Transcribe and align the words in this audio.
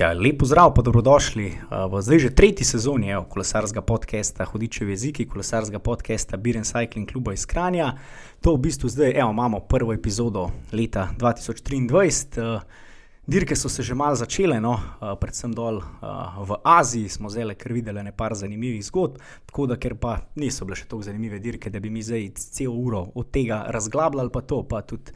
Ja, 0.00 0.12
lepo 0.12 0.46
zdrav, 0.46 0.70
pa 0.74 0.80
dobrodošli 0.82 1.52
v 1.68 2.00
zdaj 2.00 2.18
že 2.18 2.28
tretji 2.32 2.64
sezoni 2.64 3.10
evo, 3.12 3.26
kolesarskega 3.28 3.82
podcasta 3.84 4.46
Hodičevi 4.48 4.94
jeziki, 4.96 5.26
kolesarskega 5.28 5.76
podcasta 5.78 6.36
Biren 6.40 6.64
Cycling 6.64 7.04
kluba 7.04 7.34
iz 7.36 7.44
Kranja. 7.46 7.98
To 8.40 8.54
v 8.56 8.64
bistvu 8.64 8.88
zdaj 8.88 9.12
evo, 9.20 9.30
imamo 9.30 9.60
prvo 9.60 9.92
epizodo 9.92 10.48
leta 10.72 11.10
2023. 11.18 12.60
Dirke 13.26 13.56
so 13.56 13.68
se 13.68 13.82
že 13.82 13.94
malo 13.94 14.16
začele, 14.16 14.56
no, 14.60 14.80
predvsem 15.20 15.52
dol 15.52 15.82
v 16.48 16.56
Aziji 16.64 17.08
smo 17.08 17.28
zdaj 17.28 17.54
kar 17.60 17.72
videli 17.72 18.00
nekaj 18.02 18.34
zanimivih 18.34 18.80
zgodb, 18.84 19.20
tako 19.46 19.66
da 19.66 19.76
ker 19.76 20.00
pa 20.00 20.16
niso 20.34 20.64
bile 20.64 20.80
še 20.80 20.88
tako 20.88 21.02
zanimive 21.02 21.38
dirke, 21.44 21.68
da 21.68 21.76
bi 21.76 21.90
mi 21.92 22.00
zdaj 22.00 22.32
cel 22.40 22.72
uro 22.72 23.12
od 23.14 23.28
tega 23.30 23.66
razglabljali, 23.68 24.32
pa 24.32 24.40
to 24.40 24.64
pa 24.64 24.80
tudi 24.80 25.12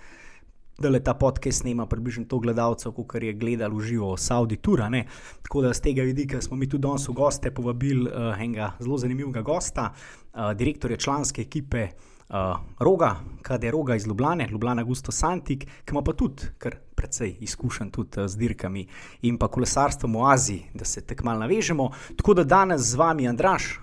da 0.78 0.88
le 0.88 1.02
ta 1.02 1.14
podcast 1.14 1.60
snema 1.60 1.86
približno 1.86 2.24
to 2.28 2.38
gledalcev, 2.38 2.92
kot 2.92 3.22
je 3.22 3.32
gledalo 3.32 3.80
živo 3.80 4.16
Saudi 4.16 4.56
Tura. 4.56 4.88
Ne? 4.88 5.06
Tako 5.42 5.62
da 5.62 5.74
z 5.74 5.80
tega 5.80 6.02
vidika 6.02 6.40
smo 6.40 6.56
mi 6.56 6.68
tudi 6.68 6.82
danes 6.82 7.08
v 7.08 7.12
goste 7.12 7.50
povabili 7.54 8.10
uh, 8.10 8.40
enega 8.40 8.72
zelo 8.80 8.98
zanimivega 8.98 9.42
gosta, 9.42 9.92
uh, 9.92 10.52
direktorja 10.52 10.96
članske 10.96 11.42
ekipe 11.42 11.88
uh, 11.88 12.36
Roga, 12.80 13.16
kaj 13.42 13.58
je 13.62 13.70
Roga 13.70 13.94
iz 13.96 14.06
Ljubljana, 14.06 14.46
Ljubljana 14.50 14.82
Gusto 14.82 15.12
Santik, 15.12 15.64
ki 15.64 15.92
ima 15.92 16.02
pa 16.02 16.12
tudi 16.12 16.42
kar 16.58 16.76
precej 16.94 17.36
izkušen 17.40 17.90
tudi 17.90 18.28
z 18.28 18.36
dirkami 18.36 18.86
in 19.22 19.38
pa 19.38 19.48
kolesarstvom 19.48 20.16
v 20.16 20.30
Aziji, 20.32 20.70
da 20.74 20.84
se 20.84 21.06
tako 21.06 21.24
malo 21.24 21.40
navežemo. 21.40 21.90
Tako 22.16 22.34
da 22.34 22.44
danes 22.44 22.80
z 22.80 22.94
vami 22.94 23.28
Andraš. 23.28 23.80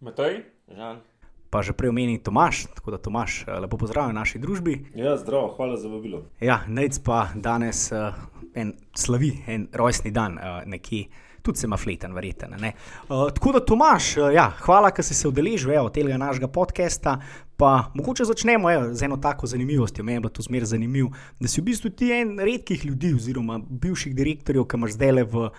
Matej, 0.00 0.42
Žan 0.68 1.11
pa 1.52 1.60
že 1.60 1.76
prej 1.76 1.92
omenil 1.92 2.24
Tomaš, 2.24 2.64
tako 2.72 2.96
da 2.96 2.98
Tomaš, 2.98 3.44
eh, 3.44 3.60
lepo 3.60 3.76
pozdravljen 3.76 4.16
v 4.16 4.20
naši 4.24 4.38
družbi. 4.40 4.74
Ja, 4.96 5.16
zdravo, 5.20 5.52
hvala 5.56 5.76
za 5.76 5.88
vabilo. 5.88 6.24
Ja, 6.40 6.64
nec 6.68 6.96
pa 7.04 7.28
danes 7.34 7.92
uh, 7.92 8.16
en 8.56 8.72
slavi, 8.96 9.44
en 9.46 9.68
rojstni 9.72 10.10
dan 10.10 10.40
uh, 10.40 10.64
nekje. 10.64 11.12
Tudi 11.42 11.58
se 11.58 11.66
ima 11.66 11.76
fleten, 11.76 12.14
verjeten. 12.14 12.54
Uh, 12.54 13.28
tako 13.34 13.52
da, 13.52 13.60
Tomaš, 13.60 14.16
uh, 14.16 14.30
ja, 14.32 14.46
hvala, 14.62 14.92
da 14.96 15.02
si 15.02 15.14
se 15.14 15.28
udeležil 15.28 15.74
od 15.82 15.92
tega 15.92 16.16
našega 16.16 16.48
podcasta. 16.48 17.18
Pa 17.56 17.90
mogoče 17.94 18.24
začnemo 18.24 18.70
evo, 18.70 18.94
z 18.94 19.04
eno 19.04 19.16
tako 19.16 19.46
zanimivostjo. 19.46 20.04
Meni 20.04 20.16
je 20.16 20.20
bilo 20.20 20.30
to 20.30 20.42
zmeraj 20.42 20.72
zanimivo, 20.72 21.10
da 21.40 21.48
si 21.48 21.60
v 21.60 21.64
bistvu 21.64 21.90
ti 21.90 22.12
en 22.12 22.38
redkih 22.38 22.86
ljudi, 22.86 23.12
oziroma 23.14 23.60
bivših 23.68 24.14
direktorjev, 24.14 24.64
ki 24.64 24.76
imaš 24.76 24.96
zdaj 24.96 25.12
le 25.12 25.24
v 25.24 25.50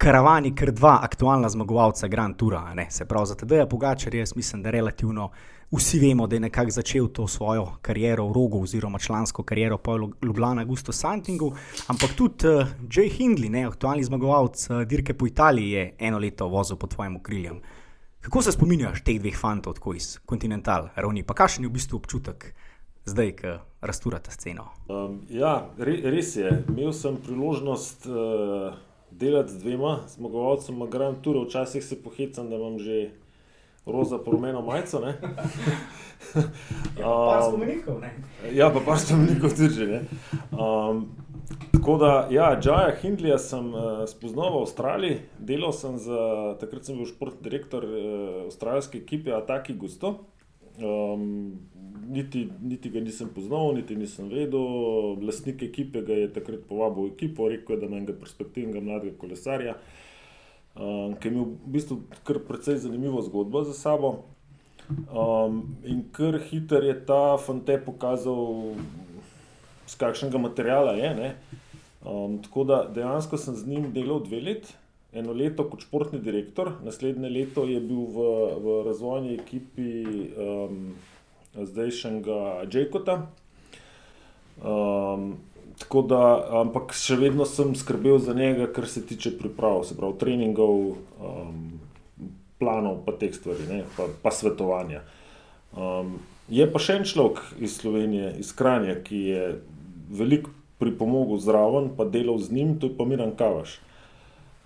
karavani, 0.00 0.54
ker 0.56 0.70
dva 0.72 0.98
aktualna 1.04 1.48
zmagovalca 1.48 2.08
Grand 2.08 2.36
Toura, 2.36 2.62
se 2.90 3.04
pravi 3.04 3.26
za 3.26 3.34
TD-ja 3.34 3.66
Pogačar, 3.66 4.14
jaz 4.14 4.32
mislim, 4.36 4.62
da 4.62 4.70
relativno 4.70 5.28
vsi 5.70 5.98
vemo, 6.00 6.26
da 6.26 6.36
je 6.36 6.40
nekako 6.40 6.70
začel 6.70 7.08
to 7.08 7.26
svojo 7.28 7.66
kariero 7.82 8.24
v 8.26 8.32
rogu 8.32 8.62
oziroma 8.62 8.98
člansko 8.98 9.42
kariero 9.42 9.78
po 9.78 9.98
Ljubljana 10.22 10.64
Gusto 10.64 10.92
Santingu, 10.92 11.52
ampak 11.86 12.16
tudi 12.16 12.48
uh, 12.48 12.66
Jay 12.88 13.12
Hindley, 13.18 13.50
ne? 13.50 13.64
aktualni 13.64 14.04
zmagovalec 14.04 14.70
uh, 14.70 14.82
dirke 14.82 15.14
po 15.14 15.26
Italiji, 15.26 15.70
je 15.70 15.94
eno 15.98 16.18
leto 16.18 16.48
vozil 16.48 16.76
pod 16.76 16.94
tvojim 16.94 17.16
okriljem. 17.16 17.60
Kako 18.20 18.42
se 18.42 18.52
spominjaš 18.52 19.04
teh 19.04 19.20
dveh 19.20 19.36
fantov, 19.36 19.74
tako 19.74 19.94
iz 19.94 20.18
Continental, 20.28 20.88
ravni, 20.96 21.22
pa 21.22 21.34
kakšen 21.34 21.64
je 21.64 21.68
v 21.68 21.76
bistvu 21.76 22.00
občutek? 22.00 22.54
Zdaj, 23.04 23.36
ko 23.36 23.58
rasturate 23.80 24.30
sceno. 24.30 24.70
Um, 24.88 25.22
ja, 25.28 25.68
re, 25.78 26.00
res 26.04 26.36
je. 26.36 26.50
Imel 26.68 26.92
sem 26.92 27.16
priložnost 27.16 28.06
uh, 28.06 28.76
delati 29.20 29.52
z 29.52 29.58
dvema 29.58 29.98
zmagovalcema 30.08 30.86
Grand 30.86 31.20
Tour, 31.20 31.46
včasih 31.46 31.84
se 31.84 32.02
pohecam, 32.02 32.50
da 32.50 32.56
imam 32.56 32.78
že 32.78 33.10
roza 33.86 34.18
poromeno 34.18 34.62
majico. 34.62 35.00
ja, 37.00 37.04
pa 37.04 37.42
spomenikov, 37.48 38.00
ne? 38.00 38.10
Ja, 38.58 38.70
pa 38.70 38.80
pa 38.86 38.96
spomenikov 38.96 39.50
tudi 39.50 39.68
že. 39.68 40.00
Um, 40.52 41.08
tako 41.72 41.96
da, 41.96 42.28
ja, 42.30 42.60
Džaja 42.60 42.96
Hindlija 43.02 43.38
sem 43.38 43.74
uh, 43.74 44.08
spoznal 44.08 44.52
v 44.52 44.62
Avstraliji, 44.62 45.20
delal 45.38 45.72
sem 45.72 45.98
za, 45.98 46.56
takrat 46.60 46.84
sem 46.84 46.96
bil 46.96 47.08
športni 47.08 47.42
direktor 47.44 47.84
uh, 47.84 48.44
avstralske 48.46 48.98
ekipe 48.98 49.32
Ataki 49.36 49.74
Gusto. 49.74 50.14
Um, 50.80 51.60
niti, 52.10 52.48
niti 52.62 52.90
ga 52.90 53.00
nisem 53.00 53.30
poznal, 53.34 53.74
niti 53.74 53.96
nisem 53.96 54.28
vedel. 54.28 55.14
Vlasnik 55.20 55.62
ekipe 55.62 56.02
ga 56.06 56.16
je 56.18 56.32
takrat 56.34 56.66
povabil 56.68 57.08
v 57.08 57.14
ekipo, 57.14 57.48
rekel 57.48 57.76
je, 57.76 57.80
da 57.80 57.88
ima 57.88 58.00
enega 58.00 58.16
perspektivnega 58.18 58.82
mladega 58.84 59.16
kolesarja, 59.18 59.76
um, 60.74 61.16
ki 61.16 61.28
je 61.28 61.32
imel 61.32 61.48
v 61.54 61.72
bistvu 61.76 62.00
kar 62.26 62.42
precej 62.48 62.80
zanimivo 62.82 63.22
zgodbo 63.26 63.64
za 63.68 63.76
sabo. 63.78 64.14
Um, 64.90 65.76
in 65.86 66.02
kar 66.12 66.40
hiter 66.50 66.84
je 66.84 66.96
ta 67.06 67.38
fante 67.38 67.78
pokazal, 67.78 68.74
z 69.86 69.98
kakšnega 69.98 70.38
materiala 70.38 70.98
je. 70.98 71.34
Um, 72.00 72.38
tako 72.42 72.64
da 72.64 72.84
dejansko 72.94 73.38
sem 73.38 73.56
z 73.56 73.66
njim 73.66 73.90
delal 73.94 74.22
dve 74.26 74.40
leti. 74.40 74.74
Eno 75.12 75.32
leto 75.34 75.64
kot 75.66 75.82
športni 75.82 76.20
direktor, 76.22 76.76
naslednje 76.86 77.28
leto 77.34 77.64
je 77.66 77.80
bil 77.82 78.04
v, 78.14 78.26
v 78.62 78.74
razvojni 78.86 79.32
ekipi 79.34 80.04
um, 80.38 80.92
zdajšnjega 81.54 82.64
Jacota. 82.72 83.26
Um, 84.60 85.36
tako 85.80 86.02
da, 86.02 86.22
ampak 86.60 86.92
še 86.96 87.16
vedno 87.16 87.46
sem 87.48 87.72
skrbel 87.78 88.18
za 88.20 88.34
njega, 88.36 88.68
kar 88.72 88.88
se 88.88 89.02
tiče 89.06 89.32
priprav, 89.38 89.84
se 89.88 89.96
pravi, 89.96 90.18
treningov, 90.20 90.76
um, 91.20 91.80
planov, 92.60 93.00
pa 93.06 93.16
teh 93.16 93.32
stvari, 93.34 93.64
ne, 93.70 93.82
pa, 93.96 94.10
pa 94.22 94.32
svetovanja. 94.34 95.00
Um, 95.72 96.18
je 96.52 96.66
pa 96.68 96.82
še 96.82 97.00
en 97.00 97.06
človek 97.08 97.40
iz 97.62 97.78
Slovenije, 97.80 98.34
iz 98.42 98.52
Kranja, 98.56 98.98
ki 99.00 99.20
je 99.30 99.44
veliko 100.10 100.52
pripomogel 100.80 101.40
zraven, 101.40 101.92
pa 101.96 102.04
delal 102.04 102.40
z 102.42 102.52
njim, 102.56 102.76
to 102.80 102.90
je 102.90 102.96
pa 102.98 103.06
Miran 103.08 103.32
Kavaš. 103.38 103.78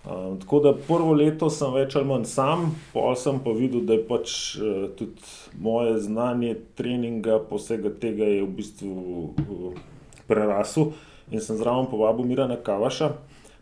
Um, 0.05 0.39
tako 0.39 0.59
da 0.59 0.73
prvo 0.87 1.13
leto 1.17 1.49
sem 1.49 1.71
več 1.73 1.95
ali 1.97 2.05
manj 2.05 2.27
sam, 2.29 2.67
pol 2.93 3.15
sem 3.17 3.39
pa 3.41 3.49
videl, 3.57 3.81
da 3.89 3.95
je 3.97 4.03
pač 4.05 4.33
uh, 4.59 4.85
tudi 4.93 5.31
moje 5.57 5.95
znanje 6.03 6.51
treninga, 6.77 7.39
posega 7.49 7.89
tega 7.89 8.27
je 8.29 8.43
v 8.43 8.49
bistvu 8.53 8.91
uh, 8.93 9.79
prerasel 10.29 10.91
in 11.33 11.41
sem 11.41 11.57
zraven 11.57 11.89
povabil 11.89 12.27
Mirana 12.29 12.57
Kavaša. 12.61 13.15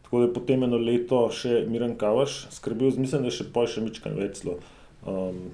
Tako 0.03 0.19
da 0.19 0.25
je 0.25 0.33
potem 0.35 0.65
eno 0.67 0.77
leto 0.77 1.21
še 1.31 1.61
Miran 1.71 1.95
Kavaš 1.97 2.49
skrbel, 2.51 2.91
mislim, 2.99 3.23
da 3.23 3.31
je 3.31 3.37
še 3.39 3.45
pa 3.55 3.63
še 3.63 3.83
ničkaj 3.85 4.17
večlo. 4.17 4.57
Um, 5.07 5.45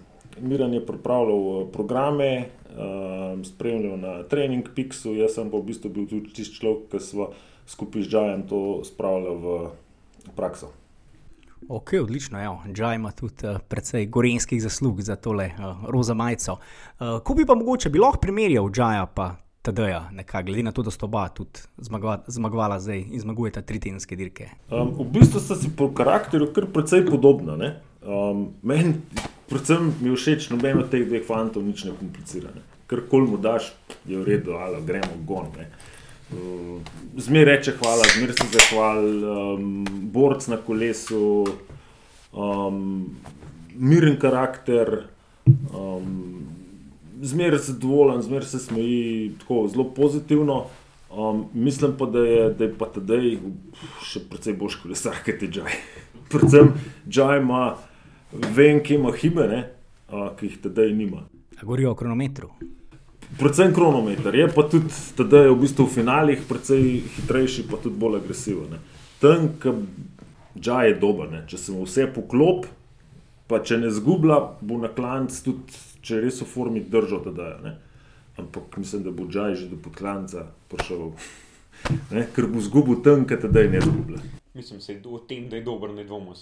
Miran 0.42 0.74
je 0.74 0.82
pripravljal 0.86 1.68
programe, 1.74 2.50
um, 2.74 3.44
spremljal 3.46 4.02
na 4.02 4.16
trening 4.32 4.74
Pixu, 4.74 5.14
jaz 5.14 5.38
sem 5.38 5.54
pa 5.54 5.62
v 5.62 5.70
bistvu 5.70 5.94
bil 5.94 6.10
tudi 6.10 6.34
tisti 6.34 6.58
človek, 6.58 6.90
ki 6.96 7.04
smo 7.04 7.30
skupaj 7.70 8.08
z 8.08 8.12
Džajem 8.16 8.44
to 8.50 8.64
spravljali 8.90 9.38
v 9.46 9.56
prakso. 10.36 10.72
Ok, 11.68 11.94
odlično. 12.02 12.40
Džaj 12.74 12.96
ima 12.96 13.12
tudi 13.12 13.48
uh, 13.48 13.60
precej 13.68 14.06
gorenskih 14.06 14.62
zaslug 14.62 15.02
za 15.02 15.16
tole 15.16 15.52
uh, 15.58 15.86
roza 15.90 16.14
majico. 16.14 16.58
Uh, 17.00 17.20
ko 17.24 17.34
bi 17.34 17.46
pa 17.46 17.56
mogoče 17.56 17.90
bi 17.90 18.00
lahko 18.00 18.20
primerjal 18.20 18.72
Džaja 18.72 19.06
pa 19.06 19.36
TD-ja, 19.62 20.10
glede 20.46 20.64
na 20.64 20.72
to, 20.72 20.84
da 20.84 20.92
sta 20.92 21.06
oba 21.06 21.28
tudi 21.30 21.60
zmagova, 21.78 22.24
zmagovala 22.28 22.80
zdaj 22.80 23.00
in 23.00 23.20
zmagujeta 23.20 23.62
tri 23.62 23.80
tedenske 23.80 24.16
dirke? 24.16 24.48
Um, 24.72 24.94
v 25.00 25.10
bistvu 25.20 25.40
sta 25.40 25.56
si 25.56 25.70
po 25.76 25.92
karakteru 25.94 26.48
kar 26.56 26.70
precej 26.74 27.04
podobna. 27.06 27.74
Um, 28.02 28.54
Meni, 28.64 28.96
predvsem 29.50 29.92
mi 30.00 30.10
je 30.10 30.16
všeč, 30.16 30.50
noben 30.54 30.80
od 30.80 30.90
teh 30.90 31.04
dveh 31.04 31.26
fantov 31.28 31.68
nič 31.68 31.84
ne 31.84 31.92
komplicira. 32.00 32.54
Ne? 32.56 32.64
Kar 32.88 33.04
kol 33.12 33.28
mu 33.28 33.38
daš, 33.38 33.74
je 34.08 34.18
v 34.18 34.24
redu, 34.24 34.56
ali 34.56 34.80
gremo 34.86 35.20
gon. 35.28 35.52
Ne? 35.58 35.68
Zmeraj 37.18 37.56
reče 37.56 37.72
hvala, 37.80 38.04
zmeraj 38.16 38.36
se 38.38 38.46
zahvali, 38.54 39.24
um, 39.26 39.86
borc 40.14 40.48
na 40.48 40.58
kolesu, 40.58 41.46
um, 42.32 43.10
miren 43.76 44.20
karakter, 44.20 45.04
um, 45.46 46.46
zmeraj 47.22 47.60
zadovoljen, 47.60 48.22
zmeraj 48.22 48.48
se 48.48 48.60
smeji, 48.60 49.32
tako 49.40 49.68
zelo 49.68 49.90
pozitivno. 49.94 50.66
Um, 51.18 51.46
mislim 51.54 51.98
pa, 51.98 52.06
da 52.06 52.20
je, 52.20 52.50
da 52.54 52.64
je 52.64 52.74
pa 52.78 52.86
tedaj 52.86 53.32
še 54.06 54.22
precej 54.30 54.54
boljši 54.54 54.82
kolesar, 54.84 55.22
kot 55.26 55.42
je 55.42 55.50
Džaj. 55.50 55.78
Predvsem 56.32 56.76
Džaj 57.10 57.42
ima, 57.42 57.64
vem, 58.32 58.84
ki 58.86 59.00
ima 59.02 59.12
hibe, 59.18 59.48
ne, 59.50 59.64
uh, 60.14 60.30
ki 60.38 60.52
jih 60.52 60.60
tedaj 60.68 60.94
nima. 60.94 61.26
Govorijo 61.62 61.92
o 61.92 61.98
kronometru. 61.98 62.54
Predvsem 63.38 63.74
kronometer, 63.74 64.36
je 64.36 64.48
pa 64.50 64.64
tudi 64.66 64.90
tedaj 65.18 65.52
v, 65.52 65.58
bistvu 65.62 65.86
v 65.86 65.94
finalih 65.94 66.42
precej 66.50 67.04
hitrejši, 67.16 67.68
pa 67.70 67.78
tudi 67.78 68.00
bolj 68.00 68.20
agresiven. 68.24 68.80
Tam, 69.22 69.52
Džaj 70.60 70.88
je 70.88 70.96
dober, 71.00 71.30
ne? 71.32 71.44
če 71.48 71.58
se 71.62 71.72
mu 71.72 71.86
vse 71.86 72.08
poklop, 72.12 72.66
pa 73.48 73.62
če 73.64 73.78
ne 73.80 73.92
zgublja, 73.94 74.40
bo 74.66 74.80
na 74.82 74.90
klanc 74.92 75.36
tudi, 75.46 75.78
če 76.04 76.24
res 76.26 76.42
v 76.42 76.50
formi 76.50 76.82
držal 76.82 77.22
tedaj. 77.30 77.78
Ampak 78.42 78.80
mislim, 78.82 79.06
da 79.06 79.14
bo 79.14 79.30
Džaj 79.30 79.56
že 79.62 79.70
do 79.70 79.80
podklanca 79.80 80.50
prišel, 80.74 81.14
ne? 82.12 82.26
ker 82.36 82.50
bo 82.50 82.60
zgubil 82.66 83.00
tam, 83.06 83.30
ki 83.30 83.40
tedaj 83.46 83.72
ne 83.72 83.86
zgublja. 83.86 84.39
Mislim, 84.54 84.82
se 84.82 85.02
o 85.06 85.20
tem, 85.20 85.50
da 85.50 85.56
je 85.56 85.64
dober, 85.64 85.94
ne 85.94 86.04
dvomim. 86.04 86.34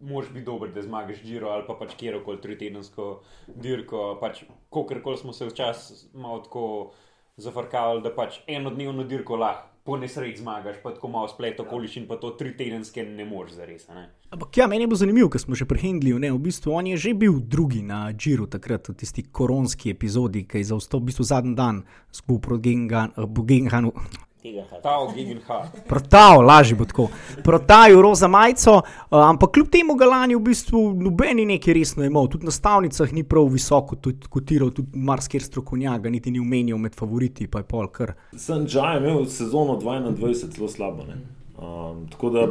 Moš 0.00 0.28
biti 0.32 0.44
dober, 0.44 0.72
da 0.72 0.82
zmagaš 0.82 1.22
Džiro 1.22 1.48
ali 1.48 1.64
pa 1.66 1.74
pač 1.74 1.94
kjerkoli 1.98 2.40
tritedensko 2.40 3.22
dirko. 3.54 4.18
Pač, 4.20 4.44
Kolikor 4.70 5.18
smo 5.18 5.32
se 5.32 5.46
včasih 5.46 6.14
malo 6.14 6.40
tako 6.40 6.92
zafrkavali, 7.36 8.02
da 8.02 8.14
pač 8.14 8.40
enodnevno 8.46 9.04
dirko 9.04 9.36
lahko 9.36 9.76
po 9.86 9.96
nesreči 9.96 10.40
zmagaš, 10.42 10.76
pa 10.82 10.90
tako 10.90 11.08
malo 11.08 11.28
splet 11.30 11.60
okoliščin, 11.62 12.08
pa 12.10 12.18
to 12.18 12.32
tri 12.38 12.50
tedenske 12.58 13.04
ne 13.06 13.24
moreš 13.24 13.54
zares. 13.60 13.86
Ampak 14.34 14.58
ja, 14.58 14.66
meni 14.66 14.88
bilo 14.90 14.98
zanimivo, 14.98 15.30
ker 15.30 15.40
smo 15.40 15.54
že 15.54 15.66
ne, 16.18 16.32
v 16.32 16.38
bistvu 16.42 16.74
on 16.74 16.86
je 16.86 16.96
že 16.96 17.14
bil 17.14 17.38
drugi 17.38 17.82
na 17.82 18.10
Džiru 18.12 18.46
takrat 18.50 18.88
v 18.88 18.94
tisti 18.94 19.22
koronski 19.22 19.90
epizodi, 19.94 20.42
ki 20.42 20.58
je 20.58 20.64
zaostal 20.74 21.00
v 21.00 21.06
bistvu 21.06 21.24
zadnji 21.24 21.54
dan 21.54 21.84
skupaj 22.10 22.42
proti 22.42 22.74
Gengan- 22.74 23.14
eh. 23.94 24.26
Gegenhardt. 25.12 25.88
Protav, 25.88 26.40
lažje 26.40 26.76
bo 26.76 26.84
tako. 26.84 27.08
Protav, 27.44 28.00
roza 28.00 28.28
majico, 28.28 28.72
uh, 28.72 28.82
ampak 29.20 29.50
kljub 29.50 29.68
temu 29.68 29.94
ga 29.94 30.06
lani 30.06 30.34
v 30.34 30.40
bistvu 30.40 30.94
nobeni 30.94 31.44
nekaj 31.46 31.74
resno 31.74 32.04
imel. 32.04 32.28
Tudi 32.28 32.44
na 32.44 32.50
stavnicah 32.50 33.12
ni 33.12 33.22
prav 33.22 33.44
visoko 33.46 33.96
tudi 33.96 34.26
kotiral, 34.28 34.70
tudi 34.70 34.88
marsikjer 34.94 35.42
strokovnjak, 35.42 36.02
ga 36.02 36.10
niti 36.10 36.30
ni 36.30 36.40
umenil 36.40 36.78
med 36.78 36.94
favoriti, 36.94 37.46
pa 37.46 37.58
je 37.58 37.64
pol 37.64 37.88
kar. 37.88 38.14
Sem 38.36 38.66
Džaj 38.66 38.96
imel 38.96 39.26
sezono 39.26 39.76
22 39.76 40.34
zelo 40.50 40.68
slabo. 40.68 41.04
ne. 41.04 41.16
Um, 41.56 42.06
tako 42.08 42.30
da 42.30 42.46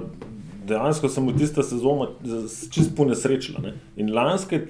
dejansko 0.65 1.09
sem 1.09 1.27
v 1.27 1.38
tiste 1.38 1.63
sezone 1.63 2.07
z- 2.24 2.69
čist 2.69 2.95
ponesrečila. 2.95 3.59
ne. 3.62 3.74
In 3.95 4.13
lanske 4.13 4.68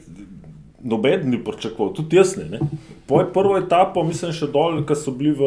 noben 0.81 1.29
ni 1.29 1.43
pričakoval, 1.43 1.93
tudi 1.93 2.15
jaz 2.15 2.37
ne. 2.37 2.45
ne. 2.45 2.59
Po 3.07 3.23
prvo 3.33 3.57
etapo, 3.57 4.03
mislim, 4.03 4.31
še 4.31 4.47
dol, 4.47 4.83
ki 4.83 4.95
so 4.95 5.11
bili 5.11 5.31
v, 5.31 5.43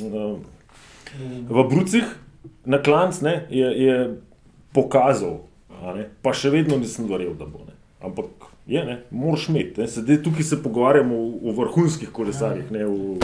v 0.00 0.36
Brucih, 1.70 2.04
na 2.64 2.82
klanc, 2.82 3.20
ne, 3.20 3.46
je, 3.50 3.70
je 3.84 3.96
pokazal, 4.72 5.40
ne. 5.96 6.08
pa 6.22 6.34
še 6.36 6.52
vedno 6.54 6.78
nisem 6.80 7.08
verjel, 7.10 7.34
da 7.38 7.48
bo. 7.48 7.64
Ne. 7.66 7.76
Ampak 8.00 8.50
je, 8.70 8.84
ne, 8.84 9.00
moraš 9.10 9.48
imeti. 9.50 9.86
Sedaj 9.90 10.22
tukaj 10.24 10.46
se 10.52 10.62
pogovarjamo 10.62 11.16
o, 11.16 11.32
o 11.50 11.56
vrhunskih 11.58 12.12
kolesarjih, 12.14 12.70
ne 12.72 12.86
o 12.86 13.16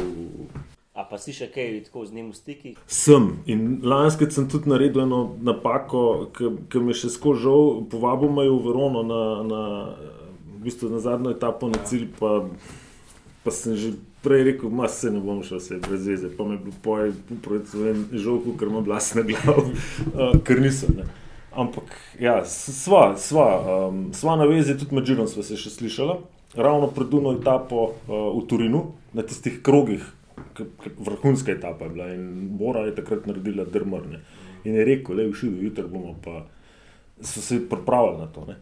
A 0.97 1.05
pa 1.05 1.19
si 1.21 1.35
še 1.37 1.51
kaj 1.53 1.75
tako 1.91 2.07
z 2.09 2.17
njim 2.17 2.31
v 2.33 2.37
stikih? 2.39 2.77
Sem 2.89 3.27
in 3.45 3.83
lanskrat 3.85 4.33
sem 4.33 4.47
tudi 4.49 4.71
naredil 4.73 5.03
eno 5.05 5.37
napako, 5.45 6.33
ki 6.33 6.81
mi 6.81 6.95
je 6.95 7.03
še 7.03 7.11
skozi 7.13 7.45
žal. 7.45 7.85
Povabil 7.93 8.33
me 8.33 8.47
je 8.47 8.55
v 8.55 8.63
Verono 8.65 9.03
na, 9.05 9.21
na, 9.45 9.61
v 10.57 10.63
bistvu 10.65 10.89
na 10.89 11.03
zadnjo 11.05 11.35
etapo 11.37 11.69
na 11.69 11.83
cilj, 11.85 12.09
pa, 12.17 12.49
pa 13.45 13.53
sem 13.53 13.77
že 13.77 13.93
prej 14.27 14.45
rekel, 14.51 14.71
da 14.75 14.89
se 14.91 15.11
ne 15.15 15.21
bom 15.23 15.43
šel, 15.47 15.61
vse 15.63 15.79
brez 15.87 16.07
veze. 16.07 16.31
Pa 16.35 16.45
me 16.45 16.57
je 16.57 16.65
bil 16.65 16.75
poj, 16.83 17.13
pravim, 17.45 18.03
žal, 18.13 18.41
ker 18.59 18.73
imam 18.73 18.85
glas 18.85 19.13
na 19.15 19.23
glavu, 19.23 19.69
uh, 19.71 20.35
ker 20.47 20.61
nisem. 20.63 20.99
Ne. 20.99 21.07
Ampak 21.57 21.95
ja, 22.21 22.41
sva, 22.45 23.15
sva, 23.21 23.47
um, 23.87 24.09
sva 24.17 24.35
na 24.41 24.49
vezi, 24.51 24.75
tudi 24.77 24.99
med 24.99 25.07
Džirom 25.07 25.31
sva 25.31 25.47
se 25.47 25.59
še 25.61 25.71
slišala. 25.79 26.19
Ravno 26.57 26.91
pred 26.91 27.09
Duno 27.13 27.37
etapo 27.37 27.87
uh, 27.87 28.17
v 28.35 28.43
Turinu, 28.51 28.83
na 29.15 29.23
tistih 29.27 29.63
krogih, 29.65 30.03
vrhunska 30.99 31.53
etapa 31.53 31.85
je 31.85 31.91
bila 31.91 32.09
in 32.13 32.57
Bora 32.59 32.87
je 32.87 32.95
takrat 32.99 33.27
naredila 33.27 33.65
drmrne. 33.65 34.21
In 34.65 34.75
je 34.75 34.85
rekel, 34.85 35.17
le 35.17 35.31
všude, 35.31 35.63
jutri 35.63 35.87
bomo 35.89 36.17
pa. 36.25 36.43
So 37.21 37.41
se 37.41 37.63
pripravili 37.69 38.19
na 38.19 38.27
to. 38.27 38.45
Ne? 38.49 38.59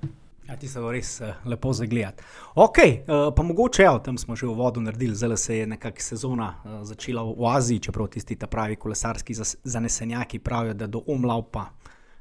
Ja, 0.48 0.56
ti 0.56 0.68
se 0.68 0.80
bo 0.80 0.90
res 0.92 1.20
uh, 1.20 1.46
lepo 1.48 1.72
zagledati. 1.72 2.22
Ok, 2.54 2.78
uh, 2.78 3.14
pa 3.36 3.42
mogoče, 3.42 3.82
ja, 3.82 3.98
tam 3.98 4.18
smo 4.18 4.36
že 4.36 4.46
v 4.46 4.52
vodu 4.58 4.80
naredili, 4.80 5.16
zdaj 5.16 5.36
se 5.36 5.56
je 5.58 5.66
nekakšna 5.66 6.04
sezona 6.04 6.48
uh, 6.64 6.82
začela 6.84 7.22
v 7.24 7.48
Aziji, 7.48 7.80
čeprav 7.88 8.10
tisti 8.12 8.36
pravi 8.36 8.76
kolesarski 8.76 9.34
zanesenjaki 9.64 10.38
pravijo, 10.38 10.74
da 10.74 10.86
do 10.86 11.02
omlaupa 11.06 11.70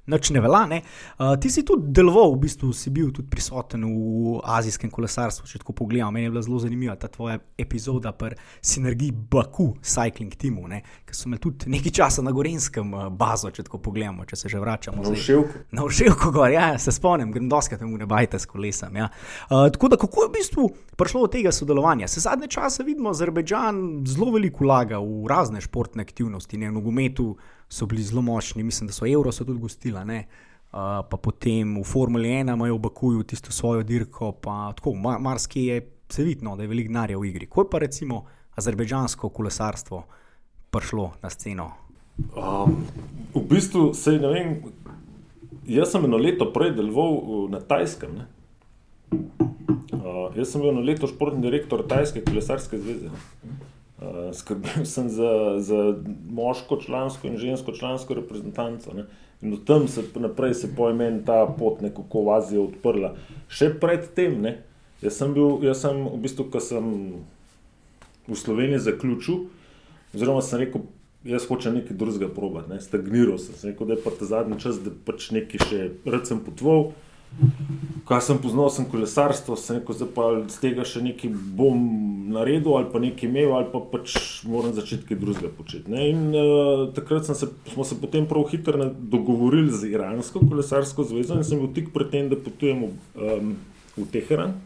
nič 0.06 0.30
ne 0.36 0.42
velja. 0.44 0.66
Ne? 0.68 0.82
Uh, 1.18 1.36
ti 1.40 1.50
si 1.50 1.64
tudi 1.64 1.92
deloval, 1.96 2.34
v 2.36 2.44
bistvu 2.44 2.72
si 2.76 2.92
bil 2.94 3.12
tudi 3.16 3.30
prisoten 3.32 3.86
v 3.88 4.40
azijskem 4.44 4.92
kolesarstvu, 4.92 5.48
če 5.48 5.62
tako 5.64 5.76
pogledam. 5.84 6.14
Meni 6.14 6.28
je 6.28 6.34
bila 6.34 6.44
zelo 6.44 6.60
zanimiva 6.60 6.96
ta 7.00 7.08
tvoja 7.08 7.40
epizoda 7.58 8.12
pri 8.12 8.36
Synergiji 8.60 9.16
Baku 9.32 9.74
Cycling 9.82 10.36
Teamu, 10.36 10.68
ki 11.08 11.16
so 11.16 11.30
imeli 11.30 11.44
tudi 11.44 11.72
nekaj 11.72 11.96
časa 11.96 12.26
na 12.26 12.34
Gorenskem 12.36 12.94
uh, 12.94 13.08
bazo, 13.10 13.52
če 13.54 13.68
tako 13.70 13.80
pogledamo, 13.88 14.28
če 14.28 14.44
se 14.44 14.52
že 14.52 14.60
vračamo. 14.60 15.04
Na 15.04 15.10
zdaj. 15.12 15.22
vševku. 15.24 15.64
Na 15.72 15.88
vševku 15.88 16.34
gor, 16.36 16.52
ja, 16.52 16.74
se 16.80 16.92
spomnim, 16.92 17.32
grem 17.32 17.48
doskrat 17.52 17.80
temu 17.84 17.98
ne 17.98 18.10
bajte 18.10 18.40
s 18.40 18.50
kolesom. 18.50 19.00
Ja. 19.00 19.10
Uh, 19.48 19.70
tako 19.72 19.94
da, 19.94 20.00
kako 20.02 20.28
je 20.28 20.30
v 20.30 20.36
bistvu 20.38 20.70
prišlo 21.00 21.26
do 21.26 21.32
tega 21.32 21.52
sodelovanja? 21.56 22.12
Se 22.12 22.24
zadnje 22.24 22.52
čase 22.52 22.84
vidimo, 22.84 23.14
Azerbejdžan 23.14 24.04
zelo 24.10 24.32
veliko 24.36 24.66
vlaga 24.68 25.00
v 25.00 25.28
razne 25.30 25.62
športne 25.64 26.04
aktivnosti, 26.04 26.60
ne 26.60 26.72
v 26.72 26.78
nogometu 26.80 27.34
so 27.74 27.88
bili 27.90 28.04
zelo 28.06 28.22
močni, 28.22 28.64
mislim, 28.64 28.88
da 28.88 28.94
so 28.94 29.08
Euro 29.10 29.32
so 29.32 29.46
tudi 29.46 29.60
gostila, 29.60 30.04
ne. 30.06 30.28
Uh, 30.74 31.02
pa 31.10 31.18
potem 31.18 31.76
v 31.78 31.84
Formuli 31.86 32.30
1 32.30 32.54
imajo 32.54 32.78
v 32.78 32.84
Bakuju 32.88 33.24
tisto 33.30 33.52
svojo 33.54 33.84
dirko, 33.86 34.32
pa 34.32 34.72
tako, 34.78 34.94
mar 34.98 35.20
marsikje 35.22 35.66
je 35.68 35.82
se 36.10 36.24
vidno, 36.24 36.56
da 36.56 36.64
je 36.64 36.70
veliko 36.70 36.92
denarja 36.94 37.18
v 37.18 37.26
igri. 37.26 37.48
Ko 37.50 37.62
je 37.62 37.70
pa 37.72 37.80
recimo 37.82 38.24
azerbejdžansko 38.56 39.30
kolesarstvo 39.30 40.04
prišlo 40.70 41.12
na 41.22 41.30
sceno? 41.30 41.72
Um, 42.38 42.86
v 43.34 43.42
bistvu 43.50 43.94
se 43.98 44.12
ne 44.22 44.30
vem. 44.30 44.52
Jaz 45.66 45.94
sem 45.94 46.06
eno 46.06 46.18
leto 46.18 46.52
prej 46.54 46.74
deloval 46.78 47.14
v- 47.18 47.50
na 47.56 47.62
Tajskem. 47.62 48.14
Ne? 48.20 48.26
Uh, 49.94 50.30
jaz 50.38 50.52
sem 50.52 50.62
bil 50.62 50.70
eno 50.74 50.82
leto 50.86 51.08
športni 51.10 51.42
direktor 51.42 51.82
Tajske 51.88 52.22
kolesarske 52.22 52.78
zveze. 52.78 53.10
ne. 53.10 53.73
Uh, 54.04 54.34
skrbel 54.36 54.84
sem 54.94 55.08
za, 55.10 55.56
za 55.64 55.96
moško 56.30 56.78
člansko 56.84 57.28
in 57.28 57.38
žensko 57.38 57.72
člansko 57.72 58.14
reprezentanco. 58.14 58.94
Ne? 58.94 59.06
In 59.42 59.54
od 59.54 59.64
tam 59.64 59.88
se 59.88 60.04
naprej 60.16 60.54
se 60.54 60.76
po 60.76 60.90
imenu 60.90 61.24
ta 61.26 61.46
pot 61.60 61.82
nekako 61.82 62.24
v 62.24 62.36
Azijo 62.36 62.66
odprla. 62.68 63.14
Še 63.48 63.70
predtem, 63.80 64.42
ne? 64.42 64.58
jaz 65.04 65.20
sem 65.20 65.32
bil, 65.36 65.64
jaz 65.64 65.86
sem 65.86 66.04
v 66.04 66.20
bistvu, 66.24 66.50
ko 66.52 66.60
sem 66.64 66.90
v 68.28 68.38
Sloveniji 68.40 68.84
zaključil, 68.84 69.46
oziroma 70.16 70.44
sem 70.44 70.64
rekel, 70.64 70.86
jaz 71.28 71.48
hočem 71.48 71.80
nekaj 71.80 71.98
drugega 72.00 72.28
probati, 72.32 72.72
ne? 72.72 72.82
stagniral 72.84 73.40
sem, 73.40 73.56
sem 73.56 73.72
rekel, 73.72 73.88
da 73.88 73.98
je 73.98 74.04
pa 74.04 74.16
ta 74.20 74.28
zadnji 74.28 74.60
čas, 74.64 74.80
da 74.84 74.92
pač 74.92 75.32
nekaj 75.36 75.68
še 75.68 75.82
rad 76.08 76.28
sem 76.28 76.44
potoval. 76.44 76.92
Kaj 78.04 78.22
sem 78.22 78.38
poznal, 78.38 78.68
sem 78.70 78.86
kolesarstvo, 78.92 79.56
sem 79.56 79.80
rekel, 79.80 79.96
zdaj 79.96 80.10
pa 80.12 80.26
z 80.52 80.58
tega 80.60 80.84
še 80.86 81.00
nekaj 81.06 81.32
bom 81.56 81.80
naredil 82.34 82.76
ali 82.76 82.90
pa 82.92 83.00
nekaj 83.00 83.30
imel, 83.30 83.54
ali 83.56 83.70
pa 83.72 83.80
pač 83.80 84.44
moram 84.50 84.74
začeti 84.76 85.08
kaj 85.08 85.20
drugega 85.22 85.52
početi. 85.56 85.92
Ne? 85.94 86.10
In 86.12 86.36
uh, 86.36 86.84
takrat 86.96 87.30
se, 87.30 87.48
smo 87.72 87.88
se 87.88 87.96
potem 88.02 88.28
prav 88.28 88.50
hitro 88.52 88.90
dogovorili 89.00 89.72
z 89.72 89.94
Iransko 89.94 90.44
kolesarsko 90.44 91.08
zvezo 91.08 91.40
in 91.40 91.48
sem 91.48 91.64
bil 91.64 91.72
tik 91.76 91.94
pred 91.96 92.12
tem, 92.12 92.28
da 92.28 92.40
potujem 92.40 92.86
v, 92.86 92.92
um, 93.16 93.56
v 93.96 94.08
Teheran. 94.12 94.60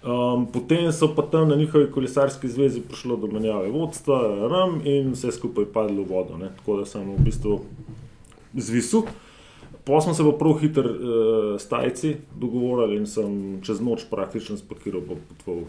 Um, 0.00 0.46
potem 0.50 0.88
so 0.96 1.10
pa 1.14 1.22
tam 1.28 1.48
na 1.48 1.56
njihovi 1.60 1.90
kolesarski 1.92 2.48
zvezi 2.48 2.80
prišlo 2.80 3.20
do 3.20 3.28
menjave 3.28 3.68
vodstva, 3.70 4.48
RAM 4.48 4.80
in 4.88 5.12
vse 5.12 5.32
skupaj 5.36 5.70
padlo 5.70 6.02
v 6.02 6.10
vodo. 6.10 6.40
Ne? 6.40 6.50
Tako 6.60 6.80
da 6.80 6.88
sem 6.88 7.04
v 7.04 7.18
bistvu 7.30 7.60
zvisil. 8.56 9.06
Pa 9.90 10.00
smo 10.00 10.14
se 10.14 10.22
pa 10.24 10.32
prav 10.38 10.52
hitro 10.60 10.90
uh, 10.90 11.60
s 11.60 11.68
Tajci 11.68 12.16
dogovorili 12.36 12.96
in 12.96 13.06
sem 13.06 13.60
čez 13.62 13.80
noč 13.80 14.04
praktično 14.10 14.56
spakiral 14.56 15.02
pa 15.02 15.16
potoval, 15.28 15.64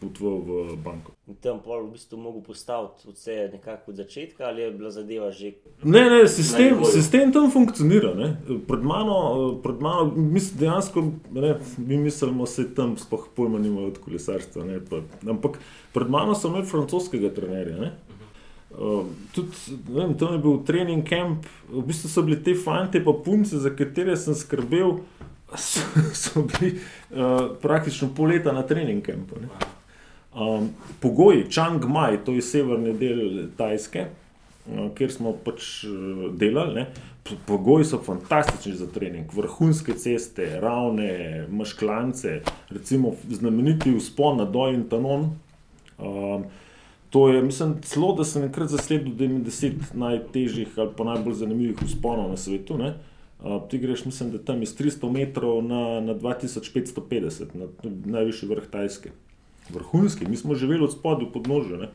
potoval 0.00 0.36
v 0.38 0.76
banko. 0.84 1.12
In 1.26 1.34
tam 1.42 1.58
pol 1.64 1.88
v 1.88 1.96
bistvu 1.96 2.18
mogel 2.22 2.44
postaviti 2.46 3.10
vse 3.10 3.48
nekako 3.52 3.90
od 3.90 3.96
začetka, 3.96 4.46
ali 4.46 4.62
je 4.62 4.70
bila 4.70 4.90
zadeva 4.94 5.32
že. 5.34 5.52
Ne, 5.82 6.04
ne, 6.10 6.20
sistem, 6.28 6.84
sistem 6.84 7.32
tam 7.34 7.50
funkcionira. 7.50 8.14
Ne. 8.14 8.36
Pred 8.68 8.86
mano, 8.86 9.18
eh, 9.34 9.58
pred 9.62 9.82
mano 9.82 10.12
mis, 10.14 10.52
dejansko, 10.54 11.02
ne, 11.34 11.56
mi 11.78 11.98
mislimo, 11.98 12.46
se 12.46 12.68
tam 12.74 12.94
sploh 12.98 13.26
pojma 13.34 13.58
nimajo 13.58 13.96
od 13.96 13.98
kolesarstva. 13.98 14.64
Ne, 14.64 14.78
pa, 14.90 15.02
ampak 15.26 15.58
pred 15.92 16.10
mano 16.10 16.38
so 16.38 16.54
imeli 16.54 16.70
francoskega 16.70 17.34
trenerja. 17.34 17.80
Ne. 17.82 17.96
Uh, 18.70 19.06
tudi, 19.32 19.56
vem, 19.88 20.14
tam 20.18 20.34
je 20.34 20.38
bil 20.42 20.58
trening 20.66 21.06
camp, 21.06 21.46
v 21.70 21.84
bistvu 21.86 22.10
so 22.10 22.24
bili 22.26 22.36
te 22.44 22.52
fanti, 22.58 23.00
pa 23.00 23.14
punce, 23.24 23.60
za 23.62 23.70
katere 23.72 24.16
sem 24.20 24.34
skrbel, 24.34 24.98
so, 25.68 25.84
so 26.12 26.42
bili 26.42 26.74
uh, 27.14 27.54
praktično 27.62 28.10
pol 28.16 28.34
leta 28.34 28.52
na 28.52 28.66
trening 28.66 29.04
campu. 29.06 29.40
ne. 29.40 29.72
Um, 30.36 30.68
pogoji, 31.00 31.46
Chiang 31.48 31.84
Mai, 31.88 32.18
to 32.24 32.34
je 32.36 32.42
severni 32.44 32.92
del 32.92 33.46
Tajske, 33.56 34.02
uh, 34.66 34.90
kjer 34.98 35.14
smo 35.14 35.32
pač 35.32 35.86
uh, 35.88 36.26
delali. 36.36 36.82
Ne, 36.82 36.86
pogoji 37.46 37.86
so 37.88 38.02
fantastični 38.04 38.74
za 38.76 38.90
trening, 38.92 39.32
vrhunske 39.32 39.94
ceste, 39.96 40.50
ravne, 40.60 41.46
mašklance, 41.48 42.40
recimo 42.70 43.14
znameniti 43.30 43.94
vzpon 43.96 44.42
na 44.42 44.44
Doj 44.44 44.74
in 44.74 44.84
Tanon. 44.90 45.30
Um, 45.96 46.44
to 47.16 47.28
je, 47.28 47.42
mislim, 47.42 47.76
celo 47.82 48.12
da 48.12 48.24
sem 48.24 48.42
enkrat 48.44 48.68
zasledil, 48.68 49.14
da 49.16 49.24
je 49.24 49.28
med 49.32 49.44
deset 49.48 49.94
najtežjih 49.94 50.74
ali 50.76 50.90
pa 50.96 51.04
najbolj 51.04 51.38
zanimivih 51.38 51.78
vzponov 51.80 52.26
na 52.28 52.36
svetu. 52.36 52.76
Ne. 52.76 52.90
Uh, 53.40 53.62
ti 53.70 53.78
greš, 53.78 54.02
mislim, 54.04 54.34
da 54.34 54.38
tam 54.38 54.60
iz 54.62 54.74
300 54.76 55.08
metrov 55.12 55.62
na, 55.64 56.00
na 56.04 56.14
2550, 56.14 57.54
na 57.56 57.70
najvišji 58.18 58.48
vrh 58.48 58.66
Tajske 58.70 59.14
vrhunski, 59.72 60.28
mi 60.28 60.36
smo 60.36 60.54
živeli 60.54 60.84
od 60.84 60.92
spodaj 60.92 61.32
pod 61.32 61.48
nožem. 61.48 61.88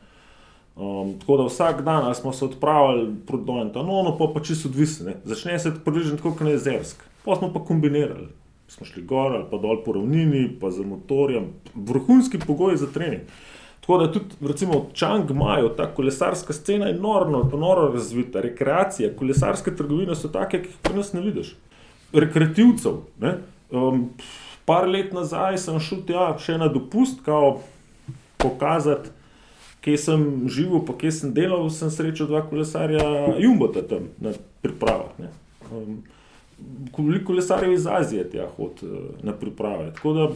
Um, 0.76 1.14
tako 1.20 1.36
da 1.36 1.46
vsak 1.46 1.84
dan 1.84 2.14
smo 2.14 2.32
se 2.32 2.44
odpravili 2.44 3.14
proti 3.26 3.44
Dojantanu, 3.44 4.16
pa 4.18 4.26
pa 4.34 4.42
čisto 4.42 4.68
odvisni. 4.68 5.06
ne. 5.06 5.16
Začne 5.24 5.58
se 5.58 5.72
približno 5.84 6.16
tako 6.16 6.32
kot 6.32 6.40
na 6.40 6.50
jezersk, 6.50 7.06
pa 7.24 7.36
smo 7.36 7.52
pa 7.52 7.64
kombinirali. 7.64 8.28
Smo 8.68 8.86
šli 8.86 9.02
gor 9.02 9.36
ali 9.36 9.44
pa 9.50 9.58
dol 9.58 9.84
po 9.84 9.92
ravnini, 9.92 10.50
pa 10.60 10.70
za 10.70 10.82
motorjem, 10.82 11.52
vrhunski 11.74 12.38
pogoji 12.46 12.76
za 12.76 12.90
trening. 12.90 13.22
Tako 13.82 13.98
da 13.98 14.12
tudi, 14.12 14.36
recimo, 14.40 14.78
v 14.78 14.94
Čangmaju, 14.94 15.72
ta 15.76 15.88
kolesarska 15.94 16.52
scena 16.52 16.86
je 16.86 16.94
noro, 16.94 17.42
noro 17.50 17.88
razvita, 17.92 18.40
rekreacija, 18.40 19.10
kolesarske 19.18 19.74
trgovine 19.76 20.14
so 20.14 20.30
take, 20.30 20.60
ki 20.62 20.70
jih 20.70 20.76
pri 20.82 20.94
nas 21.00 21.10
ne 21.12 21.20
vidiš. 21.20 21.56
Rekreativcev. 22.14 23.00
Ne? 23.20 23.34
Um, 23.70 24.04
par 24.64 24.86
let 24.86 25.10
nazaj 25.12 25.58
sem 25.58 25.80
šel 25.82 26.04
tja 26.06 26.28
še 26.38 26.60
na 26.62 26.70
dopust, 26.70 27.24
kao 27.26 27.56
pokazati, 28.38 29.10
kje 29.82 29.98
sem 29.98 30.24
živel, 30.46 30.84
pa 30.86 30.94
kje 30.98 31.12
sem 31.18 31.34
delal, 31.34 31.66
sem 31.74 31.90
srečal 31.90 32.30
dva 32.30 32.44
kolesarja 32.46 33.02
Jumbota 33.42 33.82
tam 33.82 34.12
na 34.22 34.30
pripravah. 34.62 35.10
ne. 35.18 35.34
Um, 35.74 36.02
Koliko 36.92 37.32
kolesarjev 37.32 37.72
iz 37.72 37.86
Azije 37.90 38.28
tja 38.30 38.44
hod 38.56 38.84
eh, 38.86 38.86
na 39.26 39.32
priprave. 39.34 39.88
Tako 39.94 40.12
da 40.12 40.28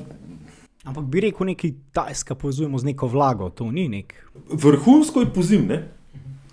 Ampak 0.87 1.05
bi 1.11 1.21
rekel, 1.21 1.51
nekaj 1.51 1.73
tajska 1.93 2.35
povezujemo 2.39 2.79
z 2.79 2.93
neko 2.93 3.09
vlago, 3.11 3.51
to 3.51 3.67
ni 3.71 3.89
nek. 3.89 4.15
vrhunsko 4.51 5.21
je 5.21 5.33
pozimne. 5.35 5.83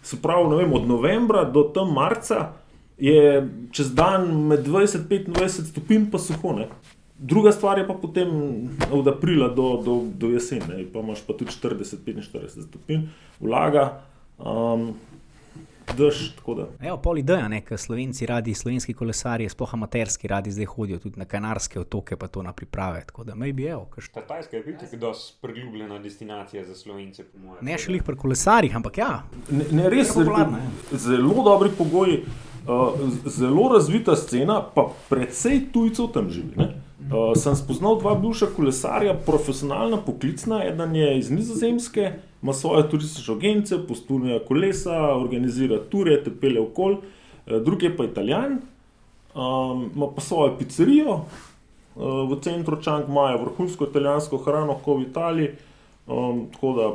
Se 0.04 0.18
pravi, 0.22 0.50
ne 0.50 0.56
vem, 0.56 0.74
od 0.74 0.88
novembra 0.88 1.44
do 1.46 1.64
tam 1.64 1.94
marca 1.94 2.54
je 2.98 3.50
čez 3.72 3.94
dan 3.96 4.28
med 4.48 4.66
20 4.68 5.12
in 5.12 5.34
25 5.34 5.70
stopinj 5.70 6.10
pa 6.12 6.20
suho. 6.20 6.54
Ne? 6.54 6.68
Druga 7.18 7.52
stvar 7.52 7.78
je 7.78 7.88
pa 7.88 7.94
potem 7.94 8.30
od 8.92 9.08
aprila 9.08 9.48
do, 9.48 9.78
do, 9.86 10.02
do 10.18 10.34
jeseni, 10.34 10.86
pa 10.94 11.00
imaš 11.00 11.22
pa 11.28 11.34
tudi 11.34 11.52
40-45 11.52 12.68
stopinj, 12.68 13.08
vlaga, 13.40 14.02
um, 14.38 14.94
dež. 15.98 16.36
tako 16.36 16.54
da. 16.54 16.68
Evo, 16.82 16.98
pol 16.98 17.18
ideja, 17.18 17.48
ne, 17.48 17.62
ker 17.66 17.78
slovenci 17.78 18.26
radi, 18.26 18.54
slovenski 18.54 18.94
kolesarji, 18.94 19.50
sploh 19.50 19.74
amaterski, 19.74 20.28
radi 20.28 20.52
zdaj 20.52 20.66
hodijo 20.66 21.00
tudi 21.00 21.20
na 21.20 21.26
Kanarske 21.26 21.80
otoke, 21.80 22.18
pa 22.18 22.28
to 22.28 22.44
na 22.44 22.54
priprave. 22.54 23.04
Tako 23.08 23.24
da, 23.24 23.36
maybe, 23.36 23.70
evo. 23.72 23.88
Ta 24.14 24.22
Tajska 24.22 24.58
je 24.58 24.64
da 25.00 25.08
je 25.08 25.14
priljubljena 25.42 26.00
destinacija 26.00 26.66
za 26.66 26.76
slovence, 26.76 27.24
po 27.24 27.40
mojem. 27.40 27.66
Ne 27.66 27.78
šli 27.78 28.02
pri 28.02 28.16
kolesarjih, 28.16 28.76
ampak 28.76 28.98
ja, 28.98 29.24
Ne, 29.50 29.66
ne 29.72 29.90
res 29.90 30.10
Je 30.10 30.14
popularna, 30.14 30.60
zelo 30.92 31.44
dobri 31.44 31.70
pogoji, 31.78 32.24
uh, 32.68 33.00
zelo 33.26 33.68
razvita 33.74 34.16
scena, 34.16 34.62
pa 34.76 34.88
predvsej 35.10 35.68
tujcev 35.74 36.10
tam 36.14 36.30
živi. 36.30 36.56
Ne? 36.58 36.70
Uh, 37.04 37.34
sem 37.38 37.56
spoznal 37.56 38.00
dva 38.00 38.16
bivša 38.16 38.54
kolesarja, 38.56 39.14
profesionalna, 39.26 40.00
poklicna, 40.06 40.64
eden 40.66 40.96
je 40.96 41.18
iz 41.20 41.32
Nizozemske, 41.32 42.14
ima 42.44 42.54
svoje 42.54 42.90
turistične 42.90 43.36
agence, 43.36 43.80
postuje 43.88 44.40
kolesa, 44.48 45.16
organizira 45.16 45.80
ture, 45.90 46.20
te 46.24 46.32
pele 46.42 46.62
okol, 46.62 47.00
uh, 47.00 47.58
drugi 47.64 47.86
je 47.86 47.98
pa 47.98 48.06
italijan, 48.06 48.60
um, 49.36 49.90
ima 49.96 50.08
pa 50.16 50.22
svojo 50.22 50.58
pizzerijo 50.60 51.14
uh, 51.14 52.30
v 52.32 52.40
centru 52.42 52.82
Čangmaja, 52.82 53.40
vrhunsko 53.42 53.88
italijansko 53.90 54.38
hrano, 54.38 54.78
kot 54.86 55.00
v 55.00 55.10
Italiji, 55.10 55.50
um, 56.08 56.46
tako 56.54 56.74
da 56.78 56.92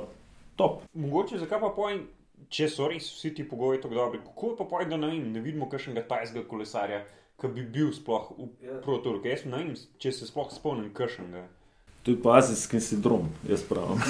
top. 0.57 0.81
Mogoče 0.95 1.39
zakaj 1.39 1.61
pa 1.61 1.73
pojem, 1.77 2.03
če 2.49 2.69
so 2.73 2.89
res 2.91 3.09
vsi 3.13 3.35
ti 3.37 3.45
pogoji 3.49 3.81
tako 3.83 3.95
dobri, 3.95 4.21
kako 4.25 4.55
pa 4.59 4.67
pojem, 4.69 4.91
da 4.93 5.01
ne, 5.01 5.13
vem, 5.13 5.33
ne 5.33 5.45
vidimo 5.45 5.69
kakšnega 5.71 6.07
tajskega 6.09 6.47
kolesarja, 6.51 7.05
ki 7.39 7.51
bi 7.55 7.65
bil 7.75 7.93
sploh 7.95 8.33
v 8.39 8.81
protoru. 8.83 9.23
Jaz 9.25 9.45
ne 9.47 9.61
vem, 9.61 9.73
če 10.03 10.13
se 10.13 10.27
sploh 10.27 10.51
spomnim 10.53 10.91
kakšnega. 10.95 11.45
To 12.03 12.11
je 12.11 12.23
pa 12.23 12.39
azijski 12.39 12.81
sindrom, 12.81 13.29
jaz 13.49 13.63
pravim. 13.63 14.01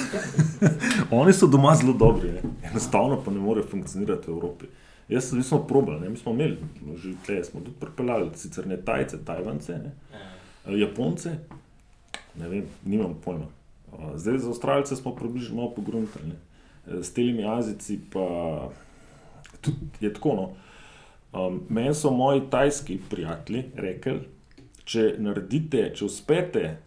Oni 1.19 1.33
so 1.33 1.47
doma 1.47 1.75
zelo 1.75 1.93
dobri, 1.93 2.31
ne? 2.31 2.41
enostavno 2.71 3.21
pa 3.25 3.31
ne 3.31 3.39
morejo 3.39 3.67
funkcionirati 3.71 4.31
v 4.31 4.33
Evropi. 4.33 4.65
Jaz 5.09 5.29
sem, 5.29 5.37
mi 5.37 5.43
smo 5.43 5.63
probali, 5.67 5.99
ne? 5.99 6.09
mi 6.09 6.17
smo 6.17 6.31
imeli, 6.31 6.57
no, 6.85 6.97
že 6.97 7.15
tle 7.25 7.43
smo 7.43 7.59
tudi 7.59 7.75
pripeljali, 7.79 8.29
sicer 8.35 8.67
ne 8.67 8.77
Tajce, 8.77 9.17
Tajvance, 9.25 9.77
ne? 9.77 9.91
Eh, 10.65 10.77
Japonce, 10.79 11.33
ne 12.35 12.49
vem, 12.49 12.65
nimam 12.85 13.15
pojma. 13.25 13.45
Eh, 13.93 14.11
Zdaj 14.15 14.37
za 14.37 14.49
Avstralce 14.49 14.95
smo 14.95 15.15
približno 15.15 15.55
malo 15.55 15.73
pogruntali, 15.75 16.27
ne? 16.27 16.35
Eh, 16.87 17.03
s 17.03 17.13
temi 17.13 17.45
Azici 17.45 17.99
pa 18.13 18.69
tudi 19.61 19.77
je 19.99 20.13
tako. 20.13 20.35
No? 20.35 20.49
Um, 21.39 21.61
meni 21.69 21.95
so 21.95 22.11
moji 22.11 22.41
tajski 22.49 22.99
prijatelji 23.09 23.63
rekli, 23.75 24.19
če 24.83 25.15
naredite, 25.17 25.91
če 25.95 26.05
uspete 26.05 26.77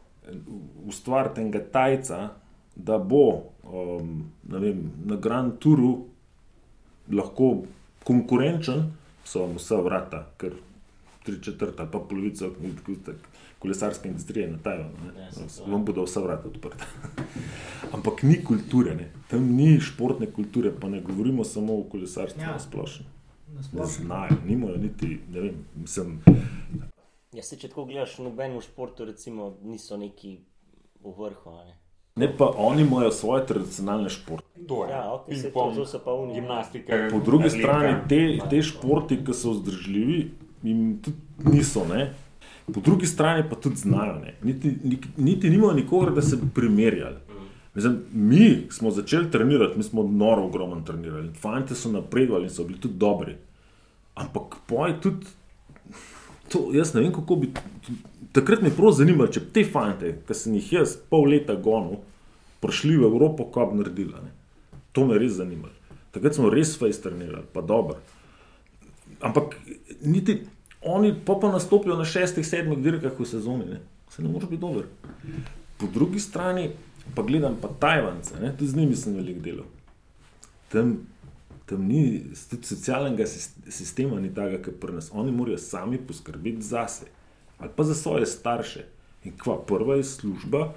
ustvariti 0.86 1.40
enega 1.40 1.60
tajca, 1.72 2.28
da 2.76 2.98
bo 2.98 3.52
um, 3.62 4.24
ne 4.48 4.58
vem, 4.58 4.82
na 5.04 5.16
Grand 5.16 5.58
Touru 5.58 6.06
lahko 7.12 7.64
konkurenčen, 8.04 8.90
so 9.24 9.46
vam 9.46 9.56
vsa 9.56 9.80
vrata, 9.82 10.26
ker 10.38 10.56
tri 11.22 11.38
četrta, 11.42 11.86
pa 11.86 11.98
polovica 11.98 12.48
kolesarske 13.58 14.08
industrije 14.08 14.50
na 14.50 14.58
Tajvanu. 14.58 14.90
Ja, 15.16 15.30
to. 15.30 15.70
Vam 15.70 15.84
bodo 15.84 16.02
vsa 16.02 16.20
vrata 16.20 16.48
odprta. 16.48 16.84
Ampak 17.94 18.22
ni 18.22 18.44
kulture, 18.44 18.94
ne. 18.94 19.10
tam 19.30 19.44
ni 19.56 19.80
športne 19.80 20.26
kulture, 20.26 20.72
pa 20.80 20.88
ne 20.88 21.00
govorimo 21.00 21.44
samo 21.44 21.78
o 21.78 21.82
kolesarstvu 21.82 22.42
Ja. 22.42 22.46
ja. 22.48 22.52
na 22.52 22.58
splošno. 22.58 23.06
Ne 23.72 23.86
znajo, 23.86 24.36
nimajo 24.46 24.76
niti, 24.76 25.20
ne 25.32 25.40
vem, 25.40 25.54
mislim, 25.76 26.18
Ja, 27.32 27.42
se, 27.42 27.56
če 27.56 27.68
tako 27.68 27.84
gledaš, 27.84 28.18
v 28.18 28.26
nobenem 28.26 28.60
športu 28.60 29.04
recimo, 29.04 29.56
niso 29.64 29.96
neki 29.96 30.38
v 31.00 31.14
vrhu. 31.18 31.50
a 31.50 31.64
Ne? 31.64 31.76
ne 32.16 32.36
pa 32.36 32.50
oni 32.56 32.82
imajo 32.82 33.10
svoje 33.10 33.46
tradicionalne 33.46 34.08
športe. 34.08 34.44
To 34.68 34.84
je. 34.84 34.90
Ja, 34.90 35.12
ok, 35.14 35.32
se 35.34 35.52
to, 35.52 35.72
Ping-pong. 35.72 36.34
Gimnastika. 36.34 37.08
Po 37.10 37.20
drugi 37.20 37.46
atletika. 37.46 37.68
strani 37.68 38.08
te, 38.08 38.20
te 38.50 38.62
športi, 38.62 39.24
ki 39.24 39.32
so 39.32 39.50
vzdržljivi, 39.50 40.30
jim 40.62 41.00
tudi 41.02 41.16
niso. 41.56 41.86
Ne? 41.88 42.12
Po 42.74 42.80
drugi 42.80 43.06
strani 43.06 43.48
pa 43.50 43.56
tudi 43.56 43.76
znajo. 43.76 44.18
ne. 44.20 44.36
Niti, 44.42 44.76
niti, 44.84 45.08
niti 45.16 45.50
nimajo 45.50 45.72
nikogar, 45.72 46.12
da 46.14 46.22
se 46.22 46.36
bi 46.36 46.50
primerjali. 46.54 47.16
Mislim, 47.74 48.02
mi 48.12 48.66
smo 48.70 48.90
začeli 48.90 49.30
trenirati, 49.30 49.76
mi 49.76 49.82
smo 49.82 50.02
noro 50.02 50.44
ogromno 50.44 50.80
trenirali. 50.80 51.32
Fantje 51.32 51.76
so 51.76 51.88
napredovali 51.88 52.44
in 52.44 52.50
so 52.50 52.64
bili 52.64 52.80
tudi 52.80 52.94
dobri. 52.94 53.36
Ampak 54.14 54.56
poj 54.66 55.00
tudi, 55.00 55.26
to, 56.52 56.68
jaz 56.76 56.94
ne 56.94 57.04
vem, 57.04 57.12
kako 57.14 57.36
bi. 57.42 57.50
Takrat 58.32 58.62
me 58.62 58.70
je 58.70 58.76
prav 58.76 58.94
zanimalo, 58.96 59.28
če 59.32 59.42
bi 59.44 59.52
te 59.56 59.64
fante, 59.68 60.14
ki 60.28 60.36
sem 60.36 60.54
jih 60.56 60.72
jaz 60.78 60.94
pol 61.10 61.26
leta 61.32 61.56
gonil, 61.56 62.00
prišli 62.64 62.96
v 63.00 63.08
Evropo, 63.08 63.48
kaj 63.52 63.70
bi 63.72 63.80
naredila. 63.80 64.22
Ne? 64.24 64.32
To 64.96 65.04
me 65.08 65.16
je 65.16 65.24
res 65.24 65.36
zanimalo. 65.40 65.74
Takrat 66.12 66.36
smo 66.36 66.52
res 66.52 66.74
fejs 66.80 67.00
trenirali, 67.04 67.44
pa 67.52 67.64
dobro. 67.64 67.98
Ampak 69.24 69.56
niti 70.04 70.42
oni 70.82 71.14
pa, 71.26 71.34
pa 71.40 71.52
nastopijo 71.52 71.96
na 71.96 72.04
šestih, 72.04 72.46
sedmih 72.46 72.80
dirkah 72.82 73.18
v 73.18 73.26
sezoni, 73.28 73.68
ne? 73.74 73.80
se 74.10 74.22
ne 74.22 74.28
moreš 74.28 74.48
biti 74.50 74.60
dober. 74.60 74.88
Po 75.80 75.86
drugi 75.92 76.20
strani 76.20 76.70
pa 77.14 77.22
gledam 77.22 77.56
pa 77.60 77.68
Tajvance, 77.80 78.40
ne? 78.40 78.52
tudi 78.56 78.70
z 78.70 78.76
njimi 78.76 78.96
sem 78.96 79.14
veliko 79.16 79.40
delal. 79.40 79.68
Tam, 80.72 80.96
tam 81.72 81.88
ni 81.88 82.02
tudi 82.50 82.68
socialnega 82.68 83.26
sis- 83.26 83.56
sistema, 83.72 84.20
ni 84.20 84.30
tega, 84.34 84.60
kar 84.62 84.74
pri 84.80 85.00
nas. 85.00 85.10
Oni 85.12 85.32
morajo 85.32 85.58
sami 85.58 85.98
poskrbeti 85.98 86.62
zase 86.62 87.08
ali 87.62 87.70
pa 87.76 87.84
za 87.84 87.94
svoje 87.94 88.26
starše. 88.26 88.84
In 89.24 89.36
kva, 89.38 89.54
prva 89.66 89.94
je 89.94 90.04
služba, 90.04 90.72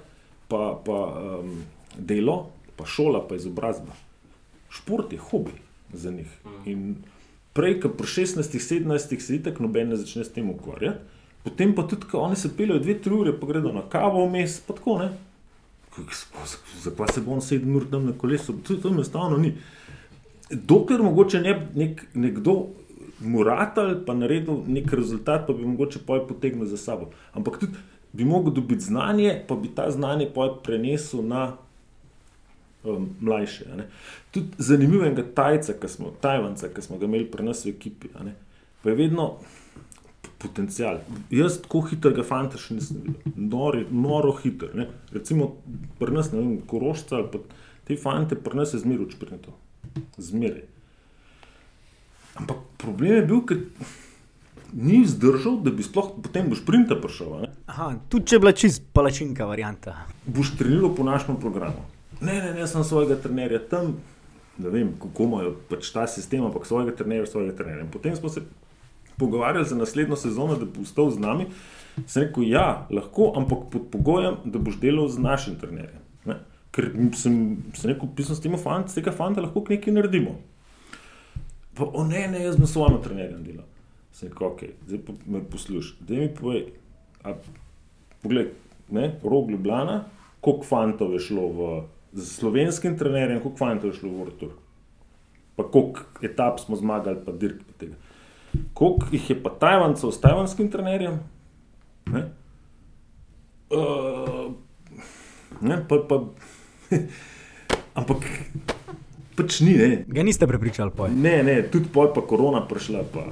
pa, 0.48 0.78
pa 0.86 0.98
um, 1.42 1.56
delo, 1.98 2.50
pa 2.76 2.86
šola, 2.86 3.24
pa 3.28 3.34
izobrazba. 3.34 3.96
Šport 4.70 5.12
je 5.12 5.18
hobi 5.18 5.56
za 5.92 6.10
njih. 6.10 6.30
In 6.66 6.96
prej, 7.52 7.80
ko 7.80 7.88
pri 7.88 8.06
16-17 8.06 9.18
se 9.20 9.36
itak 9.36 9.58
noben 9.60 9.88
ne 9.88 9.96
začne 9.96 10.24
s 10.24 10.32
tem 10.32 10.50
ukvarjati, 10.50 10.98
potem 11.42 11.74
pa 11.74 11.82
tudi, 11.82 12.06
ko 12.10 12.18
oni 12.18 12.36
se 12.36 12.52
peljejo 12.56 12.78
dve, 12.78 12.98
tri 13.02 13.14
ure, 13.14 13.34
pa 13.40 13.46
gredo 13.46 13.72
na 13.72 13.82
kavo 13.90 14.26
vmes, 14.28 14.60
pa 14.60 14.74
tako 14.74 14.98
ne. 15.02 15.10
Zakaj 16.84 17.08
se 17.14 17.20
bo 17.20 17.32
on 17.32 17.40
sedem 17.40 17.76
ur 17.76 17.86
tam 17.90 18.06
na 18.06 18.12
kolesu? 18.12 18.52
To, 18.62 18.76
to 18.76 18.88
enostavno 18.88 19.38
ni. 19.42 19.56
Dokler 20.50 21.02
mogoče 21.02 21.40
ne 21.40 21.54
bi 21.54 21.80
nek, 21.80 22.02
nekdo 22.14 22.56
moratal, 23.20 23.94
pa 24.06 24.14
naredil 24.14 24.62
nek 24.68 24.92
rezultat, 24.92 25.46
pa 25.46 25.52
bi 25.52 25.66
mogoče 25.66 26.04
poj 26.06 26.26
potegnil 26.28 26.68
za 26.70 26.76
sabo. 26.76 27.10
Ampak 27.32 27.58
tudi 27.60 27.78
bi 28.12 28.24
mogel 28.24 28.52
dobiti 28.52 28.84
znanje, 28.84 29.42
pa 29.48 29.56
bi 29.56 29.68
ta 29.74 29.90
znanje 29.90 30.28
poj 30.34 30.50
prenesel 30.64 31.26
na 31.26 31.56
um, 32.84 33.08
mlajše. 33.20 33.64
Tudi 34.30 34.46
zanimivega 34.58 35.24
Tajca, 35.34 35.74
ki 35.80 35.88
smo, 35.88 36.12
Tajvanca, 36.20 36.68
ki 36.68 36.82
smo 36.82 36.98
ga 36.98 37.08
imeli 37.08 37.30
pri 37.30 37.44
nas 37.44 37.64
v 37.64 37.74
ekipi, 37.74 38.12
pa 38.82 38.90
je 38.90 38.96
vedno 38.96 39.36
potencial. 40.38 41.00
Jaz 41.30 41.60
tako 41.64 41.82
hitrega 41.90 42.24
fanta 42.26 42.60
še 42.60 42.76
nisem 42.76 43.02
videl, 43.02 43.34
Nori, 43.50 43.84
noro 43.90 44.34
hiter. 44.36 44.74
Ne. 44.76 44.88
Recimo 45.14 45.56
pri 46.00 46.14
nas, 46.14 46.32
ne 46.32 46.42
vem, 46.42 46.58
korošca 46.68 47.16
ali 47.20 47.30
pa 47.32 47.40
te 47.88 47.96
fante, 48.00 48.36
pri 48.36 48.60
nas 48.60 48.74
je 48.74 48.82
zmeraj 48.82 49.08
učprnito. 49.08 49.54
Zmeraj. 50.18 50.64
Ampak 52.36 52.56
problem 52.76 53.14
je 53.16 53.22
bil, 53.26 53.40
ker 53.48 53.62
ni 54.76 55.06
zdržal, 55.08 55.60
da 55.64 55.70
bi 55.70 55.84
sploh 55.86 56.10
potem 56.22 56.50
do 56.50 56.58
šprinta 56.58 56.98
prišel. 57.00 57.46
Aha, 57.66 57.94
tudi 58.12 58.28
če 58.28 58.36
je 58.36 58.42
bila 58.44 58.52
čist 58.52 58.84
palačinka 58.92 59.46
varianta. 59.48 59.96
boš 60.26 60.56
treniral 60.58 60.92
po 60.94 61.04
našem 61.04 61.38
programu. 61.40 61.86
Ne, 62.20 62.40
ne, 62.42 62.52
ne, 62.54 62.66
sem 62.66 62.84
svojega 62.84 63.16
trenerja 63.20 63.60
tam, 63.70 63.96
ne 64.58 64.72
vem, 64.72 64.92
kako 65.00 65.28
imajo 65.28 65.56
pač 65.70 65.90
ta 65.92 66.06
sistem, 66.08 66.44
ampak 66.44 66.66
svojega 66.66 66.96
trenerja, 66.96 67.26
svojega 67.26 67.56
trenerja. 67.56 67.84
In 67.84 67.92
potem 67.92 68.16
smo 68.16 68.28
se 68.28 68.42
pogovarjali 69.16 69.68
za 69.68 69.76
naslednjo 69.76 70.16
sezono, 70.16 70.56
da 70.56 70.64
bo 70.64 70.84
ostal 70.84 71.10
z 71.10 71.20
nami. 71.20 71.46
Sem 72.06 72.26
rekel, 72.26 72.48
ja, 72.48 72.86
lahko, 72.92 73.32
ampak 73.36 73.68
pod 73.72 73.88
pogojem, 73.92 74.42
da 74.44 74.60
boš 74.60 74.80
delal 74.80 75.08
z 75.08 75.22
našim 75.24 75.56
trenerjem. 75.60 76.05
Ker 76.76 76.90
sem, 77.16 77.36
sem 77.72 77.90
rekel, 77.90 78.10
pisal 78.18 78.36
s 78.36 78.42
tem 78.44 78.52
fantom, 78.60 78.92
tega 78.92 79.14
fanta 79.16 79.40
lahko 79.40 79.62
nekaj 79.64 79.94
naredimo. 79.96 80.36
Pa, 81.76 81.88
o 81.88 82.04
ne, 82.04 82.26
ne, 82.28 82.42
jaz 82.44 82.58
bom 82.60 82.68
s 82.68 82.76
vami 82.76 83.00
trenerjem 83.04 83.40
delal. 83.44 83.64
Sem 84.16 84.28
rekel, 84.28 84.50
ok, 84.50 84.64
zdaj 84.88 85.00
pa 85.06 85.16
me 85.32 85.40
poslušaj, 85.52 86.04
da 86.08 86.20
mi 86.20 86.28
povej, 86.36 86.66
a, 87.24 87.32
poglej, 88.24 88.50
ne, 88.92 89.08
rog 89.24 89.50
Ljubljana, 89.50 90.02
koliko 90.44 90.68
fantov 90.68 91.16
je 91.16 91.22
šlo 91.30 91.46
v, 91.56 91.70
z 92.16 92.28
slovenskim 92.28 92.96
trenerjem, 93.00 93.40
koliko 93.44 93.60
fantov 93.60 93.92
je 93.92 94.00
šlo 94.00 94.12
v 94.12 94.26
Vrtur. 94.26 94.52
Pa 95.56 95.64
koliko 95.72 96.04
etap 96.24 96.60
smo 96.60 96.76
zmagali, 96.76 97.24
pa 97.24 97.32
dirk 97.32 97.64
pa 97.64 97.78
tega. 97.80 97.96
Koliko 98.76 99.08
jih 99.12 99.30
je 99.30 99.36
pa 99.42 99.50
Tajvancev 99.50 100.12
s 100.12 100.20
tajvanskim 100.20 100.68
trenerjem? 100.72 101.18
Ne? 102.12 102.22
Uh, 103.72 104.52
ne, 105.60 105.80
pa, 105.88 105.98
pa, 106.08 106.20
ampak 107.98 108.24
pač 109.36 109.60
ni. 109.60 109.76
Ne. 109.76 110.04
Ga 110.08 110.24
niste 110.26 110.48
prepričali, 110.48 110.94
poj. 110.96 111.12
Ne, 111.12 111.42
ne, 111.46 111.60
tudi 111.72 111.90
poj 111.92 112.12
pa 112.14 112.24
korona 112.26 112.64
prišla. 112.68 113.04
Pa. 113.12 113.26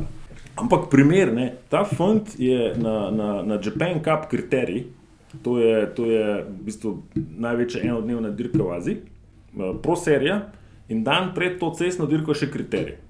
Ampak 0.61 0.87
primer, 0.91 1.33
ne, 1.35 1.49
ta 1.69 1.83
fond 1.89 2.29
je 2.39 2.75
na, 2.79 3.11
na, 3.11 3.31
na 3.43 3.59
Japan 3.59 3.99
Cup 4.05 4.29
kriterij, 4.31 4.85
to 5.43 5.59
je, 5.59 5.95
to 5.95 6.07
je 6.07 6.27
v 6.47 6.61
bistvu 6.69 6.93
največja 7.15 7.83
enodnevna 7.83 8.31
dirka 8.31 8.63
v 8.63 8.77
Aziji, 8.77 9.01
eh, 9.03 9.73
pro 9.83 9.97
serija 9.99 10.53
in 10.89 11.03
dan 11.03 11.33
pred 11.35 11.59
to 11.59 11.73
cestno 11.75 12.07
dirko 12.07 12.37
še 12.39 12.53
kriterij. 12.53 13.01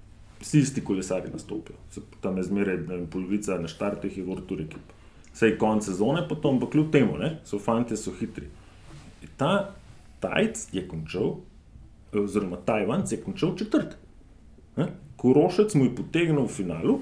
Vsi 0.41 0.61
isti 0.65 0.81
kolesari 0.85 1.31
nastopijo, 1.33 1.77
tam 2.21 2.37
je 2.37 2.47
zmeraj 2.49 2.81
vem, 2.89 3.07
polovica 3.13 3.57
na 3.61 3.69
štartih 3.69 4.17
je 4.19 4.25
vrtu 4.25 4.59
ekip. 4.65 4.93
Sej 5.35 5.57
konc 5.59 5.85
sezone, 5.85 6.25
potom 6.29 6.61
pa 6.61 6.69
kljub 6.71 6.93
temu, 6.93 7.17
ne, 7.19 7.39
so 7.45 7.59
fanti 7.59 7.97
so 7.97 8.13
hitri. 8.15 8.47
In 9.25 9.33
ta 9.41 9.75
Tajc 10.25 10.69
je 10.73 10.85
končal, 10.89 11.37
oziroma 12.17 12.57
Tajvanc 12.65 13.13
je 13.13 13.21
končal 13.21 13.53
četrt. 13.59 13.99
Ne? 14.79 14.89
Korošec 15.21 15.75
mu 15.77 15.89
je 15.89 15.97
potegnil 15.97 16.47
v 16.47 16.53
finalu, 16.53 16.95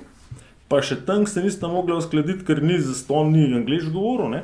pa 0.69 0.81
še 0.83 1.03
tam 1.07 1.27
se 1.29 1.43
nista 1.45 1.71
mogla 1.71 2.01
uskladiti, 2.01 2.45
ker 2.49 2.63
ni 2.65 2.81
za 2.81 2.97
ston, 2.97 3.31
ni 3.35 3.47
angliš 3.55 3.93
govoril. 3.93 4.33
Ne? 4.35 4.43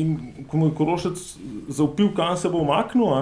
In 0.00 0.16
ko 0.48 0.60
mu 0.60 0.70
je 0.70 0.76
Korošec 0.78 1.22
zaupil, 1.68 2.12
kam 2.16 2.36
se 2.36 2.50
bo 2.50 2.64
umaknil, 2.64 3.12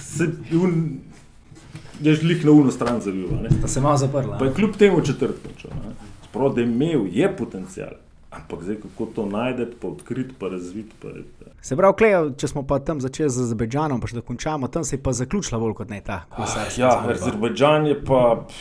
se 0.00 0.30
je 0.50 0.58
un, 0.58 1.00
je 2.00 2.14
žlik 2.14 2.44
na 2.44 2.52
uno 2.52 2.70
stran 2.70 3.00
zavil. 3.00 3.28
a 3.38 3.42
ne. 3.42 3.48
Da 3.62 3.68
se 3.68 3.78
je 3.78 3.82
malo 3.82 3.96
zaprla. 3.96 4.38
Pa 4.38 4.44
je 4.44 4.54
kljub 4.54 4.76
temu 4.76 5.00
četrt 5.00 5.42
končal. 5.46 5.70
Sprav, 6.28 6.54
da 6.54 6.60
je 6.60 6.66
imel, 6.66 7.06
je 7.12 7.36
potencial. 7.36 7.94
Ampak 8.34 8.62
zdaj, 8.62 8.76
kako 8.76 9.06
to 9.06 9.26
najdete, 9.26 9.76
pa 9.80 9.88
odkriti, 9.88 10.34
pa 10.34 10.48
razviti. 10.48 10.90
Pa, 11.02 11.08
je- 11.08 11.24
Se 11.60 11.76
pravi, 11.76 11.94
Klejo, 11.98 12.30
če 12.30 12.48
smo 12.48 12.62
pa 12.62 12.78
tam 12.78 13.00
začeli 13.00 13.30
z 13.30 13.40
Azerbejdžanom, 13.40 14.00
pa 14.00 14.06
še 14.06 14.14
da 14.14 14.20
končamo, 14.22 14.68
tam 14.68 14.84
se 14.84 14.96
je 14.96 15.02
pa 15.02 15.12
zaključila 15.12 15.56
bolj 15.58 15.74
kot 15.74 15.88
ne 15.88 16.00
ta 16.00 16.24
kolesarska 16.28 16.80
Ja, 16.80 16.90
zgodba. 16.92 17.12
Azerbajdžan 17.12 17.86
je 17.86 17.94
pa, 18.04 18.20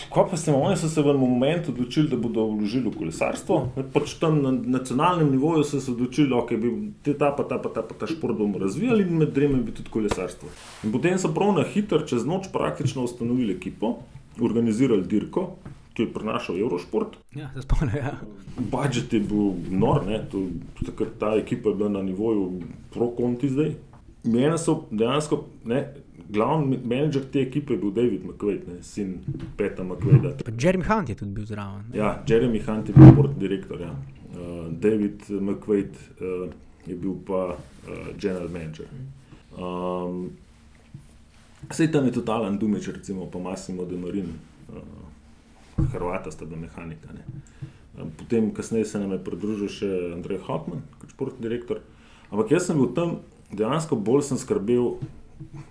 kaj 0.09 0.23
pa 0.29 0.37
se 0.37 0.51
oni 0.53 0.77
so 0.77 0.87
se 0.87 1.01
v 1.01 1.13
momentu 1.13 1.71
odločili, 1.71 2.07
da 2.07 2.15
bodo 2.17 2.45
vložili 2.47 2.87
v 2.87 2.95
kolesarstvo. 2.95 3.57
Pač 3.93 4.13
tam 4.13 4.41
na 4.41 4.51
nacionalnem 4.51 5.31
nivoju 5.31 5.63
so 5.63 5.79
se 5.79 5.91
odločili, 5.91 6.29
da 6.29 6.35
okay, 6.35 6.55
bi 6.55 6.71
te 7.03 7.13
ta 7.13 7.31
pa 7.31 7.43
ta 7.43 7.57
pa 7.57 7.69
ta, 7.69 7.81
pa 7.81 7.93
ta 7.93 8.07
šport 8.07 8.37
bomo 8.37 8.59
razvijali 8.59 9.03
in 9.03 9.17
med 9.17 9.33
drugim 9.33 9.63
bi 9.63 9.71
tudi 9.71 9.89
kolesarstvo. 9.89 10.47
In 10.83 10.91
potem 10.91 11.19
so 11.19 11.33
prav 11.33 11.51
na 11.53 11.63
hitro, 11.65 11.99
čez 11.99 12.25
noč 12.25 12.47
praktično 12.53 13.03
ustanovili 13.03 13.53
ekipo, 13.53 13.97
organizirali 14.39 15.03
dirko, 15.03 15.49
ki 15.93 16.07
je 16.07 16.13
prinašal 16.13 16.57
Eurošport. 16.59 17.17
Ja, 17.35 17.49
se 17.53 17.61
spomnim. 17.61 17.95
Ja. 17.95 18.17
Budžet 18.57 19.13
je 19.13 19.19
bil 19.19 19.53
nor, 19.69 20.05
to, 20.31 20.47
takrat 20.85 21.17
ta 21.19 21.35
ekipa 21.37 21.69
je 21.69 21.75
bila 21.75 21.89
na 21.89 22.01
nivoju 22.01 22.61
pro-konti 22.93 23.49
zdaj. 23.49 23.75
Mene 24.23 24.57
so 24.57 24.85
dejansko, 24.91 25.43
ne, 25.67 25.83
glavni 26.29 26.77
menedžer 26.79 27.25
te 27.31 27.41
ekipe 27.43 27.73
je 27.73 27.79
bil 27.81 27.91
David 27.91 28.25
McQuaid, 28.25 28.67
ne, 28.67 28.77
sin 28.83 29.17
Peta 29.57 29.83
McQuaida. 29.83 30.35
Jeremy 30.59 30.85
Hunt 30.87 31.09
je 31.09 31.15
tudi 31.15 31.31
bil 31.31 31.45
zraven. 31.45 31.83
ne? 31.89 31.97
Ja, 31.97 32.23
Jeremy 32.27 32.61
Hunt 32.63 32.89
je 32.89 32.95
bil 32.95 33.11
športni 33.11 33.39
direktor, 33.39 33.81
ja. 33.81 33.91
uh, 33.91 34.71
David 34.71 35.27
McQuaid 35.29 35.99
uh, 36.21 36.47
je 36.87 36.95
bil 36.95 37.17
pa 37.27 37.57
uh, 37.57 38.07
general 38.17 38.49
manager. 38.49 38.87
Um, 39.57 40.31
Sej 41.71 41.91
tam 41.91 42.05
je 42.05 42.11
tudi 42.11 42.31
Alan 42.31 42.57
Dumič, 42.59 42.87
recimo 42.87 43.25
pa 43.31 43.39
Massimo 43.39 43.85
De 43.85 43.97
Marin, 43.97 44.33
uh, 44.69 44.79
Hrvata 45.77 46.31
sta 46.31 46.45
bila 46.45 46.61
mehanika. 46.61 47.13
Ne. 47.13 47.25
Potem, 48.17 48.51
kasneje 48.53 48.85
se 48.85 48.99
nam 48.99 49.11
je 49.13 49.23
pridružil 49.23 49.69
še 49.69 49.89
Andrej 50.15 50.41
Hotman, 50.47 50.81
kot 51.01 51.13
športni 51.13 51.45
direktor. 51.45 51.83
Ampak 52.31 52.55
jaz 52.55 52.67
sem 52.67 52.79
bil 52.79 52.89
tam, 52.97 53.19
dejansko 53.53 53.97
bolj 54.01 54.25
sem 54.29 54.39
skrbel, 54.41 54.95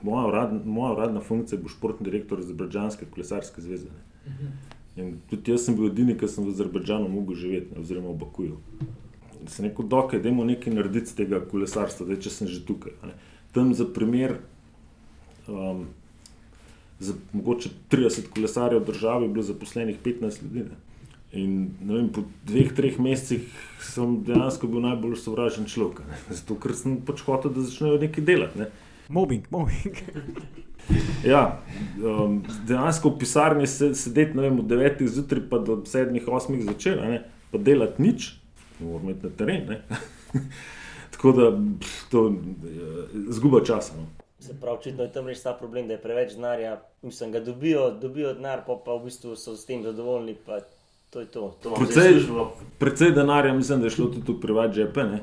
moja, 0.06 0.28
urad, 0.30 0.52
moja 0.66 0.92
uradna 0.94 1.22
funkcija 1.24 1.58
je 1.58 1.62
bil 1.64 1.72
športni 1.72 2.06
direktor 2.06 2.42
Azerbajdžanske 2.42 3.08
kolesarske 3.10 3.64
zveze. 3.64 3.90
Ne. 3.90 4.52
In 4.96 5.14
tudi 5.30 5.50
jaz 5.54 5.66
sem 5.66 5.76
bil 5.78 5.88
edini, 5.88 6.14
ki 6.18 6.28
sem 6.28 6.46
v 6.46 6.52
Azerbajdžanu 6.54 7.08
mogel 7.10 7.38
živeti, 7.38 7.72
ne, 7.72 7.82
oziroma 7.82 8.12
v 8.12 8.20
Bakuju. 8.22 8.58
Sem 9.50 9.66
rekel, 9.66 9.88
da 9.90 10.04
je 10.12 10.20
dajmo 10.22 10.44
nekaj 10.46 10.74
narediti 10.76 11.10
z 11.10 11.18
tega 11.24 11.40
kolesarstva, 11.42 12.06
zdaj, 12.06 12.20
če 12.22 12.30
sem 12.30 12.50
že 12.50 12.62
tukaj. 12.68 12.94
ne. 13.02 13.16
Tam 13.52 13.72
za 13.74 13.84
primer, 13.88 14.38
um, 15.48 15.88
za 17.02 17.14
mogoče 17.32 17.70
30 17.90 18.30
kolesarjev 18.34 18.82
v 18.82 18.86
državi 18.86 19.28
bilo 19.28 19.42
zaposlenih 19.42 19.98
15 20.04 20.42
ljudi. 20.42 20.64
Ne. 20.70 20.80
In 21.32 21.52
ne 21.80 21.94
vem, 21.94 22.08
po 22.12 22.24
dveh, 22.46 22.74
treh 22.76 22.98
mesecih 23.00 23.46
sem 23.80 24.18
dejansko 24.26 24.68
bil 24.68 24.84
najbolj 24.84 25.16
sovražen 25.16 25.66
človek. 25.66 26.04
ne. 26.08 26.18
Zato, 26.38 26.58
ker 26.60 26.76
sem 26.76 27.00
pač 27.06 27.24
hotel, 27.26 27.54
da 27.56 27.64
začnejo 27.64 28.00
nekaj 28.02 28.24
delati. 28.24 28.64
Ne. 28.64 28.68
Mobbing, 29.08 29.48
mobbing. 29.50 30.02
Ja, 31.22 31.62
um, 32.02 32.40
dejansko 32.66 33.12
v 33.12 33.18
pisarni 33.20 33.68
se, 33.70 33.92
sedeti 33.94 34.34
vem, 34.34 34.56
od 34.58 34.66
9 34.66 35.04
zjutraj 35.06 35.44
pa 35.46 35.60
do 35.62 35.76
7, 35.86 36.18
8 36.26 36.58
zvečer, 36.66 36.98
a 36.98 37.10
ne, 37.12 37.20
pa 37.52 37.60
delati 37.62 38.02
nič, 38.02 38.32
moramo 38.80 39.14
iti 39.14 39.22
na 39.22 39.30
teren. 39.38 39.70
Tako 41.14 41.32
da 41.38 41.46
pff, 41.54 42.10
to 42.10 42.24
je 42.26 43.28
zguba 43.30 43.62
časa. 43.64 43.94
No. 43.94 44.10
Se 44.42 44.54
pravi, 44.60 44.78
očitno 44.78 45.02
je 45.06 45.12
tam 45.12 45.28
res 45.30 45.42
ta 45.42 45.52
problem, 45.54 45.86
da 45.86 45.94
je 45.94 46.02
preveč 46.02 46.32
denarja. 46.34 46.80
Mislim, 47.02 47.30
ga 47.32 47.40
dobijo, 47.40 47.90
dobijo 48.00 48.32
denar, 48.34 48.64
pa, 48.66 48.74
pa 48.84 48.96
v 48.98 49.04
bistvu 49.04 49.36
so 49.38 49.54
s 49.56 49.66
tem 49.66 49.84
zadovoljni. 49.86 50.34
To 51.10 51.20
je 51.20 51.26
to. 51.26 51.52
to 51.62 51.74
Precej, 51.78 52.24
precej 52.78 53.12
denarja, 53.14 53.52
mislim, 53.54 53.80
da 53.80 53.86
je 53.86 53.94
šlo 53.94 54.08
tudi 54.10 54.32
v 54.32 54.40
privat 54.40 54.74
žepe, 54.74 55.04
ne? 55.04 55.20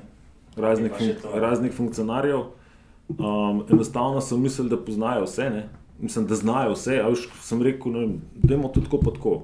raznih, 0.55 0.91
fun 0.97 1.39
raznih 1.41 1.73
funkcionarjev. 1.73 2.39
Um, 3.09 3.65
enostavno 3.71 4.21
so 4.21 4.37
mislili, 4.37 4.69
da 4.69 4.77
poznajo 4.77 5.25
vse. 5.25 5.49
Ne? 5.49 5.69
Mislim, 5.99 6.27
da 6.27 6.35
znajo 6.35 6.77
vse. 6.77 7.01
Veš, 7.09 7.27
sem 7.41 7.61
rekel, 7.61 7.91
da 8.35 8.53
imamo 8.53 8.69
to 8.69 8.81
tako 8.81 9.01
pa 9.03 9.11
tako. 9.11 9.41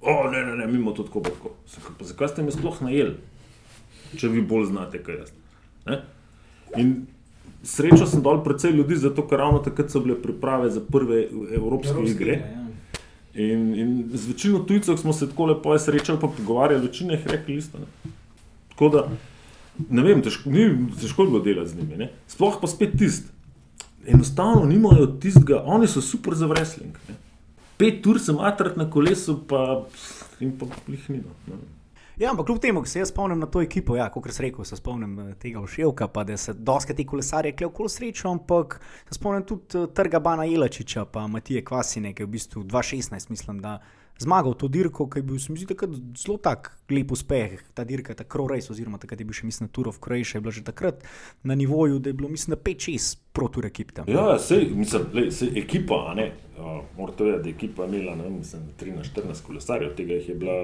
O, 0.00 0.30
ne, 0.30 0.44
ne, 0.46 0.56
ne, 0.56 0.66
mi 0.66 0.78
imamo 0.78 0.92
to 0.92 1.02
tako 1.02 1.22
pa 1.22 1.30
tako. 1.30 1.50
Sem 1.66 1.82
pa 1.98 2.04
zakaj 2.04 2.28
ste 2.28 2.42
me 2.42 2.54
sploh 2.54 2.80
najeli, 2.82 3.16
če 4.16 4.28
vi 4.32 4.40
bolj 4.40 4.70
znate, 4.70 5.02
kaj 5.02 5.20
jaz. 5.20 5.32
Ne? 5.86 6.02
In 6.76 6.94
srečal 7.62 8.06
sem 8.06 8.22
dol 8.22 8.42
precej 8.44 8.72
ljudi, 8.72 8.96
zato 8.96 9.26
ker 9.26 9.38
ravno 9.38 9.58
takrat 9.64 9.90
so 9.90 10.00
bile 10.00 10.16
priprave 10.22 10.70
za 10.70 10.80
prve 10.80 11.26
evropske 11.56 12.04
igre. 12.06 12.38
Ja. 12.38 12.64
In, 13.38 13.74
in 13.74 13.90
z 14.14 14.26
večino 14.26 14.58
tujcev 14.58 14.96
smo 14.96 15.12
se 15.12 15.28
tako 15.28 15.46
lepo 15.46 15.78
srečali, 15.78 16.18
pa 16.20 16.26
pogovarjali, 16.26 16.86
večina 16.86 17.12
jih 17.12 17.26
je 17.26 17.32
rekla 17.32 17.54
isto. 17.54 17.78
Ne. 17.78 18.12
Tako 18.68 18.88
da, 18.88 19.08
ne 19.90 20.02
vem, 20.02 20.22
težko, 20.22 20.50
ni, 20.50 20.68
težko 21.00 21.22
je 21.22 21.30
bilo 21.30 21.42
delati 21.44 21.70
z 21.70 21.76
njimi. 21.78 21.96
Ne. 21.96 22.10
Sploh 22.26 22.58
pa 22.60 22.66
spet 22.66 22.98
tist. 22.98 23.30
Enostavno 24.06 24.64
nimajo 24.66 25.06
tistega, 25.20 25.62
oni 25.66 25.86
so 25.86 26.00
super 26.00 26.34
za 26.34 26.46
wrestling. 26.46 26.98
Ne. 27.08 27.14
Pet 27.78 28.06
ur 28.06 28.18
sem 28.18 28.38
atrat 28.42 28.76
na 28.76 28.88
kolesu, 28.90 29.38
pa 29.46 29.84
in 30.40 30.56
pa 30.58 30.66
plihnino. 30.86 31.30
Ja, 32.18 32.30
ampak 32.30 32.46
kljub 32.46 32.58
temu, 32.58 32.80
ko 32.82 32.88
se 32.90 32.98
jaz 32.98 33.12
spomnim 33.12 33.38
na 33.38 33.46
to 33.46 33.60
ekipo, 33.62 33.94
ja, 33.96 34.08
kot 34.10 34.24
sem 34.34 34.48
rekel, 34.48 34.64
se 34.66 34.76
spomnim 34.76 35.12
eh, 35.22 35.34
tega 35.38 35.60
Vševka, 35.62 36.08
pa 36.10 36.24
da 36.26 36.36
se 36.36 36.50
doske 36.52 36.94
te 36.98 37.04
kolesarje 37.06 37.52
klev 37.54 37.70
kol 37.76 37.86
srečo, 37.86 38.26
ampak 38.32 38.80
se 39.06 39.14
spomnim 39.14 39.44
tudi 39.46 39.78
eh, 39.78 39.86
Trga 39.94 40.18
Bana 40.18 40.48
Jelačiča, 40.48 41.04
pa 41.14 41.28
Matije 41.30 41.62
Kvasine, 41.64 42.10
ki 42.14 42.24
je 42.24 42.26
v 42.26 42.32
bistvu 42.32 42.64
2016, 42.64 43.30
mislim, 43.30 43.60
da 43.62 43.76
zmagal 44.18 44.58
to 44.58 44.66
dirko, 44.66 45.06
ki 45.06 45.22
je 45.22 45.28
bil, 45.30 45.38
se 45.38 45.52
mi 45.52 45.62
zdi, 45.62 45.70
takrat 45.70 45.94
zelo 46.18 46.40
tak 46.42 46.72
lep 46.90 47.12
uspeh. 47.12 47.60
Ta 47.74 47.84
dirka, 47.84 48.14
ta 48.14 48.24
Crow 48.24 48.48
Race, 48.48 48.72
oziroma 48.72 48.98
takrat 48.98 49.20
je 49.20 49.28
bil 49.28 49.36
še, 49.36 49.46
mislim, 49.48 49.68
Tour 49.72 49.88
of 49.88 50.00
Croatia, 50.04 50.38
je 50.38 50.44
bila 50.44 50.52
že 50.54 50.64
takrat 50.66 51.04
na 51.42 51.54
nivoju, 51.54 51.98
da 51.98 52.10
je 52.10 52.18
bilo, 52.18 52.28
mislim, 52.28 52.56
da 52.56 52.62
5-6 52.62 53.18
protur 53.32 53.66
ekip 53.66 53.92
tam. 53.94 54.08
Ja, 54.10 54.38
sej, 54.38 54.70
mislim, 54.74 55.08
lej, 55.14 55.30
sej, 55.30 55.54
ekipa, 55.60 56.08
a 56.10 56.14
ne. 56.18 56.32
Uh, 56.58 56.80
Morate 56.98 57.22
vedeti, 57.22 57.42
da 57.42 57.48
je 57.48 57.54
ekipa 57.54 57.84
imela 57.86 58.16
ne, 58.18 58.30
mislim, 58.30 58.62
13-14 58.80 59.44
kolesarjev, 59.46 59.92
tega 59.94 60.16
jih 60.16 60.28
je 60.28 60.34
bila 60.34 60.56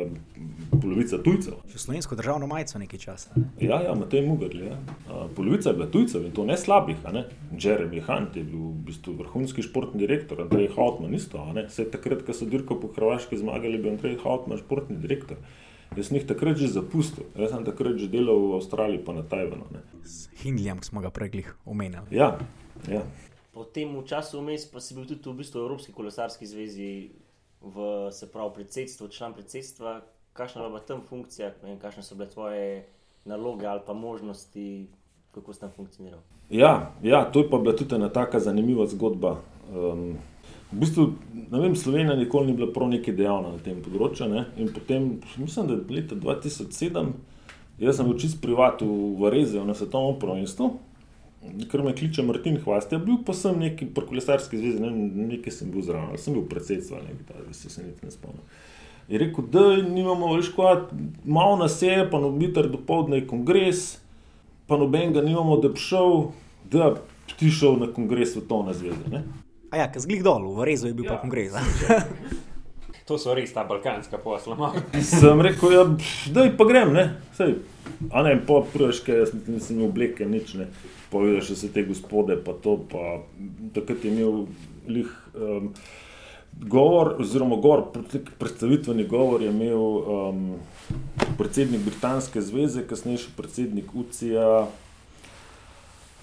polovica 0.83 1.21
tujcev. 1.23 1.61
Še 1.71 1.83
slovensko 1.85 2.19
državno 2.19 2.49
majico 2.51 2.81
nekaj 2.83 3.03
časa. 3.05 3.31
Ne? 3.37 3.45
Ja, 3.63 3.79
ja, 3.85 3.93
Matej 3.95 4.25
Mugrli. 4.27 4.73
Ja. 4.73 4.79
A, 5.07 5.29
Polovica 5.37 5.71
je 5.71 5.79
bila 5.79 5.87
tujcev 5.95 6.27
in 6.27 6.33
to 6.35 6.43
ne 6.49 6.57
slabih. 6.59 6.99
Ne. 7.15 7.29
Jeremy 7.55 8.03
Hunt 8.09 8.35
je 8.35 8.43
bil 8.43 8.73
v 8.73 8.89
bistvu 8.89 9.15
vrhunski 9.21 9.63
športni 9.63 10.03
direktor, 10.03 10.43
Andrej 10.43 10.73
Hautman 10.75 11.15
isto. 11.15 11.39
ne. 11.55 11.69
Vse 11.71 11.87
takrat, 11.95 12.27
ko 12.27 12.35
so 12.35 12.49
dirko 12.51 12.81
po 12.83 12.91
Hrvaški 12.97 13.39
zmagali, 13.39 13.79
je 13.79 13.85
bil 13.87 13.95
Andrej 13.95 14.19
Hautman 14.25 14.59
športni 14.59 14.99
direktor. 14.99 15.39
Jaz 15.97 16.09
sem 16.11 16.19
jih 16.19 16.27
takrat 16.27 16.59
že 16.59 16.69
zapustil, 16.75 17.27
jaz 17.39 17.53
sem 17.55 17.65
takrat 17.65 17.99
že 18.01 18.09
delal 18.11 18.39
v 18.51 18.59
Avstraliji, 18.59 19.05
pa 19.07 19.15
na 19.15 19.23
Tajvanu. 19.23 19.67
Ne. 19.71 19.83
S 20.03 20.27
Hindljem 20.43 20.83
smo 20.83 21.01
ga 21.01 21.15
preglih 21.15 21.55
omenjali. 21.65 22.11
Ja, 22.11 22.39
ja. 22.91 23.07
Potem 23.55 23.95
v 23.95 24.03
času 24.03 24.43
vmes 24.43 24.67
pa 24.67 24.83
si 24.83 24.99
bil 24.99 25.07
tudi 25.07 25.23
v 25.23 25.39
bistvu 25.39 25.63
v 25.63 25.67
Evropski 25.71 25.95
kolesarski 25.95 26.47
zvezi, 26.47 27.15
v, 27.63 28.11
se 28.11 28.27
pravi 28.27 28.51
predsedstvo, 28.59 29.09
član 29.09 29.39
predsedstva. 29.39 30.03
Kakšna 30.35 30.67
je 30.67 30.69
bila 30.69 30.83
tam 30.83 31.01
funkcija, 31.07 31.55
vem, 31.63 31.79
kakšne 31.79 32.03
so 32.03 32.19
bile 32.19 32.27
tvoje 32.27 32.91
naloge 33.25 33.67
ali 33.67 33.81
pa 33.87 33.95
možnosti, 33.95 34.91
kako 35.31 35.55
si 35.55 35.61
tam 35.61 35.71
funkcioniral? 35.71 36.21
Ja, 36.51 36.93
ja, 37.03 37.25
to 37.31 37.47
je 37.47 37.51
pa 37.51 37.59
bila 37.59 37.77
tudi 37.77 37.95
ena 37.95 38.11
taka 38.11 38.43
zanimiva 38.43 38.87
zgodba. 38.91 39.39
Um, 39.71 40.19
v 40.75 40.81
bistvu, 40.81 41.05
vem, 41.51 41.77
Slovenija 41.77 42.17
nikoli 42.17 42.47
ni 42.47 42.57
bila 42.57 42.73
prav 42.73 42.89
neki 42.91 43.13
dejavna 43.15 43.55
na 43.55 43.63
tem 43.63 43.79
področju. 43.83 44.27
Ne? 44.31 44.47
In 44.59 44.73
potem, 44.75 45.21
mislim, 45.39 45.69
da 45.71 45.79
je 45.79 46.01
leta 46.01 46.19
2007, 46.19 47.13
jaz 47.83 48.01
sem 48.01 48.11
bil 48.11 48.19
čist 48.19 48.41
privat 48.43 48.83
v 48.83 49.15
Varezu 49.21 49.63
na 49.67 49.77
svetovnem 49.79 50.19
prvenstvu, 50.23 50.71
ker 51.71 51.85
me 51.85 51.95
kliče 51.95 52.25
Martin 52.27 52.59
Hvast. 52.65 52.93
Ja, 52.95 52.99
bil 53.03 53.21
pa 53.27 53.37
sem 53.37 53.59
neki 53.61 53.87
pri 53.95 54.09
kolesarski 54.11 54.59
zvezi, 54.59 54.83
ne 54.83 54.91
nekaj 55.35 55.55
sem 55.55 55.71
bil 55.71 55.85
zraven, 55.87 56.19
sem 56.19 56.35
bil 56.35 56.47
predsedstvo, 56.51 57.03
da 57.29 57.55
se 57.55 57.71
se 57.71 57.85
niti 57.85 58.07
ne 58.07 58.15
spomnim. 58.15 58.43
Je 59.09 59.21
rekel, 59.21 59.45
da 59.53 59.77
nimamo 59.85 60.33
več 60.33 60.49
kot 60.57 60.91
malo 61.29 61.59
na 61.61 61.69
seje, 61.69 62.07
pa 62.11 62.19
nobitar 62.23 62.71
do 62.73 62.81
povdne 62.81 63.21
je 63.21 63.29
kongres, 63.29 63.85
pa 64.67 64.81
noben 64.81 65.13
ga 65.13 65.23
nimamo, 65.23 65.61
da 65.61 65.69
bi 65.69 65.79
šel, 65.79 66.31
da 66.73 66.95
bi 66.97 67.37
ti 67.37 67.53
šel 67.53 67.77
na 67.83 67.91
kongres 67.93 68.33
svetovne 68.33 68.73
zveze. 68.75 69.13
Ne? 69.13 69.27
A 69.75 69.83
ja, 69.83 69.91
ker 69.91 69.99
zglih 70.05 70.23
dol, 70.23 70.47
v 70.55 70.69
Rezu 70.71 70.87
je 70.87 70.95
bil 70.95 71.09
ja, 71.09 71.17
pa 71.17 71.23
kongres. 71.25 71.51
To 73.05 73.19
so 73.21 73.35
res 73.37 73.51
ta 73.53 73.67
balkanska 73.69 74.17
posla. 74.17 74.71
Sem 75.05 75.41
rekel, 75.45 75.75
ja, 75.77 75.83
da 76.33 76.47
pa 76.57 76.65
grem, 76.65 76.95
ne. 76.97 77.03
Sej, 77.37 77.59
a 78.09 78.23
ne, 78.25 78.39
po 78.41 78.63
prviške, 78.65 79.19
jaz 79.19 79.35
niti 79.37 79.53
nisem 79.53 79.77
imel 79.77 79.91
obleke, 79.91 80.25
nič 80.25 80.55
ne. 80.57 80.71
Povedal 81.13 81.45
še 81.45 81.59
se 81.59 81.69
te 81.75 81.85
gospode, 81.85 82.39
pa 82.41 82.55
to, 82.65 82.79
pa 82.89 83.19
takrat 83.77 84.07
je 84.07 84.09
imel 84.09 84.47
lih 84.89 85.13
um, 85.37 85.69
govor, 86.65 87.19
oziroma 87.21 87.61
govor, 87.61 87.91
pred- 87.93 88.33
predstavitveni 88.41 89.05
govor 89.05 89.45
je 89.45 89.53
imel 89.53 89.85
um, 89.85 90.43
predsednik 91.37 91.85
Britanske 91.85 92.41
zveze, 92.41 92.87
kasnejši 92.89 93.37
predsednik 93.37 93.93
UCI-ja. 93.93 94.65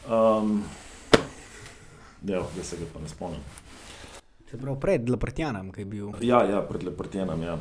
Um, 0.09 0.63
ja, 2.25 2.43
da 2.55 2.63
se 2.63 2.77
ga 2.77 2.85
pa 2.93 2.99
ne 2.99 3.09
spomnim. 3.09 3.41
Se 4.51 4.57
pravi, 4.57 4.79
pred 4.79 5.09
Leprtjanom, 5.09 5.71
ki 5.71 5.81
je 5.81 5.85
bil. 5.85 6.07
Ja, 6.21 6.43
ja, 6.43 6.61
pred 6.61 6.83
Leprtjenom, 6.83 7.43
ja. 7.43 7.55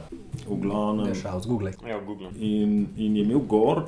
V 0.46 0.56
glavnem. 0.58 1.06
Ne, 1.06 1.14
šal, 1.14 1.38
zgooglej. 1.40 1.76
Ja, 1.86 2.00
v 2.00 2.04
Google. 2.08 2.32
In, 2.34 2.88
in 2.96 3.16
je 3.16 3.22
imel 3.22 3.44
gor, 3.46 3.84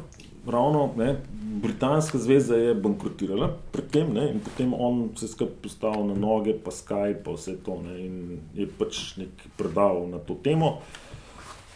ravno, 0.47 0.85
ne, 0.97 1.17
Britanska 1.63 2.19
zveza 2.19 2.55
je 2.57 2.75
bankrotirala 2.75 3.49
pred 3.73 3.91
tem, 3.91 4.13
ne, 4.15 4.29
in 4.31 4.39
potem 4.41 4.75
on 4.75 5.09
se 5.19 5.29
skupaj 5.29 5.57
postavil 5.63 6.07
na 6.13 6.15
noge, 6.15 6.55
pa 6.55 6.71
Skype, 6.71 7.25
pa 7.25 7.35
vse 7.35 7.57
to, 7.67 7.81
ne, 7.83 7.99
in 8.07 8.39
je 8.55 8.69
pač 8.79 9.03
nekaj 9.19 9.51
predal 9.59 10.07
na 10.11 10.23
to 10.23 10.39
temo. 10.39 10.79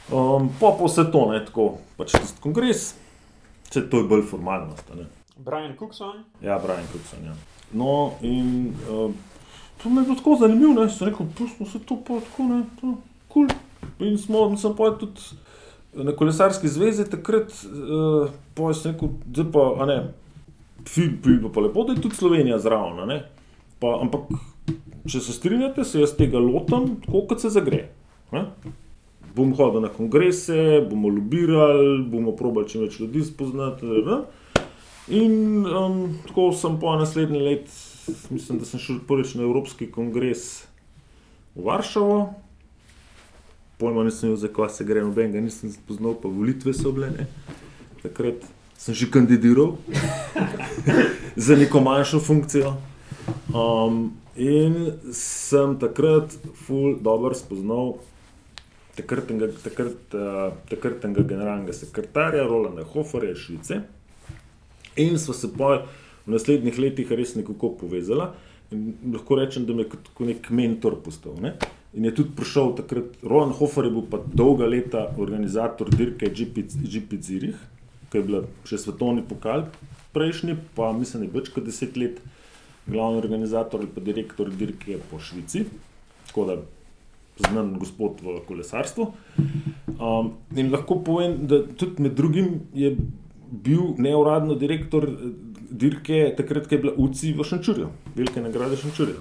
Um, 0.07 0.47
pa 0.61 0.71
pa 0.79 0.87
vse 0.87 1.09
to, 1.11 1.27
ne, 1.33 1.43
tako, 1.47 1.69
pač 1.99 2.15
tisti 2.15 2.39
kongres, 2.43 2.93
vse 3.67 3.83
to 3.91 4.05
je 4.05 4.09
bolj 4.15 4.23
formalnost, 4.31 4.95
a 4.95 5.03
ne. 5.03 5.11
Brian 5.37 5.75
Cookson, 5.75 6.23
Ja, 6.41 6.63
Brian 6.63 6.87
Cookson, 6.93 7.27
ja. 7.27 7.35
No, 7.73 8.13
in 8.23 8.75
uh, 8.91 9.11
to 9.83 9.91
mi 9.91 10.01
je 10.01 10.05
bilo 10.05 10.17
tako 10.17 10.37
zanimivo, 10.41 10.73
ne, 10.73 10.89
sem 10.91 11.09
rekel, 11.09 11.27
pustimo 11.39 11.69
se 11.69 11.79
to 11.79 11.99
pa 12.07 12.21
tako, 12.21 12.43
ne, 12.43 12.63
to 12.81 12.87
je 12.87 12.95
kul. 13.29 13.49
Cool. 13.49 14.09
In 14.09 14.19
smo, 14.19 14.57
sem 14.57 14.77
pa 14.77 14.91
tudi 14.99 15.21
na 15.95 16.13
kolesarski 16.13 16.69
zvezi 16.69 17.09
takrat, 17.11 17.51
uh, 17.51 18.73
sem 18.75 18.93
rekel, 18.93 19.09
zdaj 19.33 19.51
pa, 19.53 19.67
a 19.81 19.87
ne, 19.87 19.99
film, 20.89 21.19
film 21.25 21.53
pa 21.53 21.61
lepo, 21.61 21.85
da 21.85 21.93
je 21.93 22.05
tudi 22.05 22.15
Slovenija 22.17 22.59
zraven, 22.59 23.07
ne. 23.09 23.23
Pa, 23.81 23.99
ampak, 24.01 24.31
če 25.07 25.21
se 25.21 25.35
strinjate, 25.37 25.85
se 25.85 26.01
jaz 26.01 26.17
tega 26.19 26.41
lotam, 26.43 26.97
tako 27.05 27.27
kot 27.31 27.43
se 27.43 27.53
zagre. 27.53 27.87
Ne? 28.33 28.47
Bom 29.37 29.53
hodil 29.55 29.83
na 29.85 29.91
kongrese, 29.93 30.81
bomo 30.89 31.11
lobirali, 31.13 32.01
bomo 32.11 32.33
probali 32.37 32.69
čim 32.71 32.87
več 32.87 32.99
ljudi 33.01 33.25
spoznati. 33.27 33.87
Ne? 34.07 34.23
In 35.09 35.67
um, 35.67 36.19
tako 36.27 36.53
sem 36.53 36.81
po 36.81 36.97
naslednji 36.97 37.39
let, 37.41 37.69
mislim, 38.31 38.59
da 38.59 38.65
sem 38.67 38.81
šel 38.81 38.99
prvič 39.07 39.35
na 39.35 39.43
Evropski 39.47 39.87
kongres 39.91 40.65
v 41.55 41.63
Varšavo. 41.69 42.35
Pojma 43.79 44.05
nisem 44.05 44.29
imel, 44.29 44.41
zakaj 44.41 44.73
se 44.75 44.85
gre, 44.85 45.05
noben 45.05 45.33
ga 45.33 45.41
nisem 45.41 45.71
spoznal, 45.71 46.17
pa 46.19 46.29
volitve 46.29 46.75
so 46.75 46.91
bile. 46.93 47.13
Ne. 47.15 47.27
Takrat 48.03 48.43
sem 48.79 48.95
že 48.95 49.07
kandidiral 49.11 49.77
za 51.47 51.57
neko 51.57 51.81
manjšo 51.81 52.21
funkcijo. 52.21 52.75
Um, 53.55 54.17
in 54.35 54.99
sem 55.15 55.79
takrat 55.79 56.35
ful 56.67 56.99
dobro 56.99 57.35
spoznal 57.35 57.99
takratnega, 58.97 59.53
takrat, 59.63 60.15
uh, 60.19 60.51
takratnega 60.71 61.23
generalnega 61.23 61.73
sekretarja 61.73 62.49
Rolanda 62.49 62.83
Hoferja 62.83 63.37
iz 63.37 63.45
Švice. 63.45 63.85
In 64.97 65.19
smo 65.19 65.35
se 65.35 65.51
pa 65.53 65.83
v 66.27 66.35
naslednjih 66.35 66.79
letih 66.79 67.13
res 67.13 67.35
nekako 67.37 67.75
povezali. 67.81 68.31
In 68.75 68.95
lahko 69.13 69.39
rečem, 69.39 69.67
da 69.67 69.75
me 69.75 69.85
je 69.85 69.93
kot 69.95 70.21
nek 70.27 70.51
mentor 70.51 70.99
postal. 71.05 71.37
Ne? 71.43 71.55
In 71.95 72.05
je 72.05 72.15
tudi 72.19 72.35
prišel 72.37 72.75
takrat, 72.81 73.15
Roland 73.23 73.55
Hofer 73.61 73.87
je 73.87 73.95
bil 73.95 74.07
pa 74.11 74.19
dolga 74.27 74.67
leta 74.67 75.07
organizator 75.23 75.91
dirke 75.93 76.29
GP, 76.29 76.67
GP 76.83 77.21
Zirih, 77.23 77.61
ki 78.11 78.19
je 78.19 78.25
bila 78.27 78.43
še 78.69 78.81
svetovni 78.83 79.23
pokal 79.25 79.69
prejšnji, 80.17 80.57
pa 80.75 80.91
mislim, 80.97 81.23
da 81.23 81.29
je 81.29 81.37
več 81.39 81.53
kot 81.55 81.65
deset 81.69 81.97
let 82.01 82.19
glavni 82.87 83.21
organizator 83.21 83.83
ali 83.83 83.91
pa 83.93 84.03
direktor 84.05 84.51
dirke 84.51 84.99
po 85.11 85.21
Švici. 85.23 85.67
Tako 86.29 86.47
da 86.51 86.57
znan 87.47 87.75
gospod 87.79 88.23
v 88.25 88.41
kolesarstvu. 88.49 89.07
Um, 89.97 90.33
in 90.57 90.73
lahko 90.73 91.01
povem, 91.05 91.47
da 91.49 91.63
tudi 91.67 92.03
med 92.03 92.17
drugim 92.17 92.67
je 92.75 92.97
bil 93.51 93.95
neuradno 93.99 94.55
direktor 94.55 95.09
eh, 95.09 95.31
dirke, 95.71 96.35
takrat, 96.37 96.69
ko 96.69 96.75
je 96.75 96.83
bila 96.83 96.95
UCI 96.97 97.33
v 97.37 97.45
Šančurju, 97.45 97.89
velike 98.15 98.41
nagrade 98.41 98.77
Šančurja. 98.77 99.21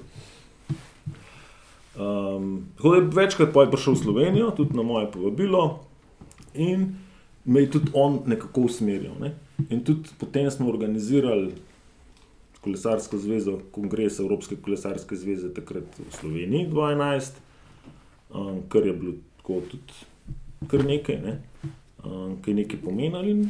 Um, 1.96 2.66
tako 2.76 2.90
da 2.90 2.96
je 2.98 3.10
večkrat 3.16 3.54
pa 3.54 3.64
je 3.64 3.72
prišel 3.72 3.94
v 3.94 3.98
Slovenijo, 3.98 4.52
tudi 4.52 4.76
na 4.76 4.84
moje 4.84 5.08
povabilo, 5.12 5.80
in 6.54 6.96
me 7.46 7.62
je 7.62 7.72
tudi 7.72 7.92
on 7.94 8.20
nekako 8.26 8.68
usmerjal. 8.68 9.16
Ne? 9.22 9.36
In 9.70 9.84
tudi 9.84 10.10
potem 10.20 10.52
smo 10.52 10.70
organizirali 10.70 11.54
kolesarsko 12.62 13.18
zvezo, 13.18 13.60
kongres 13.72 14.20
Evropske 14.20 14.56
kolesarske 14.56 15.16
zveze 15.16 15.54
takrat 15.54 16.00
v 16.00 16.10
Sloveniji 16.20 16.68
2011, 16.72 17.40
um, 18.34 18.62
kar 18.70 18.88
je 18.88 18.94
bilo 18.94 19.14
tako 19.38 19.62
tudi 19.72 19.94
kar 20.68 20.86
nekaj, 20.86 21.22
ne? 21.22 21.40
um, 22.04 22.38
ki 22.42 22.52
je 22.52 22.56
nekaj 22.56 22.82
pomenilo. 22.82 23.48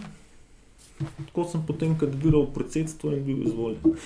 Tako 0.97 1.43
sem 1.51 1.65
potem 1.67 1.97
kandidiral 1.99 2.47
v 2.47 2.53
predsedstvo 2.55 3.11
in 3.11 3.23
bil 3.25 3.47
izvoljen. 3.47 3.97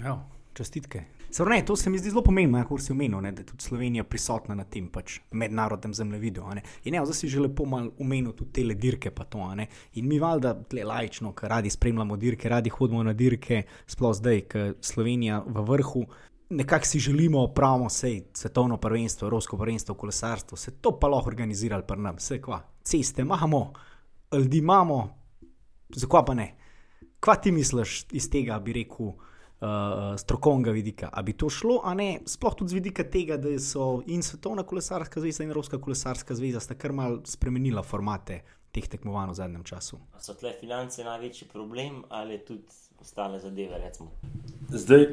Ja, 0.00 0.18
čestitke. 0.54 1.04
Seveda, 1.34 1.54
ne, 1.56 1.64
to 1.66 1.76
se 1.76 1.90
mi 1.90 1.98
zdi 1.98 2.10
zelo 2.10 2.22
pomembno, 2.22 2.58
ja, 2.58 2.64
kot 2.64 2.82
si 2.82 2.92
omenil, 2.92 3.18
ne, 3.20 3.32
da 3.34 3.42
je 3.42 3.46
tudi 3.48 3.64
Slovenija 3.64 4.04
prisotna 4.06 4.54
na 4.54 4.64
tem 4.70 4.86
pač, 4.86 5.16
mednarodnem 5.34 5.94
zemljevidu. 5.94 6.44
In 6.84 6.94
ne, 6.94 7.00
zdaj 7.02 7.16
si 7.18 7.28
že 7.28 7.40
lepo 7.42 7.64
omenil 7.66 8.36
tudi 8.38 8.52
te 8.52 8.74
dirke. 8.74 9.10
To. 9.10 9.48
In 9.94 10.06
mi 10.08 10.20
valjda, 10.22 10.52
tle 10.70 10.84
lajčno, 10.84 11.32
ker 11.34 11.50
radi 11.50 11.70
spremljamo 11.70 12.16
dirke, 12.16 12.48
radi 12.48 12.70
hodimo 12.70 13.02
na 13.02 13.12
dirke, 13.12 13.64
sploh 13.86 14.14
zdaj, 14.14 14.40
ker 14.46 14.76
Slovenija 14.80 15.40
v 15.46 15.66
vrhu. 15.72 16.04
Nekako 16.54 16.86
si 16.86 17.00
želimo, 17.02 17.48
pravimo, 17.54 17.90
sej 17.90 18.28
svetovno 18.32 18.76
prvenstvo, 18.76 19.26
evropsko 19.26 19.58
prvenstvo, 19.58 19.94
kolesarstvo, 19.94 20.56
se 20.56 20.76
to 20.78 20.94
pa 21.00 21.08
lahko 21.08 21.32
organizirali 21.32 21.82
pri 21.88 21.98
nam, 21.98 22.22
vse 22.22 22.38
kva. 22.38 22.60
Ceste 22.84 23.22
imamo, 23.26 23.72
ljudi 24.32 24.58
imamo, 24.58 25.23
zakaj 25.90 26.24
pa 26.26 26.34
ne? 26.34 26.54
Kva 27.20 27.34
ti 27.40 27.52
misliš 27.52 28.04
iz 28.12 28.28
tega, 28.30 28.58
bi 28.60 28.72
rekel, 28.72 29.14
uh, 29.14 30.16
strokovnega 30.20 30.70
vidika? 30.70 31.08
A 31.12 31.22
bi 31.22 31.32
to 31.32 31.48
šlo, 31.50 31.80
a 31.84 31.94
ne, 31.94 32.18
sploh 32.26 32.54
tudi 32.54 32.74
z 32.74 32.80
vidika 32.80 33.04
tega, 33.04 33.36
da 33.40 33.54
so 33.58 34.02
in 34.06 34.22
Svetovna 34.22 34.62
kolesarska 34.62 35.20
zveza 35.20 35.44
in 35.44 35.50
Evropska 35.50 35.80
kolesarska 35.80 36.34
zveza 36.34 36.60
sta 36.60 36.74
kar 36.74 36.92
mal 36.92 37.20
spremenila 37.24 37.82
formate 37.82 38.42
teh 38.74 38.88
tekmovanj 38.90 39.30
v 39.30 39.38
zadnjem 39.38 39.64
času. 39.64 40.00
A 40.12 40.20
so 40.20 40.34
tle 40.34 40.52
finance 40.60 41.04
največji 41.04 41.48
problem 41.52 42.02
ali 42.08 42.40
tudi 42.44 42.66
ostale 43.00 43.40
zadeve? 43.40 43.78
Recimo? 43.78 44.10
Zdaj, 44.68 45.06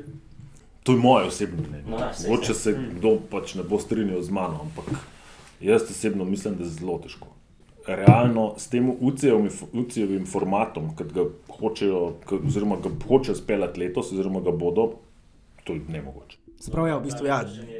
to 0.84 0.92
je 0.92 0.98
moje 0.98 1.28
osebno 1.28 1.68
mnenje. 1.68 1.86
No, 1.88 2.00
Mogoče 2.28 2.54
se 2.54 2.74
kdo 2.74 3.20
pač 3.32 3.56
ne 3.56 3.64
bo 3.64 3.80
strinjal 3.80 4.22
z 4.22 4.34
mano, 4.34 4.66
ampak 4.66 4.90
jaz 5.62 5.86
osebno 5.90 6.26
mislim, 6.26 6.58
da 6.58 6.64
je 6.64 6.70
zelo 6.70 6.98
težko. 6.98 7.28
Realno 7.88 8.54
s 8.58 8.70
tem 8.70 8.90
UCI-jevim 8.92 10.26
formatom, 10.30 10.92
ki 10.98 11.08
ga 11.16 11.26
hočejo, 11.50 12.02
ki, 12.28 12.42
oziroma 12.48 12.78
ga 12.84 12.92
hočejo 13.08 13.36
speljati 13.36 13.82
letos, 13.82 14.12
oziroma 14.14 14.44
ga 14.46 14.54
bodo, 14.54 14.88
to 15.64 15.74
je 15.74 15.82
nemogoče. 15.90 16.38
Sprav, 16.62 16.88
ja, 16.88 16.98
v 16.98 17.04
bistvu, 17.08 17.26
ja, 17.26 17.40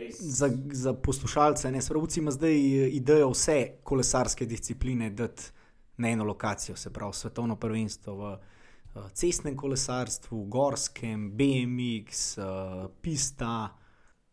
za, 0.10 0.50
za 0.74 0.94
poslušalce, 0.94 1.72
ne, 1.72 1.82
spravuci 1.82 2.20
ima 2.20 2.32
zdaj 2.34 2.56
eh, 2.56 2.88
idejo 2.98 3.30
vse 3.30 3.58
kolesarske 3.84 4.46
discipline 4.46 5.10
dati 5.10 5.52
na 5.98 6.10
eno 6.10 6.24
lokacijo, 6.24 6.76
se 6.76 6.94
pravi 6.94 7.14
svetovno 7.14 7.56
prvenstvo 7.56 8.16
v 8.16 8.32
uh, 8.32 9.12
cestnem 9.14 9.58
kolesarstvu, 9.58 10.46
gorskem, 10.46 11.32
BMX, 11.38 12.38
uh, 12.38 12.90
pista. 13.02 13.70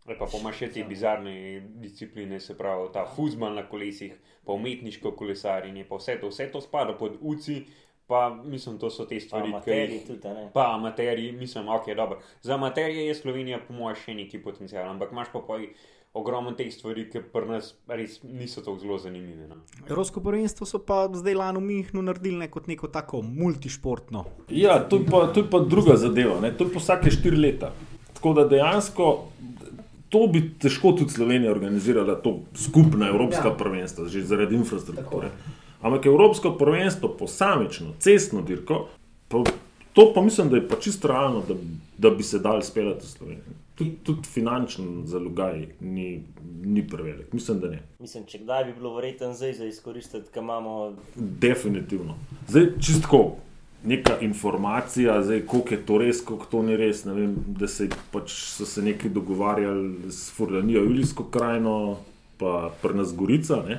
Ali 0.07 0.17
pa 0.19 0.29
imaš 0.41 0.63
še 0.63 0.71
te 0.73 0.85
bizarne 0.89 1.61
discipline, 1.83 2.41
se 2.41 2.57
pravi 2.57 2.89
ta 2.93 3.05
fuzbol 3.17 3.53
na 3.53 3.67
kolesih, 3.69 4.15
pa 4.49 4.57
umetniško 4.57 5.13
kolesarjenje, 5.13 5.85
pa 5.85 5.99
vse 6.01 6.15
to, 6.21 6.33
vse 6.33 6.47
to 6.53 6.61
spada 6.65 6.95
pod 6.97 7.21
UCI. 7.21 7.67
Pa 8.09 8.31
mislim, 8.45 8.79
to 8.81 8.89
so 8.89 9.05
te 9.05 9.19
stvari, 9.21 9.51
ki 9.65 9.71
jih 9.71 10.07
tudi 10.07 10.31
ne. 10.33 10.47
Pa 10.55 10.71
amaterji, 10.79 11.33
mislim, 11.37 11.69
ok, 11.69 11.91
dobro. 11.97 12.23
Za 12.43 12.55
amaterje 12.55 13.05
je 13.07 13.15
Slovenija, 13.15 13.59
po 13.67 13.77
mojem, 13.77 13.99
še 14.01 14.15
neki 14.17 14.41
potencial, 14.41 14.89
ampak 14.89 15.13
imaš 15.13 15.29
pa 15.35 15.43
poj 15.45 15.67
ogromno 16.17 16.55
teh 16.57 16.71
stvari, 16.73 17.05
ki 17.13 17.21
pri 17.35 17.51
nas 17.51 17.75
res 17.93 18.23
niso 18.25 18.63
tako 18.65 18.79
zelo 18.81 18.97
zanimive. 19.03 19.51
No. 19.51 19.61
Evropsko 19.85 20.25
prvenstvo 20.25 20.67
so 20.67 20.81
pa 20.81 21.03
zdaj 21.13 21.37
lani 21.37 21.61
v 21.61 21.67
Mihnu 21.67 22.07
naredili 22.09 22.41
ne 22.41 22.49
kot 22.49 22.73
neko 22.73 22.89
tako 22.89 23.21
multišportno. 23.21 24.25
Ja, 24.49 24.79
to 24.89 25.03
je 25.03 25.11
pa, 25.11 25.27
to 25.35 25.45
je 25.45 25.51
pa 25.53 25.61
druga 25.61 26.01
zadeva, 26.01 26.41
ne? 26.41 26.55
to 26.57 26.65
je 26.65 26.73
pa 26.73 26.81
vsake 26.81 27.13
štiri 27.13 27.37
leta. 27.37 27.75
Tako 28.17 28.39
da 28.41 28.49
dejansko 28.49 29.11
to 30.09 30.27
bi 30.27 30.43
težko 30.59 30.93
tudi 30.93 31.13
Slovenija 31.13 31.53
organizirala, 31.53 32.15
to 32.23 32.41
skupna 32.55 33.09
evropska 33.09 33.49
ja. 33.49 33.57
prvenstva, 33.57 34.09
že 34.09 34.25
zaradi 34.25 34.57
infrastrukture. 34.57 35.29
Tako. 35.29 35.55
Ampak 35.83 36.07
Evropsko 36.07 36.53
prvenstvo, 36.59 37.09
posamično, 37.19 37.93
cestno 37.99 38.43
dirko, 38.43 38.89
pa, 39.29 39.43
to 39.93 40.13
pa 40.15 40.23
mislim, 40.23 40.49
da 40.49 40.57
je 40.57 40.69
pa 40.69 40.77
čisto 40.81 41.09
realno, 41.09 41.43
da, 41.49 41.55
da 41.99 42.11
bi 42.11 42.23
se 42.23 42.39
dal 42.39 42.63
speljati 42.63 43.07
v 43.07 43.09
Slovenijo. 43.09 43.59
Tudi, 43.75 43.93
tudi 44.03 44.27
finančen 44.27 45.03
zalogaj 45.07 45.67
ni, 45.81 46.23
ni 46.65 46.89
prevelik, 46.89 47.33
mislim, 47.33 47.61
da 47.61 47.69
ne. 47.69 47.83
Mislim, 47.99 48.25
če 48.27 48.39
kdaj 48.39 48.65
bi 48.65 48.73
bilo 48.73 48.95
verjetno 48.95 49.35
zdaj 49.35 49.53
za 49.53 49.67
izkoristiti, 49.67 50.33
kaj 50.35 50.43
imamo. 50.43 50.97
Definitivno. 51.15 52.19
Zdaj 52.49 52.73
čistko. 52.81 53.37
Neka 53.85 54.19
informacija, 54.21 55.21
zdaj, 55.23 55.45
koliko 55.47 55.75
je 55.75 55.83
to 55.87 55.99
res, 55.99 56.23
koliko 56.25 56.47
to 56.51 56.63
ni 56.63 56.77
res. 56.77 57.05
Vem, 57.07 57.37
da 57.47 57.69
se, 57.69 57.89
pač 58.13 58.33
so 58.33 58.67
se 58.67 58.83
neki 58.83 59.09
dogovarjali 59.09 60.11
s 60.11 60.33
Furlanijo, 60.35 60.83
Julijsko 60.83 61.29
krajino, 61.31 61.99
pa 62.39 62.71
Prnas 62.83 63.15
Gorica. 63.15 63.63
Ne? 63.69 63.79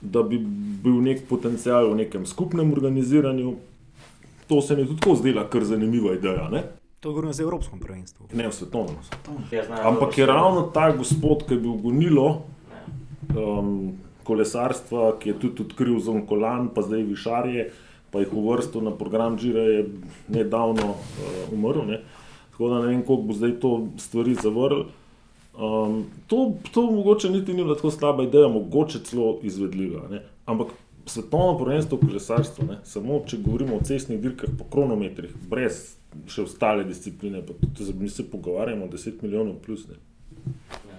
da 0.00 0.22
bi 0.22 0.38
bil 0.82 1.00
nek 1.04 1.26
potencial 1.28 1.92
v 1.92 2.04
nekem 2.04 2.26
skupnem 2.26 2.72
organiziranju. 2.72 3.54
To 4.48 4.60
se 4.60 4.76
mi 4.76 4.86
tudi 4.86 5.00
tako 5.00 5.14
zdela, 5.14 5.46
kar 5.50 5.64
zanimiva 5.64 6.14
ideja. 6.14 6.48
Ne? 6.50 6.64
To 7.00 7.12
govorimo 7.12 7.32
za 7.32 7.42
Evropsko 7.42 7.76
prvenstvo. 7.80 8.26
Ne 8.32 8.48
v 8.48 8.52
svetovnem. 8.52 8.96
Ja, 9.52 9.64
Ampak 9.88 10.18
je 10.18 10.26
ravno 10.26 10.68
ta 10.74 10.90
gospod, 10.92 11.46
ki 11.46 11.54
je 11.54 11.60
bil 11.60 11.76
gonilo 11.80 12.42
um, 13.36 13.92
kolesarstva, 14.24 15.14
ki 15.20 15.30
je 15.30 15.38
tudi 15.38 15.64
odkril 15.68 16.00
zon 16.00 16.26
kolan, 16.26 16.68
pa 16.74 16.82
zdaj 16.82 17.06
višarje, 17.08 17.70
pa 18.10 18.20
jih 18.20 18.32
uvrstil 18.34 18.84
na 18.84 18.94
program 18.96 19.38
Džira, 19.38 19.60
je 19.60 19.84
nedavno 20.28 20.94
uh, 20.94 21.52
umrl. 21.52 21.84
Ne? 21.86 22.00
Tako 22.50 22.68
da 22.68 22.80
ne 22.80 22.86
vem, 22.86 23.02
koliko 23.02 23.22
bo 23.22 23.36
zdaj 23.38 23.60
to 23.60 23.86
stvari 23.98 24.34
zavrl. 24.34 24.82
Um, 25.60 26.04
to, 26.26 26.52
to 26.72 26.90
mogoče 26.90 27.30
niti 27.30 27.54
ni 27.54 27.64
bila 27.64 27.76
tako 27.76 27.90
slaba 27.90 28.22
ideja, 28.22 28.48
mogoče 28.48 29.04
celo 29.04 29.38
izvedljiva. 29.42 30.08
Ne? 30.10 30.22
Ampak 30.46 30.68
svetovno 31.06 31.58
prvenstvo 31.58 31.98
v 31.98 32.06
kolesarstvu, 32.06 32.68
samo 32.84 33.22
če 33.26 33.40
govorimo 33.42 33.76
o 33.76 33.84
cestnih 33.84 34.20
dirkah, 34.20 34.50
po 34.58 34.66
kronometrih, 34.70 35.32
brez 35.50 35.96
še 36.30 36.44
ostale 36.46 36.84
discipline, 36.84 37.42
pa 37.46 37.54
tudi 37.76 37.94
mi 37.98 38.08
se 38.08 38.26
pogovarjamo 38.30 38.86
o 38.86 38.90
10 38.90 39.22
milijonov 39.22 39.60
plus. 39.64 39.86
Ne? 39.88 39.98
Ja. 40.88 40.98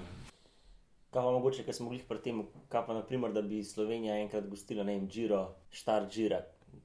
Kaj 1.12 1.24
pa 1.24 1.32
mogoče, 1.32 1.66
ker 1.68 1.76
smo 1.76 1.90
bili 1.92 2.04
pri 2.08 2.22
tem, 2.24 2.44
kaj 2.72 2.86
pa 2.88 2.96
naprimer, 2.96 3.34
da 3.36 3.44
bi 3.44 3.64
Slovenija 3.64 4.20
enkrat 4.22 4.48
gostila, 4.50 4.86
ne 4.88 4.96
vem, 4.96 5.08
Giro, 5.12 5.44
Štar 5.72 6.08
Gira, 6.12 6.42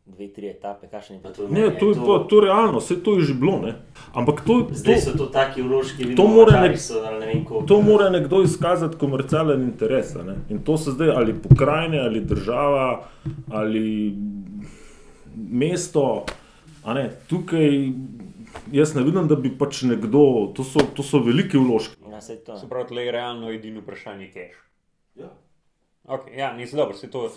dve, 0.06 0.28
tri 0.28 0.48
etape, 0.48 0.86
kakšne 0.86 1.16
je 1.16 1.32
to? 1.32 1.48
Ne, 1.50 1.70
to 1.78 1.90
je 1.90 1.94
to... 1.94 2.06
pa 2.06 2.28
to 2.28 2.40
realno, 2.40 2.78
vse 2.78 2.96
to 3.02 3.18
je 3.18 3.26
že 3.30 3.34
bilo. 3.34 3.58
Ne? 3.58 3.74
Ampak 4.14 4.40
to, 4.46 4.68
Zdaj 4.70 4.94
to, 4.94 5.00
so 5.00 5.12
to 5.18 5.26
taki 5.26 5.62
vložki, 5.62 6.14
to 6.14 6.26
mora, 6.30 6.62
nek, 6.62 6.78
so, 6.80 7.02
ne 7.02 7.26
vem, 7.26 7.44
to 7.66 7.80
mora 7.82 8.10
nekdo 8.10 8.42
izkazati 8.46 8.96
komercialen 8.96 9.62
interes. 9.66 10.14
Ne? 10.14 10.38
In 10.48 10.62
to 10.62 10.78
so 10.78 10.94
zdaj 10.94 11.10
ali 11.10 11.34
pokrajine, 11.34 12.00
ali 12.00 12.20
država, 12.20 13.08
ali 13.50 14.14
mesto. 15.36 16.24
Tukaj 17.26 17.90
jaz 18.72 18.94
ne 18.94 19.02
vidim, 19.02 19.26
da 19.28 19.34
bi 19.34 19.50
pač 19.58 19.82
nekdo, 19.82 20.52
to 20.54 20.64
so, 20.64 20.86
to 20.94 21.02
so 21.02 21.18
velike 21.18 21.58
vložke. 21.58 21.98
Ja, 22.10 22.20
se 22.20 22.38
pravi, 22.68 22.94
le 22.94 23.08
je 23.08 23.12
realno 23.12 23.50
edino 23.50 23.82
vprašanje. 23.82 24.30
Ja. 24.34 24.65
Okay, 26.06 26.36
ja, 26.36 26.52
nisem 26.56 26.76
dobro, 26.76 26.96
se 26.96 27.10
to 27.10 27.30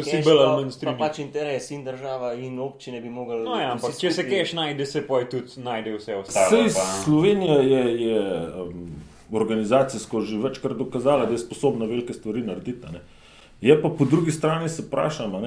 vsi 0.00 0.22
bolj 0.24 0.38
ali 0.38 0.62
manj 0.62 0.70
strinjajo. 0.72 0.98
Pač 0.98 1.18
interes 1.20 1.66
in 1.70 1.82
država 1.84 2.32
in 2.34 2.56
občine 2.58 3.02
bi 3.04 3.10
mogli. 3.12 3.42
No, 3.44 3.58
ja, 3.60 3.74
ampak 3.74 3.98
če 4.00 4.12
se 4.16 4.24
keš 4.24 4.54
najde, 4.56 4.86
se 4.88 5.02
poj 5.04 5.26
tudi 5.28 5.60
najde 5.60 5.92
vse 5.98 6.16
ostalo. 6.16 6.62
Pa... 6.74 6.86
Slovenija 7.02 7.58
je, 7.60 7.82
je 8.06 8.22
um, 8.62 8.86
organizacijsko 9.32 10.22
že 10.24 10.40
večkrat 10.40 10.80
dokazala, 10.80 11.26
da 11.26 11.36
je 11.36 11.42
sposobna 11.44 11.84
velike 11.84 12.16
stvari 12.16 12.46
narediti. 12.48 12.94
Ne? 12.94 13.04
Je 13.60 13.76
pa 13.82 13.92
po 13.98 14.08
drugi 14.08 14.32
strani 14.32 14.72
se 14.72 14.86
vprašamo, 14.88 15.44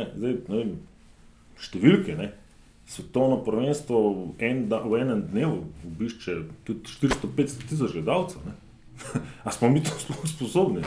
številke. 1.57 2.13
Ne? 2.19 2.31
Svetovno 2.91 3.41
prvenstvo 3.41 4.05
en 4.37 4.65
da, 4.69 4.83
v 4.85 5.01
enem 5.01 5.25
dnevu 5.33 5.63
obišče 5.95 6.41
tudi 6.67 6.93
400-500 7.09 7.69
tisoč 7.69 7.97
gledalcev. 7.97 8.53
A 9.47 9.51
smo 9.51 9.69
mi 9.73 9.81
to 9.81 9.97
sploh 9.97 10.27
sposobni? 10.29 10.85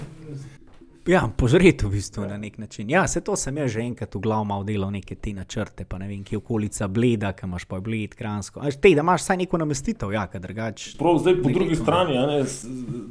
Ja, 1.07 1.29
požreti 1.37 1.85
v 1.85 1.91
bistvu 1.91 2.23
ja. 2.23 2.29
na 2.29 2.37
nek 2.41 2.59
način. 2.59 2.91
Ja, 2.91 3.09
se 3.09 3.21
to 3.21 3.37
sem 3.37 3.57
jaz 3.57 3.71
že 3.71 3.81
enkrat 3.85 4.15
v 4.15 4.21
glavu 4.25 4.45
mal 4.49 4.63
delal, 4.65 4.89
neke 4.91 5.15
te 5.15 5.35
načrte, 5.37 5.85
pa 5.85 5.99
ne 6.01 6.09
vem, 6.09 6.23
kje 6.25 6.39
je 6.39 6.41
okolica 6.41 6.89
bleda, 6.89 7.33
kam 7.37 7.51
imaš 7.53 7.67
pa 7.69 7.81
bled, 7.81 8.15
kransko. 8.17 8.61
Až 8.65 8.79
te, 8.81 8.95
da 8.97 9.05
imaš 9.05 9.21
vsaj 9.21 9.37
neko 9.37 9.61
namestitev, 9.61 10.15
ja, 10.17 10.23
kaj 10.33 10.41
drugače. 10.41 10.95
Prav 10.99 11.19
zdaj 11.21 11.37
po 11.43 11.53
drugi 11.53 11.77
strani, 11.77 12.17
ne, 12.17 12.39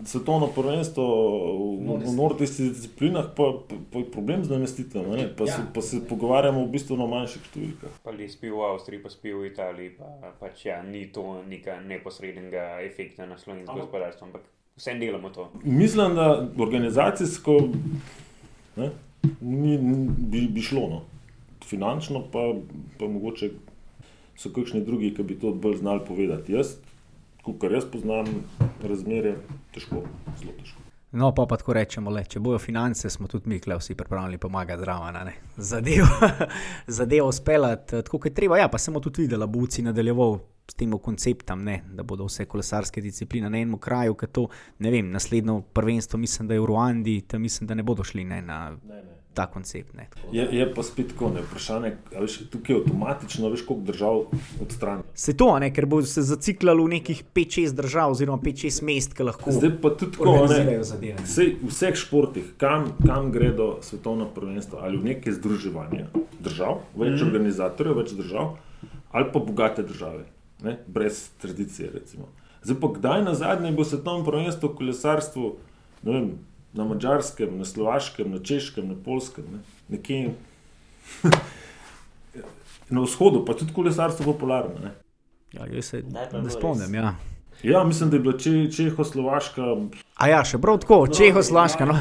svetovno 0.10 0.50
prvenstvo 0.56 1.06
v, 1.06 2.00
v 2.08 2.16
nordijskih 2.18 2.72
disciplinah, 2.74 3.30
pa, 3.38 3.52
pa 3.94 4.02
je 4.02 4.10
problem 4.16 4.42
z 4.46 4.56
namestitvijo, 4.56 5.30
pa, 5.38 5.50
ja. 5.52 5.60
pa 5.76 5.86
se 5.86 6.02
pogovarjamo 6.10 6.66
v 6.66 6.74
bistvu 6.74 6.98
na 6.98 7.06
manjših 7.14 7.46
številkah. 7.52 8.02
Pa 8.02 8.16
li 8.18 8.32
spijo 8.32 8.64
v 8.64 8.72
Avstriji, 8.72 9.04
pa 9.06 9.14
spijo 9.14 9.44
v 9.44 9.54
Italiji, 9.54 9.94
pa 10.00 10.34
pač 10.42 10.66
ja, 10.66 10.82
ni 10.82 11.06
to 11.14 11.44
neka 11.46 11.78
neposrednega 11.86 12.82
efekta 12.90 13.30
na 13.30 13.38
slovensko 13.38 13.78
gospodarstvo 13.86 14.34
vsem 14.78 15.00
delamo 15.00 15.30
to. 15.30 15.52
Mislim, 15.64 16.16
da 16.16 16.48
organizacijsko 16.58 17.60
ne, 18.76 18.90
ni, 19.42 19.78
bi, 20.18 20.48
bi 20.48 20.62
šlo, 20.62 20.88
no. 20.90 21.02
finančno 21.66 22.24
pa, 22.32 22.54
pa 23.00 23.08
mogoče 23.08 23.50
so 24.36 24.50
kakšni 24.50 24.84
drugi, 24.86 25.14
ki 25.16 25.24
bi 25.24 25.40
to 25.40 25.54
bolj 25.54 25.78
znali 25.78 26.02
povedati. 26.08 26.54
Jaz, 26.54 26.76
kot 27.44 27.64
jaz 27.72 27.86
poznam 27.92 28.28
razmere, 28.84 29.36
težko, 29.74 30.04
zelo 30.40 30.56
težko. 30.60 30.83
No, 31.14 31.30
pa, 31.36 31.46
pa 31.46 31.58
tako 31.62 31.76
rečemo, 31.78 32.10
le, 32.10 32.24
če 32.26 32.40
bojo 32.42 32.58
finance, 32.58 33.10
smo 33.10 33.28
tudi 33.30 33.50
mi, 33.50 33.60
ki 33.62 33.70
vsi 33.78 33.94
pripravljeni 33.96 34.40
pomagati 34.42 34.82
zraven. 34.82 35.30
Zadevo, 35.58 36.08
zadevo 36.98 37.32
speljati 37.32 38.02
tako, 38.02 38.18
kot 38.18 38.32
je 38.32 38.34
treba. 38.34 38.58
Ja, 38.58 38.68
pa 38.68 38.82
sem 38.82 38.98
tudi 38.98 39.28
videl, 39.28 39.46
da 39.46 39.48
bo 39.48 39.62
UCI 39.62 39.86
nadaljeval 39.86 40.40
s 40.72 40.74
tem 40.80 40.96
konceptom, 40.98 41.62
ne, 41.64 41.84
da 41.94 42.04
bodo 42.04 42.26
vse 42.26 42.48
kolesarske 42.50 43.02
discipline 43.02 43.50
na 43.50 43.62
enem 43.62 43.78
kraju, 43.78 44.16
ker 44.18 44.32
to, 44.34 44.48
ne 44.80 44.92
vem, 44.92 45.12
naslednjo 45.14 45.60
prvenstvo, 45.76 46.18
mislim, 46.18 46.50
da 46.50 46.58
je 46.58 46.64
v 46.64 46.72
Ruandi, 46.72 47.20
tam 47.28 47.46
mislim, 47.46 47.68
da 47.68 47.78
ne 47.78 47.86
bodo 47.86 48.04
šli 48.04 48.24
ne, 48.26 48.42
na 48.42 48.64
ne, 48.72 49.04
ne. 49.04 49.23
Ta 49.34 49.46
koncept. 49.52 49.94
Ne, 49.98 50.08
je, 50.32 50.48
je 50.52 50.68
pa 50.74 50.84
spet 50.84 51.14
tako, 51.14 51.30
ne 51.36 51.44
vprašanje, 51.46 51.94
veš, 52.16 52.38
tukaj 52.54 52.76
je 52.76 52.82
avtomatično, 52.82 53.50
veš, 53.54 53.66
koliko 53.68 53.92
držav 53.92 54.20
odstrani. 54.66 55.04
Se 55.14 55.36
to, 55.38 55.50
ne, 55.60 55.72
ker 55.74 55.88
bo 55.90 56.02
se 56.08 56.22
zaciklalo 56.26 56.86
v 56.86 56.98
nekih 56.98 57.24
5-6 57.36 57.78
držav, 57.78 58.14
oziroma 58.18 58.42
5-6 58.44 58.84
mest, 58.88 59.18
ki 59.18 59.28
lahko. 59.30 59.56
Zdaj 59.56 59.74
pa 59.82 59.94
tudi 59.98 60.18
tako, 60.18 60.36
ne, 60.52 60.78
vse, 61.24 61.50
v 61.62 61.72
vseh 61.72 61.98
športih, 62.04 62.54
kam, 62.62 62.92
kam 63.06 63.32
gredo 63.34 63.78
svetovno 63.82 64.30
prvenstvo 64.36 64.84
ali 64.84 64.98
v 64.98 65.14
neke 65.14 65.34
združevanje 65.34 66.08
držav, 66.44 66.84
več 66.96 67.18
mm. 67.18 67.26
organizatorjev, 67.28 68.00
več 68.04 68.16
držav, 68.18 68.56
ali 69.14 69.30
pa 69.34 69.40
bogate 69.40 69.84
države 69.84 70.26
ne? 70.64 70.78
brez 70.88 71.30
tradicije. 71.42 71.92
Recimo. 71.94 72.28
Zdaj 72.64 72.80
pa 72.82 72.88
kdaj 72.88 73.24
na 73.24 73.34
zadnje 73.34 73.72
bo 73.72 73.84
tam 73.84 74.26
prvenstvo 74.26 74.70
v 74.70 74.76
kolesarstvu, 74.76 75.56
vem, 76.04 76.32
na 76.74 76.86
mačarskem, 76.86 77.58
na 77.58 77.66
slovaškem, 77.66 78.32
na 78.32 78.40
češkem, 78.40 78.88
na 78.90 78.96
polskem, 79.06 79.46
ne? 79.52 79.60
nekje 79.90 80.34
na 82.94 83.02
vzhodu, 83.02 83.46
pa 83.46 83.54
tudi 83.54 83.74
kolesarstvo 83.74 84.26
popularno. 84.34 84.80
Ne? 84.84 84.92
Ja, 85.54 85.68
jaz 85.70 85.86
se 85.86 86.04
ne 86.34 86.50
spomnim. 86.50 86.96
Ja. 86.96 87.16
Ja, 87.64 87.84
mislim, 87.84 88.10
da 88.10 88.16
je 88.16 88.20
bila 88.20 88.38
če, 88.38 88.52
Čehoslovaška. 88.72 89.76
A 90.20 90.28
ja, 90.28 90.42
še 90.44 90.58
prav 90.60 90.82
tako, 90.84 91.06
Čehoslovaška. 91.08 91.86
No. 91.88 91.96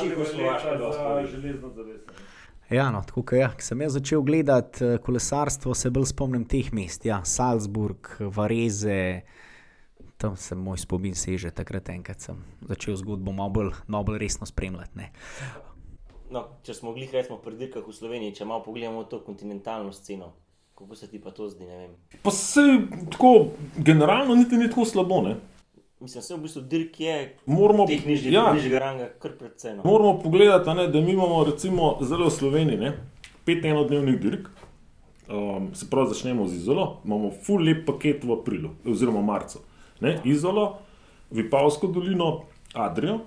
Čehoslovaška, 0.00 0.74
da 0.80 1.18
je 1.20 1.26
železno 1.26 1.70
zavesno. 1.76 2.16
Ja, 2.70 2.90
no, 2.90 3.02
tako 3.06 3.36
je. 3.36 3.40
Ja. 3.40 3.50
Sem 3.58 3.80
jaz 3.80 3.94
začel 3.96 4.22
gledati 4.22 4.84
eh, 4.84 4.98
kolesarstvo, 4.98 5.74
se 5.74 5.90
bolj 5.90 6.10
spomnim 6.10 6.44
teh 6.44 6.72
mest. 6.72 7.06
Ja, 7.08 7.22
Salzburg, 7.24 8.10
Vareze, 8.18 9.22
tam 10.18 10.36
se 10.36 10.54
moj 10.54 10.78
spomin 10.78 11.14
seže, 11.14 11.50
takrat 11.50 11.88
enkrat 11.88 12.20
sem 12.20 12.42
začel 12.66 12.96
zgodbo 12.98 13.32
malo 13.32 13.50
bolj, 13.50 13.70
malo 13.86 14.04
bolj 14.04 14.18
resno 14.18 14.46
spremljati. 14.46 14.98
Ne. 14.98 15.12
no, 16.30 16.44
če 16.66 16.74
smo 16.74 16.90
mogli 16.90 17.06
reči 17.12 17.36
pri 17.44 17.56
dirkah 17.56 17.86
v 17.86 17.94
Sloveniji, 17.94 18.34
če 18.40 18.44
malo 18.44 18.64
pogledamo 18.66 19.04
to 19.06 19.22
kontinentalno 19.24 19.92
sceno, 19.94 20.32
kako 20.74 20.98
se 20.98 21.10
ti 21.10 21.22
pa 21.22 21.30
to 21.30 21.46
zdi, 21.48 21.64
ne 21.64 21.78
vem. 21.78 21.94
Pa 22.22 22.34
se 22.34 22.64
tako, 23.12 23.54
generalno 23.76 24.34
niti 24.34 24.58
ni 24.58 24.66
tako 24.68 24.84
slabo. 24.84 25.22
Ne? 25.22 25.36
Mislim, 26.00 26.22
se 26.22 26.34
v 26.34 26.42
bistvu 26.42 26.62
dirk 26.70 27.00
je 27.00 27.14
Moramo, 27.46 27.86
teh 27.86 28.06
nižjih, 28.06 28.32
ja, 28.32 28.52
nižjega 28.54 28.78
ranga 28.78 29.08
kar 29.22 29.38
predvsej. 29.38 29.78
No. 29.78 29.86
moramo 29.86 30.18
pogledati, 30.22 30.70
a 30.70 30.74
ne, 30.74 30.88
da 30.90 31.00
mi 31.00 31.14
imamo 31.14 31.44
recimo 31.44 31.96
zelo 32.02 32.26
v 32.26 32.34
Sloveniji 32.34 32.78
ne, 32.78 32.92
pet 33.46 33.64
enodnevnih 33.64 34.20
dirk. 34.20 34.50
Um, 35.28 35.74
se 35.74 35.86
pravi, 35.90 36.14
začnemo 36.14 36.46
z 36.48 36.62
izolo, 36.62 37.00
imamo 37.04 37.30
full 37.44 37.62
lep 37.62 37.84
paket 37.86 38.24
v 38.24 38.32
aprilu, 38.38 38.70
oziroma 38.86 39.22
marcu. 39.22 39.60
Ne, 40.00 40.20
izolo, 40.24 40.78
Vipavsko 41.30 41.86
dolino, 41.92 42.44
Adrijo, 42.74 43.20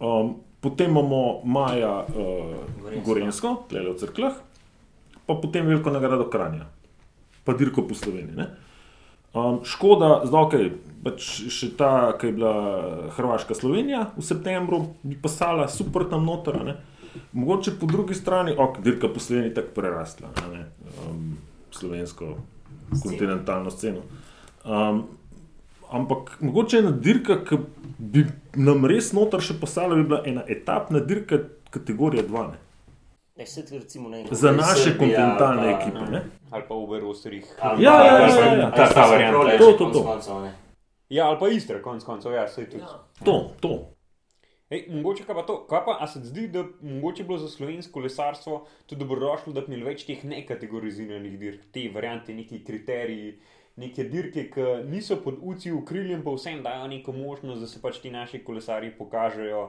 um, 0.00 0.36
potem 0.60 0.90
imamo 0.90 1.40
Maja 1.44 2.06
uh, 2.08 2.56
Gorenjsko. 2.82 3.04
Gorensko, 3.06 3.54
Tlele 3.68 3.92
v 3.92 3.98
Crklah, 3.98 4.38
pa 5.26 5.34
potem 5.34 5.66
veliko 5.66 5.90
nagrado 5.90 6.26
Kranja, 6.30 6.66
pa 7.44 7.54
dirko 7.54 7.84
po 7.86 7.94
Sloveniji. 7.94 8.36
Ne. 8.36 8.48
Um, 9.36 9.60
škoda, 9.64 10.22
zdaj 10.24 10.44
ok, 10.46 10.54
pač 11.04 11.26
še 11.52 11.74
ta, 11.76 12.16
ki 12.18 12.30
je 12.30 12.36
bila 12.40 12.54
Hrvaška 13.14 13.54
Slovenija 13.54 14.08
v 14.16 14.24
septembru, 14.24 14.94
bi 15.04 15.18
pasala 15.20 15.68
super 15.68 16.08
tam 16.08 16.24
noter. 16.26 16.62
ne. 16.64 16.78
Mogoče 17.32 17.76
po 17.80 17.86
drugi 17.86 18.14
strani, 18.14 18.54
ok, 18.56 18.80
dirka 18.84 19.08
po 19.12 19.20
Sloveniji 19.20 19.54
tako 19.54 19.74
prerasla, 19.76 20.32
ne, 20.52 20.64
um, 21.04 21.36
slovensko 21.70 22.36
kontinentalno 23.02 23.70
sceno. 23.70 24.00
Um, 24.64 25.04
ampak 25.90 26.38
mogoče 26.40 26.78
ena 26.78 26.90
dirka, 26.92 27.44
ki 27.44 27.58
bi 27.98 28.24
nam 28.54 28.84
res 28.84 29.12
noter 29.12 29.40
še 29.40 29.54
pasala, 29.60 29.94
bi 29.94 30.04
bila 30.04 30.22
ena 30.24 30.44
etapna 30.48 31.00
dirka 31.00 31.38
kategorije 31.70 32.24
2. 32.24 32.48
Ne. 32.48 33.46
Se 33.46 33.62
recimo 33.70 34.08
ne. 34.08 34.24
Za 34.30 34.52
naše 34.52 34.82
Srbija, 34.82 34.98
kontinentalne 34.98 35.62
pa, 35.64 35.78
ekipe. 35.78 36.10
ne. 36.10 36.22
Ali 36.50 36.64
pa 36.68 36.74
Uber 36.74 37.04
Osterih. 37.04 37.44
Ali 37.60 37.84
Ja, 37.84 37.92
ja, 37.96 38.18
ja, 38.18 38.28
ja, 38.28 38.54
ja. 38.54 38.70
Ta- 38.70 38.88
ta 38.88 39.04
se 39.04 39.10
varianta. 39.10 39.32
prole, 39.32 39.58
To, 39.58 39.72
to, 39.72 39.90
to. 39.90 40.02
koncev, 40.04 40.40
ne. 40.40 40.52
Ja, 41.08 41.28
ali 41.28 41.38
pa 41.40 41.48
Istra, 41.48 41.82
konc 41.82 42.04
koncev, 42.04 42.32
ja, 42.32 42.48
sej 42.48 42.66
tudi. 42.66 42.82
Ja. 42.82 42.98
To, 43.24 43.50
to. 43.60 43.94
Ej, 44.68 44.82
mogoče 44.90 45.24
pa 45.24 45.42
to, 45.42 45.64
kaj 45.64 45.80
pa, 45.84 45.96
a 46.00 46.06
se 46.06 46.20
zdi, 46.20 46.48
da 46.48 46.64
mogoče 46.82 47.24
bilo 47.24 47.38
za 47.38 47.48
slovensko 47.48 48.00
lesarstvo 48.00 48.58
tudi 48.86 48.98
dobrodošlo, 49.00 49.52
da 49.52 49.60
bi 49.60 49.66
imeli 49.66 49.86
več 49.86 50.04
teh 50.04 50.24
nekategoriziranih 50.24 51.38
dirk, 51.38 51.60
te 51.72 51.86
variante, 51.88 52.34
neki 52.34 52.64
kriteriji, 52.64 53.38
neke 53.78 54.04
dirke, 54.04 54.48
ki 54.50 54.60
niso 54.90 55.20
pod 55.24 55.38
UCI 55.40 55.72
ukriljem, 55.72 56.22
pa 56.24 56.34
vsem 56.34 56.62
dajo 56.62 56.86
neko 56.90 57.12
možnost, 57.12 57.60
da 57.60 57.66
se 57.66 57.82
pač 57.82 58.00
ti 58.02 58.10
naši 58.10 58.42
kolesarji 58.44 58.90
pokažejo. 58.98 59.68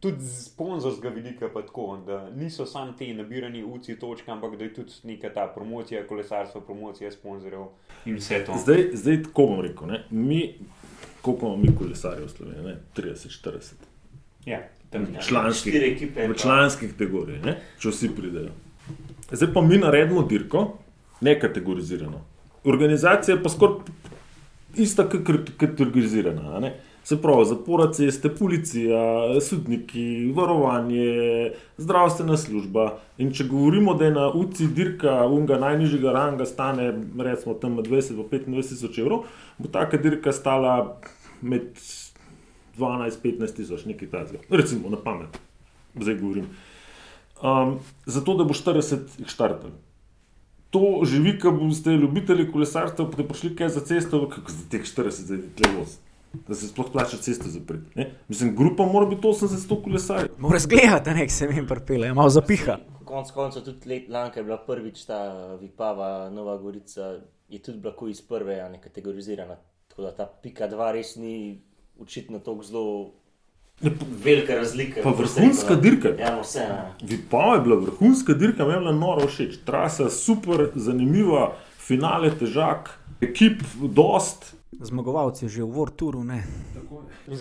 Tudi 0.00 0.22
z 0.22 0.44
sponzorskega 0.44 1.10
vidika, 1.14 1.48
pa 1.54 1.62
tako, 1.66 1.96
da 2.06 2.30
niso 2.30 2.66
samo 2.66 2.92
te 2.98 3.06
nabiranje 3.14 3.64
UCI 3.64 3.96
točke, 3.98 4.30
ampak 4.30 4.56
da 4.58 4.64
je 4.64 4.74
tudi 4.74 4.92
neka 5.02 5.32
ta 5.34 5.46
promocija 5.54 6.04
kolesarstva, 6.06 6.60
promocija 6.60 7.10
sponzorjev 7.12 7.66
in 8.06 8.18
vse 8.18 8.44
to. 8.46 8.58
Zdaj, 8.62 8.84
zdaj 8.92 9.22
tako 9.26 9.46
bom 9.46 9.60
rekel. 9.66 9.90
Ne? 9.90 10.04
Mi, 10.10 10.54
koliko 11.22 11.46
imamo 11.46 11.62
mi 11.62 11.74
kolesarjev 11.78 12.26
v 12.26 12.30
Sloveniji? 12.30 12.64
ne? 12.64 12.76
30, 12.96 13.34
40. 13.42 13.86
Ja, 14.46 14.62
tam 14.90 15.06
Ja, 15.14 15.20
Članskih, 15.20 15.72
štiri 15.72 15.92
ekipe 15.92 16.28
v 16.28 16.34
članskih 16.38 16.94
kategorijah, 16.94 17.42
ne? 17.44 17.58
če 17.78 17.90
vsi 17.90 18.10
pridejo. 18.16 18.54
Zdaj 19.30 19.52
pa 19.54 19.62
mi 19.62 19.78
naredimo 19.78 20.22
dirko, 20.22 20.78
ne 21.20 21.34
kategorizirano. 21.40 22.22
Organizacija 22.68 23.36
je 23.36 23.42
pa 23.42 23.48
skoraj 23.48 23.96
ista, 24.76 25.08
kot 25.08 25.50
kategorizirana. 25.56 26.70
Se 27.04 27.16
pravi, 27.22 27.46
zapora 27.48 27.86
ceste, 27.92 28.28
policija, 28.28 29.00
sodniki, 29.40 30.32
varovanje, 30.36 31.52
zdravstvena 31.80 32.36
služba. 32.36 32.90
In 33.18 33.32
če 33.32 33.46
govorimo, 33.48 33.94
da 33.96 34.04
je 34.04 34.12
na 34.12 34.26
UCI 34.28 34.66
dirka 34.76 35.14
unga 35.26 35.56
najnižjega 35.62 36.12
ranga 36.12 36.46
stane, 36.46 36.90
recimo 37.16 37.56
tam 37.56 37.78
med 37.80 37.88
20 37.88 38.12
in 38.12 38.20
25 38.28 38.68
tisoč 38.74 39.00
evrov, 39.00 39.24
bo 39.56 39.72
taka 39.72 39.96
dirka 39.96 40.36
stala 40.36 40.74
med 41.40 41.80
12-15 42.76 43.56
tisoč, 43.56 43.88
nekaj 43.88 44.12
takega. 44.12 44.44
Recimo 44.52 44.92
na 44.92 45.00
pamet, 45.00 45.40
zdaj 45.96 46.20
govorim. 46.20 46.52
Um, 47.40 47.78
zato, 48.04 48.36
da 48.36 48.44
bo 48.44 48.52
40 48.52 49.22
jih 49.22 49.32
štartal. 49.32 49.72
To 50.70 51.00
živi, 51.04 51.38
ko 51.40 51.50
boste 51.56 51.94
ljubitelji 51.96 52.50
kolesarstva, 52.52 53.06
pa 53.08 53.16
ste 53.16 53.24
prišli 53.28 53.54
kaj 53.56 53.68
za 53.68 53.80
cesto, 53.80 54.28
kako 54.28 54.52
za 54.52 54.66
teh 54.70 54.84
40 54.84 55.24
zdaj 55.24 55.38
tle 55.56 55.70
voz. 55.78 55.96
Da 56.48 56.54
se 56.54 56.68
sploh 56.68 56.90
plača 56.92 57.16
cesto 57.16 57.48
zapreti. 57.48 58.04
Mislim, 58.28 58.56
grupa 58.56 58.84
mora 58.84 59.06
biti 59.08 59.24
80-100 59.26 59.78
kolesarjev. 59.84 60.34
Moraš 60.38 60.66
gledati, 60.68 61.10
nek 61.16 61.30
se 61.32 61.48
jim 61.48 61.66
pripele, 61.66 62.12
malo 62.14 62.28
zapiha. 62.28 62.76
Konec 63.04 63.30
koncev 63.32 63.64
tudi 63.64 63.88
let, 63.88 64.10
lanka 64.12 64.40
je 64.40 64.44
bila 64.44 64.58
prvič 64.66 65.06
ta 65.08 65.20
Vipava, 65.60 66.28
Nova 66.30 66.58
Gorica, 66.60 67.14
je 67.48 67.62
tudi 67.62 67.78
bila 67.80 67.94
iz 68.10 68.20
prve 68.20 68.60
a 68.60 68.68
ne 68.68 68.80
kategorizirana. 68.80 69.56
Tako 69.88 70.02
da 70.02 70.12
ta 70.12 70.26
pika 70.42 70.68
2 70.68 70.92
res 70.92 71.16
ni 71.16 71.62
očitno 71.98 72.38
tako 72.38 72.62
zelo 72.62 73.12
Ne, 73.80 73.90
pa- 73.90 74.06
velika 74.24 74.54
razlika. 74.54 75.02
Pa 75.02 75.10
vrhunska 75.10 75.74
rekel, 75.74 75.82
dirka. 75.82 76.08
Ja, 76.18 76.40
vse. 76.40 76.58
ne. 76.58 77.08
Vipava 77.08 77.54
je 77.54 77.60
bila 77.60 77.76
vrhunska 77.76 78.34
dirka, 78.34 78.64
mi 78.64 78.72
je 78.72 78.78
bila 78.78 78.92
noro 78.92 79.26
všeč. 79.26 79.58
Trasa 79.64 80.10
super, 80.10 80.70
zanimiva, 80.74 81.52
finale 81.78 82.30
težak, 82.38 82.90
ekip 83.20 83.62
dost. 83.94 84.54
Zmagovalci 84.80 85.48
že 85.48 85.62
v 85.62 85.70
Vorturu, 85.74 86.24
ne. 86.24 86.44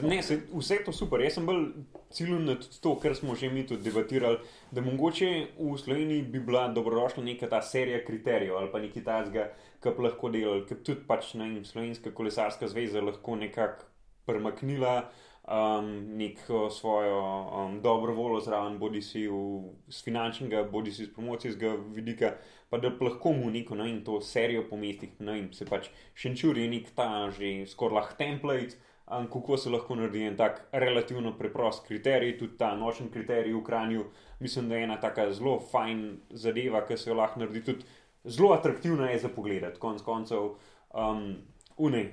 Ne, 0.03 0.21
se, 0.23 0.39
vse 0.53 0.77
to 0.85 0.91
super. 0.91 1.21
Jaz 1.21 1.33
sem 1.37 1.45
bolj 1.45 1.67
ciljen 2.11 2.45
na 2.45 2.55
to, 2.81 2.95
kar 2.99 3.15
smo 3.15 3.35
že 3.35 3.49
mi 3.49 3.65
tudi 3.67 3.83
debatirali, 3.83 4.37
da 4.71 4.81
mogoče 4.81 5.29
v 5.59 5.77
Sloveniji 5.77 6.21
bi 6.21 6.39
bila 6.39 6.67
dobrodošla 6.67 7.23
neka 7.23 7.49
ta 7.49 7.61
serija 7.61 8.05
kriterijev 8.05 8.57
ali 8.57 8.71
pa 8.71 8.79
nekaj 8.79 9.03
takega, 9.03 9.49
ki 9.83 9.93
bi 9.97 10.03
lahko 10.03 10.29
delali, 10.29 10.65
ker 10.67 10.77
tudi 10.83 11.05
pač 11.07 11.33
ne 11.33 11.63
Slovenska 11.65 12.11
kolesarska 12.11 12.67
zveza 12.67 13.01
lahko 13.01 13.35
nekako 13.35 13.85
premaknila 14.25 15.09
um, 15.47 16.17
neko 16.17 16.69
svojo 16.69 17.19
um, 17.65 17.81
dobro 17.81 18.13
voljo 18.13 18.39
zraven, 18.39 18.77
bodi 18.79 19.01
si 19.01 19.27
v, 19.27 19.61
z 19.87 20.03
finančnega, 20.03 20.63
bodi 20.71 20.91
si 20.91 21.05
z 21.05 21.13
promocijskega 21.13 21.75
vidika, 21.95 22.33
pa 22.69 22.77
da 22.77 22.91
lahko 23.01 23.31
mu 23.31 23.49
neko 23.49 23.75
ne 23.75 23.83
vem, 23.83 24.03
to 24.03 24.21
serijo 24.21 24.65
po 24.69 24.77
mestih, 24.77 25.15
ne 25.19 25.39
vem, 25.39 25.53
se 25.53 25.65
pač 25.65 25.89
šenčur 26.15 26.57
je 26.57 26.67
nek 26.69 26.91
ta 26.95 27.29
že 27.31 27.65
skoraj 27.65 27.95
lah 27.95 28.13
template. 28.17 28.77
Um, 29.07 29.29
kako 29.31 29.55
se 29.57 29.69
lahko 29.71 29.95
naredi 29.95 30.25
en 30.27 30.33
tak 30.35 30.65
relativno 30.71 31.31
preprost 31.37 31.85
kriterij, 31.87 32.33
tudi 32.39 32.57
ta 32.59 32.73
nočen 32.75 33.07
kriterij 33.07 33.53
v 33.55 33.61
Kranju, 33.63 34.03
mislim, 34.39 34.67
da 34.69 34.75
je 34.75 34.83
ena 34.83 34.97
taka 34.99 35.29
zelo 35.31 35.61
fajn 35.63 36.01
zadeva, 36.29 36.81
ki 36.83 36.97
se 36.97 37.09
jo 37.09 37.15
lahko 37.15 37.39
naredi 37.39 37.61
tudi 37.63 37.85
zelo 38.27 38.51
atraktivna 38.51 39.09
je 39.09 39.19
za 39.19 39.29
pogled. 39.29 39.77
Konec 39.79 40.01
koncev, 40.03 40.57
um, 40.91 41.23
une, 41.77 42.03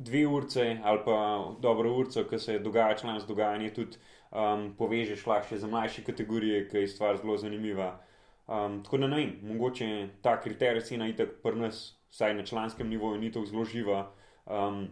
dve 0.00 0.26
urce 0.26 0.78
ali 0.82 0.98
pa 1.04 1.16
dobro 1.60 1.92
urco, 1.96 2.24
ki 2.24 2.38
se 2.38 2.58
dogaja 2.58 2.96
član 2.96 3.20
z 3.20 3.26
dogajanje, 3.28 3.72
tudi 3.74 3.96
um, 4.30 4.70
povežeš 4.78 5.26
lahko 5.26 5.58
za 5.58 5.66
mlajše 5.66 6.04
kategorije, 6.04 6.68
ki 6.68 6.76
je 6.76 6.88
stvar 6.88 7.16
zelo 7.16 7.36
zanimiva. 7.36 8.00
Um, 8.46 8.80
tako 8.84 8.98
da 8.98 9.06
ne 9.06 9.16
vem, 9.16 9.34
mogoče 9.42 10.08
ta 10.22 10.40
kriterij 10.40 10.80
cena 10.88 11.08
itak 11.08 11.36
pri 11.42 11.56
nas, 11.56 12.00
vsaj 12.10 12.34
na 12.34 12.46
članskem 12.46 12.88
nivoju, 12.88 13.20
ni 13.20 13.32
tako 13.32 13.46
zelo 13.46 13.64
živa. 13.64 14.10
Um, 14.46 14.88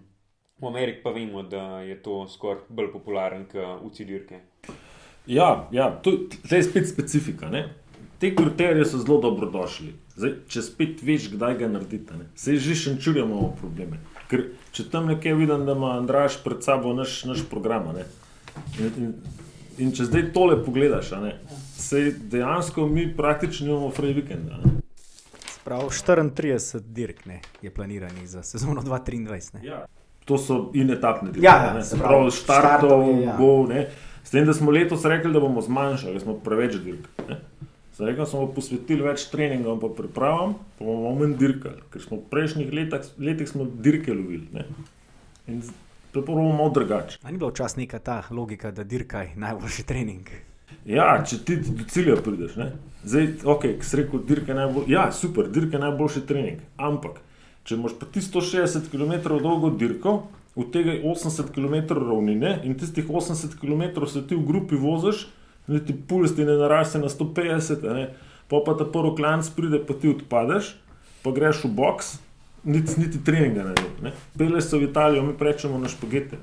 v 0.61 0.66
Ameriki 0.66 1.03
pa 1.03 1.11
vemo, 1.11 1.42
da 1.42 1.81
je 1.81 2.03
to 2.03 2.27
skoraj 2.29 2.68
bolj 2.68 2.92
popularen 2.92 3.47
kot 3.51 3.83
v 3.83 3.90
cidirke. 3.94 4.40
Ja, 5.27 5.68
ja 5.73 5.90
to, 6.03 6.11
to 6.49 6.57
je 6.57 6.62
spet 6.62 6.88
specifika. 6.88 7.49
Ne? 7.51 7.68
Te 8.18 8.35
kriterije 8.35 8.85
so 8.85 8.99
zelo 8.99 9.21
dobrodošli. 9.23 9.92
Zdaj, 10.16 10.33
če 10.51 10.62
spet 10.62 11.03
veš, 11.03 11.29
kdaj 11.35 11.59
ga 11.59 11.68
narediti, 11.71 12.23
se 12.35 12.57
že 12.57 12.75
šenčurja 12.75 13.25
imamo 13.25 13.53
probleme. 13.61 14.01
Ker 14.28 14.44
če 14.76 14.88
tam 14.92 15.08
nekje 15.08 15.34
vidim, 15.34 15.64
da 15.66 15.72
ima 15.72 15.94
Andraš 15.98 16.38
pred 16.44 16.64
sabo 16.64 16.92
naš, 16.94 17.22
naš 17.24 17.44
program. 17.50 17.88
In, 18.78 18.90
in, 18.96 19.14
in 19.78 19.94
če 19.96 20.08
zdaj 20.10 20.28
tole 20.34 20.58
pogledaš, 20.64 21.12
se 21.78 22.10
dejansko 22.18 22.86
mi 22.86 23.06
praktično 23.16 23.70
imamo 23.70 23.90
fraj 23.90 24.12
vikend. 24.12 24.50
Prav 25.64 25.88
34 25.88 26.80
dirk 26.80 27.24
ne, 27.26 27.40
je 27.62 27.70
planiranih 27.74 28.28
za 28.28 28.42
sezono 28.42 28.82
2023. 28.82 29.54
Ne. 29.54 29.64
Ja. 29.66 29.86
To 30.24 30.38
so 30.38 30.70
in 30.74 30.90
etapne 30.90 31.32
dirke. 31.32 31.46
Ja, 31.46 31.72
ne, 31.76 31.84
se 31.84 31.96
pravi, 31.96 32.30
štartov, 32.30 32.68
štartov 32.68 33.08
je, 33.08 33.22
ja. 33.24 33.37
bo, 33.38 33.66
ne. 33.68 33.87
S 34.24 34.33
tem, 34.33 34.44
da 34.44 34.52
smo 34.52 34.70
letos 34.70 35.04
rekli, 35.08 35.33
da 35.33 35.40
bomo 35.40 35.60
zmanjšali, 35.64 36.20
smo 36.20 36.37
preveč 36.44 36.76
dirk. 36.85 37.08
ne. 37.29 37.40
Rekel, 37.99 38.27
smo 38.31 38.46
posvetili 38.55 39.03
več 39.03 39.27
treningom 39.33 39.81
in 39.83 39.94
pripravam, 39.99 40.55
pa 40.79 40.87
bomo 40.87 41.15
manj 41.19 41.35
dirkali, 41.40 41.83
ker 41.90 42.03
smo 42.05 42.21
v 42.21 42.29
prejšnjih 42.31 42.73
letih, 42.73 43.09
letih 43.19 43.49
smo 43.51 43.67
dirke 43.67 44.15
lovili. 44.15 44.46
Ne. 44.55 44.67
In 45.51 45.65
to 46.15 46.23
bomo 46.23 46.53
malo 46.53 46.71
drugače. 46.75 47.19
A 47.23 47.33
ni 47.33 47.38
bila 47.38 47.51
včasih 47.51 47.83
neka 47.83 47.99
ta 47.99 48.21
logika, 48.31 48.71
da 48.71 48.87
dirkaj 48.87 49.35
najboljši 49.37 49.87
trening? 49.88 50.31
Ja, 50.87 51.11
če 51.27 51.40
ti 51.44 51.57
do 51.65 51.85
cilja 51.90 52.17
prideš, 52.23 52.55
ne? 52.61 52.71
zdaj, 53.05 53.29
ok, 53.44 53.67
ki 53.81 53.87
si 53.87 53.99
rekel, 54.01 54.23
dirka 54.27 54.53
je 54.53 54.59
najbolj, 54.59 54.90
ja, 54.92 55.09
super, 55.13 55.49
dirka 55.53 55.77
je 55.77 55.85
najboljši 55.85 56.25
trening. 56.29 56.63
Ampak, 56.77 57.21
če 57.69 57.77
imaš 57.77 57.96
pa 58.01 58.09
ti 58.13 58.23
160 58.25 58.90
km 58.92 59.38
dolgo 59.42 59.71
dirko, 59.71 60.21
od 60.59 60.71
tega 60.75 60.96
je 60.96 61.03
80 61.07 61.53
km 61.55 61.94
ravnine 61.94 62.59
in 62.67 62.75
tistih 62.79 63.07
80 63.07 63.59
km 63.61 64.07
se 64.07 64.25
ti 64.27 64.37
v 64.37 64.46
grupi 64.46 64.79
voziš, 64.81 65.29
niti 65.69 65.94
puls 66.08 66.35
ti 66.37 66.44
ne 66.44 66.56
naraste 66.58 66.98
na 66.98 67.08
150, 67.08 67.85
a 67.85 67.94
ne. 67.94 68.08
pa 68.48 68.62
pa 68.64 68.75
ta 68.75 68.85
prvi 68.85 69.16
klanc 69.16 69.50
pride, 69.56 69.83
pa 69.87 69.94
ti 69.94 70.08
odpadeš, 70.08 70.73
pa 71.23 71.31
greš 71.37 71.64
v 71.64 71.73
box, 71.77 72.16
niti, 72.64 73.00
niti 73.00 73.25
treninga 73.25 73.64
ne 73.64 73.75
narediš. 73.75 74.14
Peleš 74.38 74.64
se 74.64 74.79
v 74.79 74.88
Italijo, 74.90 75.23
mi 75.23 75.35
rečemo 75.40 75.79
na 75.79 75.88
špagete. 75.88 76.38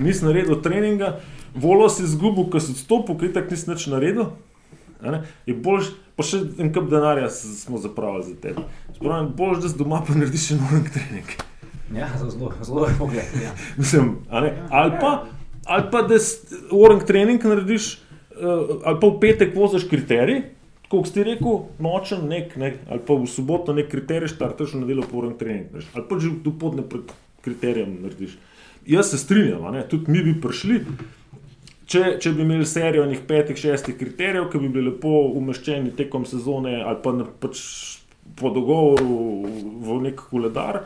Nisi 0.00 0.24
naredil 0.24 0.62
treninga, 0.62 1.16
volo 1.54 1.88
si 1.88 2.04
izgubil, 2.04 2.50
ko 2.50 2.60
si 2.60 2.72
odstopil, 2.72 3.18
kaj 3.18 3.32
tak 3.32 3.50
nisi 3.50 3.70
nič 3.70 3.86
naredil. 3.92 4.30
Je 5.46 5.54
boljš, 5.54 5.92
pa 6.16 6.24
še 6.24 6.40
en 6.62 6.72
kup 6.72 6.88
denarja 6.90 7.28
smo 7.30 7.78
zapravili 7.78 8.30
za 8.30 8.38
tebe. 8.40 8.64
Spravim, 8.96 9.32
boljš, 9.36 9.62
da 9.62 9.72
si 9.72 9.78
doma 9.78 10.00
pa 10.06 10.16
narediš 10.16 10.48
še 10.50 10.60
noren 10.62 10.86
trening. 10.88 11.36
Ja, 11.94 12.08
zelo, 12.18 12.52
zelo 12.62 12.86
je 12.86 12.94
pogled. 12.98 13.36
Ja. 13.42 13.52
Mislim, 13.80 14.16
ali, 14.30 14.50
pa, 15.00 15.26
ali 15.64 15.90
pa 15.92 16.02
da 16.02 16.18
orang 16.72 17.04
trening 17.06 17.44
narediš, 17.44 17.92
ali 18.40 19.00
pa 19.00 19.06
v 19.06 19.18
petek 19.20 19.54
voziš 19.56 19.86
kriterij, 19.90 20.42
kot 20.90 21.08
si 21.10 21.24
rekel, 21.26 21.66
nočen 21.82 22.26
nek, 22.30 22.54
nek, 22.60 22.78
ali 22.90 23.02
pa 23.06 23.16
v 23.18 23.28
soboto 23.30 23.74
nek 23.74 23.90
kriterij, 23.90 24.30
štartaš 24.34 24.76
v 24.76 24.84
nedeljo 24.84 25.06
po 25.10 25.22
orang 25.22 25.36
trening, 25.38 25.70
narediš, 25.72 25.92
ali 25.94 26.06
pa 26.08 26.18
že 26.22 26.32
dopoledne 26.44 26.86
pred 26.86 27.14
kriterijem 27.42 27.98
narediš. 28.02 28.38
Jaz 28.86 29.10
se 29.10 29.18
strinjam, 29.18 29.66
ne, 29.74 29.82
tudi 29.88 30.12
mi 30.12 30.22
bi 30.22 30.36
prišli. 30.40 30.80
Če, 31.86 32.16
če 32.18 32.32
bi 32.34 32.42
imeli 32.42 32.66
serijo 32.66 33.04
enih 33.06 33.20
petih, 33.28 33.58
šestih 33.58 33.94
kriterijev, 33.98 34.48
ki 34.50 34.58
bi 34.58 34.70
bili 34.74 34.90
lepo 34.90 35.28
umeščeni 35.38 35.94
tekom 35.94 36.24
sezone 36.26 36.80
ali 36.82 36.98
pa 37.02 37.12
na, 37.14 37.26
pač 37.26 37.62
po 38.38 38.50
dogovoru 38.50 39.46
v 39.86 39.98
nek 40.02 40.24
koledar, 40.30 40.80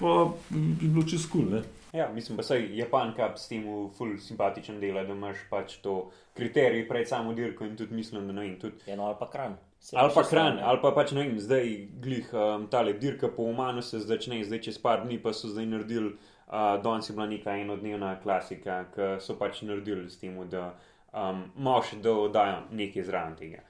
pa 0.00 0.32
bi 0.48 0.88
bilo 0.88 1.04
čez 1.04 1.28
kul. 1.28 1.50
Cool, 1.52 1.81
Ja, 1.92 2.08
mislim 2.12 2.38
pa, 2.38 2.42
da 2.48 2.54
je 2.54 2.76
Japan 2.76 3.12
Cup 3.16 3.38
s 3.38 3.48
tem 3.48 3.64
ful 3.96 4.16
simpatičen 4.18 4.80
dela, 4.80 5.02
da 5.04 5.12
imaš 5.12 5.36
pač 5.50 5.76
to 5.84 6.10
kriterij 6.34 6.86
pred 6.88 7.08
samo 7.08 7.34
dirko 7.36 7.64
in 7.64 7.76
tudi 7.76 7.94
mislim, 7.94 8.26
da 8.26 8.32
ne 8.32 8.40
vem. 8.40 8.56
Tudi 8.60 8.90
Ja, 8.90 8.96
no, 8.96 9.04
ali 9.10 9.16
pa 9.18 9.30
kran. 9.30 9.58
Ali 9.92 10.12
pa 10.14 10.22
hran, 10.22 10.58
ali 10.62 10.78
pa 10.82 10.92
pač 10.94 11.10
ne 11.12 11.24
vem, 11.24 11.38
zdaj 11.42 11.72
glih 12.00 12.28
um, 12.32 12.68
tale 12.70 12.92
dirka 13.02 13.28
po 13.28 13.42
umanu 13.50 13.82
se 13.82 13.98
začne, 13.98 14.38
zdaj 14.46 14.60
čez 14.68 14.78
par 14.78 15.02
dni 15.02 15.18
pa 15.22 15.32
so 15.34 15.50
zdaj 15.50 15.66
naredili, 15.66 16.12
uh, 16.46 16.76
danes 16.84 17.10
je 17.10 17.16
bila 17.16 17.26
neka 17.26 17.56
enodnevna 17.64 18.12
klasika, 18.22 18.84
ki 18.94 19.08
so 19.20 19.34
pač 19.40 19.64
naredili 19.66 20.06
s 20.10 20.20
tem, 20.20 20.38
da 20.48 20.68
um, 21.10 21.42
mož 21.56 21.96
dodajo 22.02 22.62
nekaj 22.70 23.08
zraven 23.10 23.34
tega. 23.36 23.66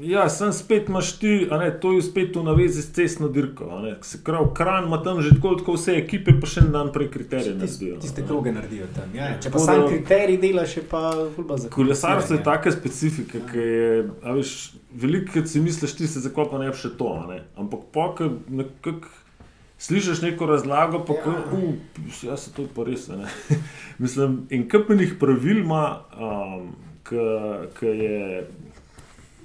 Ja, 0.00 0.28
sem 0.28 0.52
spet 0.52 0.88
imaš 0.88 1.12
ti, 1.18 1.46
ne, 1.50 1.68
to 1.80 1.92
je 1.92 2.02
spet 2.02 2.36
v 2.36 2.42
navezi 2.42 2.82
s 2.82 2.92
cestno 2.92 3.28
dirko. 3.28 3.68
Se 4.02 4.18
pravi, 4.24 4.48
kran 4.54 4.84
ima 4.84 5.02
tam 5.02 5.20
že 5.20 5.30
tako, 5.30 5.54
tako 5.54 5.72
vse 5.72 5.94
ekipe, 5.96 6.32
pa 6.40 6.46
še 6.46 6.60
en 6.60 6.70
dan 6.72 6.90
prej 6.92 7.10
kriterije 7.10 7.54
naredijo. 7.54 7.98
Tiste 8.00 8.24
kroge 8.26 8.52
naredijo 8.52 8.88
tam. 8.94 9.12
Ja. 9.14 9.28
Če 9.34 9.50
pa 9.50 9.52
Tako 9.52 9.64
sam 9.64 9.80
da- 9.80 9.88
kriterij 9.88 10.38
delaš, 10.38 10.76
je 10.76 10.82
pa 10.82 11.02
fulba 11.36 11.56
za 11.56 11.68
Kolesarstvo 11.68 12.34
je 12.34 12.40
ja. 12.40 12.44
taka 12.44 12.72
specifika, 12.72 13.42
ki 13.52 13.58
je, 13.58 13.90
a 14.22 14.32
veš, 14.32 14.54
veliko 14.94 15.44
si 15.46 15.60
misliš, 15.60 15.94
ti 15.94 16.08
se 16.08 16.20
zakaj 16.20 16.48
pa 16.50 16.58
ne 16.58 16.70
bi 16.70 16.76
še 16.76 16.92
to, 16.96 17.12
a 17.14 17.26
ne. 17.28 17.42
Ampak 17.56 17.84
pokaj 17.92 18.32
nekako 18.48 19.12
slišiš 19.78 20.22
neko 20.22 20.46
razlago, 20.46 21.04
pa 21.04 21.14
Ja. 21.14 21.32
ja. 21.32 21.44
uh, 21.52 22.24
ja, 22.24 22.36
se 22.36 22.52
to 22.52 22.62
je 22.62 22.68
pa 22.74 22.84
res, 22.84 23.08
a 23.08 23.16
ne. 23.16 23.28
Mislim, 24.02 24.46
in 24.50 24.68
kupenih 24.68 25.14
pravil 25.20 25.62
ima, 25.62 26.00
um, 26.16 26.72
ki 27.04 27.86
je 27.86 28.46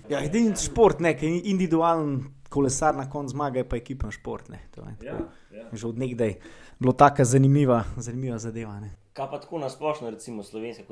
Ja, 0.09 0.21
edini 0.23 0.55
šport, 0.55 0.99
ne, 0.99 1.11
ki 1.17 1.25
je 1.25 1.41
individualen 1.51 2.19
kolesar 2.49 2.95
na 2.95 3.09
koncu 3.09 3.35
zmaga, 3.35 3.59
je 3.59 3.69
pa 3.69 3.75
ekipni 3.77 4.11
šport. 4.11 4.49
Ne, 4.49 4.59
to 4.75 4.81
je 4.81 4.95
Ja, 5.07 5.17
tako. 5.17 5.55
ja. 5.55 5.65
Že 5.73 5.87
od 5.87 5.97
nekdaj 5.99 6.35
bilo 6.79 6.93
tako 6.93 7.25
zanimiva, 7.25 7.83
zanimiva 7.97 8.37
zadeva. 8.39 8.79
Ne. 8.79 8.93
Kaj 9.13 9.29
pa 9.31 9.39
tako 9.41 9.57
nasplošno, 9.59 10.09
recimo 10.09 10.43
slovenska 10.43 10.83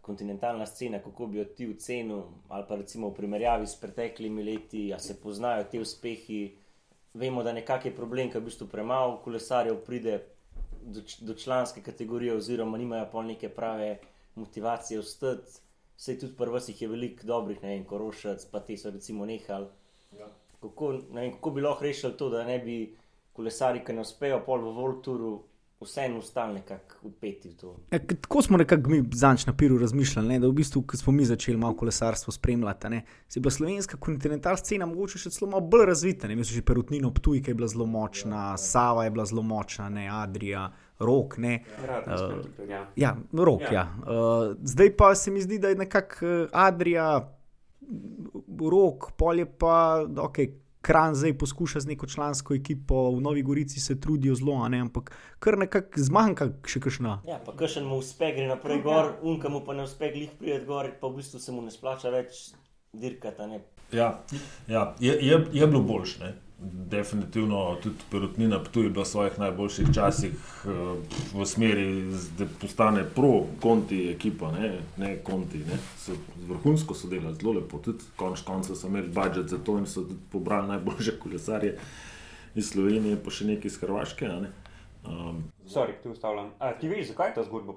kontinentalna, 0.00 0.66
scena, 0.66 0.98
kako 0.98 1.26
bi 1.26 1.38
jo 1.38 1.44
ti 1.44 1.68
ocenil, 1.70 2.22
ali 2.48 2.64
pa 2.68 2.76
recimo 2.76 3.08
v 3.08 3.14
primerjavi 3.14 3.66
s 3.66 3.76
preteklimi 3.76 4.42
leti, 4.44 4.94
a 4.94 4.98
se 4.98 5.20
poznajo 5.20 5.64
te 5.70 5.80
uspehi. 5.80 6.56
Vemo, 7.14 7.42
da 7.42 7.52
nekak 7.52 7.84
je 7.84 7.94
problem, 7.96 8.30
ker 8.30 8.40
v 8.40 8.44
bistvu 8.44 8.66
premalo 8.68 9.18
kolesarjev 9.24 9.76
pride 9.84 10.22
do, 10.82 11.00
do 11.20 11.34
članske 11.34 11.82
kategorije, 11.82 12.36
oziroma 12.36 12.78
nimajo 12.78 13.06
pol 13.12 13.22
neke 13.24 13.48
prave 13.48 13.98
motivacije 14.34 15.00
ostati. 15.00 15.60
Vse 15.98 16.14
tudi 16.18 16.36
pri 16.38 16.50
vas 16.54 16.68
jih 16.68 16.82
je 16.82 16.88
veliko 16.88 17.26
dobrih, 17.26 17.62
ne 17.62 17.74
vem, 17.74 17.84
korošac, 17.84 18.44
pa 18.52 18.60
te 18.62 18.76
so 18.78 18.90
recimo 18.94 19.26
nehali. 19.26 19.66
Kako, 20.62 20.92
ne 21.12 21.20
vem, 21.20 21.32
kako 21.32 21.50
bi 21.50 21.64
lahko 21.64 21.84
rešili 21.84 22.16
to, 22.16 22.30
da 22.30 22.44
ne 22.46 22.58
bi 22.62 22.78
kolesari, 23.34 23.82
ki 23.84 23.96
ne 23.96 24.04
uspejo 24.06 24.38
pol 24.46 24.62
v 24.62 24.74
Volturu, 24.76 25.32
vseeno 25.80 26.18
ostali 26.18 26.54
nekako 26.54 26.96
upeti 27.02 27.48
v 27.48 27.56
to. 27.56 27.76
Ja, 27.90 27.98
tako 27.98 28.42
smo 28.42 28.58
nekako 28.58 28.90
mi 28.90 29.02
zanč 29.12 29.46
na 29.46 29.56
piru 29.56 29.78
razmišljali, 29.78 30.28
ne, 30.28 30.38
da 30.38 30.48
v 30.48 30.52
bistvu, 30.52 30.82
ko 30.82 30.96
smo 30.96 31.12
mi 31.12 31.24
začeli 31.24 31.58
malo 31.58 31.76
kolesarstvo 31.76 32.32
spremljati, 32.32 32.86
a 32.86 32.90
ne, 32.90 33.04
se 33.28 33.38
je 33.38 33.42
bila 33.42 33.50
slovenska 33.50 33.96
kontinentalna 33.96 34.58
scena 34.58 34.86
mogoče 34.86 35.18
še 35.18 35.30
celo 35.30 35.50
malo 35.50 35.66
bolj 35.66 35.86
razvita. 35.86 36.28
Ne, 36.28 36.36
mislim, 36.36 36.60
že 36.60 36.66
Perutnino 36.66 37.10
Ptujka 37.14 37.50
je 37.50 37.54
bila 37.54 37.68
zelo 37.68 37.86
močna, 37.86 38.56
Sava 38.56 39.04
je 39.04 39.10
bila 39.10 39.26
zelo 39.26 39.42
močna, 39.42 39.88
ne, 39.88 40.08
Adrija, 40.10 40.68
Rok, 40.98 41.38
ne. 41.38 41.64
Uh, 42.06 42.68
ja. 42.96 43.16
Rok. 43.32 43.60
Ja. 43.60 43.72
Ja. 43.72 43.86
Uh, 44.02 44.56
zdaj 44.62 44.96
pa 44.96 45.14
se 45.14 45.30
mi 45.30 45.40
zdi, 45.40 45.58
da 45.58 45.68
je 45.68 45.74
nekako 45.74 46.26
uh, 46.26 46.48
Adrija, 46.52 47.38
rok, 48.70 49.12
polje 49.16 49.46
pa, 49.46 50.04
okay, 50.16 50.50
kran 50.80 51.14
zdaj 51.14 51.38
poskuša 51.38 51.80
z 51.80 51.86
neko 51.86 52.06
člansko 52.06 52.54
ekipo, 52.54 53.10
v 53.10 53.20
Novi 53.20 53.42
Gorici 53.42 53.80
se 53.80 54.00
trudijo 54.00 54.34
zelo, 54.34 54.62
a 54.64 54.68
ne, 54.68 54.80
ampak 54.80 55.12
kar 55.38 55.58
nekako 55.58 56.00
zmanjka 56.00 56.48
še 56.66 56.80
kakšna. 56.80 57.20
Ja, 57.28 57.38
pa 57.44 57.52
kakšen 57.56 57.86
mu 57.86 57.98
uspe, 58.02 58.32
gre 58.36 58.48
naprej 58.48 58.82
gor, 58.82 59.12
unka 59.22 59.52
mu 59.52 59.62
pa 59.66 59.74
ne 59.74 59.84
uspe, 59.88 60.10
glih 60.14 60.32
pride 60.38 60.64
gor, 60.66 60.90
pa 61.00 61.10
v 61.10 61.20
bistvu 61.20 61.42
se 61.42 61.52
mu 61.52 61.62
ne 61.62 61.74
splača 61.74 62.12
več 62.14 62.50
dirkati. 62.92 63.42
a 63.42 63.46
ne. 63.46 63.62
Ja, 63.92 64.08
ja 64.68 64.94
je, 65.00 65.18
je, 65.26 65.40
je 65.52 65.66
bilo 65.66 65.82
boljše. 65.82 66.34
Definitivno 66.60 67.76
tudi 67.82 67.96
Perutnina 68.10 68.58
Ptuj 68.58 68.84
je 68.84 68.90
bila 68.90 69.04
v 69.04 69.08
svojih 69.08 69.38
najboljših 69.38 69.88
časih 69.94 70.32
eh, 70.32 70.70
v 71.34 71.46
smeri, 71.46 71.86
da 72.38 72.48
postane 72.60 73.04
pro-konti 73.14 74.00
ekipa, 74.10 74.50
ne, 74.52 74.72
ne 74.96 75.12
konti. 75.22 75.58
Ne. 75.58 75.78
So, 75.98 76.16
vrhunsko 76.48 76.94
so 76.94 77.08
delali, 77.08 77.36
zelo 77.38 77.52
lepo. 77.60 77.78
Tudi 77.78 78.10
konč 78.16 78.42
koncev 78.42 78.74
so 78.74 78.90
imeli 78.90 79.08
budžet 79.08 79.54
za 79.54 79.58
to 79.58 79.78
in 79.78 79.86
so 79.86 80.08
pobrali 80.32 80.68
najboljše 80.68 81.18
kolesarje 81.22 81.76
iz 82.54 82.72
Slovenije, 82.72 83.20
pa 83.22 83.30
še 83.30 83.46
nekaj 83.52 83.70
iz 83.70 83.78
Hrvaške. 83.78 84.28
ne. 84.28 84.50
Um, 85.08 85.42
Sorry, 85.66 85.92
ti 86.02 86.08
ustavljam. 86.08 86.50
A, 86.58 86.72
ti 86.72 86.88
veš, 86.88 87.06
zakaj 87.08 87.28
je 87.28 87.34
ta 87.34 87.42
zgodba? 87.44 87.72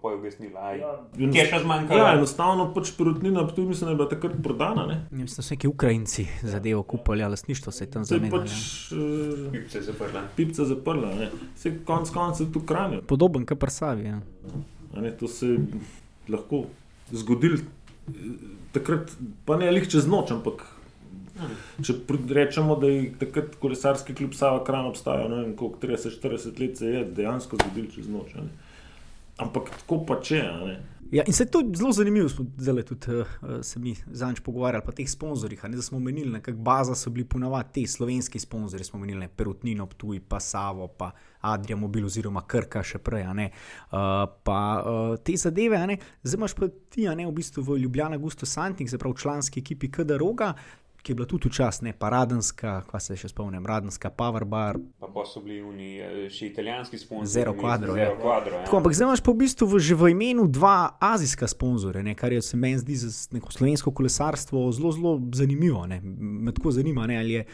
Aj, 0.62 0.80
Ja, 0.80 0.92
Ti 1.14 1.38
je 1.38 1.46
še 1.46 1.60
zmanjkalo? 1.60 2.00
Ja, 2.00 2.14
enostavno 2.14 2.74
pač 2.74 2.92
Perutnina 2.92 3.48
Ptuj 3.48 3.66
mislim, 3.66 3.86
da 3.86 3.92
je 3.92 3.96
bila 3.96 4.10
takrat 4.10 4.32
prodana. 4.44 4.86
Ne. 4.86 4.94
Ja, 4.94 5.08
Mislim, 5.12 5.36
da 5.36 5.44
so 5.44 5.54
neki 5.54 5.68
Ukrajinci 5.68 6.28
zadevo 6.42 6.84
kupili, 6.84 7.24
ali 7.24 7.32
lastništvo 7.32 7.72
se 7.72 7.84
je 7.84 7.92
tam 7.92 8.06
zamenjalo. 8.06 8.42
pač 8.42 8.52
uh, 8.92 9.52
Pip 9.52 9.70
se 9.70 9.78
je 9.78 9.84
zaprla. 9.84 10.22
pipca 10.36 10.66
zaprla, 10.66 11.16
ne. 11.16 11.30
se 11.56 11.78
konc 11.86 12.10
koncev 12.10 12.52
tu 12.54 12.60
kranijo. 12.62 13.02
Podoben 13.02 13.46
kot 13.46 13.60
prsavi. 13.60 14.06
Ja. 14.06 14.22
A 14.94 15.02
Ne, 15.02 15.12
to 15.12 15.28
se 15.28 15.48
je 15.48 15.60
lahko 16.30 16.64
zgodilo 17.12 17.58
eh, 17.58 18.14
takrat, 18.72 19.12
pa 19.46 19.58
ne 19.58 19.72
lih 19.72 19.88
čez 19.88 20.08
noč, 20.08 20.32
ampak 20.32 20.64
če 21.84 21.94
pr- 22.08 22.34
rečemo, 22.34 22.76
da 22.80 22.88
je 22.88 23.12
takrat 23.20 23.56
kolesarski 23.62 24.16
klub 24.18 24.34
Sava 24.38 24.64
Kran 24.68 24.89
obstajal, 24.89 25.30
ne 25.30 25.44
vem 25.44 25.56
koliko 25.56 25.82
30-40 25.88 26.60
let, 26.62 26.78
se 26.78 26.94
je 26.94 27.06
dejansko 27.06 27.60
zgodilo 27.62 27.94
čez 27.96 28.10
noč. 28.10 28.34
ne. 28.36 28.50
Ampak 29.42 29.72
tako 29.82 30.04
pa 30.06 30.20
če. 30.22 30.42
Ja, 31.12 31.24
in 31.28 31.34
se 31.34 31.44
je 31.44 31.52
to 31.52 31.60
zelo 31.76 31.92
zanimivo, 31.92 32.30
smo 32.30 32.46
zdaj 32.58 32.84
tudi 32.84 33.12
uh, 33.12 33.26
se 33.62 33.80
mi 33.80 33.96
zadnjič 34.12 34.39
pogovarjali, 34.39 34.84
pa 34.86 34.92
teh 34.92 35.10
sponzorjih, 35.10 35.66
da 35.68 35.82
smo 35.82 36.00
menili, 36.00 36.32
nekako 36.32 36.58
baza 36.58 36.96
so 36.96 37.10
bili 37.10 37.26
ponavadi 37.28 37.70
ti 37.74 37.88
slovenski 37.88 38.39
sponzorji, 38.39 38.84
smo 38.84 39.00
menili 39.00 39.20
ne, 39.20 39.28
Perutnino, 39.28 39.86
Ptuj, 39.86 40.22
pa 40.28 40.39
Savo, 40.39 40.88
pa 40.88 41.12
Adria 41.42 41.76
Mobil 41.76 42.06
oziroma 42.06 42.46
Krka 42.48 42.84
še 42.84 43.02
prej, 43.04 43.26
uh, 43.28 43.98
pa 44.44 44.60
uh, 44.80 45.18
te 45.20 45.36
zadeve, 45.36 45.82
zdaj 46.24 46.39
imaš 46.39 46.56
pa 46.56 46.72
ti, 46.89 47.04
ne, 47.10 47.28
v 47.28 47.36
bistvu 47.36 47.64
v 47.64 47.82
Ljubljana 47.84 48.18
Gusto 48.18 48.46
Santing, 48.46 48.89
se 48.89 48.98
pravi 48.98 49.18
v 49.18 49.22
članski 49.22 49.60
ekipi 49.60 49.92
KD 49.92 50.16
Roga, 50.22 50.54
ki 51.02 51.12
je 51.12 51.16
bila 51.16 51.28
tudi 51.28 51.49
včasih, 51.49 51.84
ne, 51.84 51.93
pa 51.97 52.10
Radenska, 52.10 52.82
kva 52.89 52.99
se 53.02 53.18
še 53.18 53.32
spomnim, 53.32 53.66
Radenska, 53.66 54.12
Powerbar, 54.14 54.78
Pa, 54.99 55.08
pa 55.08 55.26
so 55.26 55.41
bili 55.41 55.62
oni 55.62 55.89
eh, 55.97 56.30
še 56.30 56.52
italijanski 56.52 56.97
sponzorji. 56.97 57.32
Zero 57.34 57.54
Quadro, 57.58 57.95
Zero. 57.97 58.18
Quadro, 58.22 58.56
ja. 58.60 58.66
Tako, 58.66 58.78
ampak 58.82 58.93
zdaj 58.95 59.08
imaš 59.08 59.24
pa 59.26 59.34
v 59.34 59.39
bistvu 59.41 59.68
v, 59.72 59.82
že 59.82 59.97
v 59.97 60.12
imenu 60.14 60.45
dva 60.47 60.76
azijska 61.02 61.49
sponzorja, 61.49 62.04
ne, 62.06 62.14
kar 62.16 62.34
je 62.34 62.41
se 62.45 62.58
meni 62.58 62.82
zdi 62.82 62.99
za 63.02 63.12
neko 63.34 63.52
slovensko 63.52 63.93
kolesarstvo 63.97 64.68
zelo, 64.72 64.91
zelo 64.93 65.14
zanimivo. 65.34 65.86
Ne. 65.89 66.02
Me 66.04 66.54
tako 66.54 66.72
zanima, 66.72 67.08
ne, 67.10 67.18
ali 67.18 67.39
je 67.39 67.45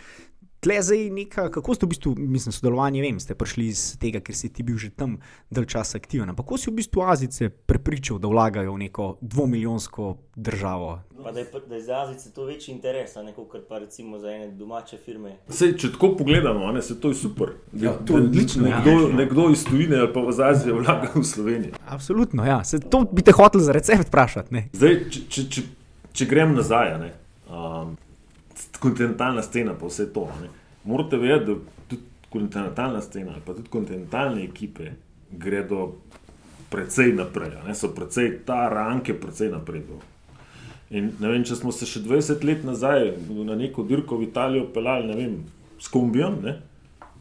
tle 0.60 0.82
zdaj 0.82 1.10
neka, 1.10 1.50
kako 1.54 1.76
ste 1.76 1.86
v 1.86 1.90
bistvu, 1.90 2.14
mislim, 2.18 2.54
sodelovanje, 2.54 3.02
vem, 3.02 3.20
ste 3.20 3.36
prišli 3.36 3.68
iz 3.68 3.82
tega, 4.02 4.20
ker 4.20 4.36
si 4.36 4.50
ti 4.50 4.64
bil 4.64 4.78
že 4.78 4.90
tam 4.90 5.18
dalj 5.50 5.70
časa 5.74 5.98
aktiven. 5.98 6.30
Ampak 6.30 6.46
kako 6.46 6.58
si 6.58 6.72
v 6.72 6.80
bistvu 6.82 7.04
Azice 7.06 7.50
prepričal, 7.50 8.20
da 8.20 8.28
vlagajo 8.28 8.74
v 8.74 8.88
neko 8.88 9.18
dvomilijonsko 9.22 10.18
državo? 10.36 11.00
Pa 11.24 11.32
da 11.32 11.40
je, 11.40 11.48
da 11.70 11.76
je 11.76 11.82
za 11.82 12.02
Azice 12.02 12.32
to 12.34 12.46
večji 12.46 12.76
interes, 12.76 13.16
ne 13.16 13.34
kot 13.34 13.68
pa 13.70 13.80
recimo 13.80 14.20
za 14.20 14.32
ene 14.32 14.52
domače 14.52 14.98
firme. 14.98 15.38
Sej, 15.50 15.78
če 15.78 15.92
tako 15.96 16.16
pogledamo, 16.18 16.66
a 16.66 16.72
ne, 16.72 16.82
se 16.82 17.00
to 17.02 17.14
je 17.14 17.16
super. 17.16 17.56
Da, 17.72 17.86
Ja, 17.88 17.94
to 17.94 18.18
je 18.18 18.24
odlično, 18.24 18.68
ja. 18.68 18.80
Nekdo, 18.80 19.14
nekdo 19.18 19.50
iz 19.52 19.66
tujine 19.66 20.00
ali 20.00 20.14
pa 20.14 20.22
v 20.22 20.34
Aziji 20.44 20.74
vlaga 20.74 21.10
v 21.16 21.24
Slovenijo. 21.24 21.74
Absolutno, 21.86 22.46
ja. 22.46 22.64
Se, 22.64 22.80
to 22.80 23.06
bi 23.12 23.22
te 23.22 23.32
hotel 23.32 23.62
za 23.62 23.72
recept 23.72 24.08
vprašati. 24.08 24.54
Ne. 24.54 24.70
Zdaj, 24.74 25.04
če, 25.10 25.22
če, 25.30 25.50
če 25.50 25.62
če 26.18 26.26
grem 26.30 26.56
nazaj, 26.58 26.94
a 26.96 26.98
ne, 27.02 27.12
um, 27.50 27.96
kontinentalna 28.80 29.42
scena, 29.42 29.74
pa 29.74 29.88
vse 29.88 30.08
to. 30.14 30.28
Ne, 30.42 30.50
morate 30.84 31.18
vedeti, 31.18 31.46
da 31.46 31.86
tudi 31.88 32.02
kontinentalna 32.30 33.02
scena, 33.02 33.38
pa 33.46 33.54
tudi 33.54 33.70
kontinentalne 33.70 34.44
ekipe 34.44 34.92
gredo 35.32 35.96
precej 36.70 37.14
naprej, 37.16 37.58
ne, 37.66 37.76
so 37.76 37.92
precej 37.96 38.40
ta 38.46 38.68
ranke, 38.70 39.14
precej 39.14 39.52
napredov. 39.52 40.04
In 40.90 41.12
vem, 41.20 41.44
če 41.44 41.58
smo 41.60 41.74
se 41.76 41.88
še 41.88 42.00
20 42.04 42.44
let 42.48 42.64
nazaj 42.64 43.12
na 43.44 43.56
neko 43.60 43.84
dirko 43.84 44.20
v 44.20 44.30
Italijo 44.30 44.70
pelali, 44.72 45.08
ne 45.10 45.16
vem, 45.20 45.38
s 45.80 45.92
kombijem, 45.92 46.40
ne? 46.44 46.58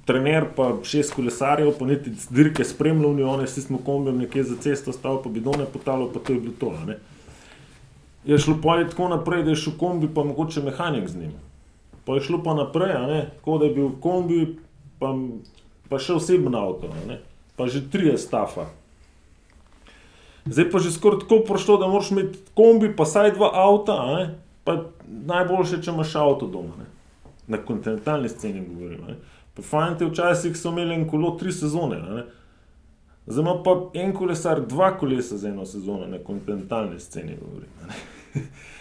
trener 0.06 0.44
pa 0.54 0.68
šest 0.86 1.16
kolesarjev, 1.16 1.72
pa 1.78 1.86
niti 1.88 2.12
dirke 2.30 2.64
spremljal, 2.64 3.16
ni 3.16 3.24
one, 3.26 3.48
vsi 3.48 3.64
smo 3.64 3.80
kombijem 3.82 4.20
nekje 4.22 4.44
za 4.52 4.56
cesto 4.62 4.92
stali, 4.94 5.18
pa 5.24 5.32
bidone 5.34 5.66
potalo, 5.72 6.06
pa 6.12 6.22
to 6.22 6.36
je 6.36 6.40
bilo 6.40 6.54
to. 6.60 6.70
Ne? 6.86 6.98
Je 8.26 8.38
šlo 8.38 8.54
pa 8.62 8.78
je 8.78 8.88
tako 8.90 9.08
naprej, 9.08 9.42
da 9.42 9.50
je 9.50 9.56
šel 9.64 9.74
kombi, 9.78 10.06
pa 10.14 10.24
mogoče 10.24 10.62
mehanik 10.62 11.08
z 11.08 11.18
njim. 11.18 11.32
Pa 12.06 12.14
je 12.14 12.26
šlo 12.28 12.38
pa 12.44 12.54
naprej, 12.54 12.94
tako 13.36 13.58
da 13.58 13.66
je 13.66 13.74
bil 13.74 13.88
kombi, 14.00 14.40
pa, 15.02 15.10
pa 15.90 15.98
še 15.98 16.16
osebno 16.20 16.58
avto, 16.58 16.90
a 16.94 17.06
ne, 17.08 17.20
pa 17.58 17.66
že 17.66 17.82
tri 17.90 18.06
je 18.12 18.18
stafa. 18.18 18.68
Zdaj 20.46 20.68
pa 20.70 20.78
že 20.78 20.94
skoraj 20.94 21.24
tako 21.24 21.40
prišlo, 21.48 21.78
da 21.82 21.90
moraš 21.90 22.12
imeti 22.14 22.38
kombi, 22.54 22.92
pa 22.96 23.04
saj 23.04 23.34
dva 23.34 23.50
avta, 23.58 23.98
pa 24.64 24.76
najboljše, 25.26 25.82
če 25.82 25.90
imaš 25.90 26.14
avto 26.22 26.46
doma. 26.46 26.78
Ne? 26.78 26.86
Na 27.50 27.58
kontinentalni 27.62 28.28
sceni 28.28 28.62
govorim. 28.66 29.18
Pa 29.54 29.62
fanti 29.62 30.06
včasih 30.06 30.56
so 30.58 30.70
imeli 30.70 30.94
en 30.94 31.08
kolo 31.08 31.34
tri 31.38 31.52
sezone. 31.52 31.98
ne. 31.98 32.24
Zdaj 33.26 33.42
ima 33.42 33.62
pa 33.62 33.74
en 33.94 34.14
kolesar 34.14 34.60
dva 34.66 34.92
kolesa 34.98 35.36
za 35.36 35.48
eno 35.48 35.66
sezono 35.66 36.06
na 36.06 36.18
kontinentalni 36.18 37.00
sceni. 37.00 37.36
Govorim, 37.40 37.70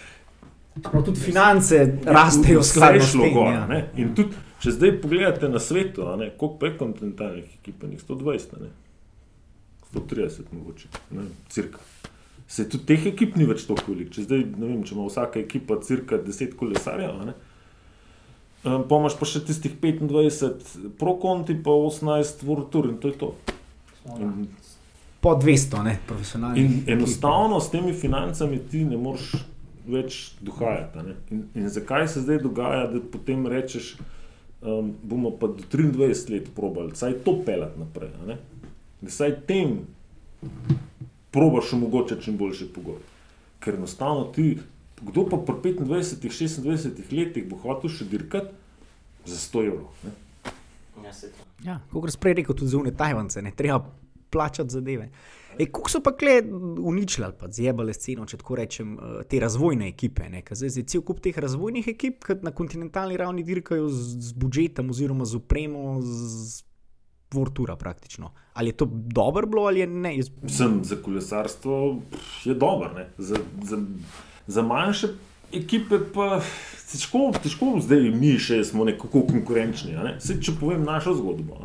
Prav 0.83 1.03
tudi 1.03 1.19
finance 1.19 1.77
rastejo 2.05 2.59
Vse 2.59 2.69
skladno 2.69 3.01
s 3.01 3.11
tem, 3.13 3.33
gor. 3.33 3.47
ja. 3.47 3.81
In 3.95 4.15
tudi, 4.15 4.35
če 4.59 4.71
zdaj 4.71 5.01
pogledate 5.01 5.49
na 5.49 5.59
svetu, 5.59 6.03
ne, 6.17 6.29
koliko 6.37 6.65
je 6.65 6.77
kontinentalnih 6.77 7.45
ekip, 7.59 7.83
je 7.83 7.89
njih 7.89 8.01
120, 8.03 8.55
a 8.55 8.59
ne. 8.59 8.69
130 9.93 10.51
mogoče, 10.51 10.87
ne 11.11 11.23
cirka. 11.49 11.79
Se 12.47 12.69
tudi 12.69 12.85
teh 12.85 13.05
ekip 13.07 13.35
ni 13.35 13.45
več 13.45 13.63
toliko 13.65 13.93
veliko. 13.93 14.11
Če 14.11 14.25
zdaj, 14.27 14.43
ne 14.57 14.67
vem, 14.67 14.83
če 14.83 14.95
ima 14.95 15.07
vsaka 15.07 15.39
ekipa 15.39 15.79
cirka 15.81 16.19
10 16.21 16.53
kolesarjev, 16.55 17.23
ne. 17.25 17.33
Um, 18.65 18.83
pa 18.89 18.97
imaš 18.97 19.15
pa 19.15 19.25
še 19.25 19.43
tistih 19.45 19.73
25 19.81 20.91
pro-konti, 20.99 21.55
pa 21.55 21.71
18 21.71 22.43
vortur 22.43 22.89
in 22.89 22.97
to 22.97 23.07
je 23.07 23.17
to. 23.17 23.31
In, 24.19 24.47
Po 25.21 25.31
200, 25.33 25.79
ne, 25.83 25.95
ekip. 26.53 26.89
enostavno 26.89 27.57
s 27.59 27.71
temi 27.71 27.93
financami 27.93 28.59
ti 28.69 28.83
ne 28.85 28.97
moreš 28.97 29.31
več 29.87 30.35
dohajati. 30.41 30.99
a 30.99 31.03
ne. 31.03 31.15
In, 31.31 31.43
in 31.55 31.69
zakaj 31.69 32.07
se 32.07 32.21
zdaj 32.21 32.39
dogaja, 32.43 32.87
da 32.91 32.99
potem 33.11 33.47
rečeš, 33.47 33.95
um, 34.61 34.93
bomo 35.03 35.31
pa 35.39 35.47
do 35.47 35.63
23 35.71 36.31
let 36.33 36.49
probali, 36.55 36.93
vsaj 36.93 37.19
to 37.25 37.37
pelati 37.45 37.79
naprej. 37.79 38.11
a 38.21 38.31
ne. 38.33 38.37
Da 39.01 39.11
vsaj 39.11 39.35
tem 39.47 39.79
probaš 41.31 41.73
omogočati 41.73 42.23
čim 42.23 42.37
boljše 42.37 42.73
pogoje. 42.73 43.03
Ker 43.59 43.75
enostavno 43.75 44.23
ti, 44.35 44.57
kdo 45.01 45.25
pa 45.29 45.37
pri 45.37 45.73
25, 45.73 46.29
26 46.29 47.11
letih 47.11 47.49
bo 47.49 47.57
hotel 47.59 47.89
še 47.89 48.05
dirkati 48.05 48.53
za 49.25 49.35
100 49.35 49.65
evrov. 49.67 49.89
Ne? 50.03 50.13
Ja, 51.03 51.13
se 51.13 51.31
to. 51.31 51.45
Ja, 51.65 51.79
kot 51.91 52.11
sem 52.13 52.21
prej 52.21 52.37
rekel, 52.39 52.55
tudi 52.55 52.71
za 52.71 52.77
une 52.77 52.93
Tajvance, 52.95 53.41
ne 53.41 53.51
treba 53.55 53.81
plačati 54.29 54.69
zadeve. 54.69 55.09
E, 55.59 55.65
Kako 55.65 55.89
so 55.89 56.01
pa 56.03 56.11
kle 56.17 56.41
uničili 56.83 57.25
ali 57.25 57.33
pa 57.39 57.47
zjebali 57.51 57.93
sceno, 57.93 58.25
če 58.25 58.37
tako 58.37 58.55
rečem, 58.55 58.93
eh, 58.99 59.23
te 59.29 59.39
razvojne 59.39 59.87
ekipe? 59.87 60.29
ne, 60.29 60.41
ker 60.41 60.57
Zdaj 60.57 60.81
je 60.81 60.83
cel 60.83 61.01
kup 61.01 61.19
teh 61.23 61.37
razvojnih 61.37 61.87
ekip, 61.87 62.23
ki 62.25 62.39
na 62.41 62.51
kontinentalni 62.51 63.17
ravni 63.17 63.43
dirkajo 63.43 63.89
z, 63.89 64.19
z 64.19 64.33
budžetom 64.33 64.89
oziroma 64.89 65.25
z 65.25 65.35
opremo, 65.35 66.01
z 66.01 66.63
Vortura 67.33 67.75
praktično. 67.75 68.31
Ali 68.53 68.69
je 68.69 68.77
to 68.79 68.85
dobro 68.91 69.47
bilo 69.47 69.65
ali 69.67 69.87
ne? 69.87 70.17
Jaz, 70.17 70.29
Sem 70.47 70.83
za 70.83 70.95
kolesarstvo 70.95 72.01
je 72.45 72.53
dober, 72.53 72.93
ne. 72.95 73.09
za, 73.17 73.35
za, 73.63 73.77
za 74.47 74.61
manjše 74.61 75.07
ekipe 75.53 75.99
pa 76.13 76.41
težko, 76.91 77.31
težko 77.43 77.75
zdaj 77.81 78.09
mi 78.15 78.35
še 78.39 78.63
smo 78.63 78.85
nekako 78.85 79.25
konkurenčni. 79.29 79.95
Ne. 79.97 80.15
Saj, 80.19 80.39
če 80.43 80.55
povem 80.59 80.85
našo 80.85 81.15
zgodbo. 81.17 81.59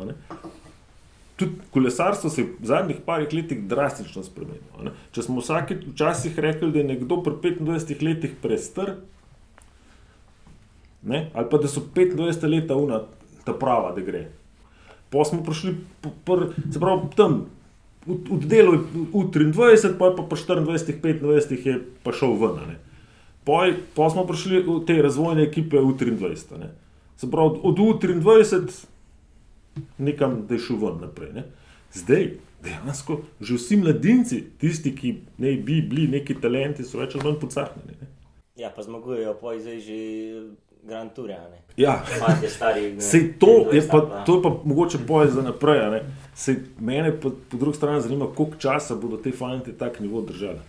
Tudi 1.41 1.69
kolesarstvo 1.73 2.29
se 2.29 2.41
je 2.41 2.47
v 2.47 2.65
zadnjih 2.69 2.97
parih 3.05 3.33
letih 3.33 3.63
drastično 3.67 4.23
spremenilo. 4.23 4.83
ne. 4.85 4.91
Če 5.11 5.23
smo 5.25 5.41
vsake 5.41 5.79
včasih 5.87 6.37
rekli, 6.39 6.69
da 6.71 6.79
je 6.79 6.89
nekdo 6.93 7.17
pri 7.23 7.55
25 7.57 8.03
letih 8.05 8.35
prestar, 8.41 8.95
ne, 11.01 11.31
ali 11.33 11.49
pa 11.49 11.57
da 11.57 11.67
so 11.67 11.81
25 11.81 12.45
leta 12.45 12.77
una 12.77 13.01
ta 13.45 13.53
prava, 13.57 13.95
da 13.95 14.05
gre. 14.05 14.27
Pa 15.09 15.25
smo 15.25 15.41
prišli, 15.43 15.73
po, 16.01 16.13
pr, 16.25 16.53
se 16.69 16.79
pravi, 16.79 17.09
tam, 17.17 17.41
v, 18.05 18.19
v 18.29 18.45
delu 18.45 18.77
v 18.77 19.25
23, 19.33 19.97
pa 19.97 20.11
je 20.11 20.15
pa 20.21 20.23
po 20.23 20.37
24, 20.37 20.61
25 21.01 21.67
je 21.67 21.81
pa 22.03 22.13
šel 22.13 22.37
ven. 22.37 22.77
Poj, 23.49 23.73
pa 23.97 24.13
smo 24.13 24.29
prišli 24.29 24.61
v 24.61 24.77
te 24.85 25.01
razvojne 25.01 25.41
ekipe 25.49 25.81
v 25.81 25.97
23. 25.97 26.61
Ne. 26.61 26.69
Se 27.17 27.25
pravi, 27.25 27.65
od 27.65 27.81
U23 27.81 28.90
nekam, 29.97 30.45
da 30.47 30.53
je 30.53 30.59
šel 30.59 30.75
ven 30.77 31.01
naprej. 31.01 31.33
Ne. 31.33 31.43
Zdaj, 31.93 32.31
dejansko, 32.63 33.21
že 33.41 33.55
vsi 33.55 33.77
mladinci, 33.77 34.43
tisti, 34.57 34.95
ki 34.95 35.13
ne 35.37 35.53
bi 35.53 35.81
bili 35.81 36.07
neki 36.07 36.35
talenti, 36.35 36.83
so 36.83 36.99
več 36.99 37.15
ali 37.15 37.23
manj 37.23 37.39
pocahnjeni. 37.39 37.97
ne. 38.01 38.07
Ja, 38.55 38.69
pa 38.69 38.83
zmagujejo, 38.83 39.33
pa 39.33 39.59
zdaj 39.59 39.79
že 39.79 39.97
Grand 40.83 41.13
Tour. 41.13 41.29
Ja, 41.77 42.03
stari. 42.49 42.93
ne, 42.93 43.01
Sej 43.01 43.33
to, 43.39 43.69
je 43.71 43.81
23 43.81 43.91
pa, 43.91 44.01
pa- 44.01 44.23
to 44.25 44.35
je 44.35 44.41
pa 44.43 44.49
mogoče 44.65 44.97
poje 45.07 45.31
za 45.31 45.41
naprej. 45.41 46.01
Sej 46.35 46.55
mene 46.79 47.11
pa 47.11 47.29
po 47.29 47.57
drugi 47.57 47.77
strani 47.77 48.01
zanima, 48.01 48.27
koliko 48.27 48.57
časa 48.57 48.95
bodo 48.95 49.17
te 49.17 49.31
fanti 49.31 49.73
tak 49.73 49.99
nivo 49.99 50.21
držali. 50.21 50.59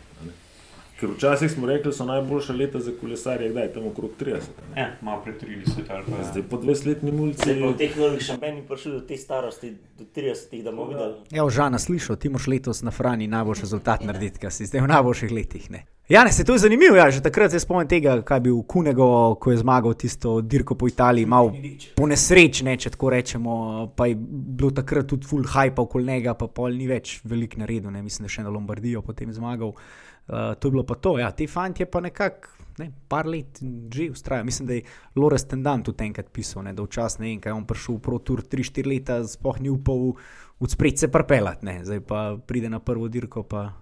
Ne. 1.03 1.09
Ker 1.09 1.16
včasih 1.16 1.50
smo 1.50 1.66
rekli, 1.66 1.90
da 1.90 1.96
so 1.96 2.05
najboljša 2.05 2.53
leta 2.53 2.80
za 2.80 2.92
kolesarje, 3.00 3.50
kdaj 3.50 3.72
tam 3.72 3.86
okrog 3.86 4.11
30. 4.20 4.34
a 4.34 4.74
ne. 4.74 4.80
Ja, 4.80 4.88
malo 5.00 5.22
pred 5.24 5.42
30 5.42 5.90
ali 5.90 6.05
pa 6.07 6.24
Zdaj 6.30 6.42
po 6.50 6.57
20-letni 6.57 7.12
mulci. 7.12 7.42
Zdaj 7.42 7.61
pa 7.61 7.66
v 7.66 7.76
teh 7.78 7.96
novih 7.96 8.22
šampionih 8.22 8.64
prišli 8.68 8.92
do 8.92 9.00
te 9.00 9.16
starosti, 9.16 9.76
do 9.98 10.05
30, 10.05 10.62
da 10.62 10.70
bomo 10.70 10.88
videli. 10.88 11.14
ja, 11.30 11.48
Žana, 11.48 11.78
slišal, 11.78 12.16
ti 12.16 12.28
moraš 12.28 12.46
letos 12.46 12.82
na 12.82 12.90
Frani 12.90 13.26
najboljši 13.26 13.61
rezultat 13.61 14.05
narediti, 14.05 14.38
ker 14.38 14.53
si 14.53 14.66
zdaj 14.66 14.80
v 14.80 14.92
najboljših 14.94 15.32
letih. 15.32 15.70
Ne? 15.70 15.86
Ja, 16.09 16.24
ne, 16.24 16.32
se 16.32 16.44
to 16.44 16.53
je 16.53 16.59
zanimivo. 16.59 16.96
Ja, 16.96 17.11
že 17.11 17.22
takrat 17.22 17.50
se 17.50 17.61
spomnim 17.61 17.88
tega, 17.88 18.22
kaj 18.22 18.36
je 18.36 18.40
bil 18.40 18.62
Kunego, 18.62 19.34
ko 19.34 19.50
je 19.50 19.57
zmagal 19.59 19.94
tisto 19.94 20.40
dirko 20.40 20.74
po 20.74 20.88
Italiji, 20.88 21.26
malo 21.26 21.55
po 21.96 22.07
nesreči, 22.07 22.66
če 22.78 22.90
tako 22.90 23.11
rečemo. 23.11 23.92
Pa 23.96 24.07
je 24.07 24.16
bilo 24.18 24.70
takrat 24.70 25.07
tudi 25.07 25.26
full 25.26 25.46
hype 25.46 25.80
okoli 25.80 26.05
njega, 26.05 26.34
pa 26.34 26.46
pol 26.46 26.74
ni 26.74 26.86
več 26.86 27.20
velik 27.24 27.57
naredil, 27.57 27.90
ne? 27.90 28.03
mislim, 28.03 28.26
da 28.26 28.32
še 28.34 28.42
na 28.42 28.50
Lombardijo 28.50 29.03
potem 29.03 29.32
zmagal. 29.32 29.72
Uh, 29.72 30.11
to 30.26 30.68
je 30.68 30.70
bilo 30.70 30.84
pa 30.86 30.94
to, 30.94 31.18
ja, 31.18 31.30
te 31.30 31.46
fantje 31.46 31.86
pa 31.86 32.00
nekako. 32.00 32.58
Ne, 32.80 32.86
par 33.08 33.26
let 33.28 33.58
že 33.92 34.06
ustraja. 34.10 34.44
Mislim, 34.44 34.66
da 34.66 34.74
je 34.74 34.82
Lorenz 35.16 35.44
Tendan 35.44 35.82
tudi 35.84 36.06
enkrat 36.06 36.30
pisal, 36.32 36.62
ne, 36.64 36.72
da 36.72 36.82
včasih 36.82 37.20
ne 37.20 37.26
vem, 37.26 37.40
kaj 37.44 37.52
je 37.52 37.56
on 37.58 37.66
prišel 37.68 37.98
v 37.98 38.00
ProTour 38.06 38.40
3-4 38.48 38.88
leta, 38.88 39.18
sploh 39.28 39.60
ni 39.60 39.68
upal 39.68 40.14
v 40.62 40.70
spred 40.70 40.98
se 40.98 41.10
prpelati, 41.12 41.66
ne, 41.66 41.84
zdaj 41.84 42.00
pa 42.00 42.20
pride 42.46 42.70
na 42.70 42.80
prvo 42.80 43.08
dirko 43.12 43.42
pa 43.42 43.72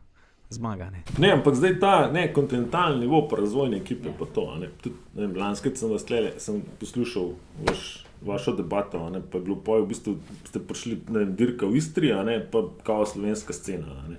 zmaga. 0.50 0.90
Ne. 0.90 1.02
Ne, 1.18 1.32
ampak 1.32 1.54
zdaj 1.54 1.78
ta 1.80 1.94
ne, 2.12 2.32
kontinentalni 2.32 3.04
nivo, 3.04 3.28
razvojne 3.30 3.76
ekipe, 3.76 4.10
pa 4.18 4.26
to. 4.26 4.48
Ne. 4.58 4.70
Tudi, 4.82 4.96
ne 5.14 5.26
vem, 5.26 5.36
Lanskega 5.36 5.76
sem 5.76 5.92
vas 5.92 6.06
tlele, 6.08 6.32
sem 6.42 6.62
poslušal 6.80 7.34
vaš, 7.68 7.84
vašo 8.26 8.56
debato, 8.58 9.02
ne, 9.10 9.20
pa 9.22 9.38
je 9.38 9.44
bilo 9.44 9.60
poje, 9.64 9.84
v 9.84 9.92
bistvu 9.92 10.16
ste 10.48 10.62
prišli 10.64 10.98
na 11.14 11.24
dirka 11.24 11.68
v 11.68 11.78
Istriji, 11.78 12.16
a 12.16 12.24
ne, 12.26 12.40
pa 12.40 12.64
kao 12.86 13.06
slovenska 13.06 13.54
scena. 13.54 14.00
Ne. 14.08 14.18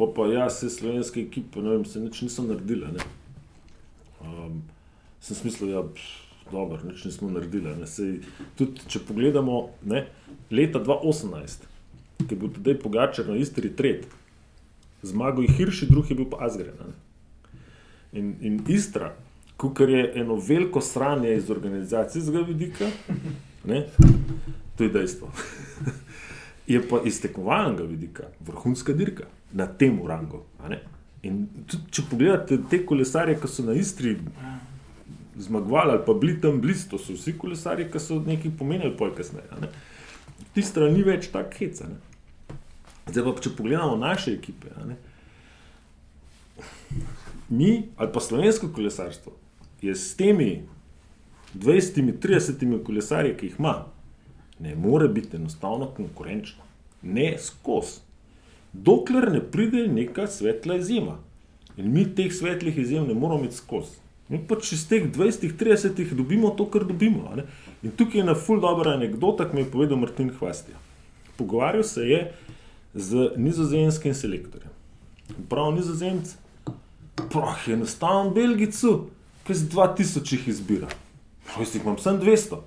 Pa 0.00 0.06
pa 0.16 0.26
jaz, 0.32 0.54
se 0.62 0.70
slovenske 0.72 1.20
ekipe, 1.20 1.60
ne 1.60 1.74
vem, 1.74 1.82
se 1.84 2.00
nič 2.00 2.22
nisem 2.24 2.46
naredila. 2.48 2.88
Ne. 2.88 3.04
Um, 4.24 4.62
sem 5.20 5.36
smislil, 5.36 5.68
da 5.68 5.82
je 5.82 6.06
dobro, 6.52 6.78
nič 6.88 7.04
nismo 7.04 7.28
naredili. 7.28 7.74
Ne. 7.76 7.84
Sej, 7.84 8.14
tudi, 8.56 8.80
če 8.88 9.02
pogledamo 9.04 9.58
ne, 9.84 10.06
leta 10.48 10.80
2018, 10.80 11.66
ki 12.22 12.30
je 12.30 12.38
bil 12.40 12.52
tedaj 12.54 12.78
Pogačar 12.80 13.28
na 13.28 13.36
Istri 13.36 13.74
tret, 13.76 14.06
zmagal 15.04 15.44
je 15.44 15.56
Hirši, 15.58 15.88
drugi 15.90 16.14
je 16.14 16.20
bil 16.22 16.30
pa 16.32 16.46
Azgren. 16.48 16.94
In, 18.16 18.32
in 18.40 18.56
Istra, 18.72 19.12
kar 19.60 19.92
je 19.92 20.06
eno 20.22 20.38
veliko 20.40 20.80
sranje 20.80 21.34
iz 21.36 21.50
organizacijskega 21.52 22.46
vidika, 22.48 22.88
ne, 23.68 23.82
to 24.78 24.88
je 24.88 24.94
dejstvo. 24.96 25.28
Je 26.70 26.78
pa 26.88 27.00
iz 27.04 27.16
tekmovalnega 27.18 27.82
vidika 27.82 28.28
vrhunska 28.46 28.94
dirka 28.94 29.24
na 29.52 29.66
tem 29.66 30.00
rangu. 30.06 30.44
In 31.22 31.44
tudi, 31.66 31.84
če 31.92 32.06
pogledate 32.10 32.58
te 32.70 32.80
kolesarje, 32.86 33.36
ki 33.40 33.48
so 33.50 33.64
na 33.66 33.74
Istri 33.76 34.16
zmagovali 35.40 35.94
ali 35.94 36.02
pa 36.06 36.14
bili 36.14 36.40
tam 36.40 36.60
blizu, 36.60 36.88
to 36.90 36.98
so 36.98 37.16
vsi 37.16 37.34
kolesarji, 37.38 37.88
ki 37.92 38.00
so 38.00 38.20
nekaj 38.24 38.52
pomenili 38.58 38.96
poj 38.96 39.14
kasneje. 39.16 39.60
ne. 39.60 39.68
Tistra 40.54 40.88
ni 40.90 41.02
več 41.06 41.28
tako 41.32 41.58
heca. 41.58 41.88
ne. 41.88 42.00
Zdaj 43.10 43.24
pa, 43.24 43.40
če 43.40 43.56
pogledamo 43.56 43.96
naše 43.96 44.32
ekipe, 44.32 44.70
ne, 44.86 44.96
mi, 47.48 47.88
ali 47.96 48.12
pa 48.12 48.20
slovensko 48.20 48.68
kolesarstvo, 48.74 49.32
je 49.82 49.94
s 49.94 50.16
temi 50.16 50.62
20-30 51.54 52.84
kolesarji, 52.84 53.34
ki 53.36 53.46
jih 53.46 53.56
ima, 53.58 53.86
ne 54.60 54.74
more 54.76 55.08
biti 55.08 55.36
enostavno 55.36 55.88
konkurenčno. 55.96 56.62
Ne 57.02 57.34
skozi. 57.38 58.00
Dokler 58.72 59.32
ne 59.32 59.40
pride 59.40 59.88
neka 59.88 60.26
svetla 60.26 60.76
izjema. 60.76 61.18
In 61.76 61.92
mi 61.92 62.04
teh 62.14 62.32
svetlih 62.32 62.78
izjem 62.78 63.06
ne 63.08 63.14
moramo 63.14 63.40
imeti 63.40 63.56
skozi. 63.56 63.98
Mi 64.28 64.38
pač 64.48 64.72
iz 64.72 64.84
teh 64.88 65.08
20-30 65.10 66.14
dobimo 66.14 66.50
to, 66.54 66.66
kar 66.70 66.84
dobimo. 66.86 67.32
In 67.82 67.90
tukaj 67.90 68.20
je 68.20 68.22
ena 68.22 68.34
ful 68.34 68.60
dobra 68.62 68.94
anekdota, 68.94 69.48
ki 69.48 69.56
mi 69.56 69.64
je 69.64 69.70
povedal 69.70 69.98
Martin 69.98 70.30
Hvastija. 70.30 70.78
Pogovarjal 71.36 71.82
se 71.82 72.04
je 72.06 72.20
z 72.94 73.30
nizozemskim 73.36 74.14
selektorjem. 74.14 74.70
Prav 75.48 75.72
nizozemci, 75.74 76.36
prav 77.30 77.66
je 77.66 77.74
enostaven 77.74 78.34
Belgicu, 78.34 79.08
ki 79.46 79.54
z 79.54 79.70
2000 79.74 80.34
jih 80.34 80.48
izbira. 80.48 80.90
Jaz 81.58 81.74
jih 81.74 81.82
imam 81.82 81.98
sem 81.98 82.20
200. 82.20 82.60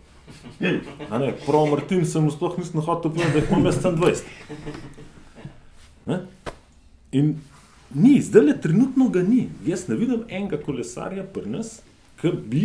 A 1.09 1.17
Ne, 1.19 1.31
prav 1.45 1.67
Martin 1.71 2.05
sem 2.05 2.23
mu 2.23 2.31
sploh 2.31 2.57
nisem 2.57 2.81
hotel 2.81 3.11
povedati, 3.11 3.39
da 3.39 3.45
jih 3.45 3.55
imam 3.55 3.71
sem 3.71 3.95
20. 3.95 5.02
Ne? 6.05 6.19
In 7.11 7.35
ni, 7.93 8.21
zdaj 8.21 8.45
le 8.45 8.55
trenutno 8.61 9.09
ga 9.09 9.21
ni. 9.23 9.47
Jaz 9.65 9.87
ne 9.87 9.95
vidim 9.95 10.23
enega 10.29 10.57
kolesarja 10.61 11.23
pri 11.33 11.49
nas, 11.49 11.77
ki 12.21 12.31
bi 12.49 12.63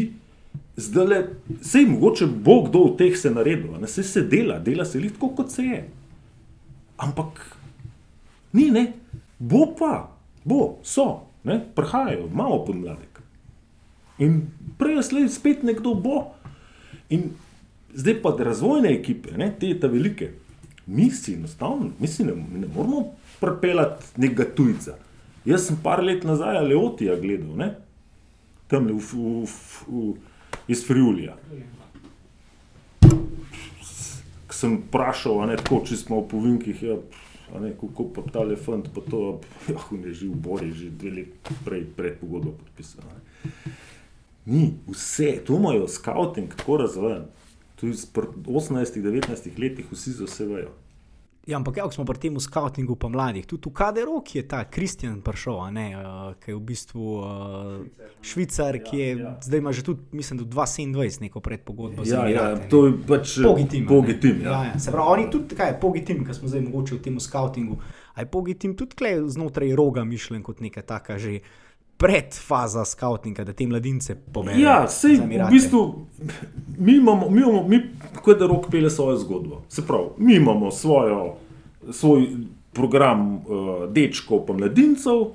zdaj 0.77 1.07
le, 1.07 1.19
sej 1.63 1.87
mogoče 1.91 2.27
bo 2.27 2.63
kdo 2.67 2.85
od 2.91 2.99
teh 2.99 3.17
se 3.19 3.31
naredil, 3.31 3.77
ne 3.81 3.89
se 3.89 4.03
se 4.03 4.23
dela, 4.23 4.59
dela 4.59 4.85
se 4.85 5.01
jih 5.01 5.13
tako, 5.13 5.29
kot 5.29 5.53
se 5.53 5.63
je. 5.63 5.83
Ampak 6.97 7.43
ni, 8.53 8.71
ne, 8.71 8.93
bo 9.39 9.67
pa, 9.79 10.09
bo, 10.45 10.79
so, 10.83 11.27
ne, 11.45 11.61
prihajajo, 11.75 12.27
imamo 12.33 12.65
podmladek. 12.67 13.21
In 14.19 14.41
prej 14.79 14.99
ali 14.99 15.07
slej 15.07 15.29
spet 15.31 15.63
nekdo 15.63 15.95
bo. 15.95 16.25
In 17.11 17.31
zdaj 17.95 18.19
pa 18.23 18.35
razvojne 18.39 18.91
ekipe, 18.95 19.37
ne, 19.37 19.53
te 19.61 19.71
ta 19.81 19.87
velike, 19.87 20.33
mi 20.87 21.11
si 21.11 21.35
enostavno, 21.35 21.91
mi 21.99 22.09
si 22.09 22.25
ne, 22.25 22.35
ne 22.35 22.67
moramo 22.75 23.18
pripeljati 23.41 24.21
nekega 24.21 24.47
tujca. 24.55 24.97
Jaz 25.49 25.69
sem 25.69 25.79
par 25.83 26.03
let 26.05 26.25
nazaj 26.29 26.61
Leotija 26.67 27.17
gledal, 27.21 27.55
ne, 27.57 27.69
tam 28.69 28.89
v, 28.89 28.99
v, 28.99 29.47
v, 29.47 29.53
v, 29.89 30.13
iz 30.69 30.83
Friulija. 30.87 31.37
Ko 33.01 34.57
sem 34.57 34.77
vprašal, 34.83 35.47
ne 35.49 35.57
če 35.57 35.97
smo 35.97 36.21
v 36.21 36.29
povinkih, 36.35 36.83
ja, 36.85 36.99
ne, 37.63 37.73
kako 37.81 38.11
pa 38.17 38.27
ta 38.29 38.45
elefant, 38.45 38.91
pa 38.93 39.05
to, 39.07 39.41
ja, 39.71 39.79
on 39.93 40.05
je 40.05 40.15
že 40.15 40.29
v 40.29 40.41
Bori, 40.49 40.73
že 40.77 40.91
dve 40.91 41.15
leti 41.23 41.59
prej, 41.65 41.87
pred 41.97 42.21
pogodbo 42.21 42.59
podpisal. 42.59 43.07
ne. 43.09 43.73
Ni, 44.49 44.75
vse, 44.89 45.45
to 45.45 45.57
imajo 45.57 45.89
scouting 45.89 46.55
tako 46.57 46.77
razvojen. 46.77 47.25
Tudi 47.77 47.93
v 47.93 48.49
18-19 48.49 49.59
letih 49.61 49.87
vsi 49.93 50.13
za 50.13 50.27
Ja, 51.49 51.57
ampak 51.57 51.75
kako 51.81 51.93
smo 51.97 52.05
pri 52.05 52.19
tem 52.21 52.35
skautingu 52.41 52.93
pa 52.97 53.09
mladih? 53.09 53.47
Tudi 53.49 53.71
v 53.71 53.73
Kaderok 53.73 54.35
je 54.37 54.43
ta 54.45 54.69
Kristjan 54.69 55.23
prišel, 55.25 55.73
ne, 55.73 55.87
uh, 55.97 56.35
ki 56.37 56.51
je 56.53 56.57
v 56.57 56.61
bistvu 56.61 57.01
uh, 57.01 57.25
Švicar, 58.21 58.77
ki 58.85 58.99
je 58.99 59.09
ja. 59.17 59.33
zdaj 59.41 59.59
ima 59.59 59.73
že 59.73 59.81
tudi, 59.83 60.05
mislim, 60.13 60.39
do 60.39 60.45
2027 60.45 61.25
neko 61.25 61.41
predpogodbo. 61.41 62.05
Ja, 62.05 62.29
ja, 62.29 62.53
to 62.69 62.87
je 62.87 62.93
pač 63.01 63.41
Pogitim. 63.41 63.81
a 63.81 63.89
ne? 63.89 63.97
Pogitim, 63.97 64.37
Ja, 64.45 64.51
ja. 64.51 64.65
ja. 64.65 64.79
Se 64.79 64.93
pravi, 64.93 65.09
oni 65.09 65.31
tudi, 65.33 65.57
kaj 65.57 65.73
je 65.73 65.81
Pogitim, 65.81 66.21
ki 66.29 66.37
smo 66.37 66.53
zdaj 66.53 66.69
mogoče 66.69 66.95
v 66.95 67.03
tem 67.09 67.17
skautingu. 67.17 67.81
A 68.13 68.21
je 68.21 68.29
Pogitim 68.29 68.77
tudi 68.77 68.93
klej 68.93 69.25
znotraj 69.33 69.73
roga 69.73 70.05
mišljen 70.05 70.45
kot 70.45 70.61
neka 70.61 70.85
taka 70.85 71.17
že 71.17 71.41
predfaza 71.99 72.85
skautinga, 72.85 73.45
da 73.45 73.53
te 73.53 73.67
mladince 73.67 74.15
pomeni. 74.33 74.63
Ja, 74.63 74.87
sej, 74.89 75.19
v 75.19 75.49
bistvu, 75.51 76.07
mi 76.79 76.97
imamo, 76.97 77.31
mi 77.31 77.43
imamo, 77.43 77.65
mi, 77.69 77.81
kot 78.23 78.39
da 78.39 78.47
rok 78.47 78.71
pele 78.71 78.91
svojo 78.91 79.17
zgodbo. 79.19 79.63
Se 79.69 79.87
pravi, 79.87 80.15
mi 80.19 80.37
imamo 80.37 80.71
svojo, 80.71 81.35
svoj 81.91 82.29
program 82.73 83.35
uh, 83.35 83.43
dečkov 83.91 84.47
pa 84.47 84.55
mladincev, 84.55 85.27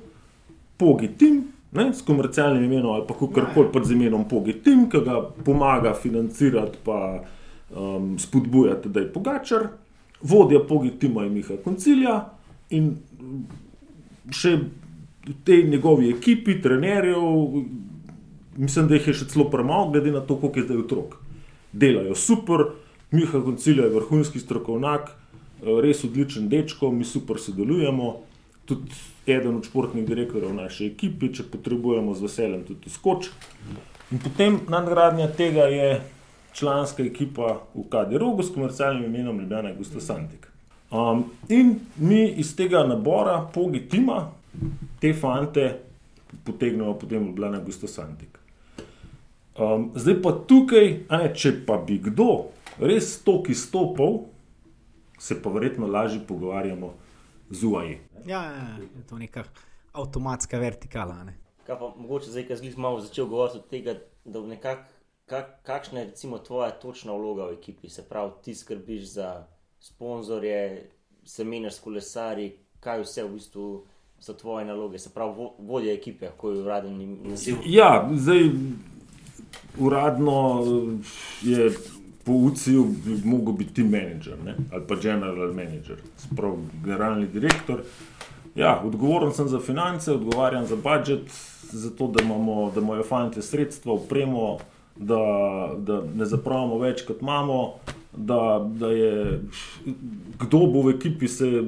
Pogi 0.78 1.08
Tim, 1.18 1.44
ne, 1.72 1.94
s 1.94 2.02
komercialnim 2.02 2.64
imenom 2.64 2.92
ali 2.92 3.04
pa 3.08 3.14
kakorkoli 3.14 3.72
pod 3.74 3.92
imenom 3.92 4.24
Pogi 4.30 4.54
Tim, 4.64 4.88
ki 4.90 5.04
ga 5.06 5.20
pomaga 5.46 5.94
financirati 5.94 6.80
pa 6.84 7.24
um, 7.76 8.20
spodbujati, 8.20 8.90
da 8.90 9.00
je 9.00 9.14
pogačar. 9.14 9.68
Vodja 10.22 10.60
Pogi 10.68 10.90
Tima 11.00 11.24
je 11.24 11.30
Miha 11.30 11.60
Koncilja 11.64 12.16
in 12.70 12.96
še 14.32 14.58
v 15.28 15.34
tej 15.44 15.64
njegovi 15.70 16.10
ekipi, 16.10 16.62
trenerjev, 16.62 17.22
mislim, 18.58 18.88
da 18.88 18.96
jih 18.96 19.08
je 19.08 19.14
še 19.22 19.30
celo 19.32 19.48
premalo, 19.52 19.92
glede 19.92 20.12
na 20.12 20.22
to, 20.22 20.36
koliko 20.36 20.60
je 20.60 20.66
zdaj 20.66 20.82
otrok. 20.84 21.18
Delajo 21.72 22.16
super, 22.16 22.66
Miha 23.12 23.42
Koncilja 23.42 23.88
je 23.88 23.96
vrhunski 23.96 24.40
strokovnjak, 24.40 25.10
eh, 25.10 25.82
res 25.82 26.04
odličen 26.04 26.50
dečko, 26.50 26.92
mi 26.92 27.06
super 27.06 27.40
sodelujemo. 27.40 28.16
Tudi 28.66 28.92
eden 29.28 29.56
od 29.56 29.66
športnih 29.66 30.06
direktorjev 30.08 30.54
naše 30.56 30.86
ekipe, 30.86 31.28
če 31.34 31.44
potrebujemo 31.52 32.14
z 32.16 32.22
veseljem 32.22 32.64
tudi 32.64 32.90
skoč. 32.90 33.30
In 34.12 34.20
potem 34.24 34.60
nadgradnja 34.70 35.28
tega 35.28 35.68
je 35.72 36.02
članska 36.54 37.04
ekipa 37.04 37.60
v 37.76 37.84
Kadi 37.90 38.18
Rogu 38.18 38.44
s 38.44 38.54
komercialnim 38.54 39.06
imenom 39.06 39.40
Ljubljana 39.40 39.74
Gusto 39.74 40.00
Santik. 40.00 40.48
Um, 40.92 41.24
in 41.50 41.80
mi 41.98 42.28
iz 42.38 42.56
tega 42.56 42.84
nabora, 42.88 43.50
pogi 43.54 43.80
tima, 43.90 44.32
te 45.00 45.14
fante 45.14 45.80
potegnemo 46.44 46.94
potem 47.00 47.24
v 47.24 47.28
Ljubljana 47.28 47.60
Gusto 47.60 47.88
Santik. 47.88 48.40
Um, 49.54 49.92
zdaj 49.96 50.22
pa 50.22 50.32
tukaj, 50.48 50.88
a 51.10 51.18
ne, 51.22 51.30
če 51.36 51.54
pa 51.68 51.78
bi 51.78 52.00
kdo 52.02 52.50
res 52.82 53.20
tok 53.26 53.52
izstopal, 53.54 54.24
se 55.20 55.38
pa 55.42 55.52
verjetno 55.54 55.88
lažje 55.88 56.24
pogovarjamo 56.28 56.94
z 57.50 57.70
UAE. 57.70 58.00
Ja, 58.26 58.42
ja, 58.44 58.56
ja, 58.58 58.78
je 58.82 59.04
to 59.10 59.20
neka 59.22 59.44
avtomatska 59.94 60.58
vertikala. 60.58 61.22
a 61.22 61.24
Ne? 61.24 61.38
Kaj 61.68 61.80
pa 61.80 61.94
mogoče 61.98 62.34
zdaj, 62.34 62.48
ki 62.48 62.58
si 62.58 62.74
malo 62.82 63.02
začel 63.02 63.30
govoriti 63.30 63.62
od 63.62 63.70
tega, 63.70 63.96
da 64.26 64.42
nekak, 64.42 64.88
kak, 65.30 65.62
kakšna 65.64 66.00
je 66.00 66.10
recimo 66.10 66.40
tvoja 66.40 66.72
točna 66.72 67.14
vloga 67.14 67.46
v 67.52 67.60
ekipi, 67.60 67.90
se 67.90 68.04
pravi, 68.10 68.32
ti 68.44 68.56
skrbiš 68.56 69.04
za 69.14 69.48
sponzorje, 69.80 70.90
se 71.24 71.44
menjaš 71.44 71.78
s 71.78 71.80
kolesarji, 71.80 72.56
kaj 72.80 73.04
vse 73.06 73.24
v 73.24 73.34
bistvu 73.38 73.68
so 74.24 74.34
tvoje 74.34 74.66
naloge, 74.66 75.00
se 75.00 75.10
pravi, 75.10 75.34
vo- 75.38 75.54
vodja 75.60 75.94
ekipe, 75.94 76.30
ko 76.38 76.52
je 76.52 76.62
uraden 76.62 77.18
naziv. 77.24 77.56
Ja, 77.66 78.10
zdaj 78.16 78.50
uradno 79.80 80.64
je 81.42 81.72
po 82.24 82.32
UCI-ju 82.32 82.86
mogel 83.26 83.54
biti 83.54 83.84
ne? 83.84 84.56
ali 84.72 84.84
pa 84.88 84.96
general 84.96 85.54
manager, 85.54 85.98
sprav 86.18 86.56
generalni 86.84 87.28
direktor. 87.28 87.82
Ja, 88.56 88.82
odgovoren 88.86 89.34
sem 89.34 89.48
za 89.48 89.60
finance, 89.60 90.12
odgovarjam 90.12 90.66
za 90.66 90.76
budžet, 90.76 91.28
za 91.72 91.90
to, 91.90 92.08
da, 92.08 92.24
imamo, 92.24 92.72
da 92.76 92.82
imajo 92.82 93.04
fanti 93.04 93.42
sredstva, 93.42 93.94
upremo, 93.94 94.58
da, 94.96 95.20
da 95.78 96.04
ne 96.16 96.26
zapravimo 96.26 96.78
več, 96.80 97.04
kot 97.08 97.22
imamo. 97.22 97.74
Da, 98.18 98.70
da 98.80 98.88
je 98.88 99.42
kdo 100.40 100.58
bo 100.58 100.82
v 100.82 100.96
ekipi, 100.96 101.28
se 101.28 101.64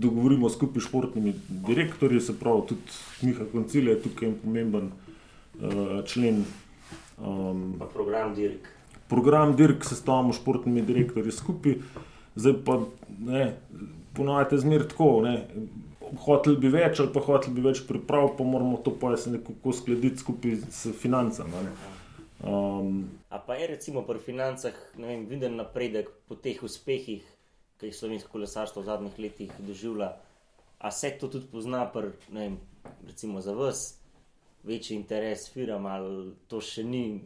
dogovorimo 0.00 0.48
skupaj 0.50 0.80
s 0.80 0.88
športnimi 0.88 1.34
direktorji, 1.48 2.20
se 2.20 2.34
pravi, 2.38 2.66
tudi 2.68 2.98
Miha 3.22 3.44
Koncilija 3.52 3.94
je 3.94 4.02
tukaj 4.02 4.28
en 4.28 4.34
pomemben 4.42 4.90
uh, 4.90 6.04
člen. 6.06 6.44
Um, 7.18 7.74
Pa 7.78 7.86
program 7.86 8.34
Dirk. 8.34 8.68
program 9.08 9.56
Dirk 9.56 9.84
sestavljamo 9.84 10.32
s 10.32 10.36
športnimi 10.36 10.82
direktorji 10.82 11.32
skupaj, 11.32 11.74
zdaj 12.34 12.54
pa 12.64 12.80
ne, 13.18 13.56
ponavljate 14.14 14.58
zmer 14.58 14.88
tako. 14.88 15.20
Ne, 15.22 15.46
Hoteli 16.20 16.56
bi 16.60 16.68
več, 16.68 17.00
ali 17.00 17.10
pa 17.10 17.20
hoteli 17.24 17.54
bi 17.56 17.62
več 17.64 17.80
priprav, 17.88 18.36
pa 18.38 18.44
moramo 18.44 18.76
to 18.84 18.92
pa 19.00 19.16
se 19.16 19.30
nekako 19.32 19.72
skladiti 19.72 20.20
skupaj 20.20 20.56
s 20.70 20.92
financami. 21.00 21.62
Um, 22.44 23.08
A 23.30 23.38
pa 23.38 23.54
je 23.54 23.66
recimo 23.66 24.02
pri 24.02 24.18
financah 24.20 24.74
ne 24.98 25.06
vem, 25.06 25.24
viden 25.26 25.56
napredek 25.56 26.10
po 26.28 26.36
teh 26.36 26.60
uspehih, 26.62 27.24
ki 27.84 27.90
jih 27.90 27.96
slovensko 27.96 28.32
kolesarstvo 28.32 28.82
v 28.82 28.84
zadnjih 28.84 29.18
letih 29.18 29.50
doživlja. 29.58 30.16
A 30.78 30.90
se 30.90 31.10
to 31.20 31.28
tudi 31.28 31.46
pozna, 31.52 31.84
pri, 31.92 32.12
ne 32.32 32.40
vem, 32.40 32.56
recimo 33.06 33.40
za 33.40 33.52
vas, 33.52 33.98
večji 34.64 34.96
interes 34.96 35.50
firm 35.52 35.86
ali 35.86 36.32
to 36.48 36.60
še 36.60 36.84
ni. 36.84 37.20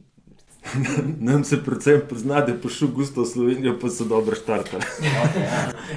Nam 1.29 1.45
se 1.45 1.61
predvsem 1.65 2.03
pozna, 2.11 2.41
da 2.41 2.53
je 2.53 2.59
prišel 2.61 2.89
Gustav 2.95 3.25
v 3.25 3.27
Slovenijo, 3.27 3.77
pa 3.81 3.91
so 3.91 4.05
dobro 4.05 4.35
štartali. 4.35 4.83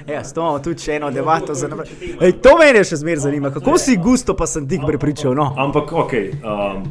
Ja, 0.07 0.23
s 0.23 0.33
to 0.33 0.41
imamo 0.41 0.59
tudi 0.61 0.85
še 0.85 0.99
eno 1.01 1.09
debato 1.11 1.57
za 1.57 1.67
naprej. 1.67 1.89
Ej, 2.21 2.37
to 2.45 2.53
me 2.61 2.69
še 2.85 3.01
zmeraj 3.01 3.25
zanima, 3.25 3.51
kako 3.51 3.77
si 3.81 3.97
gusto, 3.97 4.37
pa 4.37 4.45
sem 4.45 4.69
tik 4.69 4.85
prepričal. 4.85 5.33
No. 5.37 5.51
Ampak 5.57 5.89
ok. 6.05 6.13
Um, 6.45 6.85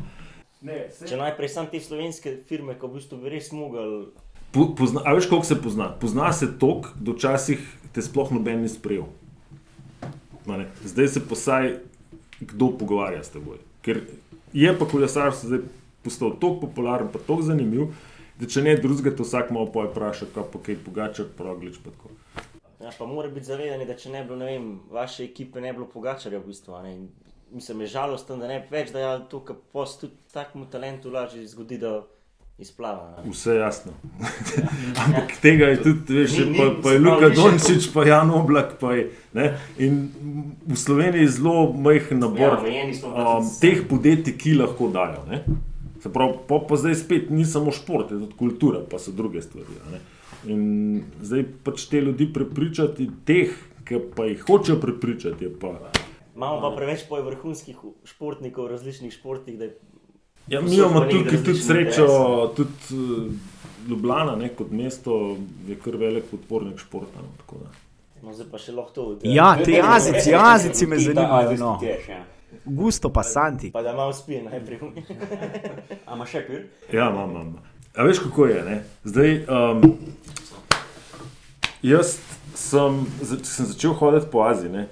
Če 1.06 1.16
najprej 1.16 1.48
sam 1.48 1.70
te 1.70 1.80
slovenske 1.80 2.34
firme, 2.50 2.74
ko 2.76 2.90
v 2.90 2.98
bistvu 2.98 3.22
bi 3.22 3.30
res 3.32 3.54
mogli. 3.54 4.10
Po, 4.53 4.70
pozna, 4.78 5.03
a 5.05 5.14
veš, 5.14 5.28
koliko 5.30 5.46
se 5.46 5.62
pozna? 5.62 5.90
Pozna 6.01 6.32
se 6.32 6.51
tok, 6.59 6.92
da 7.01 7.12
včasih 7.12 7.62
te 7.92 8.03
sploh 8.03 8.32
noben 8.32 8.62
ni 8.62 8.68
sprejel. 8.68 9.07
Ne. 10.46 10.66
Zdaj 10.84 11.09
se 11.09 11.20
posaj, 11.28 11.76
kdo 12.40 12.72
pogovarja 12.78 13.22
s 13.24 13.30
teboj. 13.30 13.61
Ker 13.84 14.01
je 14.53 14.72
pa 14.78 14.86
kolesarstvo 14.88 15.48
zdaj 15.48 15.61
postal 16.03 16.32
tako 16.40 16.61
popularen, 16.66 17.09
pa 17.12 17.18
tako 17.18 17.42
zanimiv, 17.42 17.92
da 18.40 18.48
če 18.48 18.64
ne 18.64 18.76
drugega, 18.80 19.12
to 19.16 19.26
vsak 19.26 19.51
malo 19.55 19.68
poje 19.72 19.90
vpraša, 19.90 20.30
kaj 20.34 20.46
pa 20.53 20.62
kaj 20.64 20.78
pogača, 20.84 21.26
proglič 21.36 21.78
pa 21.84 21.92
tako. 21.92 22.14
Ja, 22.80 22.92
pa 22.98 23.07
mora 23.07 23.28
biti 23.28 23.51
zavedanje, 23.51 23.84
da 23.86 23.96
če 23.96 24.14
ne 24.14 24.22
bi 24.22 24.30
bilo, 24.30 24.38
ne 24.40 24.48
vem, 24.48 24.70
vaše 24.90 25.26
ekipe 25.26 25.61
ne 25.61 25.72
bi 25.72 25.80
bilo 25.80 25.90
pogačarja 25.92 26.40
v 26.40 26.48
bistvu. 26.48 26.78
ne. 26.82 26.94
Mislim, 27.51 27.80
je 27.80 27.86
žalosten, 27.90 28.38
da 28.38 28.46
ne 28.48 28.61
več 28.70 28.92
dajali 28.94 29.24
to, 29.28 29.40
kar 29.44 29.57
post 29.72 30.01
tudi 30.01 30.14
takemu 30.32 30.68
talentu 30.70 31.11
lažje 31.11 31.42
zgodi, 31.51 31.78
da 31.82 32.05
izplava. 32.61 33.16
ne. 33.24 33.30
Vse 33.30 33.54
jasno. 33.56 33.92
Ampak 35.06 35.32
tega 35.42 35.72
je 35.72 35.82
tudi, 35.82 36.14
veš, 36.14 36.38
Ni- 36.38 36.50
ni- 36.50 36.58
pa, 36.58 36.68
pa 36.82 36.92
je 36.92 36.98
Luka 36.98 37.28
Dončić, 37.28 37.88
pa 37.94 38.04
Jan 38.06 38.30
Oblak. 38.30 38.76
Pa 38.80 38.92
je, 38.94 39.11
ne, 39.34 39.58
in 39.78 40.11
v 40.66 40.76
Sloveniji 40.76 41.22
je 41.22 41.28
zelo 41.28 41.72
majhen 41.72 42.20
Ja, 42.20 42.28
nabor 42.28 42.61
pa 43.02 43.38
um, 43.38 43.50
teh 43.61 43.82
podjetij, 43.88 44.36
ki 44.36 44.54
lahko 44.61 44.88
dajo. 44.88 45.24
Ne. 45.30 45.44
Se 46.00 46.12
pravi, 46.12 46.38
pa, 46.48 46.61
pa 46.68 46.76
zdaj 46.76 46.94
spet 46.94 47.30
ni 47.30 47.44
samo 47.44 47.72
šport, 47.72 48.11
je 48.11 48.20
tudi 48.20 48.36
kultura, 48.38 48.80
pa 48.90 48.98
so 48.98 49.12
druge 49.12 49.42
stvari. 49.42 49.80
ne. 49.92 50.00
In 50.48 50.62
zdaj 51.22 51.44
pač 51.64 51.84
te 51.90 52.00
ljudi 52.00 52.30
prepričati, 52.32 53.11
teh, 53.28 53.52
ki 53.84 54.00
pa 54.16 54.24
jih 54.24 54.44
hočejo 54.48 54.80
prepričati, 54.80 55.44
je 55.44 55.52
pa. 55.61 55.74
Imamo 56.36 56.61
pa 56.61 56.70
preveč 56.76 57.04
vrhunskih 57.11 57.76
športnikov 58.04 58.64
v 58.64 58.70
različnih 58.72 59.12
športih, 59.12 59.58
da 59.58 59.68
je 59.68 59.76
Ja, 60.51 60.61
mi 60.61 60.74
imamo 60.74 61.01
tukaj 61.01 61.44
tudi 61.44 61.59
srečo, 61.59 62.03
interesov. 62.03 62.55
tudi 62.57 62.72
uh, 62.90 63.32
Ljubljana 63.88 64.36
ne, 64.36 64.48
kot 64.48 64.70
mesto 64.70 65.36
je 65.68 65.76
kar 65.84 65.96
velik 65.96 66.24
podpornik 66.30 66.78
športa. 66.78 67.18
No, 67.22 67.28
tako 67.38 67.57
da. 67.62 67.70
no, 68.22 68.34
zdaj 68.34 68.46
pa 68.51 68.59
še 68.59 68.74
lahko 68.74 68.92
to. 68.94 69.05
Ja, 69.22 69.55
ti 69.64 69.78
azici, 69.82 70.34
azici 70.34 70.86
me 70.86 70.98
zanimajo. 70.98 71.55
No. 71.57 71.78
ja. 72.09 72.24
Gusto 72.64 73.12
pa 73.14 73.22
santi. 73.22 73.70
Pa 73.70 73.82
da 73.82 73.94
malo 73.96 74.12
spije 74.12 74.42
najprej. 74.42 74.78
A 76.07 76.18
ima 76.18 76.26
še 76.26 76.42
pir? 76.46 76.66
Ja, 76.92 77.09
imam, 77.11 77.30
imam. 77.30 77.55
A 77.94 78.07
veš, 78.07 78.18
kako 78.26 78.46
je? 78.51 78.64
Ne? 78.66 78.82
Zdaj, 79.05 79.44
um, 79.46 79.86
jaz 81.82 82.18
sem, 82.55 83.05
sem 83.42 83.70
začel 83.70 83.94
hoditi 84.03 84.26
po 84.32 84.42
Aziji. 84.51 84.74
Ne? 84.74 84.88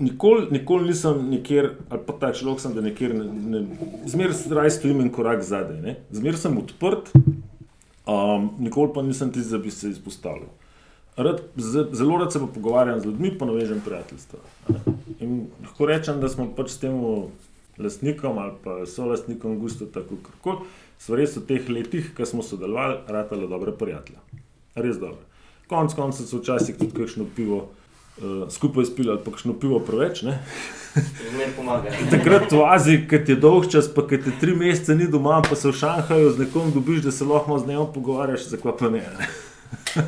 Nikoli, 0.00 0.46
nikoli 0.50 0.88
nisem 0.88 1.28
nikjer, 1.30 1.70
ali 1.88 2.00
pa 2.06 2.12
ta 2.20 2.32
človek 2.32 2.60
sem, 2.60 2.74
da 2.74 2.82
nekjer, 2.84 3.14
ne, 3.14 3.24
ne, 3.24 3.60
zmeraj 4.06 4.36
raj 4.50 4.70
stojim 4.70 5.00
en 5.00 5.10
korak 5.14 5.42
zadaj. 5.46 5.94
Zmeraj 6.10 6.40
sem 6.42 6.58
odprt, 6.58 7.12
um, 7.14 8.50
nikoli 8.58 8.92
pa 8.94 9.02
nisem 9.02 9.32
tisti, 9.32 9.52
da 9.52 9.58
bi 9.58 9.70
se 9.70 9.90
izpostavljal. 9.90 10.50
Rad, 11.16 11.40
ze- 11.56 11.86
zelo 11.92 12.18
rad 12.18 12.32
se 12.32 12.38
pa 12.38 12.46
pogovarjam 12.46 13.00
z 13.00 13.04
ljudmi, 13.04 13.38
pa 13.38 13.46
navežem 13.46 13.80
prijateljstva. 13.84 14.38
In 15.20 15.46
lahko 15.62 15.86
rečem, 15.86 16.20
da 16.20 16.28
smo 16.28 16.50
pač 16.56 16.70
s 16.70 16.78
tem 16.78 16.94
lastnikom 17.78 18.38
ali 18.38 18.52
pa 18.64 18.86
solastnikom 18.86 19.58
Gusto, 19.58 19.86
tako 19.86 20.18
kako 20.22 20.62
so 20.98 21.16
res 21.16 21.36
v 21.36 21.46
teh 21.46 21.68
letih, 21.70 22.12
ko 22.16 22.26
smo 22.26 22.42
sodelovali, 22.42 23.00
ratale 23.06 23.46
dobre 23.46 23.72
prijatelje. 23.72 24.18
Res 24.74 24.98
dobro. 24.98 25.22
Konec 25.68 25.94
koncev 25.94 26.26
so 26.26 26.38
včasih 26.38 26.76
tudi 26.78 26.94
kakšno 26.94 27.26
pivo 27.36 27.68
uh, 28.22 28.50
skupaj 28.52 28.84
spili 28.84 29.10
ali 29.10 29.20
pa 29.24 29.30
kakšno 29.30 29.54
pivo 29.60 29.80
preveč. 29.80 30.24
Takrat 32.10 32.52
v 32.52 32.62
Aziji, 32.66 33.04
ki 33.08 33.20
ti 33.24 33.32
je 33.32 33.40
dolg 33.40 33.68
čas, 33.70 33.88
pa 33.94 34.02
ki 34.08 34.18
ti 34.22 34.32
tri 34.40 34.56
mesece 34.56 34.96
ni 34.98 35.06
doma, 35.06 35.42
pa 35.44 35.56
se 35.56 35.68
v 35.68 35.76
Šanghaju 35.78 36.32
z 36.32 36.46
nekom 36.46 36.72
dobiš, 36.74 37.02
da 37.06 37.12
se 37.12 37.24
lahko 37.28 37.58
z 37.58 37.68
njim 37.68 37.86
pogovarjaš, 37.94 38.48
zakaj 38.54 38.76
pa 38.78 38.90
ne. 38.90 39.04
ne. 39.04 39.28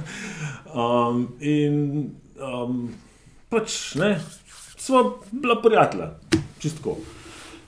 um, 0.75 1.29
in 1.41 2.11
um, 2.41 2.89
pač 3.53 3.95
ne, 4.01 4.17
smo 4.77 5.21
bila 5.31 5.61
prijatelja, 5.63 6.15
čistko. 6.59 6.97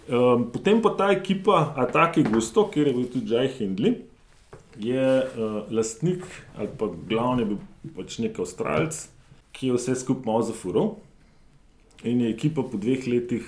Um, 0.09 0.49
potem 0.53 0.83
pa 0.83 0.95
ta 0.99 1.13
ekipa, 1.15 1.75
a 1.77 1.87
taki 1.87 2.25
gusto, 2.27 2.67
kjer 2.71 2.91
je 2.91 2.95
bil 2.95 3.07
tudi 3.13 3.35
Jay 3.35 3.53
Hindley, 3.59 4.01
je 4.81 5.07
uh, 5.21 5.63
lastnik 5.71 6.25
ali 6.57 6.69
pa 6.79 6.89
glavni 7.09 7.45
bil 7.45 7.59
pač 7.97 8.19
nek 8.25 8.39
Avstralec, 8.41 8.97
ki 9.53 9.71
je 9.71 9.77
vse 9.77 9.97
skupaj 10.01 10.27
malo 10.27 10.43
zafural. 10.43 10.95
In 12.05 12.21
je 12.21 12.33
ekipa 12.33 12.63
po 12.63 12.77
dveh 12.77 13.07
letih 13.07 13.47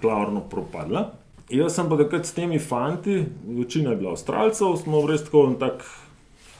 klarno 0.00 0.40
propadla. 0.50 1.12
Jaz 1.52 1.76
sem 1.76 1.88
pa 1.88 1.98
takrat 2.00 2.26
s 2.26 2.32
temi 2.32 2.58
fanti, 2.58 3.24
večina 3.44 3.92
je 3.92 3.96
bila 4.00 4.14
Avstralcev, 4.16 4.78
smo 4.80 5.02
res 5.06 5.26
tako 5.26 5.46
en 5.50 5.58
tak 5.60 5.84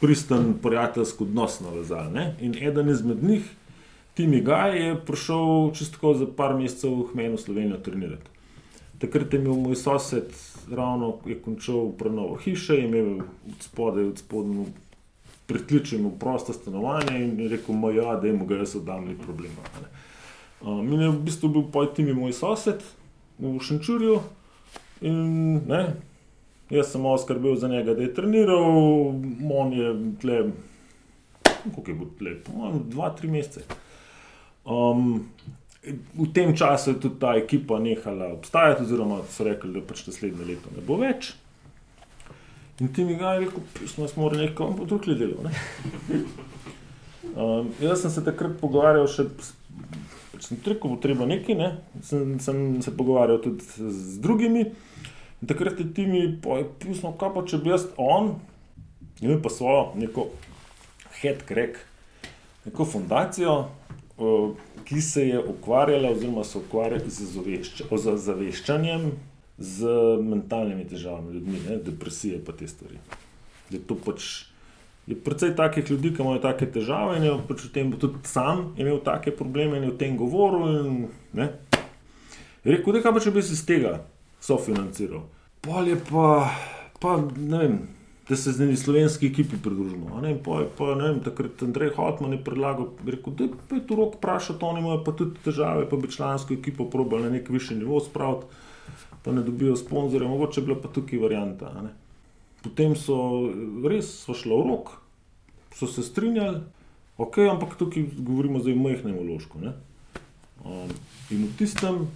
pristen 0.00 0.58
prijateljski 0.62 1.24
odnos 1.24 1.60
navezali. 1.64 2.26
In 2.44 2.54
eden 2.60 2.90
izmed 2.92 3.22
njih, 3.24 3.48
Timi 4.14 4.40
Gaj, 4.40 4.76
je 4.78 4.96
prišel 5.06 5.72
čisto 5.74 6.14
za 6.14 6.26
par 6.36 6.54
mesecev 6.54 6.92
v 6.92 7.06
Hmenu 7.12 7.38
Slovenijo 7.38 7.80
trenirati. 7.82 8.30
Takrat 8.98 9.32
je 9.32 9.40
imel 9.40 9.56
moj 9.58 9.76
sosed, 9.76 10.30
ravno 10.70 11.16
je 11.26 11.34
končal 11.42 11.90
prenovo 11.98 12.36
hiše, 12.36 12.74
je 12.74 12.84
imel 12.84 13.24
od 13.24 13.58
spodaj, 13.60 14.04
od 14.04 14.18
spodnjo 14.18 14.66
pritličje, 15.46 15.98
prosto 16.20 16.52
stanovanje 16.52 17.18
in 17.24 17.40
je 17.40 17.48
rekel, 17.48 17.74
da 18.20 18.26
jim 18.26 18.46
ga 18.46 18.56
jaz 18.62 18.76
oddam, 18.76 19.04
ni 19.08 19.18
problema. 19.18 19.62
a 19.74 19.80
ne." 19.80 19.88
Um, 20.64 20.92
in 20.92 21.00
je 21.00 21.10
v 21.10 21.20
bistvu 21.20 21.48
bil 21.48 21.62
pojti 21.72 22.02
mi 22.02 22.14
moj 22.14 22.32
sosed 22.32 22.82
v 23.38 23.58
Šenčurju. 23.60 24.20
In, 25.04 25.56
ne, 25.68 25.82
jaz 26.70 26.92
sem 26.92 27.02
malo 27.04 27.18
skrbel 27.18 27.56
za 27.56 27.68
njega, 27.68 27.94
da 27.94 28.02
je 28.02 28.14
treniral, 28.14 29.12
on 29.52 29.72
je 29.72 29.90
tle, 30.20 30.38
kako 31.42 31.84
je 31.90 31.94
bil 31.94 32.08
tle, 32.18 32.34
po 32.44 32.52
mojem, 32.56 32.80
dva, 32.90 33.10
tri 33.10 33.28
mesece. 33.28 33.66
Um, 34.64 35.28
v 36.16 36.32
tem 36.32 36.56
času 36.56 36.94
je 36.94 37.00
tudi 37.00 37.20
ta 37.20 37.34
ekipa 37.36 37.78
nehala 37.78 38.32
obstajati, 38.32 38.86
oziroma 38.86 39.20
so 39.28 39.44
rekli, 39.44 39.74
da 39.74 39.84
pač 39.84 40.06
naslednje 40.06 40.46
leto 40.48 40.72
ne 40.72 40.84
bo 40.86 40.96
več. 40.96 41.34
In 42.80 42.92
ti 42.92 43.04
mi 43.04 43.14
ga 43.14 43.34
je 43.34 43.44
rekel, 43.44 43.60
pismo 43.78 44.08
smo 44.08 44.22
morali 44.22 44.46
nekaj, 44.46 44.66
on 44.66 44.76
bo 44.76 44.86
tukaj 44.86 45.14
delal. 45.14 45.46
Ne? 45.46 45.52
Um, 47.34 47.70
jaz 47.86 48.02
sem 48.02 48.10
se 48.10 48.24
takrat 48.26 48.56
pogovarjal 48.60 49.06
še 49.10 49.28
pač 50.32 50.48
sem 50.48 50.58
rekel, 50.66 50.90
bo 50.90 50.98
treba 50.98 51.26
nekaj, 51.30 51.54
ne? 51.54 51.68
sem, 52.02 52.34
sem 52.42 52.82
se 52.82 52.94
pogovarjal 52.96 53.38
tudi 53.44 53.62
z 53.78 54.18
drugimi. 54.22 54.66
In 55.42 55.50
takrat 55.50 55.78
je 55.78 55.86
ti 55.94 56.06
mi 56.08 56.24
pismo, 56.82 57.14
kaj 57.20 57.30
pa 57.36 57.44
če 57.46 57.60
bi 57.62 57.70
jaz 57.70 57.86
on, 58.00 58.34
imel 59.22 59.38
pa 59.44 59.52
svojo 59.52 59.92
neko 60.00 60.26
head 61.20 61.44
crack, 61.46 61.78
neko 62.66 62.86
fundacijo, 62.90 63.54
eh, 64.18 64.48
ki 64.84 65.00
se 65.00 65.28
je 65.28 65.38
ukvarjala, 65.38 66.10
oziroma 66.10 66.42
se 66.44 66.58
ukvarja 66.58 66.98
z 67.06 67.30
zavešča- 67.36 67.86
o 67.90 67.98
za- 67.98 68.18
zaveščanjem 68.18 69.12
z 69.58 69.86
mentalnimi 70.22 70.86
težavami 70.88 71.34
ljudmi, 71.34 71.60
ne? 71.68 71.76
depresije 71.76 72.40
pa 72.44 72.52
te 72.52 72.68
stvari. 72.68 72.98
Je 73.70 73.78
to 73.78 73.94
pač 73.94 74.46
je 75.06 75.16
precej 75.16 75.52
takih 75.56 75.90
ljudi, 75.90 76.14
ki 76.14 76.22
imajo 76.22 76.40
take 76.40 76.66
težave 76.72 77.18
in 77.18 77.26
je 77.28 77.32
pač 77.48 77.66
v 77.66 77.72
tem 77.72 77.92
tudi 77.92 78.24
sam 78.24 78.70
imel 78.80 79.02
take 79.04 79.34
probleme 79.36 79.76
in 79.76 79.84
je 79.84 79.92
o 79.92 79.96
tem 80.00 80.16
govoril. 80.16 80.64
In, 80.80 81.08
ne. 81.32 81.50
je 82.64 82.72
rekel, 82.72 82.96
da 82.96 83.02
kaj 83.04 83.12
pa 83.12 83.20
če 83.20 83.34
bi 83.34 83.42
se 83.42 83.52
iz 83.52 83.64
tega 83.68 83.98
sofinanciral. 84.40 85.26
Pol 85.64 85.88
je 85.88 85.98
pa, 86.08 86.48
pa 87.00 87.18
ne 87.36 87.58
vem. 87.58 87.76
Da 88.24 88.36
se 88.40 88.54
z 88.56 88.64
njimi 88.64 88.76
slovenski 88.80 89.28
ekipi 89.28 89.58
pridružimo. 89.60 90.22
in 90.24 90.38
pa, 90.40 90.94
ne 90.96 91.08
vem, 91.08 91.20
takrat 91.20 91.62
Andrej 91.62 91.90
Hotman 91.96 92.32
je 92.32 92.44
predlagal, 92.44 92.86
rekel, 93.04 93.32
da 93.36 93.76
je 93.76 93.86
tu 93.86 93.96
rok 93.96 94.14
vprašati, 94.16 94.64
oni 94.64 94.80
imajo 94.80 95.04
pa 95.04 95.12
tudi 95.12 95.36
težave, 95.44 95.84
pa 95.88 95.96
bi 95.96 96.08
člansko 96.08 96.54
ekipo 96.54 96.88
probali 96.90 97.22
na 97.22 97.30
nek 97.36 97.48
višji 97.48 97.76
nivo 97.76 98.00
spraviti, 98.00 98.46
pa 99.24 99.32
ne 99.32 99.42
dobijo 99.42 99.76
sponzorja, 99.76 100.28
mogoče 100.28 100.60
je 100.60 100.66
bila 100.66 100.76
pa 100.80 100.88
tukaj 100.92 101.18
varianta. 101.18 101.72
Potem 102.62 102.92
so 102.96 103.16
res 103.88 104.10
so 104.24 104.36
šlo 104.36 104.60
v 104.60 104.68
rok, 104.68 104.90
so 105.74 105.88
se 105.88 106.04
strinjali, 106.04 106.60
ok, 107.16 107.38
ampak 107.50 107.78
tukaj 107.80 108.04
govorimo 108.18 108.60
zdaj 108.60 108.76
o 108.76 108.82
majhnem 108.84 109.16
vložku. 109.18 109.60
ne. 109.64 109.72
Um, 110.64 110.92
in 111.30 111.48
v 111.48 111.56
tistem 111.58 112.06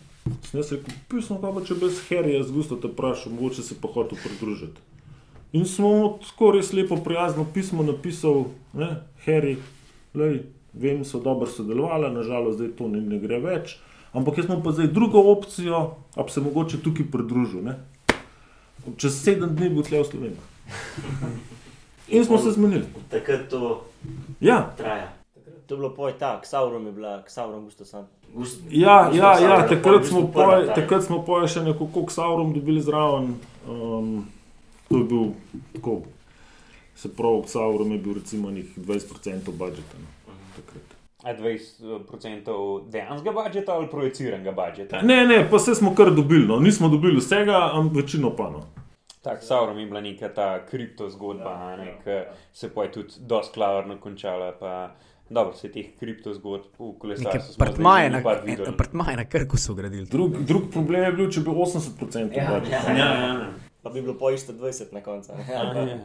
sem 0.44 0.60
jaz 0.60 0.72
rekel, 0.72 0.94
pismo, 1.08 1.38
kaj 1.40 1.54
pa 1.56 1.64
če 1.64 1.76
brez 1.80 1.98
herija 2.08 2.44
z 2.44 2.52
gusto 2.52 2.76
te 2.76 2.90
vprašal, 2.92 3.32
mogoče 3.32 3.64
se 3.64 3.76
pa 3.80 3.88
hotel 3.92 4.20
pridružiti. 4.20 4.80
In 5.56 5.64
smo 5.64 5.88
mu 5.88 6.08
tako 6.20 6.52
res 6.56 6.72
lepo 6.76 6.96
prijazno 7.04 7.46
pismo 7.54 7.82
napisal, 7.82 8.50
ne, 8.76 8.90
Harry, 9.24 9.56
lej, 10.14 10.42
vem, 10.72 11.04
so 11.04 11.20
dobro 11.24 11.48
sodelovali, 11.48 12.12
nažalost 12.12 12.58
zdaj 12.60 12.74
to 12.76 12.88
ne, 12.92 13.00
ne 13.00 13.20
gre 13.22 13.40
več, 13.40 13.78
ampak 14.18 14.38
jaz 14.38 14.46
imam 14.50 14.62
pa 14.62 14.72
zdaj 14.72 14.90
drugo 14.92 15.22
opcijo, 15.32 15.80
a 16.16 16.22
bi 16.22 16.30
se 16.30 16.40
mogoče 16.40 16.82
tukaj 16.82 17.06
pridružil. 17.12 17.62
Ne. 17.64 17.78
Čez 18.96 19.18
sedem 19.22 19.54
dni 19.56 19.70
bo 19.70 19.82
tle 19.82 20.02
v 20.02 20.06
Sloveniji. 20.06 20.44
In 22.08 22.24
smo 22.24 22.38
se 22.38 22.50
zmenili. 22.50 22.86
Takrat 23.10 23.48
to 23.50 23.84
Ja, 24.40 24.70
traja. 24.76 25.12
To 25.66 25.74
je 25.74 25.78
bilo 25.78 25.90
poj 25.94 26.12
tak, 26.18 26.46
Sauron 26.46 26.86
je 26.86 26.92
bila, 26.92 27.22
Sauron 27.28 27.64
gusto 27.64 27.84
sam. 27.84 28.06
Gust, 28.34 28.60
ja, 28.70 29.10
ja, 29.12 29.32
ja 29.32 29.36
Sauron, 29.36 29.68
takrat, 29.68 30.02
v 30.02 30.08
smo 30.08 30.22
poj, 30.32 30.66
ta. 30.66 30.74
takrat 30.74 31.04
smo 31.04 31.18
poj 31.24 31.44
še 31.48 31.60
nekako 31.66 32.06
k 32.06 32.10
Saurom 32.14 32.54
dobili 32.56 32.80
zraven. 32.80 33.34
Um, 33.68 34.24
to 34.88 34.96
je 34.96 35.04
bil 35.04 35.24
tako. 35.76 35.98
Se 36.96 37.12
pravi, 37.12 37.42
k 37.44 37.48
Saurom 37.52 37.92
je 37.92 37.98
bil 37.98 38.14
recimo 38.16 38.50
nekih 38.50 38.78
20% 38.78 39.52
budžeta. 39.52 40.00
No, 40.00 40.08
takrat. 40.08 40.17
20% 41.34 42.52
dejanskega 42.88 43.32
budžeta 43.34 43.72
ali 43.72 43.88
projiciranega 43.88 44.52
budžeta? 44.52 45.02
Ne, 45.02 45.26
ne, 45.26 45.50
pa 45.50 45.56
vse 45.56 45.74
smo 45.74 45.94
kar 45.94 46.10
dobili, 46.12 46.46
no. 46.46 46.58
nismo 46.58 46.88
dobili 46.88 47.16
vsega, 47.16 47.70
ampak 47.72 47.96
večino 47.96 48.30
pa 48.32 48.50
no. 48.50 48.62
Tako, 49.20 49.42
Sauron 49.42 49.78
je 49.78 49.86
bila 49.86 50.00
neka 50.00 50.28
ta 50.28 50.64
kripto 50.64 51.08
zgodba, 51.10 51.50
ja, 51.52 51.76
ne, 51.76 51.94
ki 52.04 52.18
se 52.52 52.70
pa 52.70 52.82
je 52.82 52.92
tudi 52.92 53.12
dosti 53.20 53.54
klavrno 53.54 53.96
končala. 53.98 54.52
Pa, 54.52 54.90
dobro, 55.30 55.52
se 55.52 55.68
teh 55.68 55.86
kripto 55.98 56.32
zgodb 56.32 56.64
v 56.78 56.92
kolesarstvu 56.98 57.58
Prtmaje 57.58 58.10
nekaj 58.10 58.36
videli. 58.44 58.70
na, 58.70 58.76
prtmaje 58.76 59.16
na 59.16 59.24
krku 59.26 59.56
so 59.56 59.74
gradili. 59.74 60.06
Drug, 60.06 60.38
drug 60.38 60.70
problem 60.72 61.02
je 61.02 61.12
bil, 61.12 61.30
če 61.30 61.40
bi 61.40 61.50
80% 61.50 62.30
Ja, 62.32 62.46
budžeta. 62.50 62.76
ja. 62.88 62.96
Ja, 62.96 63.10
ja, 63.16 63.50
Pa 63.82 63.90
bi 63.90 64.00
bilo 64.00 64.14
po 64.14 64.30
isto 64.30 64.52
20 64.52 64.92
na 64.92 65.00
koncu. 65.00 65.32
pa- 65.48 65.52
ja. 65.52 65.98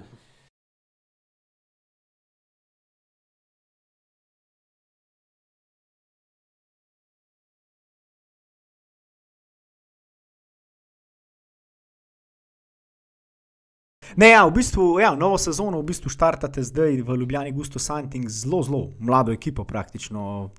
Ne, 14.16 14.30
ja, 14.30 14.46
v 14.46 14.54
bistvu, 14.54 15.00
ja, 15.02 15.16
novo 15.18 15.38
sezono 15.42 15.82
v 15.82 15.90
bistvu 15.90 16.12
štartate 16.14 16.64
zdaj 16.64 17.02
v 17.02 17.16
Ljubljani 17.18 17.52
Gusto 17.52 17.80
Santing 17.80 18.30
z 18.30 18.46
zelo, 18.46 18.62
zelo 18.64 18.82
mlado 19.00 19.34
ekipo 19.34 19.64
praktično. 19.64 20.52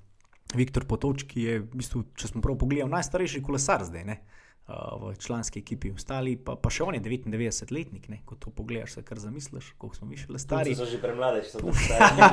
Viktor 0.55 0.85
Potočki 0.85 1.41
je, 1.41 1.59
v 1.59 1.79
bistvu, 1.81 2.03
če 2.15 2.29
smo 2.29 2.41
prav 2.43 2.57
pogledali, 2.61 2.91
najstarejši 2.91 3.41
kolesar 3.43 3.81
zdaj 3.83 4.03
ne, 4.05 4.15
uh, 4.69 4.93
v 5.01 5.15
članski 5.17 5.59
ekipi. 5.59 5.89
Ostali 5.91 6.35
pa, 6.37 6.53
pa 6.55 6.69
še 6.69 6.85
on 6.85 6.95
je 6.95 7.01
99-letnik, 7.01 8.05
ne, 8.13 8.21
ko 8.29 8.37
to 8.39 8.53
pogledaš, 8.53 8.99
se 8.99 9.03
kar 9.03 9.19
zamisliš, 9.19 9.73
koliko 9.81 9.97
smo 9.97 10.07
mi 10.11 10.19
še 10.21 10.29
le 10.29 10.39
stari. 10.39 10.75
Punce 10.75 10.85
so 10.85 10.91
že 10.91 11.01
premlade, 11.01 11.41
če 11.47 11.55
so 11.55 11.63
tako 11.63 11.73
stari. 11.81 12.29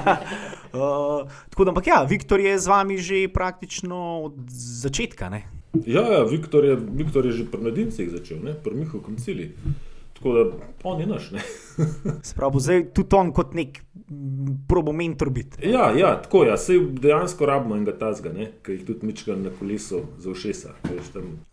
Uh, 0.72 1.40
tako 1.52 1.64
da, 1.64 1.72
ampak 1.74 1.88
ja, 1.88 2.02
Viktor 2.08 2.40
je 2.40 2.52
z 2.56 2.68
vami 2.68 3.00
že 3.00 3.24
praktično 3.32 3.98
od 4.28 4.38
začetka. 4.84 5.32
Ne? 5.32 5.42
Ja, 5.88 6.04
ja 6.04 6.22
Viktor, 6.28 6.68
je, 6.68 6.76
Viktor 6.76 7.26
je 7.26 7.40
že 7.42 7.48
pri 7.48 7.64
mladincih 7.64 8.12
začel, 8.12 8.44
ne? 8.44 8.52
pri 8.52 8.76
Mihu 8.76 9.00
koncili. 9.00 9.54
Tako 10.22 10.32
da 10.32 10.44
on 10.82 11.00
je 11.00 11.06
naš. 11.06 11.30
Spravo 12.22 12.60
zdaj 12.64 12.92
tudi 12.94 13.16
on 13.16 13.32
kot 13.32 13.54
nek 13.54 13.80
probo 14.68 14.92
mentor 14.92 15.30
biti. 15.30 15.68
Ja, 15.68 15.90
ja, 15.90 16.22
tako 16.22 16.44
je. 16.44 16.50
Ja. 16.50 16.56
Sej 16.56 16.78
dejansko 17.02 17.46
rabimo 17.46 17.76
enega 17.76 17.96
tazga, 17.98 18.30
ki 18.62 18.76
jih 18.76 18.84
tudi 18.86 19.06
mička 19.06 19.34
na 19.36 19.50
kolesu 19.58 20.04
za 20.18 20.30
ušesa. 20.30 20.74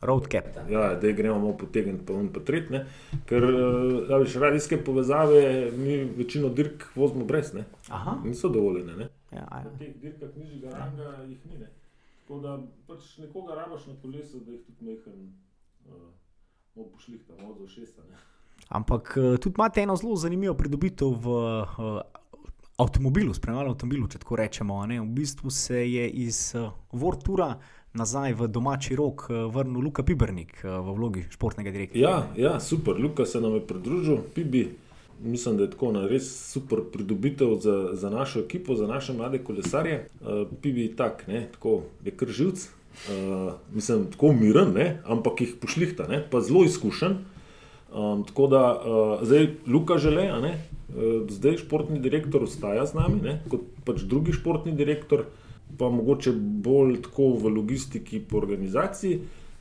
Roadcap. 0.01 0.45
Ja, 0.70 0.93
da 1.01 1.11
gremo 1.11 1.39
malo 1.39 1.57
potegniti, 1.57 2.05
pa 2.05 2.13
on 2.13 2.30
pa 2.34 2.43
tret, 2.45 2.70
ne. 2.70 2.86
Ker 3.26 3.43
eh, 3.43 3.97
ja, 4.11 4.22
veš, 4.22 4.36
radijske 4.36 4.84
povezave 4.84 5.72
mi 5.78 5.97
večino 6.17 6.49
dirk 6.49 6.86
vozimo 6.95 7.26
brez, 7.26 7.53
ne. 7.53 7.65
Aha, 7.89 8.20
Niso 8.24 8.49
dovoljene, 8.49 8.95
ne. 8.95 9.09
ja, 9.32 9.47
ja. 9.51 9.63
Na 9.65 9.78
teh 9.80 9.95
dirkah 10.01 10.30
nižjega 10.38 10.78
ranga 10.78 11.15
jih 11.26 11.45
ni, 11.45 11.57
ne. 11.57 11.74
Tako 12.22 12.39
da 12.45 12.59
pač 12.88 13.17
nekoga 13.17 13.55
rabaš 13.55 13.88
na 13.88 13.97
kolesu, 14.01 14.45
da 14.45 14.51
jih 14.51 14.65
tudi 14.65 14.91
mehen 14.91 15.32
uh, 15.86 16.11
malo 16.76 16.89
pošlihta, 16.93 17.34
malo 17.41 17.55
za 17.57 17.63
ušesa, 17.63 18.05
ne. 18.11 18.17
Ampak 18.70 19.17
eh, 19.17 19.38
tudi 19.38 19.55
imate 19.57 19.82
eno 19.82 19.95
zelo 19.95 20.15
zanimivo 20.15 20.53
pridobitev 20.53 21.07
v 21.07 21.28
uh, 21.28 22.01
avtomobilu, 22.78 23.34
spremljalnem 23.34 23.74
avtomobilu, 23.74 24.07
če 24.07 24.22
tako 24.22 24.38
rečemo. 24.38 24.84
V 24.86 25.05
bistvu 25.15 25.49
se 25.49 25.82
je 25.89 26.09
iz 26.09 26.53
uh, 26.53 26.70
Vortura 26.91 27.55
nazaj 27.97 28.36
v 28.38 28.47
domači 28.47 28.93
rok 28.95 29.26
uh, 29.30 29.47
vrnil 29.49 29.82
Luka 29.82 30.05
Pibernik 30.05 30.61
uh, 30.61 30.78
v 30.86 30.93
vlogi 30.99 31.24
športnega 31.34 31.74
direktorja. 31.74 32.03
Ja, 32.09 32.28
ja, 32.38 32.59
super, 32.59 32.93
Luka 33.01 33.26
se 33.26 33.41
nam 33.41 33.57
je 33.57 33.65
pridružil, 33.65 34.22
Pibi. 34.36 34.70
Mislim, 35.20 35.57
da 35.57 35.65
je 35.65 35.72
tako 35.74 35.89
na 35.91 36.05
res 36.07 36.30
super 36.30 36.80
pridobitev 36.93 37.57
za, 37.59 37.74
za 37.97 38.09
našo 38.09 38.39
ekipo, 38.45 38.76
za 38.76 38.88
naše 38.88 39.17
mlade 39.17 39.41
kolesarje. 39.43 40.05
Uh, 40.22 40.45
Pibi 40.61 40.86
je 40.86 40.93
tak, 40.95 41.26
ne, 41.28 41.47
tako 41.57 41.82
je 42.05 42.13
kar 42.13 42.30
živc, 42.30 42.70
uh, 43.09 43.57
mislim, 43.74 44.05
tako 44.13 44.32
miren, 44.38 44.78
ne, 44.78 45.01
ampak 45.09 45.41
jih 45.41 45.57
pošlihta, 45.57 46.07
ne, 46.07 46.22
pa 46.30 46.45
zelo 46.45 46.63
izkušen. 46.70 47.17
Um, 47.90 48.24
tako 48.24 48.48
da 48.48 48.64
uh, 48.78 49.26
zdaj 49.26 49.48
Luka 49.68 49.98
žele, 49.98 50.30
uh, 50.30 51.30
zdaj 51.30 51.58
športni 51.58 52.00
direktor 52.00 52.44
ostaja 52.44 52.86
z 52.86 52.94
nami, 52.94 53.22
ne, 53.24 53.40
kot 53.50 53.66
pač 53.86 54.04
drugi 54.06 54.34
športni 54.34 54.76
direktor, 54.78 55.26
pa 55.78 55.90
mogoče 55.90 56.34
bolj 56.38 57.00
tako 57.08 57.32
v 57.42 57.54
logistiki, 57.58 58.22
po 58.22 58.38
organizaciji. 58.38 59.20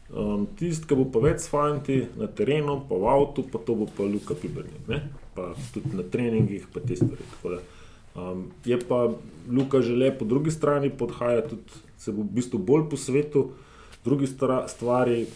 Um, 0.09 0.47
Tisti, 0.57 0.89
ki 0.89 0.97
bo 0.97 1.05
pa 1.13 1.21
več 1.21 1.43
s 1.45 1.51
fanti 1.53 1.99
na 2.17 2.29
terenu, 2.33 2.79
pa 2.89 2.97
v 2.97 3.09
avtu, 3.13 3.45
pa 3.49 3.61
to 3.61 3.77
bo 3.77 3.89
pa 3.93 4.07
Luka 4.09 4.37
Pibernik, 4.37 4.85
ne? 4.89 5.03
pa 5.37 5.51
tudi 5.73 5.93
na 5.97 6.05
treningih, 6.05 6.65
pa 6.73 6.81
te 6.81 6.97
stvari. 6.97 7.25
Tako 7.33 7.53
Da, 7.53 7.59
um, 8.17 8.47
je 8.65 8.79
pa 8.81 9.03
Luka 9.49 9.83
žele 9.85 10.09
po 10.17 10.25
drugi 10.25 10.53
strani 10.53 10.89
podhaja, 10.91 11.45
tudi 11.49 11.85
se 12.01 12.13
bo 12.13 12.25
v 12.25 12.41
bistvu 12.41 12.61
bolj 12.61 12.89
po 12.89 12.97
svetu, 12.97 13.51
drugi 14.05 14.29
stvari, 14.29 15.27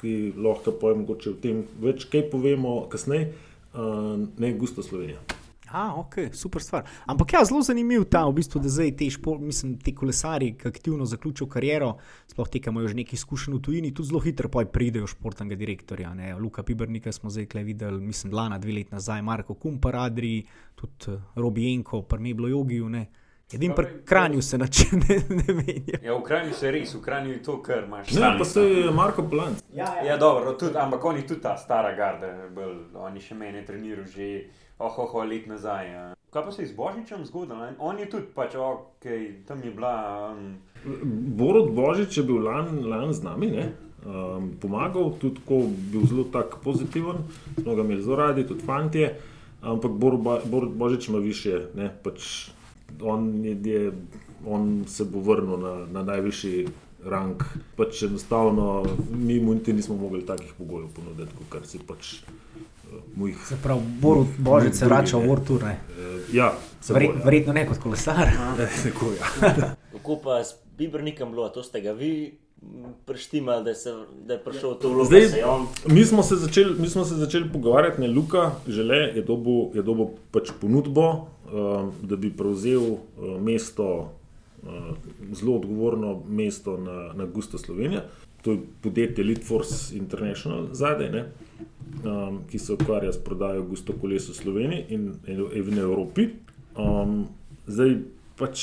ki 0.00 0.32
lahko 0.36 0.76
pojem, 0.80 1.04
mogoče 1.04 1.32
o 1.32 1.40
tem 1.42 1.64
več 1.82 2.08
kaj 2.12 2.28
povemo 2.32 2.78
kasneje, 2.92 3.32
uh, 3.74 4.14
ne 4.38 4.54
Gusto 4.58 4.84
Slovenija. 4.84 5.22
A, 5.66 5.94
ok, 5.98 6.14
super 6.32 6.62
stvar. 6.62 6.86
Ampak 7.06 7.32
ja, 7.32 7.44
zelo 7.44 7.58
zanimiv 7.62 8.04
ta, 8.06 8.22
v 8.28 8.36
bistvu, 8.38 8.60
da 8.62 8.70
zdaj 8.70 8.92
te, 8.96 9.08
špor, 9.10 9.40
mislim, 9.42 9.74
te 9.82 9.90
kolesari, 9.94 10.52
ki 10.54 10.68
aktivno 10.70 11.04
zaključijo 11.10 11.48
kariero, 11.50 11.96
sploh 12.30 12.48
te, 12.48 12.60
ki 12.62 12.70
imajo 12.70 12.92
že 12.92 12.98
nekaj 13.00 13.18
izkušenj 13.18 13.56
v 13.56 13.60
tujini, 13.66 13.90
tudi 13.94 14.12
zelo 14.12 14.22
hitro 14.22 14.48
pridejo 14.48 15.10
športnega 15.10 15.58
direktorja. 15.58 16.14
Ne. 16.14 16.34
Luka 16.38 16.62
Pibernika 16.62 17.12
smo 17.12 17.30
zdaj 17.30 17.64
videli, 17.66 18.00
mislim, 18.00 18.32
lana 18.32 18.58
dve 18.58 18.78
leti 18.78 18.94
nazaj, 18.94 19.22
Marko 19.22 19.54
Kumpar, 19.54 19.96
Adri, 20.06 20.44
tudi 20.74 21.12
eh, 21.12 21.18
Robi 21.34 21.72
Enko, 21.74 22.02
Prmeblo 22.02 22.48
Jogiju. 22.48 22.88
Ne. 22.88 23.06
Edin 23.52 23.72
pri 23.76 23.86
Kranju 24.04 24.42
se 24.42 24.58
način 24.58 25.02
ne, 25.08 25.20
ne 25.28 25.54
menja. 25.54 25.98
Ja, 26.02 26.14
v 26.18 26.22
Kranju 26.22 26.52
se 26.52 26.70
res, 26.70 26.94
v 26.94 27.00
Kranju 27.00 27.32
je 27.32 27.42
to, 27.42 27.60
kar 27.62 27.84
imaš. 27.84 28.10
Ne, 28.10 28.34
pa 28.38 28.44
se 28.44 28.60
je 28.60 28.90
Marko 28.90 29.22
Polanc. 29.22 29.62
Ja, 29.74 30.16
dobro, 30.16 30.52
tudi, 30.52 30.74
ampak 30.78 31.04
oni 31.04 31.26
tudi 31.26 31.40
ta 31.40 31.56
stara 31.56 31.94
garda, 31.96 32.48
bolj, 32.54 32.74
oni 32.94 33.22
še 33.22 33.38
mene 33.38 33.62
trenirajo 33.66 34.06
že 34.10 34.26
oh, 34.78 34.98
oh, 34.98 35.14
oh, 35.14 35.22
let 35.22 35.46
nazaj. 35.46 35.92
Ja. 35.92 36.02
Kaj 36.34 36.44
pa 36.44 36.52
se 36.52 36.62
je 36.62 36.72
z 36.72 36.74
Božičem 36.74 37.22
zgodilo? 37.24 37.60
ne? 37.60 37.76
On 37.78 37.98
je 37.98 38.08
tudi, 38.10 38.26
pač, 38.34 38.58
ok, 38.58 39.06
tam 39.46 39.62
je 39.62 39.70
bila. 39.70 39.94
Um, 40.34 40.58
Borod 41.38 41.70
Božič 41.70 42.18
je 42.18 42.26
bil 42.26 42.42
lan, 42.42 42.82
lan 42.82 43.14
z 43.14 43.22
nami, 43.22 43.52
ne? 43.54 43.68
um, 44.02 44.50
pomagal, 44.58 45.14
tudi 45.22 45.46
ko 45.46 45.62
bil 45.70 46.02
zelo 46.02 46.26
tak 46.34 46.58
pozitiven, 46.66 47.22
smo 47.62 47.78
ga 47.78 47.86
imeli 47.86 48.02
zelo 48.02 48.18
radi, 48.24 48.42
tudi 48.42 48.66
fanti. 48.66 49.06
Ampak 49.62 49.94
Borod 50.02 50.74
Božič 50.74 51.08
ima 51.08 51.22
više, 51.22 51.70
ne? 51.78 51.94
pač 52.02 52.50
on, 53.02 53.44
je, 53.44 53.56
je, 53.64 53.92
on 54.46 54.84
se 54.86 55.04
bo 55.04 55.20
vrnil 55.20 55.58
na, 55.58 55.86
na 55.92 56.02
najvišji 56.02 56.66
rang. 57.04 57.42
Pač 57.76 58.02
enostavno 58.02 58.84
mi 59.10 59.40
mu 59.40 59.54
niti 59.54 59.72
nismo 59.72 59.96
mogli 59.96 60.26
takih 60.26 60.52
pogojev 60.58 60.88
ponuditi, 60.94 61.32
kot 61.48 61.66
si 61.66 61.78
pač 61.78 62.14
uh, 62.22 63.26
jih. 63.28 63.38
Se 63.48 63.56
pravi, 63.62 63.80
Borut 64.00 64.28
Božič 64.38 64.74
se 64.74 64.86
vrača 64.86 65.16
v 65.16 65.22
ne. 65.22 65.28
Vortur. 65.28 65.62
ne. 65.62 65.78
Uh, 65.98 66.34
ja, 66.34 66.52
Verje, 66.88 67.08
bo, 67.12 67.18
ja. 67.18 67.24
verjetno 67.24 67.52
ne 67.52 67.66
kot 67.66 67.78
kolesar. 67.78 68.32
Tako, 68.84 69.12
ja. 69.14 69.26
Kako 69.92 70.18
pa 70.24 70.40
s 70.44 70.54
Bibernikom 70.78 71.30
bilo, 71.30 71.48
to 71.48 71.62
ste 71.62 71.80
ga 71.80 71.92
vi 71.92 72.38
m, 72.62 72.90
preštimali, 73.06 73.64
da, 73.64 73.74
se, 73.74 73.94
da 74.26 74.34
je 74.34 74.42
prišel 74.44 74.74
to 74.74 74.88
vlogo, 74.88 75.08
Zdaj- 75.10 75.44
on 75.44 75.66
Mi 75.86 76.04
smo 76.04 76.22
se 76.22 76.36
začeli, 76.36 76.74
mi 76.80 76.88
smo 76.88 77.04
se 77.04 77.14
začeli 77.14 77.48
pogovarjati, 77.52 78.00
ne 78.00 78.08
Luka, 78.08 78.50
žele 78.68 78.96
je 79.14 79.22
dobil, 79.22 79.70
je 79.74 79.82
dobil 79.82 80.06
pač 80.30 80.50
ponudbo, 80.60 81.26
da 82.02 82.16
bi 82.16 82.30
prevzel 82.36 82.82
uh, 82.82 83.00
mesto, 83.40 84.12
uh, 84.62 84.70
zelo 85.32 85.56
odgovorno 85.56 86.22
mesto 86.28 86.76
na, 86.76 87.12
na 87.12 87.26
Gusto 87.26 87.58
Slovenija. 87.58 88.04
To 88.42 88.52
je 88.52 88.58
podjetje 88.82 89.24
Litforce 89.24 89.96
International 89.96 90.68
zadaj, 90.72 91.10
ne, 91.10 91.24
um, 92.04 92.40
ki 92.50 92.58
se 92.58 92.72
ukvarja 92.72 93.12
s 93.12 93.18
prodajo 93.24 93.62
Gusto 93.62 93.92
koles 94.00 94.28
v 94.28 94.34
Sloveniji 94.34 94.84
in, 94.88 95.12
in, 95.26 95.42
v 95.42 95.78
Evropi. 95.78 96.28
Um, 96.76 97.26
zdaj 97.66 97.96
pač 98.38 98.62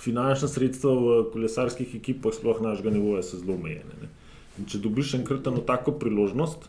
finančna 0.00 0.48
sredstva 0.48 0.94
v 0.94 1.16
kolesarskih 1.32 1.94
ekipah, 1.98 2.32
sploh 2.32 2.62
našega 2.64 2.92
nivoja, 2.94 3.22
so 3.22 3.36
zelo 3.40 3.58
omejene. 3.58 4.08
če 4.68 4.80
dobiš 4.80 5.14
enkrat 5.20 5.46
eno 5.46 5.60
tako 5.64 5.92
priložnost, 6.00 6.68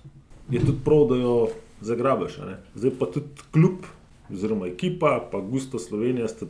je 0.52 0.60
tudi 0.60 0.80
prav, 0.84 1.08
da 1.12 1.16
jo 1.20 1.36
zagrabiš. 1.82 2.40
Zdaj 2.76 2.94
pa 3.00 3.08
tudi 3.12 3.48
klub, 3.56 3.88
oziroma 4.34 4.68
ekipa, 4.68 5.20
pa 5.32 5.40
Gusto 5.40 5.80
Slovenija 5.80 6.28
sta 6.28 6.46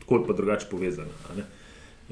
tako 0.00 0.14
ali 0.14 0.36
drugače 0.36 0.66
povezana. 0.70 1.44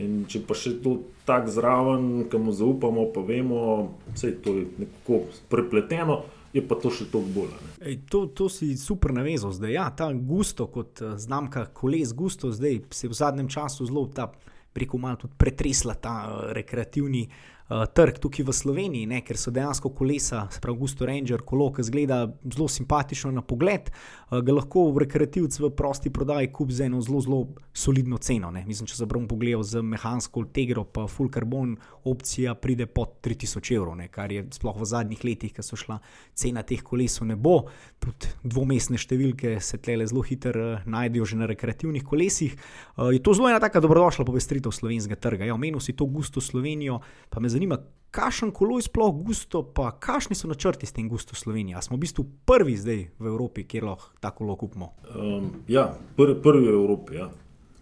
In 0.01 0.23
če 0.29 0.41
pa 0.49 0.57
še 0.57 0.79
to 0.81 0.99
tako 1.29 1.53
zraven, 1.53 2.07
ki 2.33 2.39
mu 2.41 2.53
zaupamo, 2.57 3.11
pa 3.13 3.21
vemo, 3.21 3.65
da 4.09 4.29
je 4.29 4.37
to 4.43 4.55
nekako 4.81 5.19
prepleteno, 5.53 6.23
je 6.53 6.63
pa 6.69 6.77
to 6.81 6.93
še 6.93 7.09
toliko 7.13 7.35
bolj. 7.37 7.53
Ej, 7.81 7.99
to, 8.13 8.25
to 8.33 8.49
si 8.53 8.73
super 8.81 9.13
navezal. 9.17 9.53
Zdaj, 9.57 9.73
ja, 9.73 9.87
ta 9.97 10.09
Gusto 10.13 10.69
kot 10.73 11.03
eh, 11.05 11.17
znamka 11.21 11.67
koles 11.77 12.13
Gusto 12.17 12.53
zdaj 12.53 12.83
se 12.93 13.07
je 13.07 13.13
v 13.13 13.21
zadnjem 13.21 13.53
času 13.53 13.89
zelo 13.89 14.09
ta. 14.13 14.31
Preko 14.73 14.97
malo 14.97 15.19
tudi 15.21 15.37
pretresla 15.37 15.93
ta 16.01 16.13
uh, 16.25 16.37
rekreativni 16.57 17.27
uh, 17.27 17.83
trg 17.93 18.17
tukaj 18.25 18.47
v 18.49 18.55
Sloveniji, 18.57 19.09
ne, 19.11 19.19
ker 19.21 19.37
so 19.37 19.53
dejansko 19.53 19.91
kolesa, 19.93 20.47
se 20.49 20.63
pravi, 20.65 20.81
Gusto 20.81 21.05
Ranger, 21.05 21.45
kolo, 21.45 21.67
ki 21.77 21.85
zgleda 21.85 22.23
zelo 22.47 22.71
simpatično 22.73 23.35
na 23.37 23.45
pogled, 23.45 23.91
uh, 23.93 24.22
ga 24.41 24.53
lahko 24.55 24.87
rekreativc 24.97 25.59
v 25.61 25.71
prosti 25.77 26.11
prodaji 26.11 26.49
kup 26.53 26.71
za 26.73 26.85
eno 26.85 27.01
zelo, 27.05 27.21
zelo 27.21 27.41
solidno 27.75 28.19
ceno. 28.19 28.51
Ne. 28.51 28.65
Mislim, 28.67 28.87
če 28.89 28.97
se 28.97 29.07
bom 29.07 29.27
pogledal 29.29 29.63
z 29.63 29.83
mehansko 29.85 30.47
Tegro, 30.55 30.85
pa 30.85 31.05
Full 31.11 31.29
Carbon 31.35 31.75
opcija 32.09 32.55
pride 32.55 32.87
pod 32.87 33.19
3000 33.25 33.75
evrov, 33.77 33.97
ne, 34.01 34.09
kar 34.13 34.33
je 34.33 34.47
sploh 34.57 34.79
v 34.81 34.89
zadnjih 34.89 35.25
letih, 35.25 35.53
ki 35.53 35.65
so 35.65 35.77
šla 35.77 35.99
cena 36.39 36.65
teh 36.65 36.81
koles 36.81 37.19
v 37.21 37.29
nebo. 37.35 37.59
Tudi 38.01 38.33
dvomestne 38.43 39.01
številke 39.01 39.59
se 39.61 39.81
tlele 39.83 40.09
zelo 40.09 40.25
hitro 40.27 40.53
uh, 40.79 40.87
najdejo 40.89 41.29
že 41.29 41.41
na 41.43 41.49
rekreativnih 41.51 42.05
kolesih. 42.07 42.57
Uh, 42.97 43.13
je 43.13 43.21
to 43.21 43.37
zelo 43.37 43.53
ena 43.53 43.61
taka 43.61 43.85
dobrodošla 43.85 44.25
povestritev 44.25 44.73
slovenskega 44.73 45.21
trga. 45.21 45.49
Ja, 45.49 45.59
omenil 45.59 45.83
si 45.85 45.93
to 45.93 46.09
Gusto 46.09 46.41
Slovenijo, 46.41 47.03
pa 47.29 47.41
me 47.41 47.53
zanima, 47.53 47.79
kakšen 48.13 48.53
kolo 48.53 48.77
je 48.79 48.87
sploh 48.87 49.15
Gusto, 49.25 49.63
pa 49.65 49.91
kakšni 49.97 50.37
so 50.37 50.49
načrti 50.49 50.87
s 50.87 50.93
tem 50.93 51.09
Gusto 51.09 51.35
Slovenijo. 51.35 51.81
Smo 51.83 51.97
v 51.97 52.05
bistvu 52.05 52.27
prvi 52.45 52.77
zdaj 52.77 53.01
v 53.19 53.25
Evropi, 53.27 53.65
kjer 53.65 53.89
lahko 53.89 54.13
tako 54.21 54.45
kolo 54.45 54.57
kupimo. 54.57 54.93
Um, 55.17 55.65
ja, 55.69 55.95
pr, 56.17 56.37
prvi 56.43 56.69
v 56.69 56.77
Evropi. 56.77 57.17
Ja. 57.17 57.31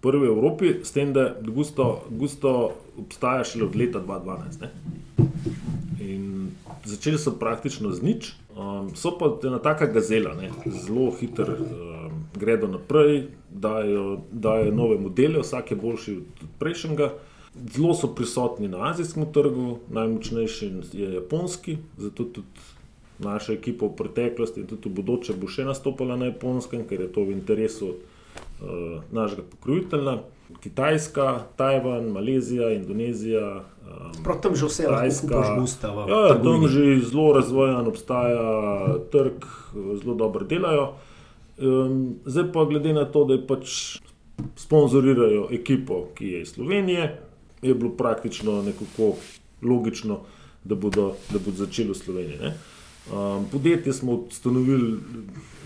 Prvi 0.01 0.31
v 0.31 0.31
Evropi, 0.31 0.67
s 0.87 0.95
tem, 0.95 1.13
da 1.13 1.35
Gusto, 1.43 2.07
Gusto 2.09 2.79
obstaja 2.97 3.45
šele 3.45 3.67
od 3.67 3.77
leta 3.77 4.01
2012. 4.01 4.63
Ne? 4.63 4.71
In 6.01 6.55
začeli 6.87 7.19
so 7.19 7.35
praktično 7.37 7.91
z 7.93 8.01
nič, 8.03 8.31
um, 8.55 8.95
so 8.97 9.13
pa 9.19 9.35
ena 9.45 9.59
taka 9.59 9.91
gazela, 9.91 10.33
ne? 10.39 10.55
zelo 10.71 11.11
hitro 11.19 11.59
um, 11.59 12.23
gredo 12.39 12.71
naprej, 12.71 13.27
dajo, 13.51 14.23
dajo 14.31 14.71
nove 14.73 14.97
modele, 14.97 15.43
vsak 15.43 15.75
je 15.75 15.77
boljši 15.77 16.17
od 16.17 16.47
prejšnjega. 16.63 17.11
Zelo 17.55 17.95
so 17.95 18.15
prisotni 18.15 18.69
na 18.69 18.91
azijskem 18.91 19.27
trgu, 19.33 19.79
najmočnejši 19.91 20.73
je 20.93 21.15
japonski, 21.15 21.79
zato 21.99 22.25
tudi 22.25 22.47
naša 23.19 23.53
ekipa 23.53 23.87
v 23.87 23.97
preteklosti 23.97 24.61
in 24.61 24.67
tudi 24.67 24.89
v 24.89 25.01
bodoče 25.01 25.35
bo 25.37 25.49
še 25.51 25.67
nastopala 25.69 26.17
na 26.17 26.31
japonskem, 26.31 26.87
ker 26.89 27.03
je 27.05 27.11
to 27.13 27.25
v 27.27 27.37
interesu 27.37 27.95
uh, 27.95 29.03
našega 29.13 29.45
pokrovitelja. 29.51 30.21
Kitajska, 30.61 31.27
Tajvan, 31.57 32.09
Malezija, 32.11 32.73
Indonezija. 32.75 33.63
Um, 33.87 34.23
Prav 34.25 34.41
tam 34.43 34.57
že 34.59 34.67
vse 34.67 34.89
Tajska. 34.89 35.43
gusta. 35.61 35.93
Ja, 36.11 36.39
tam 36.43 36.67
že 36.67 36.99
zelo 37.07 37.33
razvojen 37.37 37.87
obstaja 37.87 38.99
trg, 39.13 39.47
zelo 40.03 40.15
dobro 40.15 40.47
delajo. 40.47 40.95
Um, 41.61 42.17
zdaj 42.25 42.53
pa 42.53 42.65
glede 42.65 42.95
na 42.97 43.05
to, 43.05 43.25
da 43.29 43.37
pač 43.39 44.01
sponzorirajo 44.57 45.51
ekipo, 45.53 46.09
ki 46.17 46.27
je 46.35 46.41
iz 46.41 46.55
Slovenije, 46.57 47.30
je 47.63 47.75
bilo 47.75 47.91
praktično 47.91 48.63
nekako 48.63 49.17
logično, 49.63 50.21
da 50.65 50.75
bodo, 50.75 51.15
da 51.31 51.39
bodo 51.39 51.57
začeli 51.57 51.91
v 51.91 51.95
Sloveniji. 51.95 52.39
ne. 52.39 52.55
Um, 53.13 53.47
podjetje 53.53 53.93
smo 53.93 54.13
ustanovili 54.13 54.99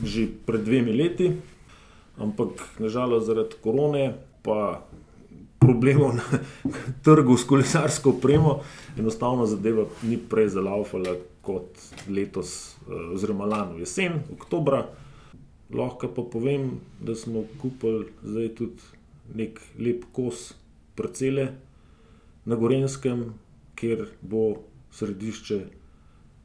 že 0.05 0.27
pred 0.47 0.65
dvemi 0.65 0.93
leti, 0.93 1.33
ampak 2.17 2.49
nažalost 2.79 3.27
zaradi 3.27 3.59
korone 3.63 4.15
pa 4.43 4.87
problemov 5.59 6.15
na 6.15 6.23
trgu 7.05 7.37
s 7.37 7.45
kolesarsko 7.45 8.11
opremo, 8.11 8.61
enostavno 8.99 9.47
zadeva 9.47 9.87
ni 10.03 10.17
prej 10.17 10.49
zalaufala 10.49 11.17
kot 11.43 11.81
letos, 12.09 12.77
eh, 12.89 12.93
oziroma 13.15 13.45
lani 13.45 13.81
jesen, 13.81 14.23
oktobra. 14.33 14.87
Lahko 15.75 16.09
pa 16.09 16.23
povem, 16.23 16.81
da 17.01 17.15
smo 17.15 17.45
kupili 17.63 18.07
zdaj 18.23 18.49
tudi 18.55 18.83
nek 19.35 19.61
lep 19.79 20.05
kos 20.13 20.53
parcele 20.95 21.49
na 22.45 22.57
Gorenskem, 22.57 23.35
kjer 23.75 24.07
bo 24.21 24.55
središče 24.91 25.61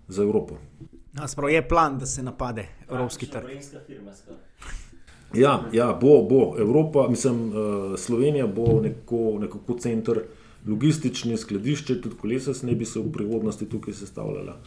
za 0.08 0.24
Evropo. 0.24 0.58
Ja, 1.18 1.28
sprav, 1.28 1.50
je 1.50 1.68
plan, 1.68 1.98
da 2.00 2.06
se 2.06 2.24
napade 2.24 2.68
evropski 2.90 3.26
trg. 3.26 3.46
Ja, 5.34 5.70
ja 5.74 5.98
bo, 6.02 6.22
bo. 6.30 6.56
Evropa, 6.60 7.08
mislim, 7.10 7.50
uh, 7.50 8.00
Slovenija 8.00 8.48
bo 8.48 8.82
neko, 8.82 9.38
nekako 9.40 9.78
center 9.80 10.22
logistični 10.68 11.38
skladišče, 11.38 12.02
tudi 12.02 12.16
kolesa 12.16 12.54
ne 12.64 12.76
bi 12.76 12.86
se 12.86 13.00
v 13.00 13.12
prihodnosti 13.12 13.70
tukaj 13.70 13.94
sestavljala. 13.94 14.58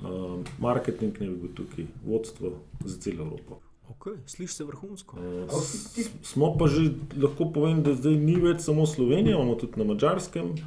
Uh, 0.00 0.40
marketing 0.58 1.20
ne 1.20 1.28
bi 1.28 1.36
bil 1.36 1.54
tukaj, 1.54 1.84
vodstvo 2.06 2.52
za 2.84 3.00
celo 3.00 3.24
Evropo. 3.24 3.60
Okay, 3.90 4.16
Slišiš 4.26 4.56
se 4.56 4.64
vrhunsko. 4.64 5.16
S- 5.50 6.10
smo 6.22 6.54
pa 6.58 6.66
že 6.66 6.90
lahko 7.22 7.50
povem, 7.52 7.82
da 7.82 7.94
zdaj 7.94 8.16
ni 8.16 8.36
več 8.40 8.60
samo 8.62 8.86
Slovenija, 8.86 9.36
imamo 9.36 9.54
tudi 9.54 9.80
na 9.80 9.84
Mačarskem, 9.84 10.52
uh, 10.54 10.58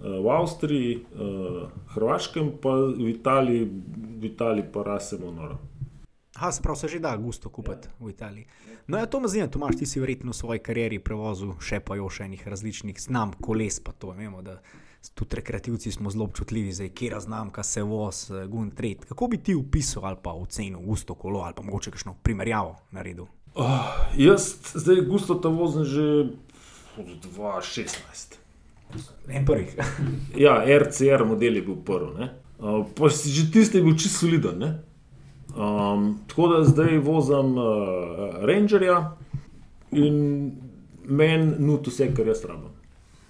v 0.00 0.30
Avstriji, 0.30 0.92
uh, 0.96 1.66
Hrvaškem, 1.94 2.52
pa 2.62 2.76
v 2.94 3.10
Italiji, 3.10 3.66
v 4.20 4.24
Italiji 4.24 4.64
pa 4.72 4.82
rasemo 4.82 5.32
noro. 5.32 5.58
Aha, 6.38 6.52
se 6.52 6.62
pravi, 6.62 6.78
se 6.78 6.88
že 6.88 6.98
da 6.98 7.16
gusto 7.16 7.48
kupiti 7.50 7.88
v 8.00 8.10
Italiji. 8.10 8.46
No, 8.86 8.98
ja, 8.98 9.06
to 9.06 9.20
me 9.20 9.28
zanima, 9.28 9.50
Tomaš, 9.50 9.76
ti 9.76 9.86
si 9.86 10.00
verjetno 10.00 10.30
v 10.30 10.36
svoji 10.36 10.60
karieri 10.62 10.98
prevozil 10.98 11.56
še 11.60 11.80
pa 11.80 11.96
još 11.98 12.20
enih 12.20 12.48
različnih 12.48 13.00
znamk, 13.00 13.40
koles 13.42 13.80
pa 13.80 13.92
to. 13.92 14.14
Vemo, 14.14 14.42
da 14.42 14.60
tudi 15.14 15.36
rekreativci 15.36 15.92
smo 15.92 16.10
zelo 16.10 16.24
občutljivi, 16.24 16.72
zdaj 16.72 16.88
kera 16.88 17.20
znamka 17.20 17.62
se 17.62 17.82
voz, 17.82 18.30
eh, 18.30 18.46
gun 18.46 18.70
tret. 18.70 19.04
Kako 19.04 19.28
bi 19.28 19.38
ti 19.42 19.54
opisal 19.54 20.04
ali 20.04 20.16
pa 20.22 20.32
ocenil 20.32 20.80
gusto 20.80 21.14
kolo 21.14 21.40
ali 21.40 21.54
pa 21.54 21.62
mogoče 21.62 21.90
kakšno 21.90 22.14
primerjavo 22.22 22.76
naredil? 22.90 23.26
Oh, 23.54 23.80
jaz 24.16 24.54
zdaj 24.74 25.00
gusto 25.00 25.34
ta 25.34 25.48
vozim 25.48 25.84
že 25.84 26.02
od 26.98 27.06
2016. 27.36 28.36
En 29.28 29.46
prvih. 29.46 29.76
Ja, 30.36 30.64
RCR 30.78 31.24
model 31.24 31.56
je 31.56 31.62
bil 31.62 31.76
prvi. 31.84 32.18
ne. 32.18 32.34
Uh, 32.58 32.86
pa 32.94 33.10
si 33.10 33.30
že 33.30 33.52
tisti 33.52 33.78
je 33.78 33.82
bil 33.82 33.96
čisto 33.96 34.18
soliden. 34.18 34.58
ne. 34.58 34.82
Um, 35.56 36.18
tako 36.28 36.48
da 36.48 36.64
zdaj 36.64 36.98
vozim 36.98 37.58
uh, 37.58 37.64
Rangerja 38.44 39.16
in 39.90 40.52
meni 41.04 41.54
nudi 41.58 41.90
vse, 41.90 42.14
kar 42.14 42.26
jaz 42.26 42.44
rabim. 42.44 42.77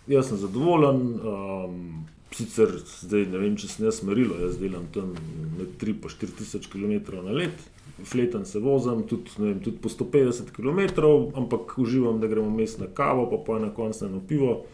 Jaz 0.08 0.30
sem 0.30 0.38
zadovoljen, 0.40 1.00
um, 1.20 2.04
sicer 2.32 2.70
zdaj 3.02 3.26
ne 3.28 3.40
vem, 3.42 3.56
če 3.60 3.68
sem 3.68 3.86
jaz 3.88 4.00
merilo, 4.06 4.38
jaz 4.40 4.56
delam 4.60 4.86
tam 4.94 5.12
med 5.58 5.74
3 5.80 5.94
in 5.94 6.14
4 6.14 6.36
tisoč 6.38 6.68
km 6.72 7.20
na 7.24 7.34
let, 7.36 7.60
fleten 8.08 8.46
se 8.48 8.62
vozim, 8.62 9.02
tudi, 9.08 9.30
vem, 9.38 9.58
tudi 9.64 9.80
po 9.82 9.92
150 9.92 10.52
km, 10.56 10.80
ampak 11.36 11.76
uživam, 11.78 12.20
da 12.20 12.30
gremo 12.30 12.50
mes 12.50 12.78
na 12.78 12.86
kavo, 12.86 13.26
pa 13.30 13.42
pa 13.46 13.58
na 13.58 13.72
koncu 13.74 14.08
na 14.08 14.20
pivo. 14.20 14.64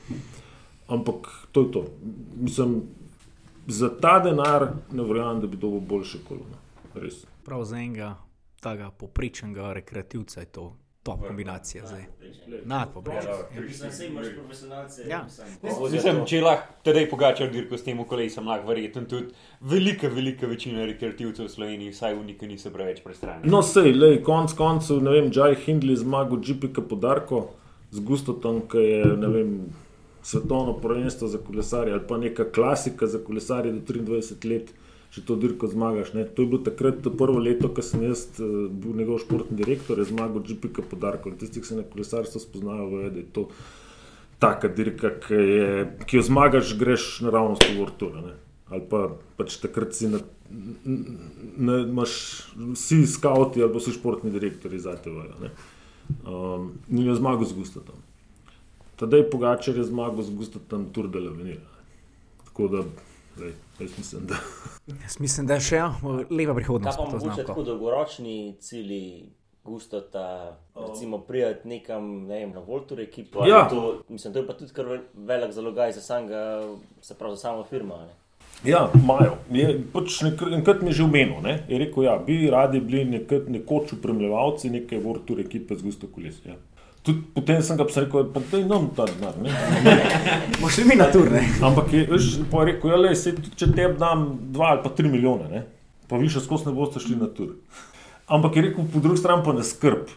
Ampak 0.89 1.31
to 1.53 1.65
je 1.65 1.73
to. 1.73 1.85
Mislim, 2.37 2.83
za 3.67 3.89
ta 3.89 4.19
denar 4.21 4.75
ne 4.93 5.03
verjamem, 5.03 5.41
da 5.41 5.47
bi 5.47 5.57
dobil 5.57 5.81
boljše 5.81 6.21
kolo. 6.29 6.45
Res. 6.95 7.25
Prav 7.45 7.65
za 7.65 7.81
enega 7.81 8.15
tega 8.65 8.91
poprečnega 8.91 9.73
rekreativca 9.73 10.41
je 10.41 10.47
to 10.47 10.77
top 11.05 11.27
kombinacija 11.27 11.87
zdaj. 11.87 12.05
Nadpoprečen. 12.65 13.31
Mislim, 13.67 13.93
saj 13.93 14.07
imaš 14.07 14.27
profesionalce. 14.35 15.03
Ja. 15.09 15.27
mislim, 15.93 16.23
če 16.27 16.41
lahko 16.41 16.79
tedaj 16.85 17.09
pogačal 17.11 17.51
dirko 17.53 17.77
s 17.79 17.85
tem 17.85 18.01
kolesom, 18.09 18.49
lahko 18.49 18.71
verjetno 18.73 19.05
tudi 19.11 19.35
velika, 19.61 20.09
velika 20.09 20.49
večina 20.49 20.87
rekreativcev 20.89 21.45
v 21.45 21.53
Sloveniji, 21.53 21.93
vsaj 21.93 22.17
unika, 22.17 22.49
niso 22.49 22.73
preveč 22.73 23.03
prestrani. 23.05 23.51
No, 23.53 23.61
sej, 23.63 23.93
lej, 23.93 24.23
konc 24.25 24.57
koncev, 24.57 25.03
ne 25.05 25.13
vem, 25.13 25.29
Jai 25.35 25.53
Hindley 25.67 25.97
zmagal 26.01 26.41
GPK 26.41 26.87
podarko 26.89 27.45
z 27.93 28.01
Gustotom, 28.01 28.63
ki 28.71 28.87
je, 28.89 29.03
ne 29.21 29.33
vem, 29.37 29.53
svetovno 30.25 30.73
prvenstvo 30.81 31.29
za 31.29 31.39
kolesarje 31.39 31.93
ali 31.93 32.03
pa 32.09 32.17
neka 32.17 32.49
klasika 32.53 33.07
za 33.07 33.21
kolesarje 33.21 33.73
do 33.73 33.95
23 33.95 34.51
let. 34.51 34.73
Če 35.15 35.23
to 35.23 35.37
dirko 35.39 35.69
zmagaš. 35.71 36.11
Ne? 36.17 36.25
To 36.27 36.43
je 36.43 36.51
bilo 36.51 36.63
takrat 36.67 37.05
prvo 37.19 37.39
leto, 37.39 37.69
ko 37.71 37.83
sem 37.87 38.03
jaz 38.03 38.27
eh, 38.43 38.55
bil 38.67 38.97
njegov 38.99 39.21
športni 39.23 39.55
direktor, 39.61 40.01
je 40.03 40.09
zmagal 40.11 40.43
GPK 40.43 40.83
podarko. 40.91 41.31
Tisti, 41.39 41.63
ki 41.63 41.71
se 41.71 41.79
na 41.79 41.85
kolesarstvo 41.87 42.43
spoznajo, 42.43 42.89
vejo, 42.91 43.13
da 43.15 43.23
je 43.23 43.29
to 43.37 43.45
taka 44.43 44.69
dirka, 44.75 45.13
ki, 45.23 45.35
je, 45.35 45.69
ki 46.11 46.19
jo 46.19 46.25
zmagaš, 46.27 46.75
greš 46.81 47.05
naravnost 47.23 47.63
v 47.69 47.77
vrtule. 47.79 48.35
Ali 48.75 48.83
pa 48.91 49.05
pač 49.39 49.59
takrat 49.63 49.95
si 49.95 50.09
na, 50.11 50.19
na, 50.51 51.79
imaš 51.85 52.17
vsi 52.75 53.05
skauti 53.07 53.63
ali 53.63 53.71
pa 53.71 53.79
vsi 53.79 53.95
športni 53.95 54.33
direktori 54.35 54.81
za 54.83 54.97
te 54.99 55.13
vajo. 55.15 55.53
Um, 56.27 56.73
in 56.91 57.07
je 57.07 57.15
zmagal 57.21 57.47
z 57.47 57.57
Gustavom. 57.61 58.03
Tadej 58.99 59.29
Pogačar 59.31 59.79
je 59.79 59.87
zmagal 59.87 60.27
z 60.27 60.35
Gustavom 60.35 60.89
Tour 60.91 61.09
de 61.13 61.23
l'Avenir. 61.23 61.63
Tako 62.49 62.69
da, 62.73 62.83
lej, 63.41 63.55
jaz 63.81 63.99
mislim, 63.99 64.27
da. 64.27 64.35
Jaz 65.03 65.21
mislim, 65.21 65.47
da 65.47 65.55
je 65.55 65.61
še 65.63 65.77
ja, 65.77 65.89
lepa 66.31 66.47
Kaj 66.47 66.55
prihodnost. 66.55 66.99
pa 66.99 67.05
pod 67.05 67.13
to 67.13 67.19
mogoče 67.19 67.45
tako 67.45 67.63
dolgoročni 67.63 68.57
cilji, 68.61 69.29
gustota, 69.65 70.27
recimo 70.77 71.19
prijeti 71.19 71.69
nekam 71.69 72.27
ne 72.27 72.35
vem, 72.37 72.51
na 72.51 72.61
Voltur 72.61 73.01
ekipo? 73.01 73.47
Ja. 73.47 73.69
To, 73.69 74.03
mislim, 74.09 74.33
to 74.33 74.39
je 74.39 74.47
pa 74.47 74.53
tudi 74.53 74.73
kar 74.73 74.85
ve- 74.87 75.01
velik 75.15 75.53
zalogaj 75.53 75.93
za 75.93 76.01
samega, 76.01 76.63
se 77.01 77.15
pravi 77.15 77.33
za 77.33 77.41
samo 77.41 77.65
firmo. 77.65 77.95
a 77.95 78.05
Ne? 78.05 78.13
Ja, 78.65 78.91
imajo. 78.95 79.33
Je, 79.51 79.83
pač 79.93 80.23
Enkrat 80.53 80.83
mi 80.83 80.89
je 80.89 80.93
že 80.93 81.03
omenil, 81.03 81.41
ne? 81.43 81.65
je 81.69 81.79
rekel, 81.79 82.05
ja, 82.05 82.19
bi 82.19 82.51
radi 82.51 82.81
bili 82.81 83.05
nekrat 83.07 83.49
nekoč 83.49 83.93
upremljevalci 83.93 84.71
neke 84.71 84.99
vrtur 84.99 85.41
ekipe 85.41 85.75
z 85.75 85.83
gusto 85.83 86.07
koles. 86.07 86.35
Ja. 86.45 86.55
Tudi 87.05 87.21
potem 87.35 87.61
sem 87.63 87.77
ga 87.77 87.85
rekel, 87.85 88.31
pa 88.33 88.41
da 88.51 88.59
nam 88.65 88.89
ta 88.97 89.05
denar. 89.05 89.37
ne." 89.37 89.53
Boš 90.63 90.79
še 90.81 90.85
mi 90.89 90.97
na 90.97 91.11
tur? 91.13 91.29
Ampak 91.61 91.93
je, 91.93 92.07
veš, 92.09 92.29
pa 92.51 92.63
je 92.63 92.73
rekel, 92.73 92.95
ja, 92.95 93.01
lej, 93.03 93.17
sej, 93.21 93.35
če 93.53 93.69
tebi 93.77 93.99
dam 94.01 94.27
2 94.57 94.69
ali 94.71 94.85
pa 94.85 94.93
3 95.03 95.13
milijone, 95.13 95.51
ne? 95.53 95.65
pa 96.09 96.21
vi 96.21 96.31
še 96.33 96.41
skozi 96.45 96.69
ne 96.69 96.77
boste 96.77 97.03
šli 97.03 97.17
na 97.21 97.29
tur. 97.33 97.57
Ampak 98.33 98.57
je 98.57 98.69
rekel, 98.69 98.89
po 98.93 99.03
drugi 99.05 99.21
strani 99.21 99.45
pa 99.45 99.53
ne 99.57 99.65
skrb. 99.67 100.13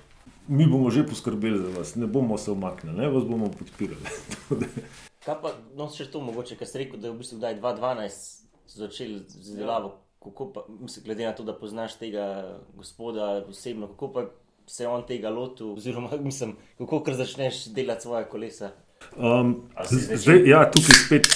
Mi 0.47 0.63
bomo 0.63 0.87
že 0.87 1.03
poskrbeli 1.03 1.59
za 1.59 1.69
vas, 1.75 1.95
ne 1.99 2.07
bomo 2.07 2.37
se 2.39 2.51
umaknili, 2.53 2.95
ne 2.95 3.09
vas 3.11 3.27
bomo 3.27 3.51
podpirali. 3.51 3.99
Kaj 5.27 5.39
pa, 5.43 5.51
no, 5.75 5.89
še 5.91 6.07
to 6.07 6.21
mogoče, 6.23 6.55
ker 6.55 6.69
ste 6.69 6.85
rekel, 6.85 7.01
da 7.03 7.09
je 7.09 7.15
v 7.17 7.19
bistvu 7.19 7.41
kdaj 7.41 7.57
2012 7.59 8.77
začeli 8.79 9.17
z 9.27 9.41
izdelavo. 9.43 9.97
Kako 10.23 10.47
pa, 10.55 10.63
mislim, 10.71 11.03
glede 11.03 11.27
na 11.27 11.33
to, 11.35 11.43
da 11.43 11.55
poznaš 11.55 11.97
tega 11.99 12.59
gospoda 12.79 13.43
osebno, 13.43 13.91
kako 13.91 14.11
pa 14.15 14.23
se 14.67 14.83
je 14.83 14.87
on 14.87 15.05
tega 15.07 15.29
lotil, 15.29 15.73
oziroma 15.73 16.09
mislim, 16.29 16.55
kako 16.77 17.03
kar 17.03 17.15
začneš 17.15 17.65
delati 17.65 18.01
svoje 18.01 18.25
kolesa. 18.25 18.71
Um, 19.17 19.55
zdaj, 19.89 20.43
ja, 20.49 20.71
tukaj 20.71 20.95
spet, 21.05 21.27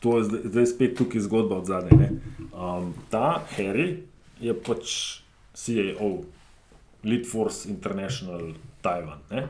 to 0.00 0.18
je 0.18 0.24
zdaj, 0.24 0.40
zdaj 0.44 0.66
spet 0.66 0.96
tukaj 0.98 1.20
zgodba 1.20 1.58
od 1.58 1.66
zadaj. 1.66 2.08
Um, 2.52 2.94
ta 3.10 3.44
Harry 3.56 3.96
je 4.40 4.54
pač 4.54 5.20
CEO, 5.54 6.22
Lead 7.04 7.26
Force 7.30 7.68
International 7.68 8.52
Taiwan. 8.82 9.20
Ne? 9.30 9.48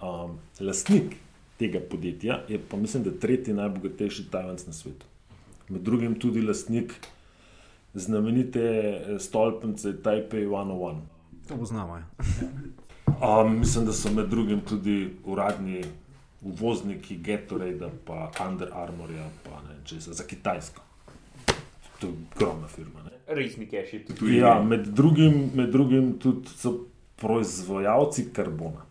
Um, 0.00 0.38
lastnik 0.60 1.16
tega 1.60 1.80
podjetja 1.90 2.40
je 2.48 2.58
pa 2.68 2.76
mislim, 2.76 3.02
da 3.04 3.10
tretji 3.20 3.54
najbogatejši 3.54 4.30
Tajvanc 4.30 4.66
na 4.66 4.72
svetu. 4.72 5.06
Med 5.68 5.82
drugim 5.82 6.14
tudi 6.20 6.42
lastnik 6.42 6.94
znamenite 7.94 8.60
eh, 8.60 9.18
stolpnice 9.18 10.02
Taipei 10.02 10.46
101. 10.46 11.00
To 11.50 11.56
poznamo. 11.58 11.96
Ja. 11.96 12.06
Um, 13.20 13.58
mislim, 13.58 13.84
da 13.84 13.92
so 13.92 14.10
med 14.10 14.28
drugim 14.28 14.60
tudi 14.60 15.10
uradni 15.24 15.82
uvozniki 16.42 17.16
Gatorade, 17.16 17.88
pa 18.06 18.30
Under 18.48 18.68
Armourja, 18.72 19.26
pa 19.44 19.50
ne 19.50 19.74
vem 19.74 19.84
česa, 19.84 20.12
za 20.12 20.24
Kitajsko. 20.24 20.82
To 22.00 22.06
je 22.06 22.12
ogromna 22.34 22.68
firma. 22.68 23.02
Ne? 23.04 23.10
Resni 23.34 23.66
keši 23.66 24.04
tudi. 24.04 24.36
Ja, 24.36 24.62
med 24.62 24.86
drugim, 24.86 25.50
med 25.54 25.68
drugim 25.68 26.18
tudi 26.18 26.48
so 26.48 26.72
proizvajalci 27.16 28.30
karbona. 28.32 28.86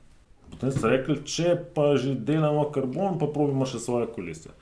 Potem 0.52 0.72
so 0.72 0.92
rekli, 0.92 1.16
če 1.26 1.56
pa 1.74 1.96
že 1.98 2.14
delamo 2.14 2.68
karbon, 2.76 3.18
pa 3.18 3.32
probimo 3.34 3.66
še 3.66 3.82
svoje 3.82 4.12
kolesa. 4.14 4.54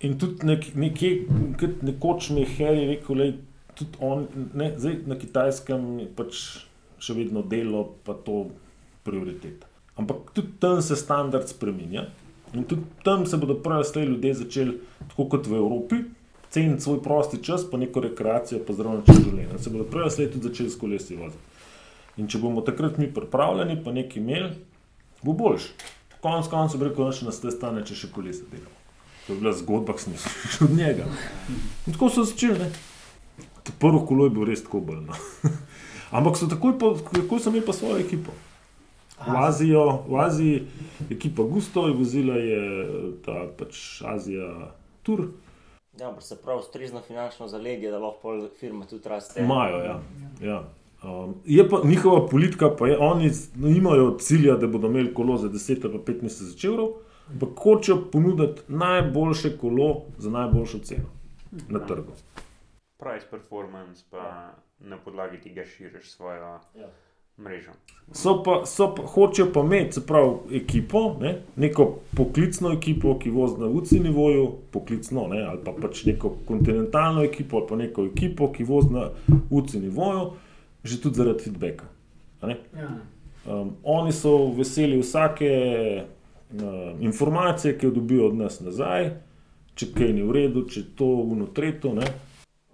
In 0.00 0.18
tudi 0.18 0.48
nek, 0.48 0.72
nekje, 0.74 1.12
kot 1.60 1.84
nekoč 1.86 2.32
mi 2.34 2.42
je 2.42 2.50
Harry 2.56 2.88
rekel, 2.94 3.22
da 3.22 3.30
tudi 3.78 4.02
on, 4.02 4.26
ne, 4.54 4.72
zdaj 4.78 4.98
na 5.06 5.20
kitajskem 5.20 5.86
je 6.00 6.08
pač 6.16 6.42
še 7.00 7.16
vedno 7.16 7.42
delo, 7.42 7.84
pa 8.04 8.14
to 8.14 8.46
prioriteta. 9.06 9.66
Ampak 10.00 10.30
tudi 10.36 10.56
tam 10.60 10.82
se 10.82 10.96
standard 10.96 11.48
spremenja 11.48 12.06
in 12.54 12.64
tudi 12.64 12.82
tam 13.04 13.26
se 13.26 13.36
bodo 13.36 13.54
prvi 13.62 13.84
slej 13.84 14.06
ljudje 14.06 14.34
začeli, 14.34 14.78
tako 15.10 15.28
kot 15.34 15.46
v 15.46 15.60
Evropi, 15.60 16.00
ceniti 16.50 16.82
svoj 16.82 17.02
prosti 17.02 17.42
čas, 17.44 17.64
pa 17.70 17.78
neko 17.78 18.00
rekreacijo, 18.00 18.60
pa 18.66 18.74
zdrav 18.74 18.98
način 19.00 19.22
življenja. 19.24 19.58
Se 19.58 19.70
bodo 19.70 19.84
prvi 19.84 20.10
slej 20.10 20.32
tudi 20.32 20.48
začeli 20.48 20.70
s 20.70 20.78
kolesi 20.78 21.16
voziti. 21.16 21.46
In 22.18 22.26
če 22.28 22.40
bomo 22.42 22.64
takrat 22.66 22.98
mi 22.98 23.06
pripravljeni, 23.14 23.78
pa 23.84 23.94
nekaj 23.94 24.22
imeli, 24.22 24.50
bo 25.22 25.32
boljš. 25.32 25.70
Konec 26.20 26.50
koncev 26.52 26.82
bi 26.82 26.90
rekel, 26.90 27.06
da 27.06 27.28
nas 27.30 27.40
te 27.40 27.52
stane, 27.54 27.84
če 27.86 27.96
še 27.96 28.10
kolesa 28.12 28.44
delamo. 28.50 28.76
To 29.26 29.32
je 29.32 29.40
bila 29.40 29.52
zgodba, 29.54 29.94
ki 29.94 30.02
sem 30.02 30.16
jo 30.16 30.20
slišal 30.24 30.66
od 30.66 30.74
njega. 30.76 31.06
In 31.86 31.94
tako 31.94 32.10
so 32.10 32.24
začeli. 32.26 32.66
Prvo 33.78 34.02
kolo 34.08 34.26
je 34.26 34.34
bilo 34.34 34.48
res 34.48 34.64
tako 34.64 34.80
obrno. 34.82 35.14
Ampak 36.10 36.36
so 36.36 36.48
takoj, 36.50 36.78
pa, 36.78 36.94
takoj 37.12 37.38
so 37.38 37.50
imeli 37.50 37.66
pa 37.66 37.72
svojo 37.72 37.98
ekipo. 37.98 38.32
V, 39.20 39.36
Azijo, 39.36 40.02
v 40.08 40.16
Aziji 40.16 40.66
ekipa 41.10 41.42
Gusto 41.42 41.86
je 41.86 41.94
vozila, 41.94 42.34
je 42.34 42.62
ta 43.24 43.46
pač 43.58 44.02
Azija 44.06 44.72
Tur. 45.02 45.26
Ja, 46.00 46.08
ampak 46.08 46.22
se 46.22 46.36
pravi, 46.42 46.60
ustrezno 46.60 47.00
finančno 47.00 47.48
zaledje, 47.48 47.90
da 47.90 47.98
lahko 47.98 48.18
pol 48.22 48.46
firma 48.60 48.86
tudi 48.86 49.08
raste. 49.08 49.40
Imajo, 49.40 49.76
ja. 49.84 50.00
ja. 50.42 50.62
Um, 51.04 51.34
je 51.44 51.68
pa 51.68 51.80
njihova 51.84 52.26
politika, 52.28 52.70
pa 52.76 52.88
je, 52.88 52.98
oni 52.98 53.30
nimajo 53.56 54.16
cilja, 54.20 54.56
da 54.56 54.66
bodo 54.66 54.86
imeli 54.86 55.14
kolo 55.14 55.36
za 55.36 55.48
10 55.48 55.84
ali 55.84 55.98
pa 55.98 56.12
15 56.12 56.22
tisoč 56.22 56.64
evrov, 56.64 56.88
ampak 57.32 57.48
hočejo 57.62 58.10
ponuditi 58.12 58.62
najboljše 58.68 59.56
kolo 59.58 60.02
za 60.18 60.30
najboljšo 60.30 60.78
ceno 60.78 61.08
na 61.68 61.86
trgu. 61.86 62.12
Price 62.98 63.26
performance, 63.30 64.04
pa 64.10 64.52
na 64.80 64.98
podlagi 64.98 65.40
tega 65.40 65.64
širiš 65.64 66.10
svojo 66.10 66.58
Ja. 66.74 66.88
mrežo. 67.36 67.70
So 68.12 68.42
pa, 68.42 68.66
so 68.66 68.94
pa, 68.94 69.02
hočejo 69.02 69.52
pa 69.52 69.60
imeti, 69.60 69.92
se 69.92 70.06
pravi, 70.06 70.56
ekipo, 70.56 71.16
ne? 71.20 71.42
neko 71.56 72.00
poklicno 72.16 72.72
ekipo, 72.72 73.18
ki 73.18 73.30
vozi 73.30 73.60
na 73.60 73.66
UCI 73.66 74.00
nivoju, 74.00 74.52
poklicno, 74.70 75.26
ne? 75.28 75.42
ali 75.42 75.58
pa 75.64 75.72
pač 75.82 76.04
neko 76.04 76.36
kontinentalno 76.46 77.24
ekipo, 77.24 77.56
ali 77.56 77.66
pa 77.68 77.76
neko 77.76 78.04
ekipo, 78.04 78.52
ki 78.52 78.64
vozi 78.64 78.92
na 78.92 79.10
UCI 79.50 79.80
nivoju, 79.80 80.30
že 80.84 81.00
tudi 81.00 81.16
zaradi 81.16 81.44
feedbacka. 81.44 81.84
a 82.40 82.46
ne. 82.46 82.56
Um, 83.46 83.76
oni 83.82 84.12
so 84.12 84.52
veseli 84.52 84.98
vsake 85.00 85.50
uh, 86.52 87.00
informacije, 87.00 87.78
ki 87.78 87.86
jo 87.86 87.90
dobijo 87.90 88.26
od 88.26 88.34
nas 88.36 88.60
nazaj, 88.60 89.10
če 89.74 89.86
kaj 89.94 90.12
ni 90.12 90.22
v 90.22 90.32
redu, 90.32 90.66
če 90.68 90.82
to 90.96 91.04
unotreto. 91.04 91.94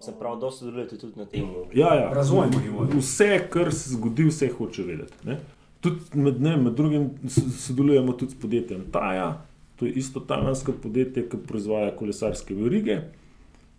Se 0.01 0.13
pravi, 0.19 0.41
da 0.41 0.51
sodelujete 0.51 0.99
tudi 0.99 1.19
na 1.19 1.25
tem. 1.25 1.49
Ja, 1.75 1.95
ja. 1.95 2.13
Razvojno 2.13 2.61
nivoju. 2.61 2.99
Vse, 2.99 3.49
kar 3.51 3.73
se 3.75 3.91
zgodi, 3.91 4.29
vse 4.29 4.49
hoče 4.59 4.83
vedeti. 4.83 5.15
Ne? 5.25 5.39
Tudi 5.81 6.01
med, 6.15 6.41
ne, 6.43 6.57
med 6.57 6.73
drugim 6.73 7.11
sodelujemo 7.59 8.13
tudi 8.13 8.33
s 8.33 8.41
podjetjem 8.41 8.85
Taja, 8.93 9.47
to 9.77 9.87
je 9.87 9.93
isto 9.93 10.21
tajvansko 10.21 10.73
podjetje, 10.83 11.29
ki 11.29 11.41
proizvaja 11.49 11.97
kolesarske 11.97 12.55
verige. 12.55 13.01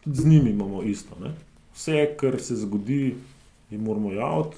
Tudi 0.04 0.22
z 0.22 0.26
njimi 0.26 0.50
imamo 0.50 0.84
isto. 0.84 1.16
Ne? 1.22 1.34
Vse, 1.76 2.06
kar 2.18 2.40
se 2.42 2.56
zgodi, 2.56 3.16
jim 3.70 3.84
moramo 3.84 4.12
javiti. 4.14 4.58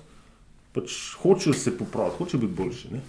Pač 0.74 0.96
hočejo 1.22 1.54
se 1.54 1.78
popraviti, 1.78 2.18
hočejo 2.18 2.42
biti 2.42 2.54
boljši. 2.62 2.94
Ne? 2.94 3.02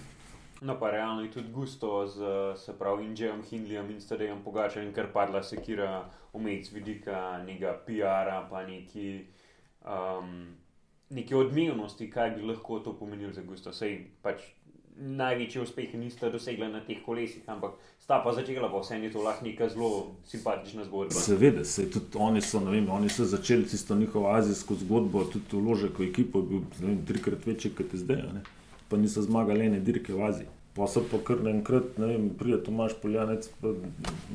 No, 0.61 0.79
pa 0.79 0.91
realno 0.91 1.21
je 1.21 1.31
tudi 1.31 1.49
gusto 1.51 2.07
z 2.07 2.21
se 2.57 2.73
pravi 2.79 3.05
Indijom, 3.05 3.41
Hindlijem 3.43 3.89
in 3.89 4.01
Stadejem 4.01 4.43
Pogačarjem, 4.43 4.93
ker 4.93 5.07
padla 5.13 5.41
sekira 5.43 6.05
z 6.33 6.71
vidika 6.71 7.41
nekega 7.45 7.73
PR-a, 7.85 8.47
pa 8.49 8.61
neki, 8.67 9.25
um, 9.81 10.53
neke 11.09 11.35
odmevnosti, 11.35 12.09
kaj 12.09 12.35
bi 12.37 12.45
lahko 12.45 12.79
to 12.79 12.93
pomenilo 12.93 13.33
za 13.33 13.41
gusto. 13.41 13.73
Sej 13.73 14.05
pač 14.21 14.41
največje 15.01 15.61
uspehe 15.61 15.97
niste 15.97 16.29
dosegli 16.29 16.69
na 16.69 16.83
teh 16.85 17.01
kolesih, 17.05 17.41
ampak 17.49 17.73
sta 17.99 18.21
pa 18.21 18.31
začela, 18.31 18.69
pa 18.69 18.85
vse 18.85 19.01
je 19.01 19.11
to 19.11 19.25
lahko 19.25 19.45
neka 19.45 19.69
zelo 19.69 20.15
simpatična 20.29 20.85
zgodba. 20.85 21.19
Seveda, 21.19 21.65
se 21.65 21.89
tudi 21.89 22.05
oni 22.13 22.41
so, 22.41 22.59
vem, 22.59 22.89
oni 22.89 23.09
so 23.09 23.25
začeli 23.25 23.65
tisto 23.65 23.95
njihovo 23.95 24.29
azijsko 24.29 24.75
zgodbo, 24.75 25.23
tudi 25.23 25.57
vložek 25.57 25.99
v 25.99 26.09
ekipo 26.09 26.39
je 26.39 26.45
bil 26.45 26.65
vem, 26.79 27.05
trikrat 27.05 27.45
večji 27.45 27.73
kot 27.75 27.93
je 27.93 28.05
zdaj, 28.05 28.27
ne. 28.33 28.49
Pa 28.91 28.97
niso 28.97 29.21
zmagali 29.21 29.65
ene 29.65 29.79
dirke 29.79 30.13
v 30.13 30.27
Aziji. 30.27 30.47
Pa 30.75 30.87
so 30.87 31.03
pa 31.11 31.17
kar 31.27 31.41
naenkrat, 31.43 31.97
ne 31.99 32.07
vem, 32.07 32.29
pride 32.39 32.61
Tomaš 32.63 32.93
Poljanec, 33.01 33.47
pa, 33.61 33.73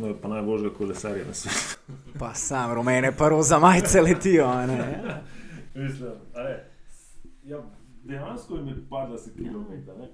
no, 0.00 0.10
je 0.10 0.16
pa 0.22 0.28
najboljšega 0.28 0.74
kolesarja 0.76 1.24
na 1.28 1.34
svetu. 1.34 1.96
Pa 2.20 2.34
sam 2.34 2.72
rumene 2.74 3.12
prvo 3.12 3.42
za 3.42 3.58
majce 3.58 4.00
letijo. 4.00 4.48
Mislim, 5.74 6.12
ja, 7.44 7.62
dejansko 8.04 8.56
jim 8.56 8.68
je 8.68 8.74
padla 8.90 9.18
se 9.18 9.30
kilometra. 9.36 9.94
Ne? 9.94 10.08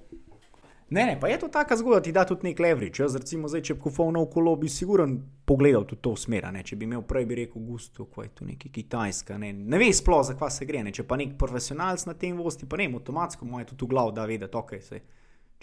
Ne, 0.93 1.05
ne, 1.05 1.19
pa 1.19 1.27
je 1.27 1.39
to 1.39 1.47
taka 1.47 1.75
zgodba, 1.75 2.01
ti 2.05 2.11
da 2.11 2.21
tudi 2.25 2.45
nek 2.45 2.59
leverage. 2.59 3.01
Jaz, 3.01 3.15
recimo, 3.17 3.47
zdaj, 3.49 3.63
če 3.65 3.73
bi 3.73 3.81
kupoval 3.81 4.11
nov 4.13 4.27
kolo, 4.29 4.51
bi 4.61 4.69
siguren 4.69 5.15
pogledal 5.49 5.87
tudi 5.89 6.03
to 6.05 6.11
smer. 6.21 6.45
Če 6.61 6.77
bi 6.77 6.85
imel 6.85 7.01
prej, 7.09 7.25
bi 7.25 7.37
rekel, 7.39 7.63
gusto, 7.65 8.05
kaj 8.13 8.27
je 8.27 8.31
tu 8.37 8.45
neki 8.45 8.69
kitajska. 8.75 9.39
Ne, 9.41 9.49
ne 9.57 9.79
ve 9.81 9.87
sploh, 9.89 10.21
za 10.27 10.35
kva 10.37 10.51
se 10.53 10.67
gre. 10.69 10.83
Ne? 10.85 10.93
Če 10.93 11.07
pa 11.09 11.17
nek 11.17 11.33
profesionalc 11.41 12.05
na 12.05 12.13
tem 12.13 12.37
vosti, 12.37 12.69
pa 12.69 12.77
ne, 12.77 12.91
avtomatsko 12.93 13.47
mu 13.49 13.63
je 13.63 13.71
tudi 13.71 13.87
v 13.87 13.89
glavu, 13.95 14.13
da 14.13 14.27
ve, 14.29 14.37
da 14.37 14.51
ok, 14.53 14.75
se, 14.85 15.01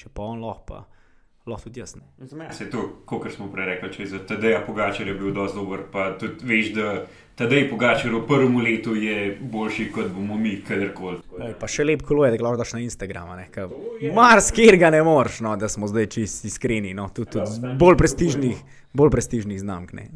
če 0.02 0.10
pa 0.10 0.26
on 0.34 0.42
lahko, 0.42 0.82
lahko 1.46 1.68
tudi 1.68 1.80
jaz. 1.80 1.96
Se 2.50 2.64
je 2.64 2.70
to, 2.70 2.88
kot 3.06 3.32
smo 3.32 3.48
prej 3.52 3.66
rekli, 3.66 3.92
če 3.92 4.02
je 4.02 4.08
za 4.12 4.20
TD-ja 4.28 4.60
Pogačar 4.66 5.08
je 5.08 5.14
bil 5.14 5.32
dosti 5.34 5.58
dober, 5.58 5.84
pa 5.92 6.10
tudi 6.18 6.46
veš, 6.46 6.72
da 6.76 6.90
TD 7.40 7.62
Pogačar 7.70 8.12
v 8.14 8.20
prvem 8.28 8.58
letu 8.60 8.94
je 8.94 9.38
boljši, 9.40 9.88
kot 9.94 10.10
bomo 10.12 10.36
mi 10.36 10.58
kadarkoli. 10.66 11.22
Ej, 11.40 11.54
pa 11.60 11.70
še 11.70 11.86
lep 11.88 12.04
kolo 12.04 12.26
je, 12.26 12.34
da 12.36 12.42
ga 12.42 12.52
daš 12.60 12.74
na 12.76 12.82
Instagram. 12.84 13.32
Mars, 14.14 14.50
kjer 14.52 14.76
ga 14.80 14.92
ne 14.92 15.00
moreš, 15.06 15.40
no, 15.46 15.56
da 15.56 15.70
smo 15.72 15.88
zdaj 15.88 16.10
čisti 16.16 16.52
iskreni. 16.52 16.92
No, 16.94 17.08
tudi, 17.14 17.38
tudi 17.38 17.48
z 17.48 17.74
bolj 17.80 17.96
prestižnih, 18.02 18.60
bolj 18.92 19.14
prestižnih 19.16 19.60
znamk. 19.62 19.96
Ne. 19.96 20.10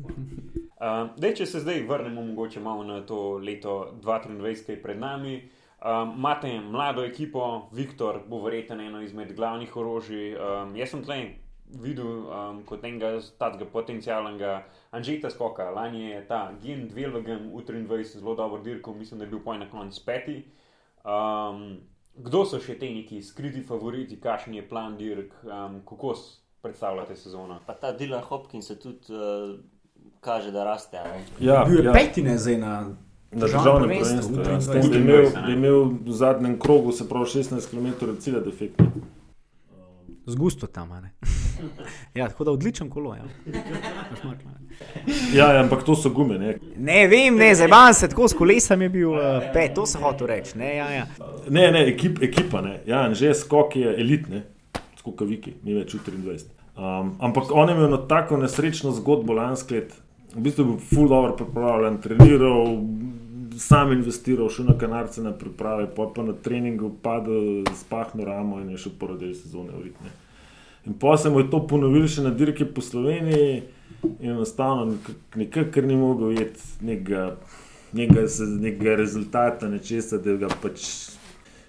Uh, 0.84 1.14
dej, 1.16 1.38
če 1.40 1.48
se 1.48 1.64
zdaj 1.64 1.86
vrnemo 1.88 2.20
mogoče 2.20 2.60
malo 2.60 2.84
na 2.84 3.01
to 3.09 3.38
leto 3.40 3.94
2023, 4.05 4.66
ki 4.66 4.76
je 4.76 4.82
pred 4.82 5.01
nami. 5.01 5.38
Um, 5.85 6.15
imate 6.16 6.61
mlado 6.61 7.05
ekipo, 7.05 7.69
Viktor 7.73 8.23
bo 8.28 8.40
verjetno 8.40 8.81
eno 8.82 9.02
izmed 9.02 9.35
glavnih 9.36 9.77
orožij. 9.77 10.32
Um, 10.32 10.77
jaz 10.77 10.94
sem 10.94 11.02
tleh 11.05 11.35
videl 11.81 12.06
um, 12.24 12.62
kot 12.65 12.85
enega 12.85 13.19
takega 13.39 13.69
potencialnega 13.73 14.62
Anžeta 14.97 15.31
skoka. 15.31 15.69
Lani 15.70 16.06
je 16.11 16.23
ta 16.28 16.52
Gen 16.62 16.89
Dvelvegen 16.89 17.51
v 17.52 17.65
23 17.69 18.16
zelo 18.16 18.35
dobro 18.35 18.62
dirkal, 18.62 18.94
mislim, 18.94 19.19
da 19.19 19.24
je 19.24 19.31
bil 19.31 19.44
poj 19.44 19.59
na 19.59 19.70
koncu 19.70 20.01
peti. 20.06 20.39
Um, 21.05 21.81
kdo 22.16 22.44
so 22.48 22.62
še 22.65 22.78
te 22.81 22.89
neki 22.89 23.20
skriti 23.23 23.61
favoriti, 23.66 24.20
kakšen 24.20 24.55
je 24.55 24.69
plan 24.69 24.97
dirk, 24.97 25.36
um, 25.44 25.82
kako 25.85 26.15
predstavljate 26.65 27.16
sezono? 27.16 27.61
Pa 27.66 27.74
ta 27.74 27.93
Dylan 27.93 28.24
Hopkins 28.24 28.73
se 28.73 28.78
tudi 28.81 29.12
uh, 29.12 29.59
kaže, 30.20 30.52
da 30.52 30.65
raste. 30.65 30.97
a 30.97 31.05
ne? 31.12 31.24
Ja, 31.40 31.65
Bil 31.69 31.82
je 31.82 31.90
ja. 31.90 31.93
peti 31.93 32.23
ne 32.23 32.39
zdaj 32.39 32.56
na 32.59 32.77
Na 33.35 33.47
državnem 33.47 33.89
prvenstvu. 33.89 34.40
Ja. 34.40 34.61
S 34.61 34.66
tem, 34.70 34.90
da 34.90 34.97
je 34.97 35.01
23. 35.01 35.01
imel, 35.01 35.31
da 35.32 35.47
je 35.48 35.56
imel 35.56 35.85
v 35.85 36.12
zadnjem 36.12 36.59
krogu, 36.59 36.93
se 36.93 37.09
pravi 37.09 37.27
16 37.27 37.70
km 37.70 38.16
cilja 38.20 38.40
defektni. 38.40 38.86
Z 40.27 40.36
gusto 40.36 40.66
tam. 40.66 40.93
a 40.93 41.01
ne. 41.01 41.11
ja, 42.15 42.28
tako 42.28 42.44
da 42.44 42.51
odličen 42.51 42.90
kolo. 42.90 43.15
Ja. 43.15 43.24
Ja, 45.35 45.52
ja, 45.52 45.62
ampak 45.62 45.82
to 45.85 45.97
so 45.97 46.11
gume. 46.11 46.39
Ne, 46.39 46.56
Ne 46.77 47.06
vem, 47.09 47.36
ne, 47.36 47.55
zdaj 47.55 47.94
se 47.94 48.09
tako 48.09 48.28
s 48.28 48.35
kolesami 48.35 48.85
je 48.85 48.89
bil 48.89 49.11
uh, 49.11 49.19
pet, 49.52 49.74
to 49.74 49.86
sem 49.86 50.02
hotel 50.02 50.27
reči. 50.27 50.59
Ne, 50.59 50.77
ja, 50.77 50.90
ja. 50.90 51.06
ne, 51.48 51.70
ne 51.73 51.86
ekip, 51.89 52.23
ekipa. 52.23 52.61
Ne. 52.61 52.81
Ja, 52.86 53.15
že 53.15 53.35
skok 53.35 53.77
je 53.77 53.94
elitni, 54.01 54.43
skok 54.98 55.20
Viki, 55.28 55.55
ni 55.62 55.74
več 55.74 55.94
v 55.94 56.01
23. 56.06 56.48
Um, 56.74 57.15
ampak 57.20 57.52
on 57.55 57.69
je 57.69 57.74
imel 57.74 57.86
eno 57.86 58.01
tako 58.09 58.36
nesrečno 58.36 58.90
zgodbo 58.93 59.36
lansko 59.36 59.74
let. 59.74 59.93
V 60.35 60.43
bistvu 60.43 60.65
je 60.65 60.69
bil 60.73 60.78
full 60.82 61.09
dobro 61.09 61.36
pripravljen, 61.39 62.01
treniral, 62.02 62.73
sam 63.59 63.93
investiral, 63.93 64.48
šel 64.48 64.66
na 64.66 64.78
kanarce 64.78 65.22
na 65.22 65.32
priprave, 65.32 65.86
pa 65.94 66.09
pa 66.14 66.22
na 66.22 66.32
treningu 66.32 66.93
padel 67.02 67.64
z 67.64 67.85
pahno 67.89 68.24
ramo 68.24 68.60
in 68.60 68.70
je 68.70 68.85
šel 68.86 68.93
prvi 69.01 69.18
del 69.18 69.35
sezone 69.35 69.72
v 69.72 69.82
ritme. 69.89 70.12
In 70.86 70.98
pa 71.01 71.16
se 71.16 71.31
mu 71.31 71.40
je 71.40 71.51
to 71.51 71.66
ponovilo 71.66 72.09
še 72.09 72.22
na 72.22 72.31
dirki 72.31 72.64
po 72.64 72.82
Sloveniji 72.85 73.62
in 74.20 74.31
enostavno 74.31 74.97
nikakor 75.35 75.85
ni 75.85 75.97
mogel 75.97 76.35
jeti 76.36 76.60
nekega, 76.85 77.36
nekega, 77.93 78.26
nekega 78.60 78.97
rezultata, 79.01 79.68
nečesa, 79.68 80.18
da 80.20 80.36
ga 80.36 80.51
pač 80.62 80.85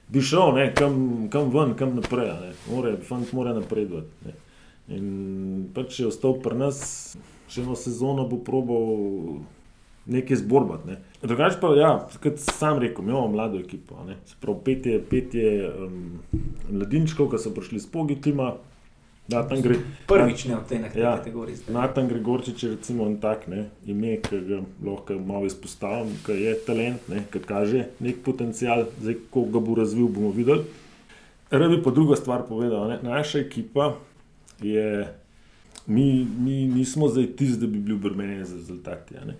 bi 0.08 0.22
šel, 0.22 0.52
ne, 0.58 0.68
kam, 0.76 1.28
kam 1.32 1.50
ven, 1.54 1.74
kam 1.80 1.96
naprej. 1.96 2.34
Ne. 2.42 2.52
More, 2.70 2.98
fant 3.08 3.32
mora 3.34 3.56
napredovati. 3.56 4.12
Ne. 4.26 4.36
In 4.96 5.70
pač 5.74 6.00
je 6.00 6.10
ostal 6.12 6.38
pri 6.44 6.60
nas, 6.60 6.80
še 7.50 7.64
eno 7.64 7.78
sezono 7.80 8.28
bo 8.30 8.42
probal 8.46 9.40
nekaj 10.06 10.44
zborbati. 10.44 10.92
Ne. 10.92 11.00
Drugač 11.26 11.58
pa, 11.58 11.72
ja, 11.74 11.90
kot 12.22 12.38
sam 12.38 12.80
rekel, 12.80 13.02
imamo 13.02 13.28
mlado 13.28 13.58
ekipo. 13.58 13.98
pravi, 14.42 14.60
pet 14.64 14.86
je, 14.86 15.00
pet 15.02 15.34
je 15.34 15.50
um, 15.66 16.22
mladinčkov, 16.70 17.32
ki 17.32 17.38
so 17.38 17.50
prišli 17.50 17.80
s 17.80 17.90
Pogitima. 17.90 18.54
Da, 19.28 19.42
tam 19.42 19.58
gre. 19.58 19.80
Prvič 20.06 20.46
ne 20.46 20.56
v 20.56 20.66
tej 20.70 20.80
na 20.80 20.90
tej 20.90 21.02
Ja. 21.02 21.18
kategoriji. 21.18 21.56
zdaj. 21.56 21.74
Natan 21.74 22.08
Gregorčič 22.08 22.64
je 22.64 22.70
recimo 22.70 23.08
en 23.08 23.18
tak 23.18 23.48
ne, 23.48 23.70
ime, 23.84 24.22
ki 24.22 24.38
ga 24.46 24.60
lahko 24.86 25.18
malo 25.18 25.46
izpostavim, 25.46 26.14
ki 26.22 26.32
je 26.32 26.54
talent, 26.62 27.02
ne, 27.10 27.24
ki 27.26 27.40
kaže 27.40 27.90
nek 28.00 28.22
potencial, 28.22 28.86
zdaj 29.02 29.18
ko 29.32 29.50
ga 29.50 29.58
bo 29.60 29.74
razvil, 29.74 30.08
bomo 30.08 30.30
videli. 30.30 30.62
Rad 31.50 31.72
bi 31.72 31.82
pa 31.82 31.90
druga 31.90 32.14
stvar 32.16 32.46
povedal. 32.46 32.86
Ne, 32.88 33.00
naša 33.02 33.40
ekipa 33.40 33.96
je, 34.62 35.10
mi, 35.88 36.22
mi 36.38 36.68
nismo 36.68 37.10
zdaj 37.10 37.34
tisti, 37.36 37.58
da 37.58 37.68
bi 37.68 37.80
bili 37.80 37.98
obremenjeni 37.98 38.46
z 38.46 38.54
rezultati. 38.56 39.18
a 39.18 39.26
ne. 39.26 39.34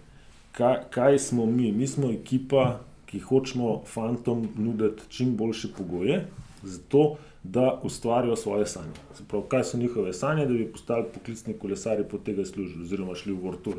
Kaj, 0.58 0.76
kaj 0.90 1.20
smo 1.20 1.46
mi? 1.46 1.72
Mi 1.72 1.88
smo 1.88 2.12
ekipa, 2.12 2.80
ki 3.06 3.20
hočemo 3.20 3.82
fantom 3.86 4.48
nuditi 4.58 5.04
čim 5.10 5.36
boljše 5.38 5.68
pogoje, 5.78 6.28
zato 6.64 7.16
da 7.44 7.80
ustvarijo 7.84 8.36
svoje 8.36 8.66
sanje. 8.66 8.94
Se 9.14 9.24
Pravi, 9.28 9.44
kaj 9.48 9.64
so 9.64 9.78
njihove 9.78 10.14
sanje, 10.14 10.46
da 10.46 10.54
bi 10.54 10.72
postali 10.72 11.06
poklicni 11.14 11.54
kolesari, 11.54 12.04
po 12.12 12.18
tega 12.18 12.46
služili, 12.46 12.84
oziroma 12.84 13.16
šli 13.16 13.34
v 13.34 13.42
Vortur. 13.44 13.76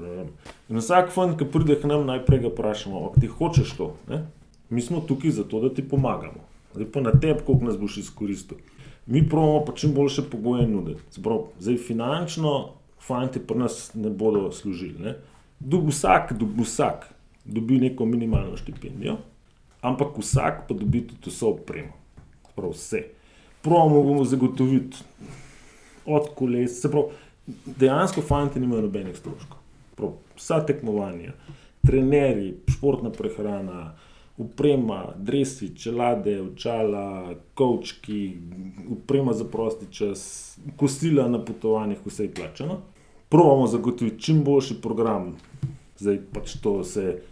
In 0.68 0.76
vsak 0.76 1.10
fant, 1.14 1.38
ki 1.38 1.48
pride 1.52 1.78
k 1.80 1.88
nam, 1.88 2.04
najprej 2.06 2.40
ga 2.44 2.50
vprašamo, 2.52 2.98
ali 2.98 3.20
ti 3.20 3.26
hočeš 3.26 3.72
to. 3.76 3.94
Ne? 4.08 4.26
Mi 4.70 4.82
smo 4.82 5.00
tukaj 5.00 5.30
zato, 5.30 5.60
da 5.60 5.74
ti 5.74 5.88
pomagamo. 5.88 6.44
Zdaj 6.74 6.90
pa 6.92 7.00
na 7.00 7.10
tebi, 7.10 7.40
koliko 7.46 7.64
nas 7.64 7.78
boš 7.80 7.96
izkoristil. 8.04 8.58
Mi 9.06 9.28
pravimo 9.28 9.64
pa 9.64 9.72
čim 9.72 9.94
boljše 9.94 10.22
pogoje 10.30 10.66
nuditi. 10.68 11.22
Zdaj 11.58 11.76
finančno 11.76 12.68
fanti 13.00 13.40
pri 13.40 13.58
nas 13.58 13.94
ne 13.94 14.10
bodo 14.10 14.52
služili. 14.52 14.98
Ne? 15.00 15.16
Dobi 15.60 15.90
vsak, 15.90 16.32
dobi 16.32 16.62
vsak, 16.62 17.08
dobi 17.44 17.78
neko 17.80 18.04
minimalno 18.04 18.56
štipendijo, 18.56 19.16
ampak 19.80 20.18
vsak 20.18 20.66
pa 20.68 20.74
dobi 20.74 21.06
tudi 21.06 21.30
vso 21.30 21.48
opremo. 21.48 21.92
Prav 22.56 22.70
vse. 22.70 23.02
Pravimo 23.62 24.02
bomo 24.02 24.24
zagotoviti 24.24 24.96
od 26.06 26.28
koles, 26.34 26.80
se 26.80 26.90
pravi, 26.90 27.06
dejansko 27.66 28.20
fanti 28.22 28.60
nimajo 28.60 28.82
nobenih 28.82 29.16
stroškov. 29.16 29.58
Prav, 29.96 30.12
vsa 30.36 30.60
tekmovanja, 30.66 31.32
trenerji, 31.86 32.54
športna 32.70 33.10
prehrana, 33.10 33.94
uprema, 34.36 35.04
dresi, 35.16 35.76
čelade, 35.76 36.40
očala, 36.42 37.34
kovčki, 37.54 38.36
uprema 38.88 39.32
za 39.32 39.44
prosti 39.44 39.86
čas, 39.90 40.58
kosila 40.76 41.28
na 41.28 41.44
potovanjih, 41.44 41.98
vse 42.06 42.24
je 42.24 42.34
plačano. 42.34 42.80
Pravimo 43.28 43.66
zagotoviti 43.66 44.22
čim 44.22 44.44
boljši 44.44 44.78
program, 44.82 45.34
zdaj 45.98 46.20
pač 46.32 46.56
to 46.62 46.84
se. 46.84 47.22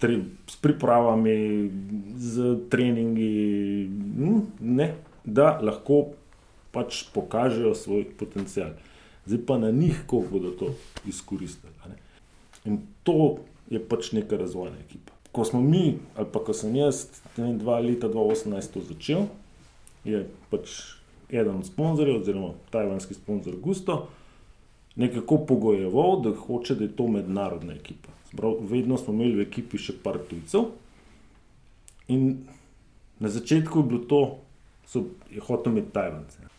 Tri, 0.00 0.16
s 0.48 0.56
pripravami, 0.56 1.70
z 2.16 2.54
treningi, 2.72 3.88
hm, 4.16 4.38
ne, 4.60 4.94
da 5.24 5.58
lahko 5.60 6.14
pač 6.72 7.02
pokažejo 7.12 7.74
svoj 7.74 8.06
potencial. 8.16 8.70
Zdaj 9.26 9.42
pa 9.46 9.58
na 9.58 9.70
njih, 9.70 10.00
kako 10.06 10.22
bodo 10.30 10.50
to 10.50 10.72
izkoristili. 11.06 11.72
ne. 11.88 11.98
In 12.64 12.78
to 13.02 13.38
je 13.70 13.80
pač 13.88 14.12
neka 14.12 14.36
razvojna 14.36 14.76
ekipa. 14.88 15.12
Ko 15.32 15.44
smo 15.44 15.60
mi, 15.60 15.98
ali 16.16 16.26
pa 16.32 16.40
ko 16.44 16.52
sem 16.52 16.74
jaz, 16.76 17.06
ne 17.36 17.52
dva 17.58 17.78
leta 17.78 18.08
2018 18.08 18.72
to 18.72 18.80
začel, 18.80 19.26
je 20.04 20.24
pač 20.50 20.96
eden 21.30 21.60
od 21.60 21.66
sponzorjev, 21.66 22.20
oziroma 22.20 22.54
tajvanski 22.70 23.14
sponzor 23.14 23.56
Gusto, 23.62 24.08
nekako 24.96 25.38
pogojeval, 25.46 26.20
da 26.20 26.34
hoče, 26.34 26.74
da 26.74 26.84
je 26.84 26.96
to 26.96 27.06
mednarodna 27.08 27.74
ekipa. 27.74 28.08
Sprav, 28.28 28.54
vedno 28.60 28.98
smo 28.98 29.14
imeli 29.14 29.40
v 29.40 29.46
ekipi 29.48 29.78
še 29.78 29.94
par 30.02 30.18
tujcev. 30.28 30.70
In 32.10 32.46
na 33.20 33.28
začetku 33.28 33.78
je 33.78 33.88
bilo 33.90 34.04
to, 34.10 34.20
so, 34.86 35.04
je 35.30 35.42
hotel 35.42 35.72
imeti 35.72 35.92
Tajvance. 35.94 36.50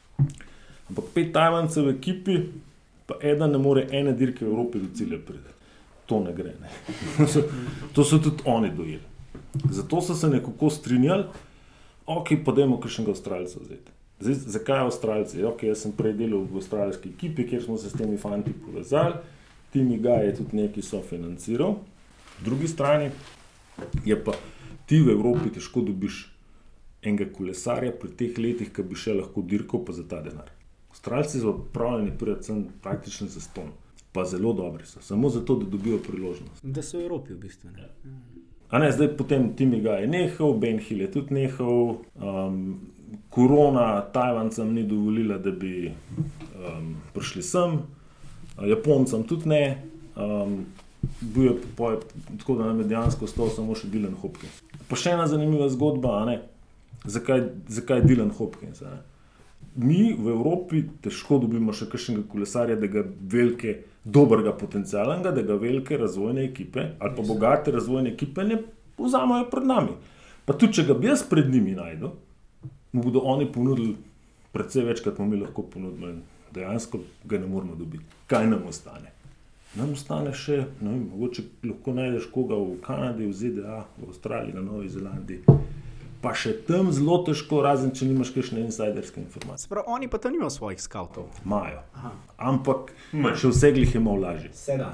Ampak 0.90 1.14
pet 1.16 1.32
Tajvancev 1.36 1.88
v 1.88 1.96
ekipi, 1.96 2.38
pa 3.08 3.20
eden 3.24 3.52
ne 3.52 3.60
more 3.60 3.88
ene 3.92 4.14
dirke 4.16 4.46
v 4.46 4.52
Evropi 4.52 4.80
do 4.84 4.92
cilja 4.96 5.20
priti. 5.20 5.56
To 6.12 6.20
ne 6.24 6.34
gre. 6.36 6.56
Ne. 6.60 6.72
To, 7.18 7.28
so, 7.28 7.44
to 7.96 8.04
so 8.04 8.20
tudi 8.20 8.44
oni 8.46 8.72
dojeli. 8.76 9.08
Zato 9.72 10.02
so 10.02 10.16
se 10.16 10.30
nekako 10.30 10.70
strinjali, 10.70 11.24
ok, 12.06 12.36
pa 12.46 12.52
dajmo 12.56 12.80
kakšnega 12.80 13.12
Avstralca 13.16 13.60
vzeti. 13.60 14.01
Zdaj, 14.22 14.36
zakaj 14.54 14.80
Avstralci? 14.86 15.44
Okay, 15.44 15.72
jaz 15.72 15.82
sem 15.86 15.94
prej 15.98 16.14
delal 16.14 16.46
v 16.46 16.62
avstralski 16.62 17.10
ekipi, 17.10 17.48
kjer 17.50 17.64
smo 17.64 17.78
se 17.78 17.90
s 17.90 17.98
temi 17.98 18.18
fanti 18.22 18.54
povezali, 18.54 19.18
Timi 19.72 19.98
ga 19.98 20.20
je 20.22 20.36
tudi 20.36 20.58
nekaj 20.58 20.84
sofinanciral. 20.84 21.78
Po 22.38 22.46
drugi 22.46 22.68
strani 22.68 23.10
je 24.06 24.18
pa 24.24 24.36
ti 24.86 25.00
v 25.02 25.14
Evropi 25.16 25.50
težko 25.56 25.82
dobiš 25.82 26.26
enega 27.02 27.30
kolesarja 27.34 27.94
pri 27.96 28.12
teh 28.20 28.38
letih, 28.38 28.70
ki 28.74 28.84
bi 28.84 29.00
še 29.00 29.16
lahko 29.18 29.42
dirkal 29.42 29.86
pa 29.88 29.96
za 29.96 30.04
ta 30.04 30.20
denar. 30.22 30.52
Avstralci 30.92 31.40
so 31.40 31.56
pripravljeni 31.58 32.18
priti 32.20 32.52
sem 32.52 32.66
praktično 32.84 33.28
za 33.32 33.42
ston, 33.42 33.72
pa 34.12 34.26
zelo 34.28 34.54
dobri 34.54 34.86
so, 34.86 35.02
samo 35.02 35.30
zato, 35.30 35.56
da 35.56 35.70
dobijo 35.72 36.02
priložnost. 36.04 36.62
Da 36.64 36.84
so 36.84 37.00
v 37.00 37.08
Evropi 37.08 37.34
v 37.34 37.40
bistvu. 37.48 37.72
Ne? 37.72 37.88
A 38.72 38.80
ne, 38.80 38.92
zdaj 38.92 39.16
potem 39.18 39.54
Timi 39.56 39.82
ga 39.82 39.98
je 40.00 40.08
nehal, 40.08 40.54
Ben 40.60 40.80
Hill 40.80 41.02
je 41.02 41.12
tudi 41.12 41.40
nehal, 41.40 42.04
um, 42.16 42.60
korona 43.30 44.02
Tajvancem 44.14 44.74
ni 44.74 44.84
dovolila, 44.88 45.38
da 45.38 45.52
bi 45.52 45.92
um, 45.92 46.96
prišli 47.14 47.44
sem, 47.44 47.80
Japoncem 48.62 49.24
tudi 49.28 49.50
ne. 49.50 49.64
Um, 50.16 50.66
bil 51.22 51.44
je 51.44 51.54
poj, 51.78 51.96
tako, 52.40 52.56
da 52.56 52.66
nam 52.66 52.80
je 52.80 52.86
dejansko 52.92 53.26
ostal 53.26 53.50
samo 53.50 53.76
še 53.76 53.90
Dylan 53.90 54.14
Hopkins. 54.22 54.62
Pa 54.90 54.98
še 55.00 55.16
ena 55.16 55.28
zanimiva 55.30 55.70
zgodba, 55.72 56.20
zakaj, 57.06 57.48
zakaj 57.70 58.04
Dylan 58.06 58.34
Hopkins. 58.38 58.84
Mi 59.76 60.12
v 60.14 60.34
Evropi 60.34 60.84
težko 61.02 61.40
dobimo 61.42 61.74
še 61.74 61.88
kakšnega 61.90 62.26
kolesarja, 62.30 62.76
da 62.80 62.90
ga 62.92 63.06
velike, 63.06 63.80
dobrega 64.04 64.54
potencialnega, 64.58 65.32
da 65.32 65.44
ga 65.46 65.56
velike 65.62 65.98
razvojne 65.98 66.42
ekipe 66.48 66.88
ali 66.98 67.12
pa 67.14 67.22
bogate 67.22 67.70
razvojne 67.72 68.10
ekipe 68.16 68.42
ne 68.44 68.58
vzamajo 68.98 69.46
pred 69.52 69.68
nami. 69.70 69.94
Pa 70.46 70.56
tudi, 70.58 70.80
če 70.80 70.88
ga 70.90 70.96
bi 70.98 71.12
jaz 71.12 71.22
pred 71.30 71.52
njimi 71.54 71.76
najdel, 71.78 72.16
mu 72.92 73.04
bodo 73.04 73.20
oni 73.20 73.48
ponudili 73.52 73.96
precej 74.52 74.86
več, 74.88 75.02
kot 75.04 75.18
bomo 75.18 75.32
mi 75.32 75.42
lahko 75.42 75.64
ponudili. 75.64 76.20
Dejansko 76.52 77.00
ga 77.24 77.40
ne 77.40 77.48
moramo 77.48 77.76
dobiti. 77.80 78.04
Kaj 78.28 78.48
nam 78.52 78.66
ostane? 78.68 79.14
Nam 79.76 79.94
ostane 79.96 80.34
še, 80.36 80.58
ne 80.82 80.90
vem, 80.90 81.06
mogoče 81.14 81.46
lahko 81.64 81.94
najdeš 81.96 82.28
koga 82.34 82.58
v 82.60 82.76
Kanadi, 82.84 83.30
v 83.30 83.36
ZDA, 83.36 83.78
v 84.02 84.10
Avstraliji, 84.10 84.58
na 84.58 84.66
Novi 84.66 84.90
Zelandiji. 84.92 85.62
pa 86.22 86.36
še 86.38 86.54
tam 86.68 86.92
zelo 86.94 87.18
težko, 87.26 87.64
razen 87.66 87.94
če 87.98 88.06
nimaš 88.06 88.30
kakšne 88.36 88.62
insiderske 88.62 89.24
informacije. 89.24 89.66
Sprav, 89.66 89.88
oni 89.90 90.10
pa 90.12 90.20
tam 90.22 90.36
nimajo 90.36 90.52
svojih 90.54 90.82
skavtov. 90.82 91.32
Imajo. 91.42 91.82
Ampak 92.38 92.94
še 93.12 93.50
vse 93.50 93.72
glih 93.74 93.96
je 93.96 94.02
malo 94.04 94.22
lažje. 94.28 94.52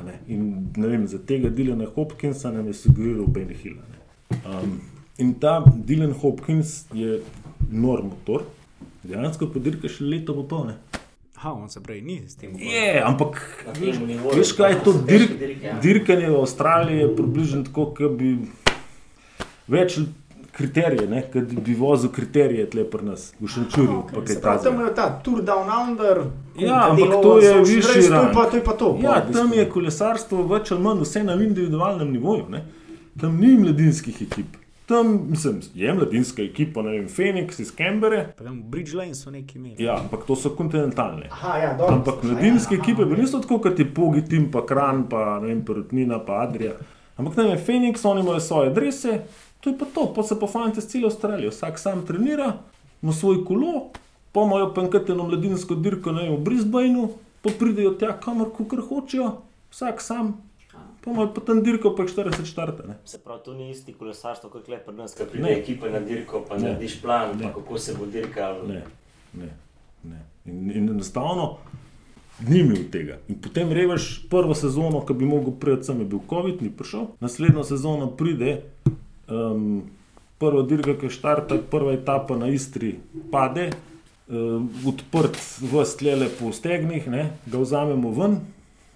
Ne. 0.08 0.16
In 0.32 0.72
ne 0.78 0.88
vem, 0.88 1.04
za 1.12 1.20
tega 1.20 1.52
Dilana 1.52 1.90
Hopkinsa 1.98 2.54
nam 2.56 2.70
je 2.72 2.78
sugeriral 2.80 3.28
Ben 3.28 3.52
Hill. 3.52 3.82
Um, 4.46 4.80
in 5.20 5.36
ta 5.42 5.60
Dilan 5.68 6.16
Hopkins 6.22 6.86
je 6.96 7.20
nor 7.72 8.04
motor, 8.04 8.44
dejansko 9.04 9.48
podirka 9.48 9.90
še 9.90 10.04
leto 10.04 10.34
bo 10.34 10.44
to. 10.44 10.64
Ne. 10.64 10.78
Ha, 11.38 11.52
on 11.54 11.70
se 11.70 11.80
prej 11.80 12.02
ni 12.02 12.22
s 12.28 12.36
tem. 12.36 12.52
ukvarjal. 12.52 12.74
Je, 12.74 13.04
ampak 13.06 13.66
nivoju 13.82 14.40
veš, 14.40 14.52
kaj 14.58 14.72
je 14.72 14.80
to 14.84 14.94
dirk, 15.06 15.36
dirk, 15.40 15.64
ja. 15.64 15.80
dirkanje 15.80 16.30
v 16.30 16.40
Avstraliji, 16.40 16.98
je 17.00 17.16
približno 17.16 17.64
tako, 17.64 17.86
kot 17.94 18.16
bi 18.18 18.32
več 19.68 20.00
kriterije, 20.52 21.06
ne, 21.08 21.22
kot 21.34 21.44
bi 21.54 21.76
vozil 21.78 22.10
kriterije 22.10 22.66
tle 22.70 22.84
pri 22.90 23.06
nas, 23.06 23.34
v 23.40 23.48
Šenčurju, 23.48 24.00
pa 24.10 24.24
kaj 24.26 24.34
Se 24.34 24.42
pravi, 24.42 24.64
tam 24.64 24.78
ta 24.78 24.84
je 24.84 24.96
ta 24.96 25.06
Tour 25.24 25.42
Down 25.46 25.70
Under. 25.70 26.24
Ja, 26.58 26.90
ampak 26.90 27.22
to 27.22 27.38
je 27.38 27.54
višji 27.62 28.10
rang. 28.10 28.34
pa- 28.34 28.50
To 28.50 28.58
je 28.58 28.64
pa 28.64 28.74
to. 28.74 28.98
Ja, 29.02 29.22
v 29.22 29.34
tam 29.34 29.54
je 29.54 29.70
kolesarstvo 29.70 30.48
več 30.48 30.72
ali 30.72 30.82
manj 30.82 31.04
vse 31.06 31.24
na 31.24 31.34
individualnem 31.34 32.10
nivoju. 32.12 32.50
Ne? 32.50 32.66
Tam 33.22 33.38
ni 33.38 33.54
mladinskih 33.58 34.22
ekip. 34.22 34.58
Tam 34.88 35.28
mislim, 35.30 35.62
je 35.76 35.94
mladinska 35.94 36.42
ekipa, 36.42 36.82
ne 36.82 36.92
vem, 36.92 37.08
Phoenix 37.08 37.60
iz 37.60 37.74
Canberra. 37.76 38.26
Bridge 38.64 38.96
Lane 38.96 39.16
so 39.16 39.32
neki 39.32 39.58
imeli. 39.58 39.84
Ja, 39.84 39.98
ampak 40.00 40.24
to 40.28 40.36
so 40.36 40.50
kontinentalne. 40.56 41.28
Aha, 41.32 41.58
ja, 41.58 41.74
dobro. 41.78 41.96
Ampak 41.96 42.24
mladinske 42.24 42.76
ekipe 42.76 43.04
pa 43.04 43.18
niso 43.20 43.42
tako, 43.44 43.58
kot 43.60 43.80
je 43.80 43.94
Pogi, 43.94 44.24
Tim, 44.30 44.48
pa 44.52 44.66
Kran, 44.66 45.04
pa 45.10 45.40
ne 45.44 45.48
vem, 45.48 45.66
Perutnina, 45.66 46.22
pa 46.24 46.40
Adrija. 46.46 46.72
Ampak 47.18 47.36
tam 47.36 47.50
je 47.52 47.58
Phoenix, 47.68 48.06
oni 48.08 48.22
imajo 48.22 48.40
svoje 48.40 48.70
adrese, 48.70 49.20
to 49.60 49.70
je 49.70 49.78
pa 49.78 49.86
to, 49.94 50.14
pa 50.16 50.24
se 50.24 50.40
pa 50.40 50.48
fante 50.48 50.82
z 50.82 50.88
celo 50.88 51.12
Avstralijo, 51.12 51.52
vsak 51.52 51.80
sam 51.80 52.06
trenira, 52.06 52.54
ima 53.02 53.14
svoj 53.14 53.44
kolo, 53.46 53.90
pa 54.32 54.48
imajo 54.48 54.74
pa 54.74 54.82
enkrat 54.88 55.10
eno 55.10 55.28
mladinsko 55.28 55.76
dirko, 55.76 56.16
ne 56.16 56.30
vem, 56.30 56.36
v 56.38 56.44
Brisbaneu, 56.48 57.10
pa 57.42 57.52
pridejo 57.60 57.98
tja 58.00 58.16
kamor, 58.24 58.56
kar 58.56 58.86
hočejo, 58.88 59.34
vsak 59.74 60.02
sam, 60.02 60.38
pa 61.08 61.14
imajo 61.16 61.32
pa 61.34 61.42
tam 61.42 61.64
dirko, 61.64 61.94
pa 61.96 62.04
jih 62.04 62.12
40 62.12 62.44
štarte. 62.46 62.84
Ne. 62.88 62.98
Se 63.08 63.18
pravi, 63.24 63.40
to 63.46 63.54
ni 63.56 63.70
isti 63.72 63.96
kolesarstvo 63.96 64.50
kot 64.52 64.68
le 64.68 64.78
pri 64.84 64.96
nas, 64.96 65.16
ki 65.16 65.24
Ne. 65.24 65.30
pride 65.32 65.54
ekipa 65.56 65.90
na 65.90 66.00
dirko, 66.04 66.44
pa 66.44 66.58
Ne. 66.58 66.68
narediš 66.68 67.00
plan, 67.02 67.38
Ne. 67.38 67.48
pa 67.48 67.54
kako 67.56 67.78
se 67.80 67.96
bo 67.96 68.06
dirkal. 68.06 68.68
Ne, 68.68 68.84
ne, 69.34 69.50
ne. 70.04 70.20
In, 70.46 70.72
in 70.72 70.90
enostavno 70.90 71.58
ni 72.48 72.60
imel 72.60 72.84
tega. 72.92 73.18
In 73.28 73.40
potem 73.42 73.72
reveš 73.72 74.28
prvo 74.30 74.54
sezono, 74.54 75.02
ki 75.02 75.14
bi 75.14 75.26
mogel 75.26 75.56
priti, 75.56 75.84
sem 75.86 76.00
je 76.00 76.06
bil 76.06 76.20
COVID, 76.30 76.62
ni 76.62 76.70
prišel. 76.70 77.08
Naslednjo 77.20 77.64
sezono 77.64 78.12
pride, 78.12 78.62
um, 79.28 79.82
prva 80.38 80.62
dirka, 80.62 80.94
ki 80.94 81.10
štarta, 81.10 81.58
prva 81.72 81.94
etapa 81.94 82.38
na 82.38 82.48
Istri, 82.48 83.00
pade, 83.32 83.72
um, 84.30 84.70
odprt 84.86 85.40
v 85.62 85.86
stlele 85.86 86.30
po 86.30 86.52
stegnih, 86.54 87.08
ne, 87.08 87.24
ga 87.46 87.58
vzamemo 87.58 88.12
ven, 88.12 88.38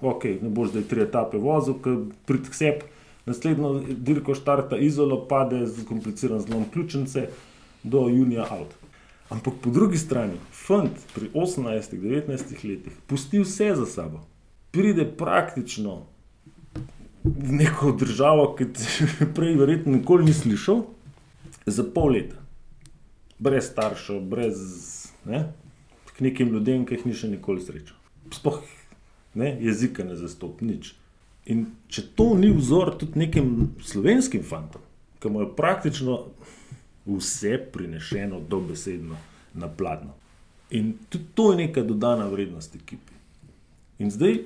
ok, 0.02 0.26
ne 0.42 0.50
boš 0.50 0.74
zdaj 0.74 0.88
tri 0.90 1.06
etape 1.06 1.40
vozil, 1.42 1.78
ker 1.84 2.04
prid 2.26 2.50
k 2.50 2.58
sebi. 2.58 2.90
Naslednjo 3.26 3.76
dirko 4.02 4.34
štarta 4.34 4.78
izolo, 4.82 5.20
pade 5.30 5.66
z 5.70 5.86
kompliciran 5.86 6.42
zlom 6.42 6.66
ključnice 6.74 7.28
do 7.84 8.08
junija 8.10 8.48
out. 8.50 8.74
Ampak 9.30 9.54
po 9.64 9.70
drugi 9.70 9.98
strani, 9.98 10.40
fant 10.52 10.98
pri 11.16 11.30
18-19 11.34 12.66
letih 12.68 12.98
pusti 13.08 13.40
vse 13.40 13.76
za 13.76 13.86
sabo, 13.86 14.26
pride 14.72 15.06
praktično 15.18 16.02
v 17.24 17.54
neko 17.62 17.92
državo, 17.92 18.56
ki 18.58 18.74
ti 18.74 19.08
prej 19.36 19.56
verjetno 19.56 19.94
nikoli 20.00 20.26
ni 20.26 20.34
slišal, 20.34 20.84
za 21.66 21.86
pol 21.94 22.18
leta. 22.18 22.42
Brez 23.40 23.70
staršev, 23.70 24.20
brez 24.22 24.58
ne, 25.26 25.46
k 26.12 26.26
nekim 26.26 26.50
ljudem, 26.54 26.86
ki 26.86 26.98
jih 26.98 27.08
ni 27.10 27.18
še 27.18 27.30
nikoli 27.32 27.62
srečal. 27.64 27.98
Sploh 28.34 28.62
ne, 29.34 29.58
jezika 29.62 30.04
ne 30.04 30.16
zastop, 30.16 30.62
nič. 30.62 30.94
In 31.50 31.66
če 31.90 32.04
to 32.16 32.32
ni 32.38 32.52
vzor 32.54 32.96
tudi 33.02 33.20
nekim 33.24 33.72
slovenskim 33.84 34.44
fantom, 34.46 34.82
ki 35.20 35.30
imajo 35.32 35.52
praktično 35.58 36.18
vse 37.06 37.58
prinešeno 37.74 38.42
dobesedno 38.50 39.18
na 39.54 39.68
pladno. 39.68 40.14
In 40.72 40.94
tudi 41.10 41.26
to 41.36 41.52
je 41.52 41.58
neka 41.66 41.84
dodana 41.84 42.28
vrednost 42.32 42.76
ekipi. 42.76 43.18
In 44.00 44.12
zdaj 44.12 44.38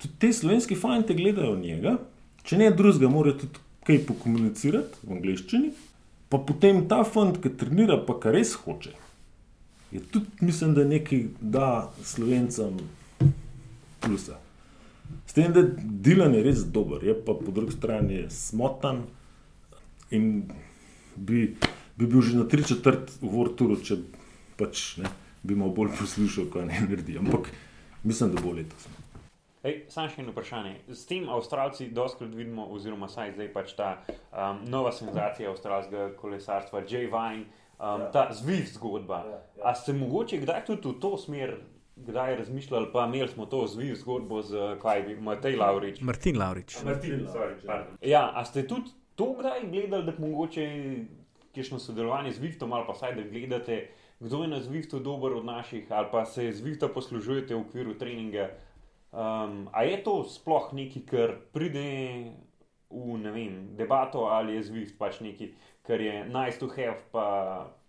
tudi 0.00 0.14
te 0.18 0.32
slovenski 0.32 0.74
fanti 0.74 1.14
gledajo 1.14 1.58
njega, 1.58 1.98
če 2.42 2.58
ne 2.58 2.70
drugega, 2.70 3.10
mora 3.12 3.36
tudi 3.36 3.60
kaj 3.86 4.00
pokomunicirati 4.08 5.04
v 5.04 5.16
angleščini, 5.18 5.70
pa 6.30 6.38
potem 6.38 6.84
ta 6.88 7.02
fant, 7.04 7.38
ki 7.42 7.52
trenira, 7.60 7.98
pa 8.06 8.16
kar 8.20 8.34
res 8.36 8.54
hoče. 8.64 8.94
Je 9.90 10.00
tudi, 10.00 10.30
mislim, 10.46 10.74
da 10.74 10.84
nekaj 10.86 11.24
da 11.40 11.68
slovencem 12.06 12.78
plusa. 14.00 14.38
S 15.26 15.34
tem, 15.34 15.52
da 15.52 15.62
Dilan 15.64 16.34
je 16.34 16.42
res 16.46 16.64
dober, 16.74 17.02
je 17.04 17.14
pa 17.14 17.34
po 17.34 17.54
drugi 17.54 17.74
strani 17.74 18.24
smotan 18.30 19.04
in 20.10 20.30
bi, 21.16 21.56
bi 21.98 22.06
bil 22.06 22.22
že 22.22 22.38
na 22.38 22.46
tri 22.48 22.64
četrt 22.66 23.18
v 23.20 23.30
Vorturu, 23.34 23.78
če 23.78 24.00
pač 24.58 24.98
ne, 25.02 25.10
bi 25.42 25.58
malo 25.58 25.74
bolj 25.74 25.94
poslušal, 25.98 26.50
kaj 26.52 26.66
ne 26.70 26.82
naredi. 26.86 27.18
Ampak 27.18 27.50
mislim, 28.04 28.34
da 28.34 28.42
bo 28.42 28.54
letos. 28.56 28.88
Ej, 29.60 29.82
Sam 29.92 30.08
še 30.08 30.22
eno 30.22 30.32
vprašanje. 30.32 30.72
S 30.88 31.04
tem 31.04 31.26
Avstralci 31.28 31.90
doskrat 31.92 32.32
vidimo, 32.32 32.64
oziroma 32.72 33.10
saj 33.12 33.34
zdaj 33.34 33.50
pač 33.52 33.74
ta 33.76 33.90
um, 34.08 34.62
nova 34.72 34.92
senzacija 34.96 35.50
avstralskega 35.52 36.14
kolesarstva, 36.16 36.80
J. 36.88 37.10
Vine, 37.12 37.44
um, 37.76 38.06
ja. 38.06 38.08
ta 38.14 38.22
Zvift 38.32 38.78
zgodba. 38.78 39.20
Ja, 39.26 39.40
ja. 39.58 39.66
A 39.68 39.74
ste 39.76 39.92
mogoče 39.98 40.40
kdaj 40.46 40.64
tudi 40.70 40.88
v 40.88 40.96
to 41.02 41.12
smer, 41.20 41.58
kdaj 42.06 42.36
razmišljali, 42.36 42.88
pa 42.92 43.04
imeli 43.06 43.28
smo 43.28 43.46
to 43.46 43.66
Zvift 43.66 44.00
zgodbo 44.00 44.42
z 44.42 44.76
kaj 44.82 45.16
Matej 45.20 45.56
Laurič. 45.56 46.00
Martin 46.00 46.38
Laurič. 46.38 46.82
Martin, 46.84 47.26
sorry, 47.26 47.56
pardon. 47.66 47.96
ja, 48.02 48.32
a 48.34 48.44
ste 48.44 48.66
tudi 48.68 48.90
to 49.14 49.34
kdaj 49.38 49.66
gledali, 49.70 50.04
da 50.04 50.12
mogoče 50.18 50.66
kakšno 51.54 51.78
sodelovanje 51.78 52.32
z 52.32 52.40
Zwiftom 52.40 52.72
ali 52.72 52.86
pa 52.86 52.94
saj 52.94 53.14
da 53.14 53.22
gledate, 53.22 53.88
kdo 54.20 54.42
je 54.42 54.48
na 54.48 54.60
Zwiftu 54.60 54.98
dober 54.98 55.32
od 55.32 55.44
naših, 55.44 55.86
ali 55.88 56.08
pa 56.12 56.24
se 56.24 56.52
Zwifta 56.52 56.88
poslužujete 56.88 57.54
v 57.54 57.60
okviru 57.60 57.94
treninga. 57.98 58.50
Um, 59.12 59.68
a 59.72 59.82
je 59.82 60.02
to 60.04 60.24
sploh 60.24 60.70
nekaj, 60.72 61.02
kar 61.06 61.34
pride 61.52 61.82
v 62.90 63.18
ne 63.18 63.30
vem, 63.30 63.76
debato, 63.76 64.26
ali 64.30 64.54
je 64.54 64.62
Zwift 64.70 64.98
pač 64.98 65.20
nekaj, 65.20 65.50
kar 65.82 66.00
je 66.00 66.24
nice 66.26 66.58
to 66.58 66.68
have, 66.68 67.02
pa 67.10 67.26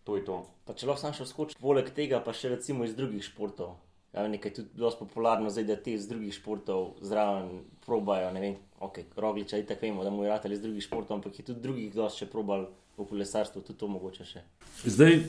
to 0.04 0.18
je 0.18 0.26
to. 0.26 0.42
Pa 0.66 0.74
če 0.74 0.90
lahko 0.90 1.02
sam 1.02 1.14
še 1.14 1.26
skočim, 1.30 1.62
poleg 1.62 1.94
tega 1.94 2.22
pa 2.26 2.34
še 2.34 2.56
recimo 2.56 2.86
iz 2.86 2.96
drugih 2.98 3.24
športov. 3.24 3.78
Ja, 4.14 4.28
nekaj 4.28 4.54
tudi 4.54 4.70
dosti 4.76 5.00
popularno, 5.00 5.50
zdaj, 5.50 5.64
da 5.64 5.76
te 5.80 5.94
iz 5.94 6.08
drugih 6.08 6.34
športov 6.36 6.90
zraven 7.02 7.62
probajo. 7.86 8.32
Ne 8.36 8.42
vem, 8.42 8.56
okay, 8.80 9.06
rogliča 9.16 9.58
je 9.58 9.66
tako 9.66 9.86
vemo, 9.86 10.04
da 10.04 10.10
mu 10.10 10.24
je 10.24 10.30
ratelj 10.30 10.54
iz 10.54 10.62
drugih 10.62 10.84
športov, 10.84 11.18
ampak 11.18 11.40
je 11.40 11.46
tudi 11.46 11.64
drugih 11.64 11.94
dosti 11.94 12.26
še 12.26 12.28
probal 12.32 12.68
v 12.98 13.08
kolesarstvu, 13.08 13.62
tudi 13.62 13.80
to 13.80 13.88
mogoče 13.88 14.28
še. 14.28 14.44
Zdaj, 14.84 15.22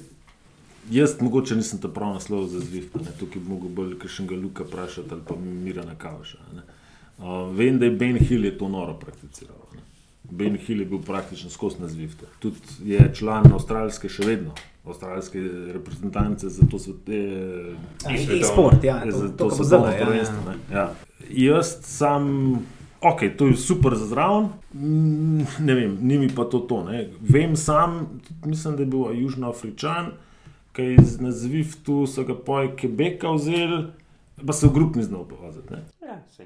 jaz 0.90 1.14
mogoče 1.20 1.56
nisem 1.56 1.78
ta 1.78 1.88
prav 1.88 2.16
naslov 2.16 2.48
za 2.50 2.59
Zwift, 2.64 2.98
ne. 2.98 3.14
tukaj 3.20 3.42
bi 3.42 3.54
mogel 3.54 3.70
bolj 3.70 3.94
kakšnega 4.02 4.40
Luka 4.42 4.66
vprašati 4.66 5.14
ali 5.14 5.26
pa 5.28 5.38
Mirana 5.38 5.94
Kavaša. 5.98 6.42
ne. 6.56 6.66
Uh, 7.22 7.54
vem, 7.54 7.78
da 7.78 7.86
je 7.86 7.90
Ben 7.90 8.18
Hill 8.18 8.44
je 8.44 8.59
to 8.59 8.68
noro 8.68 8.98
prakticiral. 8.98 9.62
Ne. 9.76 9.82
Ben 10.30 10.56
Hill 10.59 10.80
je 10.80 10.86
bil 10.86 11.02
praktično 11.06 11.50
skozi 11.50 11.78
na 11.80 11.88
Zwiftu. 11.88 12.26
Tudi 12.40 12.59
je 12.84 13.10
član 13.14 13.52
avstralske, 13.52 14.09
še 14.09 14.26
vedno, 14.26 14.54
avstralske 14.84 15.40
reprezentance 15.72 16.48
za 16.48 16.66
to 16.70 16.78
svete. 16.78 17.18
E-sport, 18.40 18.84
ja, 18.84 19.02
to, 19.04 19.10
za 19.10 19.28
to, 19.28 19.48
to 19.48 19.50
svetovno 19.50 19.86
ja, 19.86 20.04
prvenstvo, 20.06 20.36
ja. 20.72 20.78
Ja. 20.78 20.94
Jaz 21.30 21.76
sam, 21.82 22.52
ok, 23.00 23.20
to 23.38 23.46
je 23.46 23.56
super 23.56 23.94
za 23.94 24.06
zraven, 24.06 24.48
mm, 24.74 25.46
ne 25.60 25.74
vem, 25.74 25.98
ni 26.00 26.18
mi 26.18 26.28
pa 26.34 26.44
to 26.44 26.59
to. 26.59 26.84
Ne. 26.84 27.10
Vem 27.20 27.56
sam, 27.56 28.20
mislim, 28.44 28.76
da 28.76 28.82
je 28.82 28.86
bil 28.86 29.22
Južnoafričan, 29.22 30.06
ki 30.72 30.82
je 30.82 30.94
iz- 30.94 31.20
na 31.20 31.30
Zwiftu 31.30 32.06
so 32.06 32.24
ga 32.24 32.34
poje 32.34 32.76
Quebeca 32.76 33.34
vzeli, 33.34 33.84
pa 34.46 34.52
se 34.52 34.66
v 34.66 34.72
grup 34.72 34.96
ni 34.96 35.02
znal 35.02 35.24
povaziti. 35.24 35.70
ne. 35.70 35.84
Ja, 36.02 36.22
se 36.28 36.44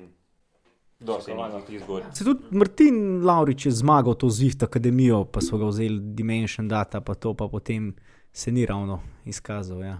zgodb. 1.78 2.04
Se 2.12 2.24
tudi 2.24 2.40
Martin 2.50 3.24
Laurič 3.24 3.66
je 3.66 3.72
zmagal 3.72 4.14
to 4.14 4.26
Zwift 4.26 4.62
akademijo, 4.62 5.24
pa 5.24 5.40
so 5.40 5.58
ga 5.58 5.64
vzeli 5.64 6.00
Dimension 6.00 6.68
Data, 6.68 7.00
pa 7.00 7.14
to 7.14 7.34
pa 7.34 7.48
potem 7.48 7.94
se 8.36 8.52
ni 8.52 8.66
ravno 8.66 9.00
izkazal. 9.24 9.82
Ja. 9.82 9.98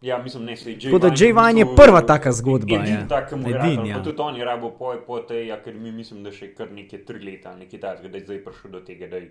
Ja, 0.00 0.22
mislim, 0.22 0.44
ne 0.44 0.52
je 0.52 0.78
Tako 0.78 0.98
da 0.98 1.06
J. 1.06 1.32
Vine 1.32 1.60
je 1.60 1.66
prva 1.76 2.00
taka 2.00 2.32
zgodba, 2.32 2.74
Edin 2.74 2.94
ja. 2.94 3.06
Edin, 3.30 3.52
rado, 3.52 3.84
ja. 3.84 3.96
pa 3.96 4.02
tudi 4.04 4.22
on 4.22 4.36
je 4.36 4.44
rabo 4.44 4.70
poje 4.70 5.00
po 5.06 5.18
tej 5.18 5.52
akademiji, 5.52 5.92
mislim, 5.92 6.22
da 6.22 6.32
še 6.32 6.54
kar 6.54 6.72
nekaj 6.72 7.04
tri 7.04 7.20
leta, 7.24 7.56
nekaj 7.56 7.80
takega, 7.80 8.08
da 8.08 8.18
je 8.18 8.24
zdaj 8.24 8.40
prišel 8.44 8.70
do 8.70 8.80
tega, 8.80 9.08
da 9.12 9.16
je 9.16 9.30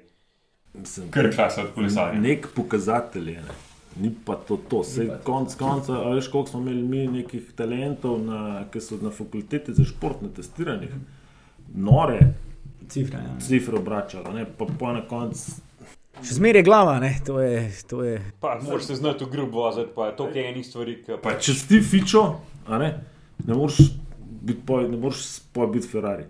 Mislim, 0.73 1.11
kar 1.11 1.29
časa 1.35 1.61
od 1.61 1.71
kolesarja. 1.73 2.19
Nek 2.21 2.47
pokazatelj 2.55 3.29
je. 3.29 3.41
Ne. 3.41 3.57
Ni 4.01 4.11
pa 4.25 4.35
to, 4.35 4.57
to. 4.69 4.83
Sej 4.83 5.07
konc 5.23 5.55
konca, 5.55 6.01
a 6.03 6.09
veš, 6.17 6.27
koliko 6.27 6.49
smo 6.49 6.59
imeli 6.59 6.83
mi 6.83 7.05
nekih 7.21 7.53
talentov, 7.55 8.19
na, 8.25 8.65
ki 8.71 8.81
so 8.83 8.99
na 9.01 9.09
fakulteti 9.09 9.73
za 9.73 9.85
športne 9.87 10.33
testiranje, 10.35 10.91
nore 11.73 12.19
Cifra, 12.89 13.19
ja. 13.19 13.39
cifre 13.39 13.79
obračali, 13.79 14.33
ne, 14.35 14.45
pa, 14.57 14.67
pa 14.79 14.91
na 14.93 15.07
koncu 15.07 15.55
Še 16.23 16.37
zmeraj 16.37 16.63
je 16.63 16.65
glava, 16.65 16.95
ne? 17.03 17.11
to 17.25 17.39
je. 17.41 17.59
To 17.91 18.03
je... 18.03 18.19
Pa, 18.39 18.55
moraš 18.63 18.87
se 18.87 18.95
znati 18.95 19.25
v 19.25 19.29
grub 19.33 19.53
voziti, 19.53 19.91
pa 19.95 20.11
to 20.15 20.29
je 20.33 20.45
enih 20.49 20.65
stvari, 20.65 20.95
ki 21.03 21.19
Pa 21.23 21.35
če 21.39 21.53
si 21.53 21.67
ti 21.67 21.81
fičo, 21.83 22.23
a 22.67 22.79
ne, 22.81 22.91
ne 23.43 23.57
moreš 23.57 23.91
biti, 24.23 24.61
po, 24.65 24.79
ne 24.81 24.97
moreš 24.97 25.25
po 25.53 25.67
biti 25.67 25.91
Ferrari. 25.91 26.25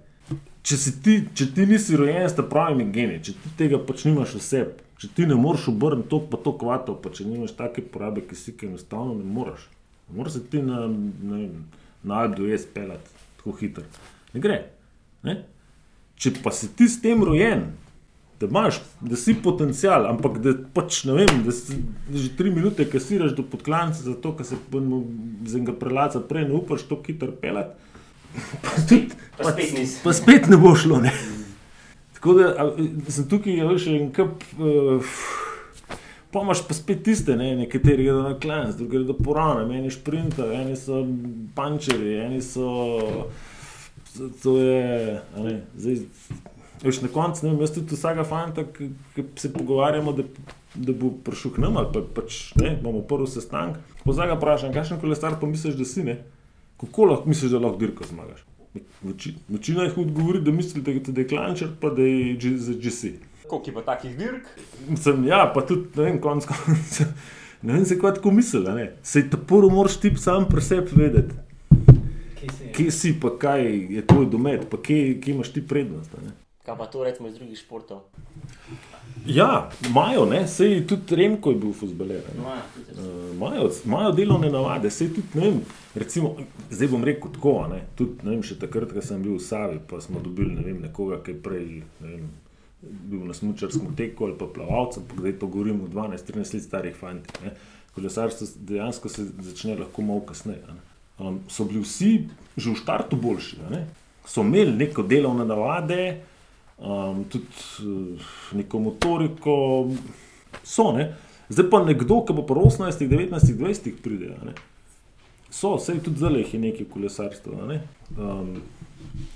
Če, 0.65 0.77
si 0.81 0.95
ti, 1.05 1.19
če 1.37 1.51
ti 1.53 1.67
nisi 1.69 1.97
rojen 1.99 2.25
s 2.25 2.41
pravimi 2.49 2.87
geni, 2.89 3.19
če 3.21 3.35
ti 3.37 3.53
tega 3.59 3.77
pač 3.77 4.07
nimaš 4.07 4.33
v 4.39 4.41
sebi, 4.41 4.85
če 4.97 5.11
ti 5.13 5.27
ne 5.29 5.37
moreš 5.37 5.69
obrniti 5.69 6.09
to 6.09 6.23
pa 6.31 6.39
to 6.41 6.55
kvato, 6.57 6.95
pa 6.97 7.11
če 7.13 7.27
nimaš 7.29 7.53
take 7.59 7.83
porabe, 7.85 8.23
ki 8.25 8.37
si 8.39 8.55
ki 8.57 8.71
enostavno 8.71 9.13
ne 9.13 9.27
moreš. 9.29 9.67
Ne 10.09 10.17
moreš 10.17 10.39
se 10.39 10.41
ti 10.49 10.63
na, 10.65 10.87
ne 10.89 11.43
vem, 11.43 11.59
na 12.01 12.23
Aldu 12.23 12.49
je 12.49 12.57
speljati 12.63 13.13
tako 13.37 13.53
hitro. 13.59 13.85
Ne 14.33 14.41
gre. 14.41 14.57
Ne? 15.25 15.43
Če 16.17 16.33
pa 16.41 16.53
si 16.55 16.71
ti 16.73 16.89
s 16.89 16.97
tem 17.03 17.21
rojen, 17.25 17.67
da 18.39 18.47
imaš, 18.47 18.81
da 19.01 19.15
si 19.15 19.33
potencial, 19.33 20.05
ampak 20.09 20.39
da 20.43 20.53
pač 20.73 21.03
ne 21.07 21.13
vem, 21.13 21.43
da 21.45 21.51
si 21.51 21.77
da 22.09 22.17
že 22.17 22.33
tri 22.37 22.51
minute 22.51 22.85
kasiraš 22.89 23.31
do 23.37 23.43
podklanca, 23.43 24.01
zato 24.03 24.33
ker 24.35 24.45
se 24.45 24.57
z 25.45 25.55
enega 25.55 25.73
prelaca 25.73 26.19
prej 26.19 26.49
ne 26.49 26.57
upaš 26.59 26.83
to 26.89 26.99
hitro 27.07 27.31
pelati. 27.31 27.75
Pa, 28.61 28.75
tudi, 28.89 29.07
Pa 29.37 29.51
spet 29.51 29.73
nisi. 29.77 29.99
pa 30.03 30.13
spet 30.13 30.49
ne 30.51 30.57
bo 30.57 30.75
šlo. 30.75 30.99
Ne? 30.99 31.11
Tako 32.13 32.33
da 32.33 32.49
a, 32.59 32.65
sem 33.07 33.27
tukaj 33.31 33.55
ja, 33.55 33.71
še 33.79 33.95
en 33.95 34.11
kup. 34.11 34.43
Uh, 34.59 35.15
Pa 36.35 36.41
imaš 36.43 36.65
pa 36.67 36.75
spet 36.75 36.99
tiste, 37.03 37.31
ne? 37.39 37.53
nekateri 37.55 38.03
gredo 38.03 38.23
na 38.25 38.33
klans, 38.35 38.75
drugi 38.75 38.97
gredo 38.97 39.13
po 39.15 39.31
rane, 39.33 39.77
eni 39.77 39.87
šprinter, 39.87 40.49
eni 40.51 40.75
so 40.75 41.05
pančeri, 41.55 42.17
eni 42.25 42.41
so. 42.43 43.29
to- 44.43 44.57
je. 44.59 45.21
ne, 45.37 45.53
Zdaj, 45.77 46.01
veš, 46.85 47.01
na 47.01 47.09
koncu, 47.09 47.45
ne 47.45 47.51
vem, 47.51 47.61
jaz 47.61 47.73
tudi 47.73 47.95
vsakega 47.95 48.23
fanta, 48.23 48.63
ki 49.15 49.25
se 49.35 49.51
pogovarjamo, 49.51 50.13
da, 50.13 50.23
da 50.75 50.93
bo 50.93 51.11
prišel 51.19 51.51
k 51.51 51.57
nam, 51.57 51.77
ali 51.77 51.91
pa 51.93 52.01
pač 52.13 52.53
ne, 52.55 52.77
imamo 52.77 53.01
prvi 53.01 53.27
sestanek. 53.27 53.77
Pozaj 54.03 54.27
ga 54.27 54.35
vprašam, 54.35 54.73
kakšen 54.73 54.99
kolesar 54.99 55.39
pa 55.39 55.47
misliš, 55.47 55.75
da 55.75 55.85
si 55.85 56.03
ne? 56.03 56.17
Kako 56.77 57.05
lahko 57.05 57.29
misliš, 57.29 57.51
da 57.51 57.59
lahko 57.59 57.77
dirko 57.77 58.03
zmagaš? 58.05 58.43
Veči- 59.01 59.35
Večina 59.47 59.83
jih 59.83 59.97
odgovori, 59.97 60.41
da 60.41 60.51
misli, 60.51 60.81
da 60.81 60.91
je, 60.91 60.99
da 60.99 61.21
je 61.21 61.27
klančer, 61.27 61.69
pa 61.79 61.89
da 61.89 62.01
je 62.01 62.57
za 62.57 62.73
GC. 62.75 63.13
Koliko 63.47 63.69
je 63.69 63.73
pa 63.73 63.81
takih 63.83 64.17
dirk? 64.17 64.47
Sem, 64.97 65.25
ja, 65.25 65.51
pa 65.53 65.61
tudi, 65.61 65.87
ne 65.95 66.03
vem, 66.03 66.21
konc 66.21 66.45
koncev. 66.45 67.07
Ne 67.61 67.73
vem, 67.73 67.85
zakaj 67.85 68.13
tako 68.13 68.31
misliš. 68.31 68.67
Sej 69.01 69.29
ta 69.29 69.37
prvo 69.39 69.69
moraš 69.69 69.97
ti 69.97 70.11
sam 70.17 70.45
pri 70.45 70.61
sebi 70.61 70.91
vedeti, 70.95 71.35
kje 72.73 72.91
si, 72.91 73.13
pa 73.19 73.31
kaj 73.31 73.63
je 73.89 74.03
tvoj 74.03 74.25
domet, 74.25 74.67
pa 74.69 74.77
kje, 74.77 75.21
kje 75.21 75.33
imaš 75.33 75.49
ti 75.49 75.63
prednost. 75.63 76.11
a 76.13 76.21
Ne? 76.21 76.31
Kaj 76.65 76.77
pa 76.77 76.85
to 76.85 77.03
recimo 77.03 77.27
iz 77.27 77.35
drugih 77.35 77.57
športov? 77.57 77.99
Ja, 79.25 79.69
imajo, 79.85 80.25
ne, 80.25 80.47
sej 80.47 80.87
tudi 80.87 81.15
Remko 81.15 81.51
je 81.51 81.55
bil 81.55 81.73
fuzbaler. 81.73 82.23
Imajo 83.33 83.69
imajo 83.85 84.11
delovne 84.11 84.49
navade, 84.49 84.89
sej 84.89 85.13
tudi 85.13 85.27
ne 85.33 85.49
vem. 85.49 85.59
Recimo, 85.95 86.35
zdaj 86.69 86.87
bom 86.87 87.03
rekel 87.03 87.31
tako, 87.33 87.53
ne, 87.69 87.83
tudi 87.95 88.25
ne 88.25 88.33
vem, 88.33 88.41
še 88.43 88.57
takrat, 88.61 88.93
ko 88.93 89.01
sem 89.01 89.21
bil 89.21 89.37
v 89.37 89.43
Savi, 89.45 89.79
pa 89.89 90.01
smo 90.01 90.21
dobili 90.23 90.55
ne 90.57 90.65
vem, 90.65 90.81
nekoga, 90.87 91.21
ki 91.23 91.35
je 91.35 91.41
prej 91.45 91.69
ne 92.01 92.11
vem, 92.15 92.27
bil 92.81 93.25
na 93.29 93.33
smučarskem 93.33 93.95
teku 93.97 94.25
ali 94.25 94.37
pa 94.37 94.49
plavalcem, 94.49 95.05
pa 95.09 95.21
zdaj 95.21 95.39
to 95.41 95.47
govorim 95.47 95.81
o 95.85 95.87
12-13 95.87 96.57
let 96.57 96.63
starih 96.63 96.95
fantih. 96.95 97.41
ne. 97.43 97.55
Kolesarstvo 97.95 98.47
dejansko 98.67 99.09
se 99.09 99.23
začne 99.39 99.77
lahko 99.79 100.01
malo 100.01 100.25
kasneje. 100.27 100.61
Um, 101.19 101.39
so 101.47 101.63
bili 101.63 101.79
vsi 101.79 102.27
že 102.57 102.71
v 102.71 102.75
štartu 102.75 103.15
boljši, 103.15 103.57
ne. 103.71 103.85
so 104.27 104.41
imeli 104.41 104.73
neko 104.75 105.03
delovne 105.03 105.45
navade, 105.45 106.21
um, 106.77 107.23
tudi 107.23 107.45
uh, 107.80 108.19
neko 108.53 108.80
motoriko, 108.80 109.56
so 110.64 110.91
ne. 110.91 111.14
Zdaj 111.49 111.69
pa 111.69 111.84
nekdo, 111.84 112.23
ki 112.26 112.34
bo 112.34 112.41
po 112.41 112.56
18, 112.56 113.06
19, 113.07 113.53
20 113.53 114.02
pride. 114.02 114.34
a 114.41 114.45
Ne? 114.45 114.53
So, 115.49 115.76
vse 115.76 115.99
tudi 115.99 116.18
zdaj 116.18 116.34
jih 116.35 116.53
je 116.53 116.60
nekaj 116.60 116.85
kolesarstva. 116.85 117.53
a 117.64 117.68
Ne, 117.68 117.81
um, 118.18 118.61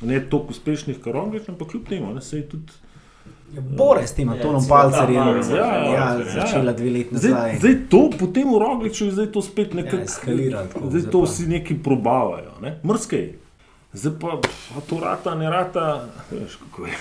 ne 0.01 0.19
toliko 0.21 0.49
uspešnih, 0.49 0.99
kot 0.99 1.13
Roglič, 1.13 1.49
ampak 1.49 1.67
kljub 1.67 1.87
temu, 1.87 2.13
ne, 2.13 2.21
sej 2.21 2.43
tudi. 2.43 2.73
Bore 3.49 4.07
s 4.07 4.13
tem 4.13 4.27
Ja, 4.27 4.33
Antonom 4.33 4.61
Palcerjem. 4.67 5.23
Palcer, 5.23 5.57
Ja, 5.57 5.65
ja, 5.65 5.83
ja, 5.85 6.07
ja. 6.13 6.25
začela 6.35 6.73
dve 6.73 6.89
leti 6.89 7.17
Zdaj, 7.17 7.31
nazaj. 7.31 7.55
zdaj 7.57 7.75
to, 7.89 8.09
potem 8.19 8.45
v 8.45 8.59
Rogliču 8.59 9.05
je 9.05 9.11
zdaj 9.11 9.31
to 9.31 9.41
spet 9.41 9.73
nekako. 9.73 9.97
Ja, 9.97 10.03
eskalira 10.03 10.67
tako, 10.67 10.89
zdaj 10.89 11.01
zdaj 11.01 11.11
to 11.11 11.19
pa. 11.19 11.25
vsi 11.25 11.47
neki 11.47 11.77
probavajo, 11.77 12.51
ne? 12.61 12.77
mrskej. 12.83 13.25
Zdaj 13.93 14.13
pa, 14.21 14.37
a 14.75 14.81
to 14.81 14.99
rata, 14.99 15.35
ne 15.35 15.49
rata, 15.49 16.05
veš 16.31 16.55
kako 16.57 16.85
je. 16.85 16.93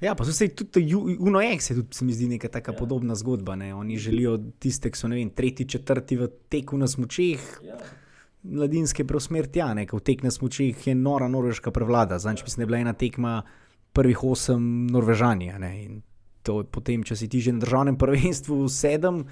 Ja, 0.00 0.14
pa 0.14 0.24
so 0.24 0.32
se 0.32 0.48
tudi 0.48 0.94
Uno 0.94 1.40
X, 1.42 1.70
je 1.70 1.76
tudi, 1.76 1.94
se 1.94 2.04
mi 2.04 2.12
zdi, 2.12 2.28
neka 2.28 2.48
taka 2.48 2.72
ja. 2.72 2.78
podobna 2.78 3.14
zgodba. 3.14 3.56
Ne? 3.56 3.74
Oni 3.74 3.98
želijo 3.98 4.38
tiste, 4.58 4.90
ki 4.90 4.98
so 4.98 5.08
ne 5.08 5.16
vem, 5.18 5.30
tretji, 5.30 5.66
četrti 5.68 6.16
v 6.16 6.28
teku 6.48 6.78
na 6.78 6.86
smočeh, 6.86 7.40
Ja. 7.66 7.78
mladinske 8.42 9.04
preusmeriti 9.04 9.58
tja, 9.58 9.72
ne? 9.74 9.86
ker 9.86 9.98
v 9.98 10.04
tek 10.06 10.22
na 10.22 10.30
smočeh 10.30 10.86
je 10.86 10.94
nora 10.94 11.28
norveška 11.28 11.70
prevlada. 11.70 12.18
Zanj, 12.18 12.44
mislim, 12.44 12.62
da 12.62 12.62
je 12.62 12.66
bila 12.66 12.78
ena 12.78 12.92
tekma 12.92 13.42
prvih 13.92 14.24
osem 14.24 14.86
Norvežani. 14.86 15.50
a 15.50 15.58
ne, 15.58 15.84
in 15.84 16.02
To 16.48 16.62
je 16.62 16.68
potem, 16.70 17.02
če 17.04 17.16
si 17.16 17.28
ti 17.28 17.42
že 17.44 17.52
na 17.52 17.60
državnem 17.60 17.98
prvenstvu 18.00 18.68
sedem, 18.72 19.24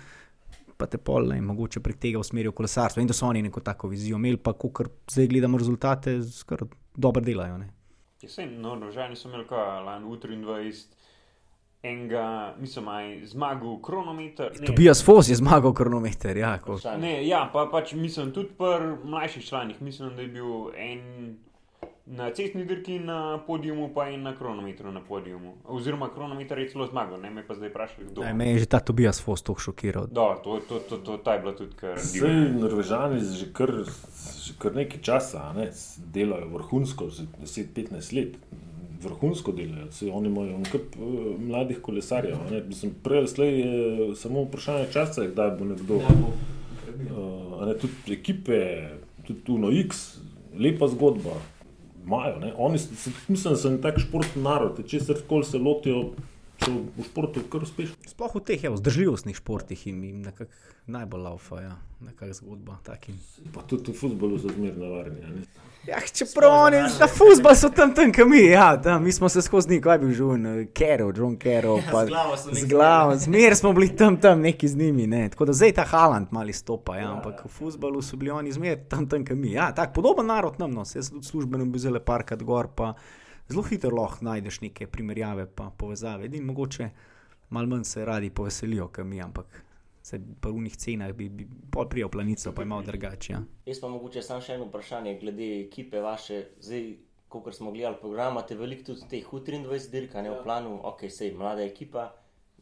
pa 0.77 0.85
te 0.85 0.99
pol, 1.01 1.31
ne, 1.33 1.41
mogoče 1.41 1.81
prek 1.81 1.97
tega 2.03 2.21
usmerijo 2.21 2.53
kolesarstvo. 2.53 3.01
In 3.01 3.09
da 3.09 3.17
so 3.17 3.25
oni 3.31 3.41
neko 3.47 3.63
tako 3.65 3.89
vizijo 3.89 4.19
imeli, 4.21 4.37
pa 4.37 4.53
ko 4.53 4.69
zdaj 5.09 5.31
gledamo 5.33 5.57
rezultate, 5.57 6.19
skar 6.29 6.67
dobro 6.97 7.25
delajo. 7.25 7.57
Ne. 7.63 7.71
Vse, 8.23 8.47
no, 8.47 8.75
Rožani 8.81 9.17
so 9.17 9.29
imeli 9.29 9.45
kaj, 9.49 9.83
lani 9.85 10.07
U23, 10.07 10.85
enega, 11.83 12.55
mislim, 12.59 12.89
aj 12.89 13.11
zmagal 13.33 13.81
kronometer. 13.83 14.53
Ne, 14.61 14.67
Tobias 14.67 15.05
Fos 15.05 15.29
je 15.29 15.37
zmagal 15.37 15.75
kronometer. 15.75 16.37
Ja, 16.37 16.59
ko. 16.59 16.79
Ne, 16.99 17.27
ja, 17.27 17.45
pa 17.53 17.69
pač 17.73 17.93
mislim 17.93 18.33
tudi 18.33 18.57
pri 18.59 18.97
mlajših 19.05 19.47
članih, 19.47 19.83
mislim, 19.83 20.17
da 20.17 20.23
je 20.23 20.29
bil 20.29 20.71
en 20.77 21.37
na 22.07 22.31
cestni 22.31 22.65
dirki 22.65 22.99
na 22.99 23.39
podiumu, 23.47 23.89
pa 23.95 24.09
en 24.11 24.23
na 24.23 24.37
kronometru 24.37 24.93
na 24.93 25.01
podiumu. 25.01 25.55
Oziroma, 25.65 26.09
kronometer 26.15 26.59
je 26.59 26.69
celo 26.71 26.87
zmagal, 26.87 27.21
ne 27.21 27.31
me 27.31 27.43
pa 27.47 27.55
zdaj 27.55 27.69
vprašali, 27.69 28.07
kdo. 28.11 28.23
Ne, 28.23 28.35
me 28.35 28.51
je 28.51 28.59
že 28.59 28.67
ta 28.67 28.81
Tobias 28.81 29.19
Fos 29.23 29.43
tako 29.43 29.61
šokiral. 29.61 30.07
Da, 30.07 30.37
to, 30.45 30.61
to, 30.69 30.79
to, 30.79 30.99
to, 30.99 31.17
ta 31.19 31.35
je 31.35 31.41
bila 31.41 31.55
tudi 31.57 31.75
kar 31.77 31.99
Zdaj. 31.99 32.35
Norvežani 32.61 33.21
že 33.21 33.51
kar, 33.53 33.73
že 34.39 34.55
kar 34.59 34.77
nekaj 34.79 35.03
časa 35.03 35.51
a 35.51 35.53
ne, 35.57 35.67
delajo 36.15 36.47
vrhunsko, 36.55 37.11
že 37.11 37.27
10-15 37.43 38.15
let. 38.15 38.39
Vrhunsko 39.03 39.53
delajo, 39.53 39.91
Saj 39.93 40.09
oni 40.09 40.31
imajo 40.31 40.55
en 40.57 40.71
kup 40.71 40.95
uh, 40.97 41.35
mladih 41.41 41.83
kolesarjev. 41.83 42.39
a 42.39 42.51
ne. 42.51 42.63
Mislim, 42.69 42.95
Prej 43.03 43.27
je 43.43 44.15
samo 44.15 44.47
vprašanje 44.47 44.87
časa, 44.93 45.27
kdaj 45.27 45.51
bo 45.59 45.65
nekdo. 45.75 45.99
Uh, 45.99 47.61
a 47.61 47.67
ne, 47.67 47.75
tudi 47.75 48.15
ekipe, 48.15 48.63
tudi 49.27 49.53
Uno 49.53 49.75
X, 49.75 50.19
lepa 50.55 50.87
zgodba. 50.89 51.35
Imajo, 52.07 52.39
ne. 52.39 52.53
Oni, 52.57 52.79
s- 52.79 52.87
s- 52.95 53.29
mislim, 53.29 53.53
da 53.53 53.59
so 53.59 53.69
en 53.69 53.81
tak 53.83 53.99
športni 53.99 54.43
narod, 54.43 54.79
če 54.87 55.01
se 55.01 55.15
koli 55.29 55.45
se 55.45 55.59
lotijo, 55.59 56.13
so 56.63 56.71
v 56.97 57.05
športu 57.05 57.43
kar 57.51 57.63
uspešni. 57.63 57.97
Sploh 58.07 58.35
v 58.35 58.41
teh 58.41 58.63
ja, 58.63 58.71
vzdržljivostnih 58.71 59.37
športih 59.37 59.87
jim, 59.87 60.05
jim 60.05 60.23
najbolj 60.87 61.21
laufa, 61.21 61.61
ja, 61.61 61.75
nekakšna 62.01 62.39
zgodba. 62.39 62.79
Takim. 62.83 63.19
Pa 63.53 63.61
tudi 63.63 63.91
v 63.91 63.97
futbolu 63.97 64.39
so 64.39 64.49
zmerno 64.49 64.95
varni. 64.95 65.21
Ja, 65.87 66.01
čeprav 66.13 66.51
oni, 66.53 66.77
na 67.01 67.07
fusbal 67.07 67.55
so 67.55 67.69
tam, 67.71 67.95
tam, 67.95 68.13
kam 68.13 68.31
mi, 68.31 68.41
ja, 68.45 68.83
tam, 68.83 69.05
mi 69.05 69.13
smo 69.13 69.29
se 69.29 69.43
skozi 69.43 69.71
njih, 69.71 69.83
kaj 69.83 69.95
je 69.95 69.99
bil 69.99 70.13
žun, 70.15 70.47
Kero, 70.75 71.13
John 71.17 71.37
Kero, 71.39 71.77
Ja, 71.77 71.93
pa 71.93 72.05
z 72.05 72.09
glavo 72.09 72.37
z 72.37 72.67
glavo, 72.67 73.17
zmer 73.17 73.57
smo 73.57 73.73
bili 73.73 73.97
tam, 73.97 74.17
tam 74.21 74.41
neki 74.41 74.69
z 74.69 74.77
njimi, 74.77 75.07
ne. 75.07 75.29
Tako 75.29 75.45
da 75.45 75.53
zdaj 75.53 75.73
ta 75.73 75.85
Haland 75.85 76.27
mali 76.31 76.53
stopa, 76.53 76.97
ja, 76.97 77.13
ampak 77.13 77.45
v 77.45 77.49
fusbalu 77.49 78.03
so 78.03 78.17
bili 78.17 78.31
oni 78.31 78.53
zmer 78.53 78.79
tam, 78.89 79.07
tam, 79.09 79.25
kam 79.25 79.41
mi. 79.41 79.53
Ja, 79.53 79.71
tak 79.75 79.95
podoben 79.95 80.27
narod 80.27 80.59
nam, 80.59 80.75
no, 80.75 80.85
se 80.85 80.99
jaz 80.99 81.13
službeno 81.23 81.65
bil 81.65 81.79
zelo 81.79 82.01
parkrat 82.01 82.43
gor, 82.43 82.69
pa 82.75 82.95
zelo 83.49 83.63
hitro 83.63 83.95
lahko 83.95 84.25
najdeš 84.25 84.61
neke 84.61 84.87
primerjave, 84.87 85.47
pa 85.47 85.71
povezave. 85.71 86.25
Edin 86.25 86.45
mogoče 86.45 86.91
malo 87.51 87.67
manj 87.67 87.85
se 87.85 88.05
radi 88.05 88.31
poveselijo, 88.31 88.89
kam 88.89 89.09
mi, 89.09 89.23
ampak 89.23 89.63
se 90.07 90.21
po 90.41 90.51
unih 90.51 90.77
cenah 90.77 91.13
bi, 91.13 91.29
bi 91.29 91.47
pol 91.71 91.89
prijel 91.91 92.09
planico, 92.09 92.53
pa 92.55 92.63
je 92.63 92.67
malo 92.67 92.83
drugače, 92.83 93.33
ja. 93.33 93.41
Jaz 93.67 93.81
pa 93.83 93.89
mogoče 93.91 94.23
samo 94.23 94.41
še 94.41 94.55
eno 94.55 94.69
vprašanje 94.69 95.17
glede 95.19 95.49
ekipe 95.65 95.99
vaše. 96.01 96.37
Zdaj, 96.63 96.85
kot 97.29 97.49
smo 97.57 97.73
gledali 97.75 97.99
program, 98.01 98.37
imate 98.37 98.55
veliko 98.55 98.93
tudi 98.93 99.09
teh 99.11 99.33
U23 99.33 99.91
dirka, 99.91 100.23
ne 100.23 100.31
v 100.31 100.37
planu, 100.45 100.77
ok, 100.93 101.09
sej 101.11 101.35
mlada 101.35 101.67
ekipa. 101.67 102.07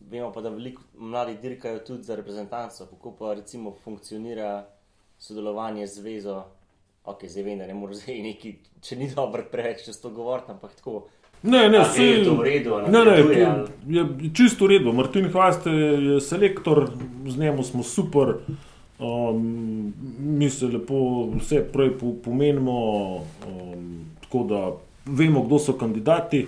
Vemo 0.00 0.30
pa, 0.32 0.40
da 0.40 0.54
veliko 0.54 0.86
mladi 0.96 1.36
dirkajo 1.42 1.84
tudi 1.84 2.08
za 2.08 2.16
reprezentanco. 2.16 2.88
Kako 2.94 3.12
pa 3.18 3.34
recimo 3.36 3.74
funkcionira 3.84 4.54
sodelovanje 5.18 5.84
z 5.86 6.00
zvezo? 6.00 6.38
Ok, 7.04 7.26
zdaj 7.28 7.44
vem, 7.44 7.60
da 7.60 7.68
ne 7.68 7.76
moreš 7.76 8.06
zdaj 8.06 8.22
neki, 8.30 8.54
če 8.80 8.96
ni 9.02 9.10
dobro 9.12 9.44
preveč 9.52 9.84
čez 9.90 10.00
to 10.00 10.14
govoriti, 10.16 10.56
ampak 10.56 10.80
tako. 10.80 11.02
Ne, 11.44 11.68
ne, 11.68 11.80
vse 11.80 12.02
je 12.02 12.24
v 12.24 12.42
redu, 12.42 12.70
Ne, 12.80 13.04
ne, 13.04 13.04
to 13.04 13.10
ali- 13.10 13.68
je 13.86 14.02
čisto 14.32 14.64
v 14.64 14.68
redu. 14.68 14.92
Martin 14.92 15.28
Hvast 15.28 15.66
je 15.66 16.20
selektor, 16.20 16.88
z 17.26 17.36
njim 17.36 17.62
smo 17.62 17.82
super. 17.82 18.34
Um, 18.98 19.92
mi 20.18 20.50
se 20.50 20.66
lepo 20.66 21.28
vse 21.34 21.60
prej 21.72 21.90
po- 21.90 22.14
pomenimo, 22.14 23.14
um, 23.44 23.84
tako 24.20 24.44
da 24.44 24.72
vemo, 25.06 25.42
kdo 25.42 25.58
so 25.58 25.72
kandidati. 25.72 26.46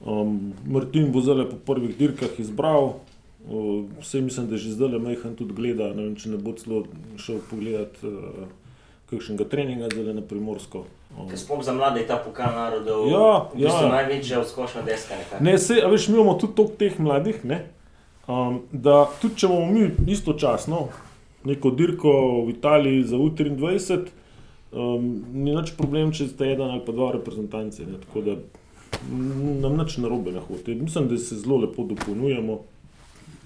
Um, 0.00 0.52
Martin 0.66 1.12
bo 1.12 1.20
zdaj 1.20 1.44
po 1.46 1.56
prvih 1.66 1.96
dirkah 1.96 2.28
izbral 2.38 2.92
Uh, 3.40 3.56
vse 4.00 4.20
mislim, 4.20 4.46
da 4.46 4.56
že 4.56 4.70
zdaj 4.70 4.88
le 4.88 4.98
majhen 4.98 5.32
tudi 5.34 5.54
gleda. 5.54 5.94
Ne 5.94 6.02
vem, 6.02 6.14
če 6.14 6.28
ne 6.28 6.36
bo 6.36 6.52
celo 6.52 6.82
šel 7.16 7.38
pogledat 7.50 7.96
uh, 8.04 8.44
kakšnega 9.08 9.44
treninga, 9.44 9.88
zdaj 9.88 10.12
na 10.12 10.20
primorsko. 10.20 10.84
Um, 11.18 11.36
Sploh 11.36 11.64
za 11.64 11.72
mlade 11.72 12.00
je 12.00 12.06
ta 12.06 12.16
pokal 12.16 12.54
narodov. 12.54 13.08
Ja, 13.10 13.50
v 13.50 13.58
bistvu 13.58 13.86
ja. 13.86 13.92
največja 13.92 14.40
odskočna 14.40 14.82
deska. 14.86 15.18
nekako. 15.18 15.44
Ne, 15.44 15.58
se, 15.58 15.82
veš, 15.90 16.08
mi 16.08 16.14
imamo 16.14 16.34
tudi 16.38 16.54
toliko 16.54 16.76
teh 16.78 17.00
mladih, 17.00 17.44
ne, 17.44 17.64
um, 18.28 18.60
da 18.72 19.08
tudi 19.20 19.42
če 19.42 19.46
imamo 19.46 19.66
mi 19.66 20.12
istočasno 20.12 20.88
neko 21.44 21.70
dirko 21.70 22.12
v 22.46 22.50
Italiji 22.50 23.04
za 23.04 23.16
U23, 23.16 24.06
um, 24.72 25.10
ni 25.32 25.56
več 25.56 25.74
problem, 25.76 26.12
če 26.12 26.28
ste 26.30 26.52
eden 26.52 26.70
ali 26.70 26.84
pa 26.86 26.92
dva 26.92 27.12
reprezentanci. 27.16 27.88
Ne, 27.88 28.00
tako 28.06 28.24
da 28.28 28.36
nam 29.64 29.78
nič 29.80 29.96
narobe 30.02 30.32
ne 30.34 30.44
hodi. 30.44 30.74
Mislim, 30.74 31.08
da 31.08 31.18
se 31.18 31.40
zelo 31.40 31.56
lepo 31.64 31.86
dopolnjujemo 31.88 32.60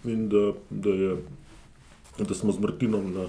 in 0.05 0.29
da, 0.29 0.53
da, 0.71 0.91
je, 0.91 1.17
da 2.19 2.35
smo 2.35 2.53
z 2.53 2.61
Martinom 2.61 3.13
na, 3.15 3.27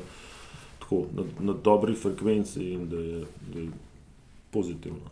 tako, 0.79 1.05
na, 1.15 1.23
na 1.39 1.53
dobri 1.63 1.95
frekvenci 1.95 2.71
in 2.73 2.89
da 2.89 2.99
je, 2.99 3.21
da 3.53 3.59
je 3.59 3.67
pozitivno. 4.51 5.11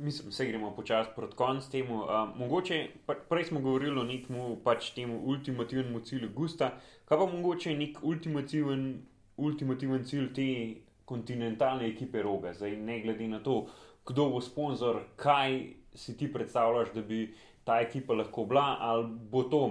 Mislim, 0.00 0.30
da 0.38 0.44
gremo 0.44 0.70
počasi 0.76 1.10
proti 1.16 1.36
koncu 1.36 1.70
temu. 1.70 1.96
Uh, 2.02 2.36
mogoče, 2.36 2.88
prej 3.28 3.44
smo 3.44 3.60
govorili 3.60 4.00
o 4.00 4.04
nekem 4.04 4.36
pač 4.64 4.90
temu 4.90 5.18
ultimativnemu 5.24 6.00
cilju 6.00 6.30
Gusta, 6.34 6.70
kaj 7.04 7.18
pa 7.18 7.26
mogoče 7.26 7.74
nek 7.76 7.98
ultimativen, 8.02 9.02
ultimativen 9.36 10.04
cilj 10.04 10.32
te 10.34 10.46
kontinentalne 11.04 11.88
ekipe 11.88 12.22
Roga, 12.22 12.54
zdaj 12.54 12.76
ne 12.76 13.00
glede 13.02 13.28
na 13.28 13.42
to, 13.42 13.66
kdo 14.06 14.30
bo 14.30 14.40
sponzor, 14.40 15.02
kaj 15.16 15.60
si 15.94 16.16
ti 16.16 16.32
predstavljaš, 16.32 16.94
da 16.94 17.02
bi 17.02 17.34
ta 17.64 17.80
ekipa 17.80 18.14
lahko 18.14 18.44
bila, 18.44 18.76
ali 18.80 19.06
bo 19.30 19.42
to 19.42 19.62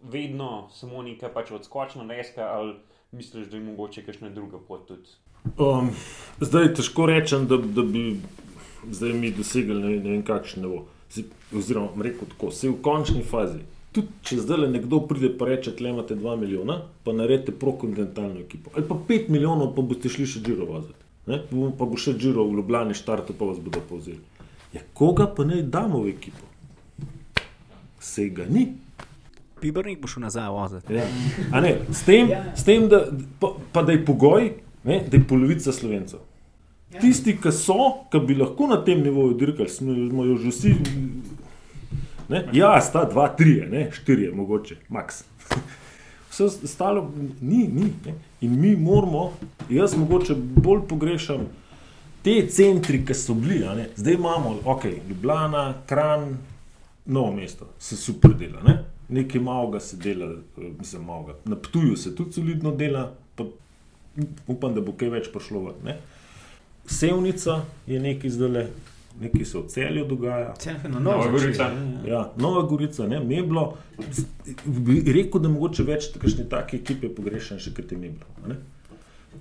vedno 0.00 0.68
samo 0.72 1.02
neka 1.02 1.28
pač 1.32 1.50
odskočna 1.50 2.04
deska, 2.04 2.52
ali 2.52 2.74
misliš, 3.12 3.48
da 3.48 3.56
je 3.56 3.64
mogoče 3.64 4.04
kakšna 4.06 4.30
druga 4.30 4.58
pot 4.68 4.86
tudi. 4.88 5.08
Um, 5.56 5.90
zdaj 6.40 6.74
težko 6.74 7.06
rečem, 7.06 7.46
da, 7.46 7.56
da 7.56 7.82
bi 7.82 8.20
zdaj 8.90 9.12
mi 9.12 9.30
dosegli 9.30 9.74
ne, 9.74 9.96
ne 9.96 10.10
vem 10.10 10.22
kakšen 10.22 10.62
nivo. 10.62 10.84
Oziroma, 11.56 11.90
rekel 12.02 12.28
tako, 12.28 12.50
se 12.50 12.68
v 12.68 12.76
končni 12.82 13.22
fazi. 13.26 13.58
Tudi 13.92 14.06
če 14.22 14.36
zdaj 14.38 14.68
nekdo 14.70 15.00
pride 15.00 15.32
in 15.32 15.46
reče, 15.46 15.72
da 15.80 15.88
imate 15.88 16.14
2 16.14 16.36
milijona, 16.36 16.76
pa 17.04 17.12
naredite 17.12 17.52
prokontinentalno 17.52 18.38
ekipo. 18.40 18.70
Ali 18.76 18.86
pa 18.88 18.94
5 19.08 19.28
milijonov, 19.28 19.74
pa 19.74 19.82
boste 19.82 20.08
šli 20.08 20.26
še 20.26 20.40
Džiro 20.40 20.68
voziti. 20.68 20.94
Ne? 21.26 21.40
Pa 21.50 21.84
bo- 21.84 21.96
še 21.96 22.14
Džiro 22.14 22.44
v 22.44 22.60
Ljubljani 22.60 22.94
štartu, 22.94 23.34
pa 23.34 23.44
vas 23.44 23.58
bodo 23.58 23.80
povzeli. 23.80 24.20
Ja, 24.72 24.80
koga 24.94 25.26
pa 25.26 25.44
naj 25.44 25.62
damo 25.62 26.04
v 26.04 26.14
ekipo? 26.14 26.46
Se 28.00 28.28
ga 28.28 28.46
ni. 28.46 28.68
Pibernik 29.60 30.00
bo 30.00 30.08
šel 30.08 30.22
nazaj 30.22 30.48
voziti. 30.48 30.94
Ja. 30.94 31.04
A 31.52 31.60
Ne, 31.60 31.80
s 31.90 32.04
tem, 32.06 32.30
s 32.54 32.64
tem 32.64 32.86
da, 32.88 33.02
pa, 33.40 33.50
pa 33.72 33.82
da 33.82 33.92
je 33.92 34.04
pogoj, 34.06 34.52
ne, 34.84 35.02
da 35.10 35.16
je 35.16 35.24
polovica 35.28 35.72
slovencev. 35.72 36.20
Tisti, 37.00 37.36
ki 37.38 37.52
so, 37.54 38.06
ki 38.10 38.18
bi 38.26 38.34
lahko 38.34 38.66
na 38.66 38.80
tem 38.84 39.02
nivoju 39.02 39.36
dirkali, 39.38 39.68
smo 39.70 40.24
jo 40.24 40.36
že 40.36 40.50
vsi. 40.50 40.74
Ne? 42.28 42.44
Ja, 42.52 42.80
sta 42.82 43.04
dva, 43.10 43.28
tri, 43.36 43.60
ne, 43.70 43.88
štiri, 43.94 44.30
mogoče, 44.34 44.76
max. 44.88 45.24
Vse 46.30 46.44
ostalo 46.44 47.10
ni, 47.40 47.64
ni. 47.68 47.90
Ne? 48.06 48.14
In 48.40 48.60
mi 48.60 48.76
moramo, 48.76 49.32
jaz 49.70 49.96
mogoče 49.98 50.34
bolj 50.34 50.84
pogrešam 50.88 51.48
te 52.22 52.46
centri, 52.48 53.04
ki 53.06 53.14
so 53.14 53.34
bili. 53.34 53.58
ne. 53.76 53.88
Zdaj 53.96 54.14
imamo, 54.14 54.58
ok, 54.64 54.84
Ljubljana, 55.08 55.74
Kran, 55.86 56.36
novo 57.06 57.32
mesto, 57.32 57.68
se 57.78 57.96
super 57.96 58.34
dela. 58.34 58.62
Ne? 58.62 58.84
Nekaj 59.08 59.40
malega 59.40 59.80
se 59.80 59.96
dela, 59.96 60.34
mislim, 60.78 61.04
malega. 61.04 61.34
Na 61.44 61.56
Ptuju 61.56 61.96
se 61.96 62.14
tudi 62.16 62.32
solidno 62.32 62.70
dela, 62.70 63.12
pa 63.34 63.44
upam, 64.46 64.74
da 64.74 64.80
bo 64.80 64.92
kaj 64.92 65.08
več 65.10 65.28
prišlo 65.32 65.60
ven. 65.60 65.74
ne. 65.84 65.98
Sevnica 66.86 67.60
je 67.86 68.00
nekaj 68.00 68.30
zdaj, 68.30 68.66
nekaj 69.20 69.44
se 69.44 69.58
v 69.58 69.66
celju 69.68 70.04
dogaja. 70.04 70.54
Nova 71.00 71.28
Gorica. 71.28 71.70
Ja, 72.06 72.32
Nova 72.36 72.62
Gorica, 72.62 73.06
ne, 73.06 73.20
Meblo. 73.20 73.76
Rekel, 75.06 75.40
da 75.40 75.48
mogoče 75.48 75.82
več 75.82 76.10
kakšne 76.14 76.48
take 76.48 76.76
ekipe 76.76 77.08
pogrešam, 77.08 77.58
še 77.58 77.72
kot 77.72 77.92
je 77.92 77.98
Meblo. 77.98 78.26
a 78.44 78.48
ne. 78.48 78.56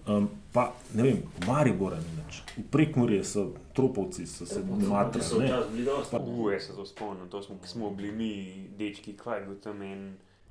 Um, 0.06 0.30
pa 0.54 0.64
ne 0.94 1.04
vem, 1.04 1.18
v 1.36 1.48
Mariboru 1.48 1.98
ni 1.98 2.14
več, 2.20 2.41
v 2.56 2.64
Prekmurje 2.72 3.24
so 3.24 3.44
tropovci, 3.74 4.26
so 4.26 4.46
se 4.46 4.62
Ti 4.62 4.86
matrali. 4.86 5.24
so 5.24 5.40
ne. 5.40 5.46
včasih 5.48 5.72
bili 5.72 5.86
dosti. 5.86 6.16
Uf, 6.18 6.52
jaz 6.54 6.64
se 6.64 6.74
to 6.74 6.86
spomnim, 6.86 7.28
to 7.30 7.41
smo, 7.41 7.56
ko 7.58 7.68
smo 7.68 7.90
bili 7.90 8.12
mi, 8.12 8.32
dečki, 8.78 9.14
kaj 9.14 9.40
je 9.40 9.46
bil 9.46 9.56
tam 9.56 9.82
en. 9.82 10.04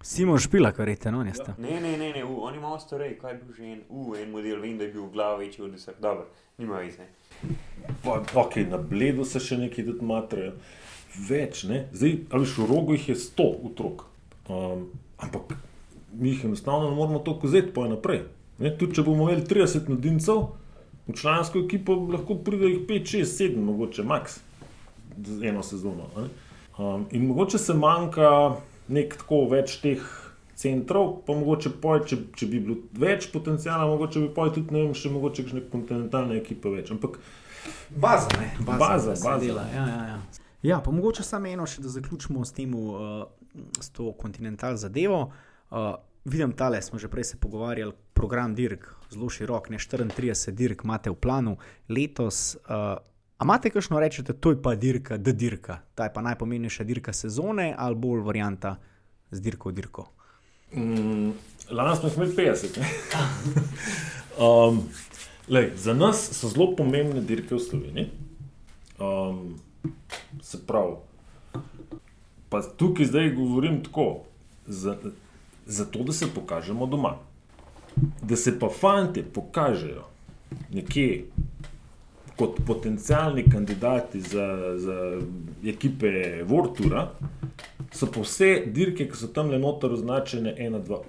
Simon 0.03 0.39
Špila, 0.39 0.73
kar 0.73 0.87
rečete, 0.87 1.11
no, 1.11 1.23
niste. 1.27 1.55
Ne, 1.59 1.81
ne, 1.81 1.97
ne, 1.99 2.12
ne 2.12 2.25
uh, 2.25 2.37
on 2.47 2.55
je 2.55 2.61
malo 2.61 2.79
starej, 2.79 3.16
kaj 3.19 3.33
je 3.33 3.39
bil 3.39 3.55
že 3.55 3.65
en, 3.65 3.81
uh, 3.89 4.19
en 4.19 4.31
model, 4.31 4.61
vem, 4.62 4.79
da 4.79 4.87
je 4.87 4.93
bil 4.93 5.09
v 5.09 5.12
glavi 5.12 5.47
večji 5.47 5.65
od 5.65 5.75
vseh, 5.75 5.97
dobro, 6.01 6.29
nima 6.59 6.79
veze. 6.79 7.09
Pa, 8.05 8.20
okay, 8.35 8.66
na 8.70 8.79
bledu 8.79 9.25
se 9.25 9.43
še 9.43 9.59
nekaj 9.59 9.89
tudi 9.91 10.07
matrajo. 10.07 10.53
Več, 11.29 11.65
ne? 11.66 11.89
zdaj, 11.93 12.15
ali 12.31 12.47
v 12.47 12.69
rogu 12.70 12.95
jih 12.95 13.09
je 13.11 13.16
100 13.19 13.49
otrok. 13.66 14.07
Um, 14.49 14.87
ampak 15.19 15.57
mi 16.15 16.31
jih 16.31 16.45
enostavno 16.45 16.91
ne 16.91 16.97
moramo 16.97 17.19
toliko 17.19 17.51
vzeti, 17.51 17.75
pa 17.75 17.89
je 17.89 17.95
naprej. 17.97 18.23
Ne? 18.62 18.70
Tudi 18.79 18.95
če 18.95 19.07
bomo 19.07 19.27
imeli 19.27 19.47
30 19.51 19.91
mladincev, 19.91 20.45
v 21.09 21.16
člansko 21.19 21.65
ekipo 21.66 21.97
lahko 22.12 22.39
pride 22.45 22.70
jih 22.70 22.81
5, 22.87 23.12
6, 23.19 23.35
7, 23.51 23.66
mogoče 23.66 24.07
max 24.07 24.39
z 25.19 25.43
eno 25.51 25.62
sezono. 25.66 26.07
ne. 26.16 26.29
Um, 26.79 27.09
in 27.11 27.27
mogoče 27.27 27.59
se 27.59 27.75
manjka 27.75 28.31
nek 28.89 29.19
tako 29.20 29.44
več 29.52 29.78
teh 29.82 30.05
centrov, 30.59 31.20
pa 31.27 31.36
mogoče 31.39 31.77
poj, 31.82 32.02
če, 32.10 32.16
če 32.35 32.48
bi 32.51 32.62
bilo 32.62 32.78
več 32.98 33.28
potencijala, 33.31 33.86
mogoče 33.90 34.24
bi 34.24 34.31
poj 34.35 34.55
tudi 34.56 34.74
ne 34.74 34.86
vem, 34.86 34.97
še 34.97 35.12
mogoče 35.15 35.44
kakšne 35.44 35.66
kontinentalne 35.70 36.39
ekipe 36.40 36.73
več. 36.73 36.90
Ampak 36.94 37.20
Baza, 37.97 38.28
ne? 38.40 38.51
Baza, 38.60 39.16
se 39.16 39.28
baza. 39.28 39.39
Dela. 39.47 39.66
Ja, 39.74 39.89
ja, 39.89 40.06
ja. 40.06 40.20
ja, 40.62 40.81
pa 40.81 40.90
mogoče 40.90 41.23
samo 41.23 41.47
eno, 41.47 41.66
še 41.66 41.82
da 41.82 41.93
zaključimo 41.93 42.44
s 42.44 42.55
tem, 42.56 42.74
uh, 42.74 43.24
s 43.81 43.90
to 43.94 44.12
kontinental 44.19 44.77
zadevo. 44.77 45.28
Uh, 45.70 45.94
vidim, 46.24 46.52
tale 46.52 46.82
smo 46.82 46.98
že 46.98 47.09
prej 47.09 47.24
se 47.24 47.40
pogovarjali, 47.40 47.93
program 48.15 48.55
Dirk, 48.55 48.89
zelo 49.10 49.28
širok, 49.31 49.70
ne 49.70 49.78
34 49.78 50.51
dirk 50.52 50.85
imate 50.85 51.10
v 51.10 51.20
planu 51.20 51.56
letos. 51.89 52.56
Uh, 52.66 52.98
a 53.39 53.44
imate 53.44 53.70
kakšno 53.70 54.01
rečete, 54.01 54.32
to 54.32 54.51
je 54.51 54.62
pa 54.62 54.74
dirka, 54.74 55.16
da 55.16 55.32
dirka, 55.32 55.81
ta 55.94 56.05
je 56.05 56.12
pa 56.12 56.23
najpomembnejša 56.23 56.85
dirka 56.85 57.12
sezone 57.12 57.74
ali 57.78 57.94
bolj 57.94 58.20
varianta 58.27 58.77
z 59.31 59.40
dirko 59.40 59.69
v 59.69 59.73
dirko? 59.73 60.09
Mm, 60.74 61.32
Lani 61.70 61.97
smo 61.97 62.10
imeli 62.16 62.35
50. 62.36 62.78
ne. 62.81 62.89
um, 64.44 64.82
lej, 65.48 65.70
za 65.77 65.94
nas 65.94 66.31
so 66.32 66.48
zelo 66.48 66.74
pomembne 66.77 67.20
dirke 67.20 67.55
v 67.55 67.60
Sloveniji. 67.60 68.10
Um, 68.98 69.55
se 70.43 70.59
pravi, 70.66 70.97
pa 72.48 72.62
tukaj 72.62 73.06
zdaj 73.06 73.31
govorim 73.35 73.85
tako, 73.85 74.24
za, 74.66 74.97
zato 75.66 76.02
da 76.02 76.12
se 76.12 76.27
pokažemo 76.35 76.86
doma. 76.86 77.16
Da 78.23 78.36
se 78.36 78.59
pa 78.59 78.69
fanti 78.69 79.23
pokažejo 79.23 80.05
nekje 80.70 81.24
kot 82.39 82.60
potencijalni 82.66 83.51
kandidati 83.51 84.20
za, 84.20 84.78
za 84.78 85.20
ekipe 85.66 86.43
Vortura, 86.44 87.10
so 87.93 88.06
pa 88.06 88.23
vse 88.23 88.51
dirke, 88.66 89.09
ki 89.09 89.16
so 89.16 89.31
tam 89.35 89.51
le 89.51 89.59
noter 89.59 89.93
označene 89.93 90.55
1-2. 90.59 91.01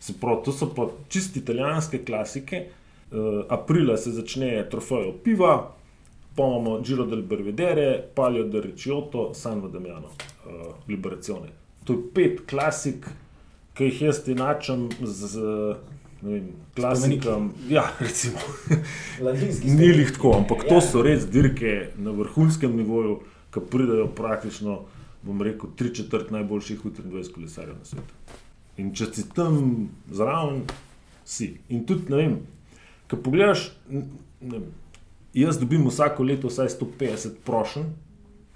Se 0.00 0.14
pravi, 0.20 0.42
to 0.44 0.52
so 0.52 0.68
pa 0.74 0.88
čisti 1.08 1.38
italijanske 1.38 2.04
klasike. 2.04 2.66
Uh, 3.10 3.44
aprila 3.48 3.96
se 3.96 4.10
začne 4.10 4.64
trofejo 4.70 5.12
piva, 5.24 5.52
pa 6.36 6.46
imamo 6.46 6.80
Giro 6.82 7.04
del 7.06 7.22
Belvedere, 7.22 8.02
Palio 8.14 8.44
del 8.44 8.62
Ricciotto, 8.62 9.34
San 9.34 9.62
Damiano, 9.72 10.10
uh, 10.10 10.74
Liberazione. 10.88 11.48
To 11.84 11.92
je 11.92 12.02
pet 12.14 12.40
klasik, 12.50 13.06
ki 13.74 13.84
jih 13.84 14.02
jaz 14.08 14.24
enačam 14.28 14.88
z, 15.02 15.28
z 15.30 15.76
vem, 16.22 16.48
klasikom. 16.74 17.52
Ja, 17.68 17.84
recimo. 18.00 18.38
Ni 19.64 19.90
jih 19.90 20.12
tako, 20.12 20.36
ampak 20.40 20.66
to 20.68 20.80
so 20.80 21.02
res 21.02 21.26
dirke 21.30 21.90
na 21.98 22.14
vrhunskem 22.16 22.76
nivoju, 22.76 23.20
ki 23.54 23.62
pridejo 23.70 24.08
praktično, 24.16 24.80
bom 25.22 25.42
rekel, 25.42 25.70
tri 25.76 25.94
četrt 25.94 26.30
najboljših 26.30 26.84
U23 26.84 27.32
kolesarjev 27.34 27.78
na 27.78 27.84
svetu. 27.84 28.40
In 28.76 28.92
če 28.94 29.08
si 29.12 29.24
tam 29.32 29.88
zraven, 30.12 30.64
si. 31.24 31.54
In 31.72 31.86
tudi, 31.88 32.10
ne 32.12 32.20
vem, 32.20 32.34
ko 33.10 33.18
pogledaš, 33.24 33.70
ne, 33.88 34.04
vem, 34.40 34.66
jaz 35.36 35.58
dobim 35.58 35.86
vsako 35.88 36.22
leto 36.22 36.48
vsaj 36.52 36.68
150 36.76 37.40
prošenj, 37.44 37.88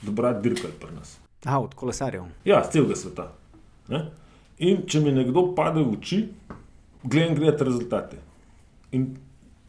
da 0.02 0.12
brati 0.12 0.48
dirkaj 0.48 0.76
pri 0.80 0.94
nas. 0.94 1.16
A, 1.44 1.60
od 1.60 1.74
kolesarjev. 1.74 2.24
Ja, 2.44 2.62
z 2.64 2.72
celega 2.76 2.96
sveta. 2.96 3.30
Ne? 3.88 4.04
In 4.60 4.84
če 4.86 5.00
mi 5.00 5.12
nekdo 5.12 5.50
pade 5.56 5.80
v 5.80 5.96
oči, 5.96 6.20
gledam 7.02 7.34
gledati 7.34 7.64
rezultate. 7.64 8.20
In 8.92 9.10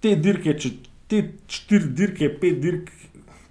te 0.02 0.16
dirke, 0.16 0.56
če 0.58 0.72
te 1.12 1.24
štiri 1.48 1.92
dirke, 1.96 2.30
pet 2.42 2.62
dirk 2.62 2.92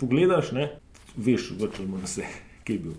pogledaš, 0.00 0.52
ne, 0.56 0.70
veš, 1.16 1.52
več 1.60 1.78
ali 1.78 1.90
manj 1.90 2.06
vse, 2.08 2.30
kje 2.64 2.76
je 2.76 2.84
bil, 2.86 2.96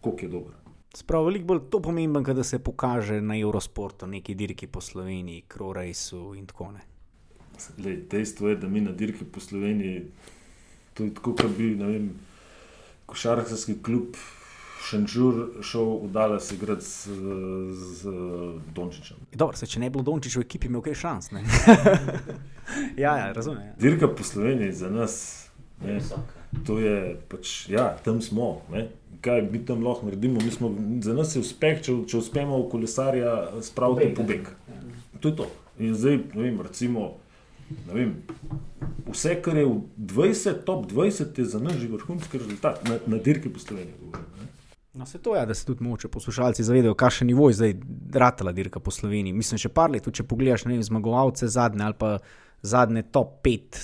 koliko 0.00 0.26
je 0.26 0.32
dober. 0.32 0.54
Spravo, 0.96 1.26
veliko 1.28 1.50
bolj 1.50 1.64
to 1.70 1.80
pomembno, 1.84 2.22
da 2.24 2.44
se 2.46 2.58
pokaže 2.58 3.20
na 3.20 3.36
Eurosportu, 3.36 4.06
neki 4.08 4.34
dirki 4.34 4.66
po 4.66 4.80
Sloveniji, 4.80 5.44
Krorejsu 5.48 6.30
in 6.38 6.46
tako 6.48 6.70
naprej. 6.72 6.92
Lej, 7.84 7.98
dejstvo 8.10 8.48
je, 8.48 8.56
da 8.60 8.68
mi 8.68 8.80
na 8.84 8.92
dirki 8.92 9.24
po 9.24 9.40
Sloveniji, 9.40 10.06
to 10.94 11.04
je 11.04 11.12
tako, 11.16 11.34
kot 11.36 11.52
bi 11.56 11.74
vem, 11.80 12.10
košarkarski 13.06 13.78
klub 13.84 14.16
Šenčur 14.86 15.38
šel 15.66 15.88
v 16.04 16.10
Dallas 16.14 16.52
igrati 16.52 16.84
z, 16.84 17.10
z 17.74 18.12
Dončičem. 18.74 19.16
Dobro, 19.34 19.56
se, 19.56 19.66
če 19.66 19.80
ne 19.82 19.90
bi 19.90 19.96
bilo 19.96 20.06
Dončiča 20.06 20.38
v 20.38 20.46
ekipi, 20.46 20.70
imel 20.70 20.84
kaj 20.84 20.94
šans. 21.00 21.32
ja, 23.04 23.16
ja, 23.18 23.32
razumem. 23.34 23.64
Ja. 23.66 23.74
Dirka 23.82 24.08
po 24.08 24.22
Sloveniji 24.22 24.72
za 24.72 24.90
nas, 24.90 25.16
ne, 25.82 25.98
to 26.66 26.78
je 26.78 27.16
pač, 27.28 27.56
ja, 27.72 27.96
tam 28.04 28.22
smo. 28.22 28.60
Ne. 28.72 28.86
Kaj 29.24 29.42
mi 29.50 29.64
tam 29.66 29.82
lahko 29.82 30.06
naredimo? 30.06 30.40
Smo, 30.54 30.70
za 31.02 31.16
nas 31.16 31.34
je 31.34 31.42
uspeh, 31.42 31.82
če, 31.82 31.96
če 32.06 32.20
uspemo 32.20 32.60
v 32.62 32.70
kolesarja 32.70 33.36
spraviti 33.66 34.14
pobeg. 34.14 34.52
To 35.18 35.32
je 35.32 35.38
to. 35.40 35.48
In 35.82 35.96
zdaj, 35.98 36.20
ne 36.36 36.44
vem, 36.44 36.60
recimo. 36.62 37.16
Vem, 37.90 38.14
vse, 39.10 39.34
kar 39.42 39.58
je 39.58 39.66
v 39.66 39.80
20, 39.98 40.62
top 40.68 40.86
20, 40.92 41.34
je 41.42 41.50
za 41.50 41.58
nas 41.58 41.74
že 41.80 41.90
vrhunski 41.90 42.38
rezultat, 42.38 42.84
na, 42.86 43.00
na 43.10 43.18
dirki 43.18 43.50
po 43.50 43.58
Sloveniji. 43.58 44.14
No, 44.96 45.06
se 45.06 45.18
to 45.18 45.36
je, 45.36 45.46
da 45.46 45.54
se 45.54 45.66
tudi 45.66 45.84
moče 45.84 46.08
poslušalci 46.08 46.64
zavedajo, 46.64 46.94
kakšen 46.94 47.26
nivo 47.26 47.50
je 47.50 47.54
zdaj 47.54 47.74
ratela 48.12 48.52
dirka 48.52 48.80
po 48.80 48.90
Sloveniji. 48.90 49.32
Mislim, 49.36 49.60
še 49.60 49.68
par 49.68 49.90
let, 49.92 50.08
če 50.08 50.24
pogledaš 50.24 50.64
vem, 50.64 50.80
zmagovalce 50.82 51.48
zadnje 51.52 51.84
ali 51.84 51.98
pa 51.98 52.14
zadnje 52.64 53.02
top 53.12 53.34
5, 53.44 53.82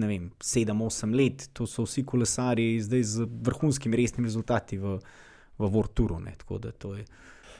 ne 0.00 0.08
vem, 0.08 0.30
7-8 0.40 1.12
let, 1.16 1.48
to 1.52 1.68
so 1.68 1.84
vsi 1.84 2.06
kolesari 2.08 2.78
zdaj 2.80 3.04
z 3.10 3.28
vrhunskimi 3.48 4.00
resnimi 4.00 4.30
rezultati 4.30 4.80
v, 4.80 4.96
v 5.60 5.70
Vorturu. 5.76 6.16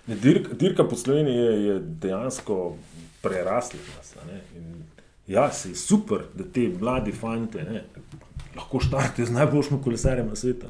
Dirka, 0.06 0.56
dirka 0.56 0.88
po 0.88 0.96
Sloveniji 0.96 1.36
je, 1.36 1.52
je 1.66 1.78
dejansko 2.08 2.58
prerasla 3.22 3.80
nas. 3.98 4.14
Ja, 5.26 5.50
se 5.52 5.68
je 5.68 5.76
super, 5.76 6.24
da 6.34 6.44
te 6.44 6.68
mladi 6.80 7.12
fante 7.12 7.68
ne, 7.68 7.84
lahko 8.56 8.80
štarte 8.80 9.24
z 9.24 9.32
najboljšim 9.32 9.82
kolesarjem 9.82 10.28
na 10.28 10.36
svetu. 10.36 10.66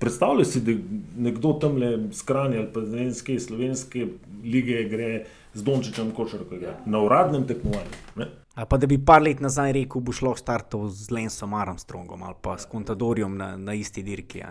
Predstavljaj 0.00 0.44
si, 0.44 0.60
da 0.60 0.72
nekdo 1.16 1.52
tam 1.52 1.76
le 1.76 2.08
skrani 2.12 2.58
ali 2.58 2.68
pa 2.74 2.84
z 2.84 3.06
enske 3.06 3.38
slovenske 3.40 4.06
lige 4.44 4.84
gre 4.88 5.24
z 5.54 5.62
Dončičem 5.62 6.10
košarko 6.16 6.56
na 6.86 7.00
uradnem 7.00 7.46
tekmovanju. 7.46 8.30
A 8.54 8.64
pa 8.64 8.76
da 8.76 8.86
bi 8.86 8.98
par 9.04 9.22
let 9.22 9.40
nazaj 9.40 9.72
rekel, 9.72 10.00
bo 10.04 10.12
šlo 10.12 10.34
startov 10.36 10.88
z 10.92 11.10
Lensom 11.10 11.54
Armstrongom 11.54 12.22
ali 12.22 12.36
pa 12.42 12.58
s 12.58 12.68
Contadorjem 12.68 13.36
na, 13.36 13.56
na 13.56 13.74
isti 13.74 14.02
dirki. 14.02 14.42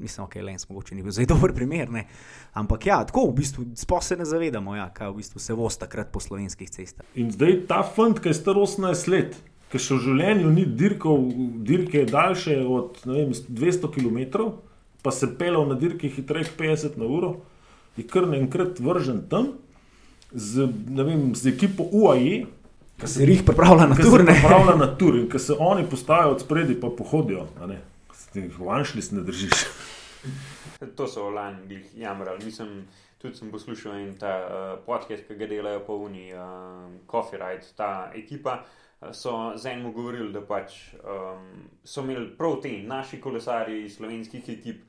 Mislim, 0.00 0.24
da 0.24 0.28
okay, 0.28 0.38
je 0.38 0.42
Lens 0.42 0.68
mogoče 0.68 0.94
ni 0.94 1.02
bil 1.02 1.12
zelo 1.12 1.26
dober 1.34 1.54
primer. 1.54 1.90
Ne? 1.90 2.06
Ampak 2.52 2.86
ja, 2.86 3.04
tako 3.04 3.26
v 3.30 3.34
bistvu 3.34 3.64
se 4.00 4.16
ne 4.16 4.24
zavedamo, 4.24 4.76
ja, 4.76 4.90
kaj 4.94 5.10
v 5.10 5.16
bistvu 5.16 5.40
se 5.40 5.54
vozi 5.54 5.78
takrat 5.78 6.12
po 6.12 6.20
slovenskih 6.20 6.70
cestah. 6.70 7.06
In 7.14 7.32
zdaj 7.32 7.66
ta 7.68 7.82
fant, 7.82 8.20
ki 8.20 8.28
je 8.28 8.34
star 8.34 8.54
18 8.54 9.08
let, 9.10 9.40
ki 9.72 9.80
še 9.82 9.96
v 9.98 10.04
življenju 10.06 10.50
ni 10.52 10.64
dirkal, 10.64 11.22
dirke 11.66 12.04
daljše 12.08 12.58
od 12.64 13.00
vem, 13.04 13.32
200 13.32 13.90
km, 13.92 14.50
pa 15.04 15.12
se 15.14 15.28
pelal 15.38 15.68
na 15.68 15.76
dirki 15.78 16.10
hitreje 16.12 16.50
50 16.58 16.96
na 17.00 17.08
uro, 17.08 17.34
je 17.98 18.06
kar 18.08 18.28
naenkrat 18.30 18.80
vržen 18.80 19.24
tam 19.30 19.52
z, 20.32 20.68
vem, 20.94 21.34
z 21.34 21.52
ekipo 21.52 21.86
UAE. 21.90 22.46
Ki 22.98 23.06
se 23.06 23.26
jih 23.26 23.44
pripravlja 23.46 23.86
na 23.92 23.96
tur. 23.98 24.24
Pripravlja 24.26 24.74
na 24.78 24.88
tur 24.98 25.18
in 25.18 25.28
ki 25.32 25.38
se 25.38 25.54
oni 25.58 25.86
postavijo 25.86 26.34
od 26.34 26.42
spredi, 26.42 26.78
pa 26.80 26.90
pohodijo. 26.90 27.46
Vanšli 28.58 29.02
se 29.02 29.14
ne 29.14 29.26
držiš. 29.26 29.64
To 30.96 31.08
so 31.10 31.30
lani 31.30 31.66
bili 31.66 31.82
jamrali. 31.96 32.44
Mislim, 32.44 32.84
tudi 33.18 33.34
sem 33.34 33.50
poslušal 33.50 33.98
in 33.98 34.12
ta 34.18 34.34
uh, 34.46 34.84
podcast, 34.86 35.24
ki 35.26 35.34
ga 35.34 35.46
delajo 35.50 35.80
po 35.86 35.96
Uni, 36.06 36.30
uh, 36.34 36.38
Coffee 37.10 37.38
Ride, 37.38 37.66
ta 37.74 38.12
ekipa. 38.14 38.60
So 39.12 39.52
z 39.56 39.66
enim 39.70 39.92
govorili, 39.92 40.32
da 40.32 40.40
pač, 40.42 40.94
um, 40.98 41.44
so 41.84 42.02
imeli 42.02 42.32
prav 42.38 42.56
ti 42.62 42.80
naši 42.82 43.20
kolesari 43.20 43.84
iz 43.84 43.96
slovenskih 43.96 44.48
ekip 44.48 44.82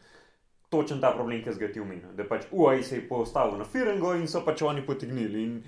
točen 0.69 1.02
ta 1.02 1.11
problem, 1.14 1.44
ki 1.44 1.53
ga 1.60 1.69
ti 1.73 1.81
omenil. 1.81 2.15
Da 2.18 2.26
pač 2.30 2.48
UAE 2.52 2.84
se 2.84 2.95
je 2.95 3.07
postavil 3.10 3.57
na 3.57 3.65
Firengo 3.65 4.15
in 4.18 4.27
so 4.27 4.41
pač 4.45 4.64
oni 4.65 4.86
potegnili. 4.86 5.44
In 5.44 5.60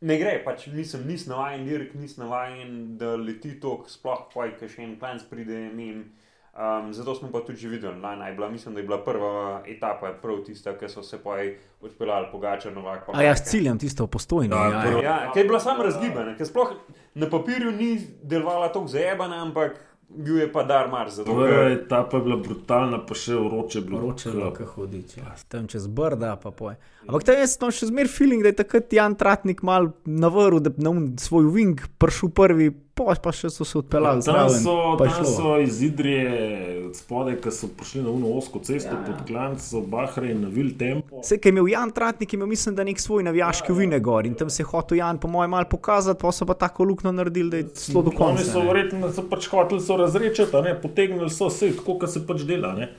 ne 0.00 0.18
gre, 0.20 0.38
pač 0.44 0.66
nisem, 0.72 1.06
nisem 1.08 1.32
navaden, 1.32 1.64
dirk, 1.68 1.94
nisem 1.96 2.26
navaden, 2.26 2.74
da 3.00 3.14
leti 3.16 3.54
tok, 3.60 3.88
sploh 3.88 4.26
poj, 4.32 4.56
ki 4.58 4.68
še 4.68 4.84
en 4.84 4.98
klanc 5.00 5.24
pride 5.30 5.68
mem. 5.72 6.10
Um, 6.52 6.90
zato 6.92 7.14
smo 7.16 7.30
pa 7.32 7.40
tudi 7.40 7.64
videli, 7.64 7.96
da 8.02 8.10
naj 8.20 8.34
bila, 8.36 8.50
mislim, 8.52 8.74
da 8.74 8.82
je 8.82 8.84
bila 8.84 8.98
prva 9.00 9.62
etapa 9.64 10.10
prav 10.20 10.42
tista, 10.44 10.74
ki 10.76 10.90
so 10.92 11.00
se 11.00 11.16
poj 11.22 11.54
odpeljali 11.80 12.28
pogača 12.32 12.70
novak. 12.70 13.08
A 13.14 13.22
ja, 13.24 13.32
s 13.36 13.48
ciljem 13.48 13.78
tisto 13.80 14.04
postojno. 14.06 14.56
Ja, 14.56 14.84
ja, 14.84 14.98
ja, 15.02 15.14
ki 15.32 15.40
je 15.40 15.46
bila 15.48 15.60
samo 15.64 15.86
razgibana, 15.86 16.36
ker 16.36 16.50
sploh 16.50 16.74
na 17.14 17.30
papirju 17.30 17.72
ni 17.72 17.98
delovala 18.22 18.72
tako 18.72 18.88
zajebana, 18.88 19.42
ampak 19.42 19.80
bil 20.16 20.38
je 20.38 20.52
pa 20.52 20.62
dar 20.62 20.88
mar 20.88 21.10
za 21.10 21.24
to. 21.24 21.32
Torej, 21.32 21.88
ta 21.88 22.02
pa 22.04 22.16
je 22.16 22.22
bila 22.22 22.36
brutalna, 22.36 23.00
pa 23.06 23.16
še 23.16 23.36
vroče 23.36 23.80
bilo. 23.80 24.00
Vroče 24.02 24.30
bilo, 24.30 24.50
kako 24.52 24.82
hodič. 24.82 25.16
Ja. 25.16 25.34
Tam 25.48 25.66
čez 25.68 25.86
brda, 25.86 26.34
pa 26.36 26.50
poje. 26.50 26.76
Ampak 27.08 27.24
tam 27.28 27.40
jaz 27.40 27.56
imam 27.60 27.72
še 27.74 27.88
zmer 27.88 28.10
feeling, 28.12 28.44
da 28.44 28.52
je 28.52 28.60
takrat 28.62 28.92
Jan 28.92 29.16
Tratnik 29.18 29.62
mal 29.66 29.92
navrl, 30.04 30.60
da 30.62 30.72
na 30.76 30.94
svoj 31.20 31.48
wing 31.54 31.80
prišel 32.02 32.32
prvi, 32.36 32.70
pa 32.94 33.32
še 33.32 33.50
so 33.50 33.64
se 33.64 33.78
odpeljali. 33.78 34.20
Ja, 34.26 34.34
tam 34.36 34.50
so, 34.50 34.74
tam 35.00 35.26
so 35.26 35.54
iz 35.62 35.80
Idrije, 35.82 36.90
spodaj, 36.94 37.38
ki 37.42 37.52
so 37.54 37.70
prišli 37.76 38.02
na 38.04 38.10
uno 38.12 38.34
osko 38.36 38.60
cesto, 38.64 38.92
ja, 38.92 38.98
ja. 39.00 39.04
pod 39.06 39.22
klanc, 39.28 39.62
so 39.64 39.80
Bahre 39.80 40.30
in 40.32 40.42
na 40.44 40.50
Vil 40.52 40.74
Tempo. 40.78 41.22
Vse, 41.22 41.38
ki 41.40 41.48
je 41.48 41.54
imel 41.56 41.70
Jan 41.72 41.92
Tratnik, 41.94 42.34
imel 42.36 42.50
mislim, 42.50 42.76
da 42.76 42.84
nek 42.84 43.00
svoj 43.00 43.24
navijaški 43.28 43.72
ja, 43.72 43.78
vine 43.78 44.00
gor 44.00 44.28
in 44.28 44.36
tam 44.38 44.50
se 44.52 44.62
je 44.62 44.68
hotel 44.68 45.00
Jan, 45.00 45.20
po 45.22 45.30
mojem, 45.32 45.54
mal 45.56 45.68
pokazati, 45.70 46.20
pa 46.20 46.32
so 46.32 46.48
pa 46.48 46.58
tako 46.58 46.84
lukno 46.92 47.12
naredili, 47.12 47.50
da 47.50 47.62
je 47.62 47.70
zelo 47.86 48.04
do 48.06 48.12
konca. 48.12 48.42
Oni 48.42 48.50
so 48.50 48.66
verjetno, 48.68 49.06
da 49.06 49.12
so 49.16 49.26
pač 49.30 49.48
hoteli 49.52 49.80
so 49.80 49.96
razrečeti, 49.96 50.62
potegnili 50.82 51.30
so 51.32 51.48
vse, 51.50 51.72
tako 51.80 51.98
kot 52.02 52.12
se 52.12 52.26
pač 52.28 52.46
dela. 52.48 52.76
Ne? 52.76 52.92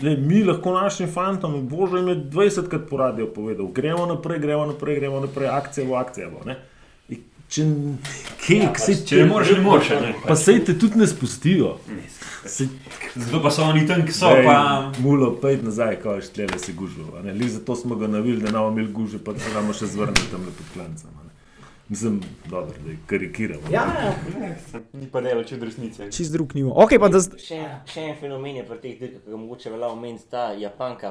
Le, 0.00 0.16
mi 0.16 0.40
lahko 0.46 0.72
našim 0.72 1.10
fantom, 1.12 1.58
božje, 1.68 2.00
jim 2.00 2.08
je 2.08 2.16
20 2.32 2.68
krat 2.72 2.86
po 2.88 2.96
radiju 2.96 3.34
povedal, 3.34 3.66
gremo 3.74 4.06
naprej, 4.06 4.38
gremo 4.40 4.66
naprej, 4.70 4.96
gremo 4.96 5.20
naprej, 5.20 5.50
akcija 5.52 5.86
bo 5.86 5.98
akcija. 6.00 6.30
Bo, 6.32 6.46
če, 7.50 7.66
kek, 8.44 8.62
ja, 8.62 8.72
se, 8.78 8.96
če 9.06 9.22
ne 9.22 9.28
moreš, 9.30 9.56
ne 9.58 9.64
moreš. 9.64 9.92
Pa 10.26 10.36
se 10.38 10.56
te 10.64 10.76
tudi 10.78 11.00
ne 11.00 11.08
spustijo. 11.10 11.76
Zato 13.16 13.40
pa 13.42 13.50
so 13.50 13.66
oni 13.68 13.82
tam, 13.88 14.04
ki 14.06 14.14
so. 14.14 14.30
Pa... 14.46 14.58
Mulo, 15.02 15.32
pejt 15.42 15.64
nazaj, 15.66 15.98
ko 16.02 16.16
je 16.18 16.28
štlele 16.28 16.60
se 16.62 16.72
gužvo. 16.78 17.10
Zato 17.56 17.76
smo 17.76 17.98
ga 18.00 18.08
navili, 18.08 18.42
da 18.42 18.54
nam 18.54 18.72
imeli 18.72 18.92
gužve, 18.92 19.18
pa 19.24 19.34
da 19.36 19.54
nam 19.56 19.74
še 19.76 19.90
zvrnili 19.90 20.30
tam 20.30 20.46
pod 20.46 20.72
klancem. 20.74 21.18
Mislim, 21.90 22.20
dobro, 22.46 22.76
da 22.86 22.92
karikiramo. 23.10 23.66
Ja, 23.72 23.82
ja. 23.82 24.80
Ni 24.92 25.08
pa 25.10 25.20
delo, 25.20 25.42
če 25.42 25.56
resnice. 25.58 26.06
Čist 26.14 26.30
drug 26.32 26.54
nivo. 26.54 26.70
Okay, 26.84 27.02
da... 27.02 27.18
še, 27.18 27.58
še 27.90 28.04
en 28.12 28.14
fenomen 28.20 28.60
je 28.60 28.66
pri 28.68 28.78
teh 28.78 29.00
dirkah, 29.00 29.24
ki 29.24 29.32
ga 29.32 29.40
mogoče 29.40 29.72
velja 29.74 29.88
omeniti, 29.90 30.28
ta 30.30 30.52
Japanka. 30.54 31.10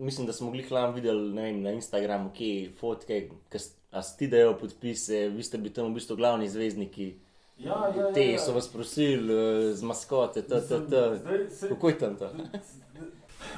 Mislim, 0.00 0.24
da 0.26 0.32
smo 0.32 0.48
jih 0.56 0.72
lahko 0.72 0.96
videli 0.96 1.28
vem, 1.36 1.60
na 1.60 1.76
Instagramu, 1.76 2.32
ki 2.32 2.70
fotke, 2.80 3.20
ki 3.52 3.60
stidejo 4.02 4.54
podpise, 4.60 5.28
vi 5.28 5.42
ste 5.42 5.58
bili 5.58 5.72
tam 5.74 5.90
v 5.90 5.98
bistvu 5.98 6.16
glavni 6.16 6.48
zvezdniki. 6.48 7.14
Ja, 7.58 7.90
ja, 7.96 8.02
ja, 8.02 8.12
Te 8.14 8.38
so 8.38 8.52
vas 8.54 8.68
prosili 8.68 9.34
uh, 9.34 9.74
z 9.74 9.82
maskote, 9.82 10.42
t, 10.42 10.60
t, 10.68 10.80
t. 10.90 11.68
kako 11.68 11.88
je 11.88 11.98
tam 11.98 12.16
to? 12.16 12.30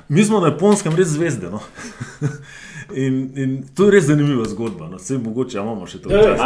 Mi 0.08 0.24
smo 0.24 0.40
na 0.40 0.46
japonskem 0.46 0.96
res 0.96 1.08
zvezde. 1.08 1.50
No? 1.50 1.60
In, 2.94 3.30
in 3.38 3.50
to 3.74 3.84
je 3.86 3.90
res 3.94 4.04
zanimiva 4.08 4.44
zgodba. 4.50 4.88
No. 4.90 4.96
Vse 4.98 5.18
mogoče 5.18 5.58
ja, 5.58 5.62
imamo 5.62 5.86
še 5.86 6.00
to 6.02 6.10
čas. 6.10 6.40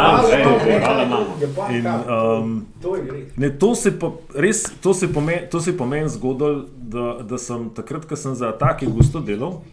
To 3.59 3.75
se 3.75 3.93
pa 3.99 4.11
res, 4.35 4.61
to 4.81 4.93
se 4.93 5.09
pomeni, 5.13 5.47
to 5.49 5.61
se 5.61 5.73
pomeni 5.77 6.09
zgodilo, 6.09 6.67
da, 6.77 7.07
da 7.25 7.39
sem 7.41 7.69
takrat, 7.73 8.05
ko 8.05 8.15
sem 8.19 8.35
za 8.37 8.51
take 8.61 8.85
gusto 8.85 9.23
delal. 9.25 9.63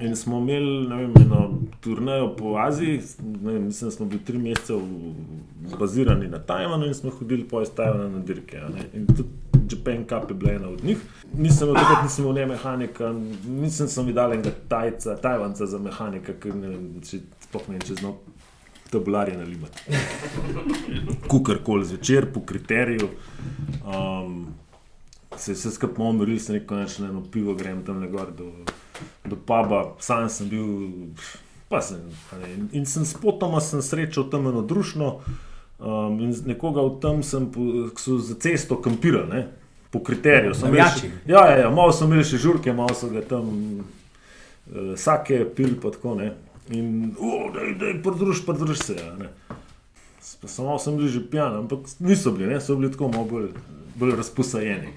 In 0.00 0.16
smo 0.16 0.38
imeli 0.38 0.86
vem, 0.86 1.12
eno 1.22 1.58
turnajo 1.80 2.36
po 2.36 2.56
Aziji, 2.58 3.00
vem, 3.18 3.64
mislim, 3.64 3.90
da 3.90 3.96
smo 3.96 4.06
bili 4.06 4.24
tri 4.24 4.38
mesece 4.38 4.74
bazirani 5.78 6.28
na 6.28 6.38
Tajvanu 6.38 6.86
in 6.86 6.94
smo 6.94 7.10
hodili 7.10 7.48
po 7.48 7.64
Tajvanu 7.64 8.10
na 8.10 8.18
dirke. 8.18 8.60
In 8.94 9.06
tudi 9.06 9.28
Japan 9.70 10.04
Cup 10.08 10.30
je 10.30 10.34
bila 10.34 10.52
ena 10.52 10.68
od 10.68 10.84
njih. 10.84 10.98
Nisem 11.38 11.68
imel 11.68 11.82
takrat, 11.82 12.02
nisem 12.02 12.24
imel 12.24 12.34
ne 12.34 12.46
mehanika, 12.46 13.14
nisem 13.46 13.88
sem 13.88 14.06
videl 14.06 14.32
enega 14.32 14.50
tajca, 14.68 15.16
tajvanca 15.16 15.66
za 15.66 15.78
mehanika, 15.78 16.32
ker 16.40 16.54
ne 16.54 16.68
vem, 16.68 16.88
če 17.02 17.20
sploh 17.48 17.68
ne 17.68 17.78
vem, 17.78 17.86
če 17.88 17.94
znam 18.00 18.18
tabularje 18.90 19.38
nalimati. 19.38 19.82
Kukorkoli 21.30 21.84
zvečer, 21.84 22.28
po 22.32 22.44
kriteriju. 22.46 23.08
Um, 23.84 24.46
se 25.36 25.52
vse 25.52 25.70
skupaj 25.70 25.98
malo 25.98 26.10
umiril, 26.10 26.38
sem 26.38 26.58
rekel, 26.58 26.84
da 26.84 26.90
če 26.90 27.08
eno 27.08 27.24
pivo 27.32 27.54
grem 27.58 27.82
tam 27.86 28.00
na 28.00 28.10
gor 28.10 28.30
do, 28.36 28.52
do 29.24 29.36
puba, 29.36 29.94
sam 29.98 30.28
sem 30.28 30.48
bil, 30.48 30.66
pa 31.68 31.80
sem. 31.80 31.98
In, 32.48 32.68
in 32.72 32.86
sem 32.86 33.04
spotoma 33.04 33.60
sem 33.60 33.82
srečal 33.82 34.24
tam 34.24 34.46
eno 34.46 34.62
družno 34.62 35.20
um, 35.78 36.20
in 36.20 36.34
nekoga 36.46 36.82
v 36.82 36.98
tem 36.98 37.22
sem, 37.22 37.50
ki 37.90 37.98
so 37.98 38.18
za 38.18 38.34
cesto 38.36 38.76
kampirali. 38.76 39.44
po 39.90 40.00
kriteriju. 40.00 40.52
Navijači. 40.60 41.00
še- 41.00 41.10
Ja, 41.26 41.46
ja, 41.46 41.56
ja, 41.56 41.70
malo 41.70 41.92
so 41.92 42.04
imeli 42.04 42.24
še 42.24 42.36
žurke, 42.36 42.72
malo 42.72 42.90
so 42.90 43.06
ga 43.08 43.20
tam 43.22 43.46
uh, 43.76 44.96
sake 44.96 45.44
pil, 45.54 45.76
pa 45.76 45.90
tako 45.90 46.14
ne. 46.14 46.32
In, 46.68 47.14
da 47.78 47.86
je 47.86 48.02
pridruž, 48.02 48.40
pridruž 48.42 48.78
se. 48.80 48.96
Ja, 48.96 49.14
ne. 49.14 49.28
Samo 50.44 50.78
sem 50.78 50.96
bil 50.96 51.06
že 51.06 51.20
pijan, 51.22 51.54
ampak 51.56 51.86
niso 52.00 52.32
bili, 52.32 52.46
ne, 52.46 52.58
so 52.60 52.74
bili 52.74 52.90
tako 52.90 53.08
malo 53.08 53.24
bolj, 53.24 53.48
bolj 53.94 54.16
razposajeni. 54.16 54.90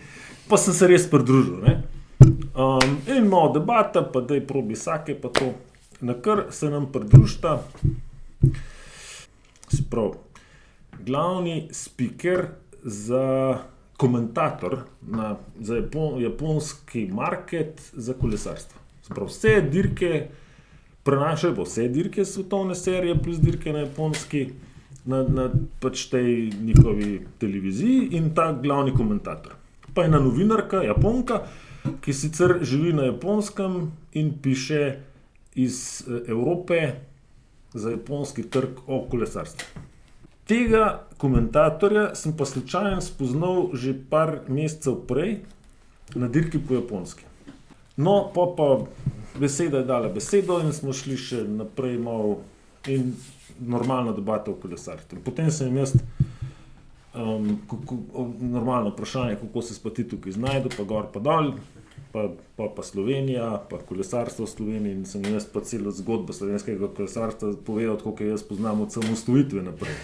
Pa 0.50 0.58
sem 0.58 0.74
se 0.74 0.88
res 0.88 1.06
pridružil. 1.06 1.62
Ne. 1.62 1.84
Um, 2.56 2.98
in 3.08 3.28
malo 3.28 3.54
debata, 3.54 4.02
pa 4.04 4.22
da 4.22 4.36
je 4.36 4.48
probi 4.48 4.76
sake, 4.76 5.16
pa 5.22 5.30
to. 5.30 5.54
Na 6.02 6.14
kar 6.14 6.44
se 6.50 6.70
nam 6.70 6.92
pridružita, 6.92 7.64
se 9.68 9.84
pravi, 9.90 10.14
glavni 11.06 11.70
speaker 11.72 12.48
za 12.84 13.58
komentator 13.98 14.78
na, 15.02 15.36
za 15.60 15.76
Japon, 15.76 16.22
japonski 16.22 17.08
market 17.12 17.92
za 17.94 18.14
kolesarstvo. 18.14 18.80
Se 19.02 19.14
pravi, 19.14 19.30
vse 19.30 19.62
dirke 19.62 20.28
prenašajo, 21.04 21.56
pa 21.56 21.62
vse 21.62 21.88
dirke 21.88 22.26
svetovne 22.26 22.76
serije, 22.76 23.16
plus 23.24 23.40
dirke 23.42 23.74
na 23.74 23.80
japonski, 23.80 24.50
na, 25.06 25.24
na 25.24 25.50
pač 25.80 26.06
tej 26.12 26.52
njihovi 26.62 27.22
televiziji 27.40 28.10
in 28.20 28.34
ta 28.36 28.52
glavni 28.52 28.94
komentator. 28.94 29.56
Pa 29.94 30.06
ena 30.06 30.20
novinarka, 30.20 30.84
japonka, 30.84 31.42
ki 32.02 32.14
sicer 32.14 32.58
živi 32.62 32.94
na 32.94 33.04
japonskem 33.04 33.92
in 34.14 34.34
piše 34.42 35.00
iz 35.56 36.04
eh, 36.08 36.32
Evrope 36.32 36.94
za 37.74 37.92
japonski 37.92 38.44
trg 38.44 38.70
o 38.88 39.06
kolesarstvu. 39.10 39.84
Tega 40.48 41.08
komentatorja 41.18 42.16
sem 42.16 42.38
pa 42.38 42.46
slučajno 42.46 43.02
spoznal 43.02 43.70
že 43.74 43.94
par 44.10 44.40
mesecev 44.48 45.02
prej 45.08 45.40
na 46.16 46.28
dirki 46.28 46.60
po 46.60 46.74
japonski. 46.74 47.24
No, 47.98 48.32
pa 48.36 48.48
pa 48.58 48.86
beseda 49.40 49.78
je 49.78 49.86
dala 49.86 50.10
besedo 50.10 50.62
in 50.64 50.74
smo 50.74 50.94
šli 50.94 51.18
še 51.18 51.44
naprej 51.44 51.98
malo 52.00 52.38
in 52.88 53.14
normalno 53.60 54.14
debato 54.14 54.52
o 54.54 54.60
kolesarstvu. 54.62 55.20
Potem 55.26 55.52
sem 55.52 55.76
jaz 55.78 55.96
um, 57.18 57.58
kako, 57.70 57.98
normalno 58.40 58.90
vprašanje, 58.90 59.36
kako 59.42 59.62
se 59.62 59.80
pa 59.84 59.90
ti 59.90 60.08
tukaj 60.08 60.32
znajdu, 60.32 60.70
pa 60.78 60.84
gor 60.84 61.12
pa 61.14 61.20
dol. 61.20 61.54
Pa, 62.12 62.30
pa, 62.56 62.70
pa 62.72 62.84
Slovenija, 62.84 63.50
pa 63.70 63.78
kolesarstvo 63.84 64.46
v 64.46 64.50
Sloveniji, 64.50 64.94
in 64.96 65.06
sem 65.06 65.26
jaz 65.28 65.46
pa 65.52 65.62
celo 65.62 65.92
zgodbo 65.92 66.34
slovenskega 66.34 66.88
kolesarstva 66.96 67.54
povedal, 67.68 68.00
kako 68.00 68.24
jaz 68.24 68.46
poznam 68.48 68.82
od 68.82 68.96
samostojitve 68.96 69.64
naprej 69.66 69.98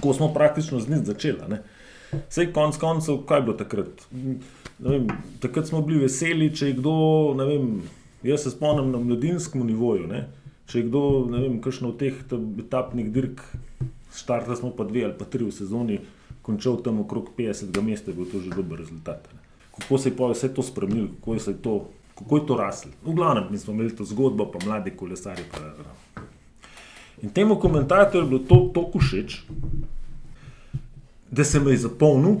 ko 0.00 0.14
smo 0.14 0.34
praktično 0.34 0.80
z 0.80 0.88
njim 0.88 1.04
začeli. 1.04 1.58
Sej 2.28 2.52
konc 2.52 2.76
koncev, 2.76 3.18
kaj 3.26 3.38
je 3.38 3.42
bilo 3.42 3.56
takrat? 3.56 4.06
Ne 4.12 4.36
Vem, 4.78 5.08
takrat 5.40 5.66
smo 5.66 5.80
bili 5.80 6.02
veseli, 6.04 6.50
če 6.54 6.66
je 6.68 6.76
kdo, 6.76 6.92
ne 7.36 7.46
vem, 7.48 7.70
jaz 8.22 8.44
se 8.44 8.52
spomnim 8.52 8.90
na 8.92 9.00
mladinskem 9.00 9.64
nivoju. 9.66 10.06
Ne? 10.06 10.26
Če 10.68 10.82
je 10.82 10.88
kdo, 10.90 11.02
ne 11.32 11.40
vem, 11.40 11.56
kakšno 11.64 11.94
od 11.94 11.98
teh 12.02 12.18
ta- 12.28 12.40
etapnih 12.60 13.08
dirk, 13.12 13.40
štartali 14.14 14.56
smo 14.56 14.70
pa 14.76 14.84
dve 14.84 15.06
ali 15.08 15.16
pa 15.18 15.24
tri 15.24 15.48
v 15.48 15.54
sezoni, 15.54 15.98
končal 16.42 16.76
tam 16.84 17.00
okrog 17.00 17.32
50 17.38 17.80
mesta, 17.82 18.12
je 18.12 18.16
bil 18.18 18.28
to 18.30 18.44
že 18.44 18.52
dober 18.52 18.78
rezultat. 18.84 19.26
Ne? 19.32 19.45
Kako 19.78 19.98
se 19.98 20.08
je 20.08 20.16
pa 20.16 20.30
vse 20.30 20.54
to 20.54 20.62
spremenilo, 20.62 21.08
kako 21.20 21.34
je, 21.34 21.62
to, 21.62 21.88
kako 22.18 22.36
je 22.36 22.46
to 22.46 22.56
raslo. 22.56 22.90
V 23.04 23.14
glavnem, 23.14 23.44
mi 23.50 23.58
smo 23.58 23.74
imeli 23.74 23.96
to 23.96 24.04
zgodbo, 24.04 24.50
pa 24.52 24.64
mladi 24.66 24.90
kolesari. 24.96 25.42
Pa, 25.52 26.22
In 27.22 27.30
temu 27.30 27.56
komentatorju 27.60 28.24
je 28.24 28.28
bilo 28.28 28.40
to 28.48 28.70
tako 28.74 28.98
všeč, 28.98 29.42
da 31.30 31.44
se 31.44 31.60
me 31.60 31.70
je 31.70 31.76
zapolnil 31.76 32.36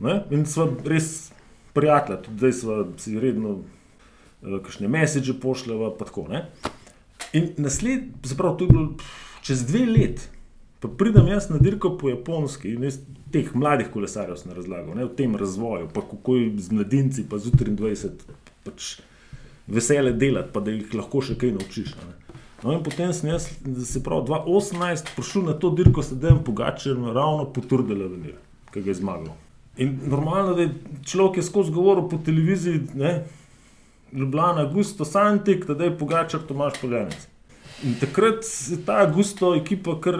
ne? 0.00 0.22
in 0.30 0.46
smo 0.46 0.68
res 0.84 1.32
prijatelja, 1.74 2.22
tudi 2.22 2.38
zdaj 2.38 2.52
smo 2.52 2.84
si 2.98 3.20
redno 3.20 3.50
uh, 3.50 4.60
kakšne 4.62 4.88
mesiče 4.88 5.34
pošljava, 5.40 5.90
pa 5.98 6.04
tako. 6.04 6.28
Ne? 6.28 6.46
In 7.32 7.50
naslednji, 7.56 8.12
zapravo 8.22 8.54
to 8.56 8.64
je 8.64 8.68
bilo 8.68 8.88
čez 9.42 9.66
dve 9.66 9.84
let, 9.86 10.28
pa 10.80 10.88
pridem 10.88 11.28
jaz 11.28 11.50
na 11.50 11.58
dirko 11.58 11.96
po 11.98 12.08
japonski 12.08 12.74
in 12.74 12.84
jaz 12.88 12.98
teh 13.32 13.52
mladih 13.54 13.90
kolesarjev 13.92 14.38
sem 14.40 14.52
razlagal, 14.56 14.94
ne, 14.96 15.04
o 15.04 15.12
tem 15.14 15.36
razvoju, 15.36 15.90
pa 15.94 16.00
kako 16.00 16.36
je 16.36 16.50
z 16.58 16.72
mladinci, 16.72 17.26
pa 17.30 17.38
z 17.38 17.52
23, 17.52 18.10
pač 18.64 18.96
vesele 19.70 20.12
delati, 20.12 20.50
pa 20.52 20.60
da 20.64 20.74
jih 20.74 20.94
lahko 20.98 21.22
še 21.22 21.36
kaj 21.38 21.52
naučiš. 21.58 21.92
Ne. 22.00 22.16
No, 22.62 22.72
in 22.74 22.82
potem 22.84 23.12
sem 23.16 23.30
jaz, 23.30 23.46
se 23.88 24.02
pravi, 24.04 24.26
2018 24.28 25.14
prišel 25.16 25.46
na 25.48 25.54
to 25.56 25.70
dirko, 25.72 26.02
sedaj 26.04 26.40
Pogačer, 26.44 26.98
ravno 26.98 27.46
potrdila 27.54 28.08
venir, 28.10 28.36
ki 28.72 28.82
ga 28.82 28.92
je 28.92 28.98
zmagal. 28.98 29.36
In 29.80 29.94
normalno, 30.10 30.56
da 30.58 30.66
je 30.66 30.96
človek 31.08 31.40
je 31.40 31.46
skozi 31.46 31.72
govoril 31.72 32.08
po 32.10 32.18
televiziji, 32.24 32.82
ne, 33.00 33.14
Ljubljana, 34.12 34.66
Gusto, 34.72 35.06
Santik, 35.06 35.64
da 35.70 35.86
je 35.86 35.96
Pogačar, 35.98 36.42
Tomaš 36.48 36.80
Poljanec. 36.80 37.28
In 37.84 37.94
takrat 38.00 38.44
je 38.70 38.84
ta 38.84 39.06
Gusto 39.06 39.54
ekipa, 39.54 40.00
kar. 40.00 40.14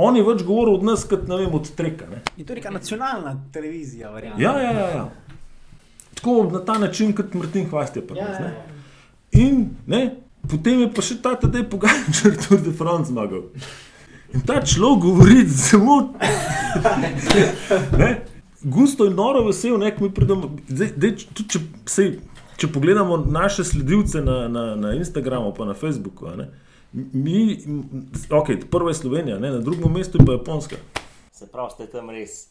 On 0.00 0.16
je 0.16 0.22
več 0.24 0.42
govoril 0.46 0.74
od 0.78 0.84
nas, 0.86 1.04
kot 1.04 1.28
ne 1.28 1.36
vem, 1.42 1.54
od 1.54 1.70
treka. 1.76 2.06
Ne. 2.08 2.22
In 2.38 2.46
to 2.46 2.52
je 2.54 2.60
neka 2.60 2.70
nacionalna 2.72 3.34
televizija, 3.52 4.10
verjamem. 4.14 4.40
Ja, 4.40 4.54
ja, 4.62 4.72
ja, 4.72 4.88
ja. 4.96 5.04
Tako 6.14 6.50
na 6.52 6.64
ta 6.64 6.78
način, 6.78 7.12
kot 7.16 7.34
Martin 7.34 7.68
Hvast 7.68 7.96
je 7.96 8.06
pa. 8.06 8.14
Ja, 8.16 8.28
nas, 8.28 8.40
ja, 8.40 8.46
ne. 8.46 8.52
ja. 8.54 8.62
In 9.42 9.68
ne, 9.86 10.16
potem 10.48 10.80
je 10.86 10.92
pa 10.94 11.02
še 11.04 11.14
ta 11.22 11.34
tedaj 11.38 11.68
Pogačar 11.70 12.32
Tour 12.42 12.60
de 12.64 12.72
France 12.76 13.08
zmagal. 13.12 13.42
In 14.34 14.40
ta 14.46 14.62
človek 14.62 15.02
govori 15.02 15.42
ne, 18.00 18.10
Gusto 18.62 19.06
in 19.08 19.14
noro 19.18 19.42
vesel, 19.46 19.78
ne, 19.80 19.90
ko 19.96 20.04
mi 20.04 20.10
pridemo. 20.14 20.50
Zdaj, 20.68 20.90
dej, 21.00 21.12
tudi, 21.34 21.48
če, 21.56 21.60
če 22.60 22.68
pogledamo 22.68 23.16
naše 23.16 23.64
sledilce 23.64 24.20
na, 24.20 24.44
na, 24.48 24.64
na 24.76 24.94
Instagramu, 24.94 25.54
pa 25.56 25.64
na 25.64 25.74
Facebooku, 25.74 26.28
ne, 26.36 26.50
mi, 26.92 27.56
ok, 28.28 28.52
prva 28.70 28.92
je 28.92 29.00
Slovenija, 29.00 29.38
ne, 29.40 29.50
na 29.56 29.64
drugem 29.64 29.92
mestu 29.92 30.20
je 30.20 30.26
pa 30.26 30.36
Japonska. 30.36 30.76
Se 31.32 31.48
pravi, 31.48 31.72
ste 31.72 31.86
tam 31.88 32.10
res 32.12 32.50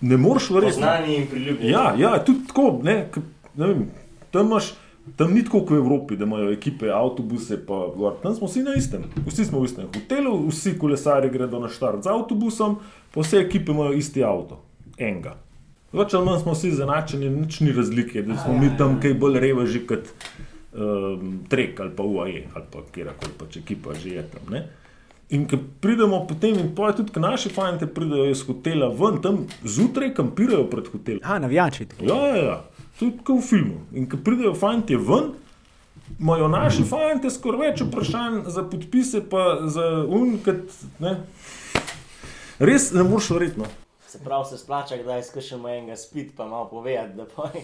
Ne 0.00 0.16
moreš 0.16 0.50
verjeti. 0.50 0.74
poznani 0.74 1.16
in 1.16 1.26
priljubljeni. 1.26 1.72
Ja, 1.72 1.94
ja, 1.98 2.24
tudi 2.24 2.46
tako. 2.46 2.80
Ne, 2.82 3.08
k, 3.12 3.20
ne 3.56 3.66
vem, 3.66 3.90
tam, 4.30 4.46
imaš, 4.46 4.72
tam 5.16 5.34
ni 5.34 5.44
tako 5.44 5.60
kot 5.60 5.70
v 5.70 5.80
Evropi, 5.80 6.16
da 6.16 6.24
imajo 6.24 6.52
ekipe, 6.52 6.88
avtobuse. 6.90 7.58
Pa, 7.66 7.86
gor. 7.96 8.16
tam 8.22 8.34
smo 8.34 8.46
vsi 8.46 8.62
na 8.62 8.74
istem. 8.74 9.04
Vsi 9.26 9.44
smo 9.44 9.60
v 9.60 9.68
istem 9.68 9.88
hotelu, 9.94 10.38
vsi 10.48 10.78
kolesari 10.78 11.30
gredo 11.30 11.60
na 11.60 11.68
štart 11.68 12.04
z 12.04 12.12
avtobusom, 12.14 12.78
pa 13.14 13.20
vse 13.20 13.44
ekipe 13.44 13.72
imajo 13.72 13.92
isti 13.92 14.24
avto, 14.24 14.62
enega. 14.98 15.36
Več 15.92 16.14
ali 16.14 16.26
manj 16.26 16.44
smo 16.44 16.54
vsi 16.54 16.70
zanačeni, 16.78 17.30
nič 17.34 17.60
ni 17.60 17.72
razlike, 17.74 18.22
da 18.22 18.36
smo 18.38 18.54
mi 18.58 18.70
tam 18.78 19.00
kaj 19.02 19.14
bolj 19.18 19.40
reveži 19.42 19.80
kot 19.86 20.12
um, 20.72 21.40
Trek 21.50 21.80
ali 21.80 21.96
pa 21.96 22.06
UAE 22.06 22.44
ali 22.54 22.68
pa 22.70 22.84
kjerkoli 22.94 23.34
pač 23.38 23.56
ekipa 23.62 23.96
že 23.98 24.14
je 24.20 24.22
tam. 24.30 24.52
Ne? 24.54 24.68
In 25.30 25.46
ko 25.46 25.58
pridemo 25.80 26.24
potem, 26.26 26.56
in 26.58 26.72
poje 26.74 26.96
tudi, 27.00 27.12
ko 27.14 27.20
naši 27.22 27.52
fanti 27.54 27.86
pridejo 27.86 28.30
iz 28.30 28.40
hotela 28.46 28.88
ven, 28.90 29.20
tam 29.22 29.44
zjutraj 29.62 30.14
kampirajo 30.14 30.64
pred 30.70 30.88
hotelom. 30.90 31.20
A, 31.22 31.38
navijači. 31.38 31.86
tako. 31.86 32.04
Ja, 32.04 32.16
ja, 32.26 32.40
ja. 32.44 32.56
tudi 32.98 33.22
kot 33.24 33.38
v 33.38 33.46
filmu. 33.46 33.78
In 33.94 34.08
ko 34.10 34.18
pridejo 34.24 34.56
fanti 34.58 34.98
ven, 34.98 35.30
imajo 36.18 36.48
naši 36.50 36.82
fanti 36.82 37.30
skoraj 37.30 37.62
več 37.68 37.84
vprašanj 37.86 38.40
za 38.50 38.66
podpise, 38.66 39.22
pa 39.30 39.44
za 39.70 39.86
unikat. 40.08 40.66
Res 42.58 42.90
ne 42.92 43.06
moreš 43.06 43.30
verjetno. 43.38 43.70
Se 44.10 44.18
pravi, 44.18 44.44
se 44.44 44.58
splača, 44.58 44.96
da 45.04 45.16
je 45.16 45.22
skušamo 45.22 45.68
enega 45.68 45.96
spit, 45.96 46.32
pa 46.36 46.46
malo 46.46 46.68
povedati, 46.68 47.14
da 47.16 47.24
poj, 47.26 47.60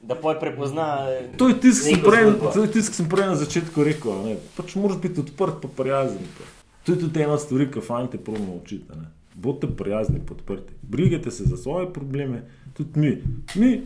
da 0.00 0.14
poj 0.14 0.40
prepozna. 0.40 1.06
To 1.38 1.48
je 1.48 1.60
tisto, 1.60 1.88
ki 1.88 1.94
sem 1.94 2.02
prej- 2.02 2.82
sem 2.82 3.08
prej 3.08 3.26
na 3.26 3.34
začetku 3.34 3.84
rekel. 3.84 4.12
ne. 4.24 4.36
Pač 4.56 4.74
moraš 4.74 4.98
biti 4.98 5.20
odprt, 5.20 5.58
pa 5.62 5.68
prijazen. 5.76 6.22
Pa. 6.38 6.44
To 6.84 6.92
je 6.92 7.00
tudi 7.00 7.22
ena 7.22 7.38
stvar, 7.38 7.66
ki 7.66 7.80
fanti 7.80 8.18
pravimo 8.18 8.54
učiti. 8.62 8.86
ne. 8.94 9.10
Bodite 9.34 9.66
prijazni, 9.76 10.20
podprti. 10.26 10.72
Brigajte 10.82 11.30
se 11.30 11.44
za 11.44 11.56
svoje 11.56 11.92
probleme, 11.92 12.42
tudi 12.74 13.00
mi. 13.00 13.22
mi 13.54 13.82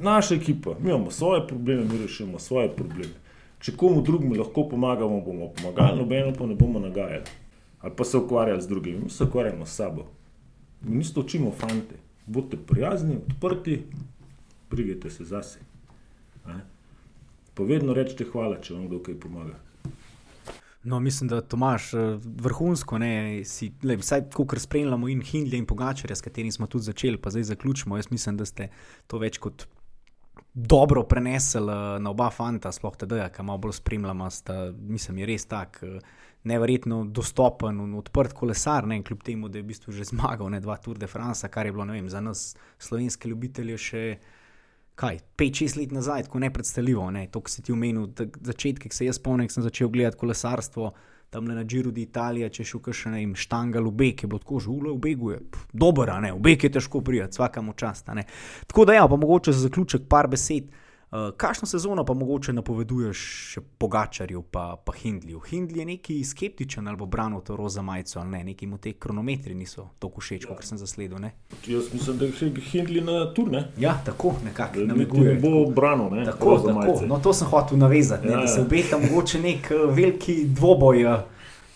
naša 0.00 0.34
ekipa, 0.34 0.70
mi 0.80 0.90
imamo 0.90 1.10
svoje 1.10 1.46
probleme, 1.48 1.84
mi 1.84 1.98
rešujemo 1.98 2.38
svoje 2.38 2.68
probleme. 2.68 3.14
Če 3.60 3.76
komu 3.76 4.02
drugemu 4.02 4.34
lahko 4.34 4.68
pomagamo, 4.68 5.20
bomo 5.20 5.48
pomagali, 5.48 5.98
nobeno 5.98 6.32
pa 6.38 6.46
ne 6.46 6.54
bomo 6.54 6.78
nagajali. 6.78 7.24
Ali 7.80 7.92
pa 7.96 8.04
se 8.04 8.16
ukvarjali 8.18 8.62
z 8.62 8.68
drugimi, 8.68 8.98
mi 9.04 9.10
se 9.10 9.24
ukvarjamo 9.24 9.66
s 9.66 9.76
sabo. 9.76 10.04
Mi 10.84 11.00
isto 11.00 11.20
učimo 11.20 11.50
fante. 11.50 11.94
Bodite 12.26 12.56
prijazni, 12.56 13.16
odprti, 13.16 13.82
brigajte 14.70 15.10
se 15.10 15.24
zase. 15.24 15.58
a. 16.44 16.58
Pa 17.54 17.62
vedno 17.62 17.94
rečete 17.94 18.24
hvala, 18.32 18.60
če 18.60 18.74
vam 18.74 18.86
kdo 18.88 19.02
kaj 19.02 19.18
pomaga. 19.20 19.58
No, 20.82 21.00
mislim, 21.00 21.28
da 21.28 21.40
Tomaš 21.40 21.92
eh, 21.94 21.98
vrhunsko, 22.24 22.98
ne, 22.98 23.44
si, 23.44 23.70
le, 23.82 23.96
vsaj 23.96 24.24
kot 24.34 24.58
spremljamo 24.58 25.08
in 25.08 25.20
Hindley 25.22 25.60
in 25.60 25.66
Pogačarja, 25.66 26.16
s 26.16 26.24
katerim 26.24 26.52
smo 26.52 26.66
tudi 26.66 26.88
začeli, 26.88 27.20
pa 27.22 27.30
zdaj 27.30 27.42
zaključimo. 27.52 27.96
Jaz 27.96 28.10
mislim, 28.10 28.36
da 28.36 28.44
ste 28.44 28.68
to 29.06 29.20
več 29.22 29.38
kot 29.38 29.66
dobro 30.54 31.04
prenesel 31.08 31.68
uh, 31.68 32.00
na 32.02 32.10
oba 32.10 32.30
fanta, 32.30 32.72
sploh 32.72 32.96
tedaj, 32.98 33.28
ki 33.36 33.44
malo 33.46 33.62
bolj 33.62 33.78
spremljamo, 33.78 34.30
sta, 34.30 34.72
mislim, 34.72 35.22
je 35.22 35.30
res 35.30 35.46
tak. 35.46 35.78
Uh, 35.86 36.00
Neverjetno 36.44 37.04
dostopen 37.04 37.78
in 37.84 37.94
odprt 37.94 38.32
kolesar, 38.34 38.86
ne, 38.86 38.98
kljub 39.02 39.22
temu, 39.22 39.48
da 39.48 39.60
je 39.60 39.62
v 39.62 39.68
bistvu 39.70 39.92
že 39.94 40.08
zmagal, 40.10 40.50
ne 40.50 40.60
dva 40.60 40.76
Tour 40.76 40.98
de 40.98 41.06
France, 41.06 41.48
kar 41.48 41.66
je 41.66 41.72
bilo 41.72 41.86
vem, 41.86 42.08
za 42.10 42.20
nas, 42.20 42.56
slovenske 42.82 43.30
ljubitelje, 43.30 43.78
še 43.78 44.02
kaj, 44.98 45.20
5-6 45.38 45.78
let 45.78 45.94
nazaj, 45.94 46.26
tako 46.26 46.42
nepredstavljivo. 46.42 47.06
Ne. 47.14 47.28
To, 47.30 47.40
kar 47.40 47.54
si 47.54 47.62
ti 47.62 47.72
omenil, 47.72 48.10
začetki, 48.40 48.90
ki 48.90 48.96
se 48.96 49.06
jaz 49.06 49.22
spomnim, 49.22 49.48
sem 49.48 49.62
začel 49.62 49.88
gledati 49.88 50.18
kolesarstvo, 50.18 50.92
tam 51.32 51.46
le 51.48 51.54
na 51.56 51.64
Džiru 51.64 51.94
di 51.94 52.02
Italija, 52.04 52.50
če 52.52 52.66
še 52.66 53.14
ne, 53.14 53.22
štangal 53.38 53.86
v 53.88 53.94
Beg, 54.02 54.22
je 54.22 54.28
bilo 54.28 54.42
tako 54.42 54.60
žule, 54.60 54.90
v 54.92 55.00
Begu 55.00 55.30
je 55.32 55.40
dober, 55.72 56.12
ne, 56.20 56.34
v 56.34 56.42
Beg 56.44 56.64
je 56.66 56.74
težko 56.74 57.00
prijeti, 57.00 57.38
vsakamo 57.38 57.72
čast. 57.72 58.10
Tako 58.66 58.84
da 58.84 58.98
ja, 58.98 59.06
pa 59.08 59.16
mogoče 59.16 59.54
za 59.54 59.68
zaključek 59.68 60.10
par 60.10 60.28
besed. 60.28 60.68
Uh, 60.68 60.81
kakšno 61.36 61.66
sezono 61.66 62.04
pa 62.04 62.14
mogoče 62.14 62.52
napoveduješ 62.52 63.22
še 63.52 63.60
Pogačarju 63.78 64.42
pa, 64.42 64.76
pa 64.84 64.92
Hindliju? 64.96 65.42
Hindli 65.44 65.78
je 65.78 65.84
neki 65.84 66.24
skeptičen 66.24 66.88
ali 66.88 66.96
bo 66.96 67.06
branil 67.06 67.40
to 67.44 67.56
roza 67.56 67.82
majico 67.82 68.20
ali 68.20 68.30
ne, 68.30 68.44
neki 68.44 68.66
mu 68.66 68.78
te 68.78 68.92
kronometri 68.92 69.54
niso 69.54 69.90
tako 69.98 70.20
všeč, 70.24 70.46
kot 70.48 70.64
sem 70.64 70.80
zasledil. 70.80 71.18
Ne? 71.20 71.34
Jaz 71.66 71.92
mislim, 71.92 72.18
da 72.18 72.24
je 72.24 72.52
Hindli 72.70 73.04
na 73.04 73.26
turne. 73.34 73.66
Ja, 73.78 73.98
tako 74.04 74.34
nekako. 74.44 74.86
Ne 74.88 75.06
bo 75.36 75.66
branil, 75.70 76.08
ne? 76.16 76.24
Tako, 76.24 76.56
tako. 76.64 76.96
No, 77.06 77.20
to 77.20 77.36
sem 77.36 77.48
hotel 77.48 77.78
navezati, 77.78 78.28
ja, 78.28 78.36
ne, 78.36 78.42
da 78.42 78.48
se 78.48 78.60
ja. 78.60 78.64
obeta 78.64 78.98
mogoče 78.98 79.40
nek 79.40 79.70
uh, 79.70 79.94
veliki 79.94 80.44
dvoboj. 80.48 81.04
Uh, 81.04 81.20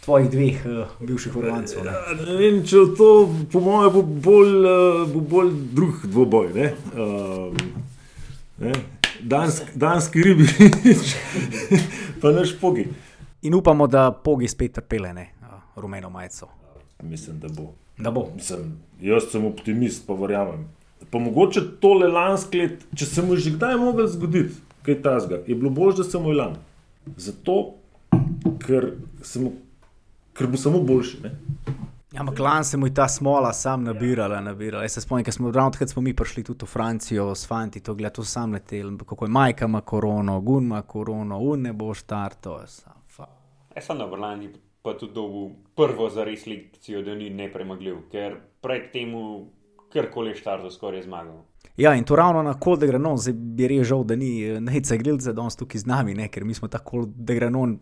Tvojih 0.06 0.28
dveh 0.30 0.66
uh, 0.70 0.90
bivših 1.02 1.36
urbancev. 1.36 1.80
Ne? 1.82 1.90
Ja, 1.90 2.12
ne 2.20 2.34
vem, 2.38 2.60
če 2.62 2.84
to, 2.94 3.08
po 3.50 3.58
mojem, 3.60 3.88
bo 3.90 4.02
bolj, 4.28 4.52
uh, 4.62 5.00
bo 5.10 5.22
bolj 5.32 5.50
drug 5.74 6.04
dvoboj. 6.06 6.52
Ne? 6.54 6.68
Uh, 6.94 7.56
ne? 8.62 8.76
Dansk, 9.20 9.62
danski 9.74 10.22
ribi, 10.22 10.46
pa 12.20 12.32
naš 12.32 12.54
pogi. 12.60 12.86
In 13.42 13.54
upamo, 13.54 13.86
da 13.86 14.10
pogi 14.12 14.48
spet 14.48 14.72
trpele, 14.72 15.12
ne, 15.12 15.32
rumeno 15.76 16.10
majico. 16.10 16.48
Mislim, 17.02 17.40
da 17.40 17.48
bo. 17.48 17.72
Da 17.98 18.10
bo. 18.10 18.28
Mislim, 18.34 18.76
jaz 19.00 19.30
sem 19.32 19.44
optimist, 19.44 20.06
pa 20.06 20.14
verjamem. 20.14 20.68
Pa 21.10 21.18
mogoče 21.18 21.60
tole 21.80 22.08
lansko 22.08 22.56
let, 22.56 22.86
če 22.96 23.06
se 23.06 23.22
mu 23.22 23.36
že 23.36 23.52
kdaj 23.54 23.76
mogel 23.80 24.08
zgoditi, 24.10 24.54
kaj 24.82 25.02
tasga, 25.02 25.42
je 25.46 25.54
bilo 25.54 25.70
bolj, 25.70 25.98
da 26.00 26.04
sem 26.04 26.22
mu 26.22 26.32
lan. 26.32 26.56
Zato, 27.16 27.76
ker, 28.66 28.92
sem, 29.22 29.50
ker 30.34 30.50
bo 30.50 30.60
samo 30.60 30.80
boljši. 30.82 31.22
Ne? 31.22 31.34
Ja, 32.16 32.20
ampak 32.20 32.38
lan 32.38 32.64
se 32.64 32.76
mu 32.76 32.86
je 32.86 32.94
ta 32.94 33.08
smola 33.08 33.52
sam 33.52 33.84
nabirala. 33.84 34.40
nabirala. 34.40 34.84
Jaz 34.84 34.92
se 34.92 35.00
spomnim, 35.00 35.24
ker 35.24 35.34
smo 35.34 35.50
ravno 35.50 35.70
takrat 35.70 35.90
smo 35.90 36.02
mi 36.02 36.14
prišli 36.16 36.44
tudi 36.44 36.64
v 36.64 36.68
Francijo 36.68 37.34
s 37.34 37.46
fanti, 37.48 37.80
to 37.80 37.94
gledali, 37.94 38.14
to 38.14 38.24
sam 38.24 38.52
letel, 38.52 38.96
kako 38.98 39.24
je 39.24 39.30
majka 39.30 39.64
ima 39.64 39.80
korono, 39.80 40.40
gun 40.40 40.64
ima 40.64 40.82
korono, 40.82 41.38
un 41.38 41.62
ne 41.62 41.72
bo 41.72 41.94
štarto. 41.94 42.60
Jaz 43.76 43.84
sem 43.84 43.98
na 43.98 44.04
Vrlandi 44.04 44.48
pa 44.82 44.94
tudi 44.98 45.12
dobil 45.12 45.50
prvo 45.74 46.08
za 46.10 46.24
res 46.24 46.46
lekcijo, 46.46 47.02
da 47.02 47.14
ni 47.14 47.30
nepremagljiv, 47.30 47.96
ker 48.10 48.40
pred 48.62 48.88
temu 48.92 49.50
karkoli 49.92 50.34
štarto 50.34 50.70
skoraj 50.70 51.02
zmagal. 51.02 51.42
Ja, 51.76 51.94
in 51.94 52.04
to 52.04 52.16
ravno 52.16 52.42
na 52.42 52.54
kol 52.54 52.78
de 52.80 52.86
granon, 52.86 53.18
zdaj 53.18 53.34
bi 53.34 53.68
režal, 53.68 54.04
da 54.04 54.16
ni 54.16 54.40
eh, 54.44 54.60
najce 54.60 54.96
grilce 54.96 55.36
danes 55.36 55.56
tukaj 55.56 55.84
z 55.84 55.86
nami, 55.86 56.14
ne? 56.14 56.30
ker 56.32 56.44
mi 56.44 56.54
smo 56.54 56.68
tako 56.68 57.04
de 57.06 57.34
granon 57.34 57.76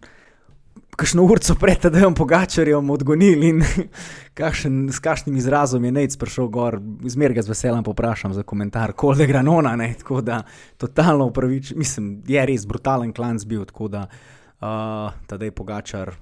kakšno 0.97 1.25
urco 1.25 1.55
pred 1.61 1.83
tem 1.93 2.15
pogačarjem 2.15 2.91
odgonili 2.91 3.49
in 3.49 3.63
kakšen, 4.39 4.89
s 4.93 5.03
kakšnim 5.03 5.37
izrazom 5.37 5.85
je 5.85 5.93
Nec 5.93 6.17
prišel 6.17 6.49
gor, 6.49 6.79
zmeraj 7.03 7.39
ga 7.39 7.43
z 7.43 7.53
veseljem 7.53 7.85
poprašam 7.85 8.35
za 8.35 8.43
komentar, 8.43 8.93
kol 8.93 9.15
de 9.19 9.27
granona, 9.27 9.77
ne? 9.77 9.93
tako 9.99 10.21
da 10.21 10.43
totalno 10.79 11.27
upravičujem, 11.31 11.79
mislim, 11.79 12.23
je 12.29 12.47
res 12.47 12.67
brutalen 12.67 13.13
klan 13.13 13.39
zbil, 13.39 13.65
tako 13.65 13.89
da 13.89 14.07
uh, 14.07 15.13
tadej 15.27 15.51
pogačar. 15.51 16.15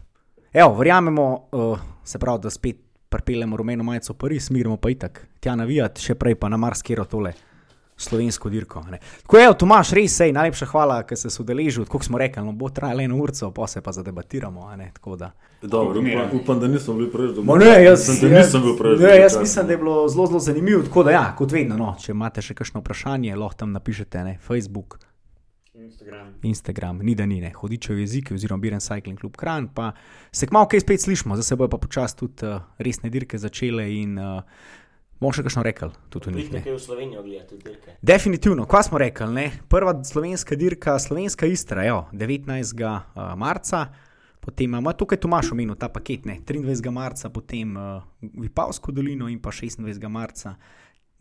Evo, 0.53 0.74
verjamemo, 0.78 1.28
uh, 1.53 1.78
se 2.05 2.19
pravi, 2.19 2.43
da 2.43 2.51
spet 2.51 2.82
pripeljemo 3.12 3.57
rumeno 3.57 3.85
majico 3.85 4.12
v 4.12 4.16
Pariz, 4.16 4.47
smirimo 4.47 4.77
pa 4.77 4.90
itak, 4.90 5.27
tja 5.40 5.57
navijati, 5.57 6.01
še 6.01 6.15
prej 6.16 6.39
pa 6.40 6.49
na 6.49 6.57
marsikero 6.57 7.05
tole 7.05 7.35
slovensko 7.97 8.51
dirko. 8.51 8.82
Ne. 8.90 8.98
Tako 9.23 9.39
je, 9.39 9.52
Tomaš, 9.59 9.93
res 9.93 10.16
sej, 10.16 10.32
najlepša 10.32 10.66
hvala, 10.73 11.02
ker 11.06 11.19
si 11.19 11.31
se 11.31 11.43
udeležil. 11.43 11.86
Kot 11.90 12.05
smo 12.05 12.19
rekli, 12.19 12.43
no, 12.44 12.52
bo 12.52 12.70
trajalo 12.70 13.05
eno 13.05 13.19
uro, 13.20 13.51
pa 13.55 13.66
se 13.66 13.81
pa 13.81 13.93
zadebatiramo. 13.93 14.70
Da. 15.19 15.31
Dobro, 15.62 16.01
upam, 16.01 16.40
upam, 16.40 16.60
da 16.60 16.69
nisem 16.69 16.98
bil 16.98 17.10
preveč 17.12 17.36
dolg. 17.36 17.55
Ne, 17.60 17.70
jaz, 17.85 18.09
jaz, 18.09 18.23
nisem 18.23 18.66
bil 18.66 18.77
preveč 18.78 19.01
dolg. 19.01 19.20
Jaz 19.20 19.39
mislim, 19.40 19.66
da 19.66 19.73
je 19.73 19.78
bilo 19.78 20.09
zelo, 20.09 20.27
zelo 20.27 20.40
zanimivo. 20.40 20.82
Tako 20.82 21.06
da, 21.06 21.16
ja, 21.19 21.24
kot 21.39 21.52
vedno, 21.52 21.78
no, 21.78 21.94
če 22.01 22.12
imate 22.16 22.43
še 22.43 22.59
kakšno 22.59 22.82
vprašanje, 22.82 23.36
lahko 23.36 23.64
tam 23.64 23.73
napišete 23.77 24.27
na 24.27 24.36
Facebook. 24.40 24.98
Instagram. 25.74 26.35
Instagram, 26.43 26.98
ni 27.02 27.14
da 27.14 27.27
ni, 27.27 27.40
ne. 27.40 27.52
hodičev 27.56 27.98
jezik, 27.98 28.31
oziroma 28.35 28.60
Biren 28.60 28.81
Cycling 28.81 29.20
Club 29.20 29.36
Kran. 29.36 29.69
Pa 29.74 29.93
se 30.32 30.47
kmalo 30.47 30.69
kaj 30.69 30.81
spet 30.81 31.01
slišimo, 31.01 31.36
zdaj 31.36 31.48
se 31.48 31.56
bojo 31.56 31.69
pa 31.69 31.78
počasi 31.78 32.16
tudi 32.16 32.47
uh, 32.47 32.60
resne 32.78 33.10
dirke 33.10 33.39
začele 33.39 33.86
in 33.94 34.19
uh, 34.19 34.43
Bomo 35.23 35.31
še 35.31 35.44
kakšno 35.47 35.62
rekel, 35.62 35.93
tudi 36.11 36.32
nekaj. 36.35 36.57
Nekaj 36.59 36.73
v 36.74 36.81
Slovenijo 36.82 37.20
gledati, 37.23 37.55
tudi 37.55 37.69
dirke. 37.69 37.93
Definitivno, 38.03 38.65
kva 38.66 38.81
smo 38.82 38.99
rekli, 38.99 39.28
ne? 39.31 39.44
prva 39.70 39.93
slovenska 40.03 40.59
dirka, 40.59 40.97
slovenska 40.99 41.47
istra, 41.47 41.85
jo, 41.86 42.01
19. 42.11 42.82
Uh, 42.82 43.20
marca, 43.39 43.85
potem 44.43 44.66
imamo 44.66 44.90
tukaj 44.99 45.20
Tomaš 45.23 45.53
omenil 45.55 45.78
ta 45.78 45.86
paket, 45.94 46.27
ne? 46.27 46.40
23. 46.43 46.90
marca, 46.90 47.31
potem 47.31 47.77
uh, 47.78 48.03
Vipavsko 48.19 48.90
dolino 48.90 49.31
in 49.31 49.39
pa 49.39 49.55
26. 49.55 50.11
marca. 50.11 50.57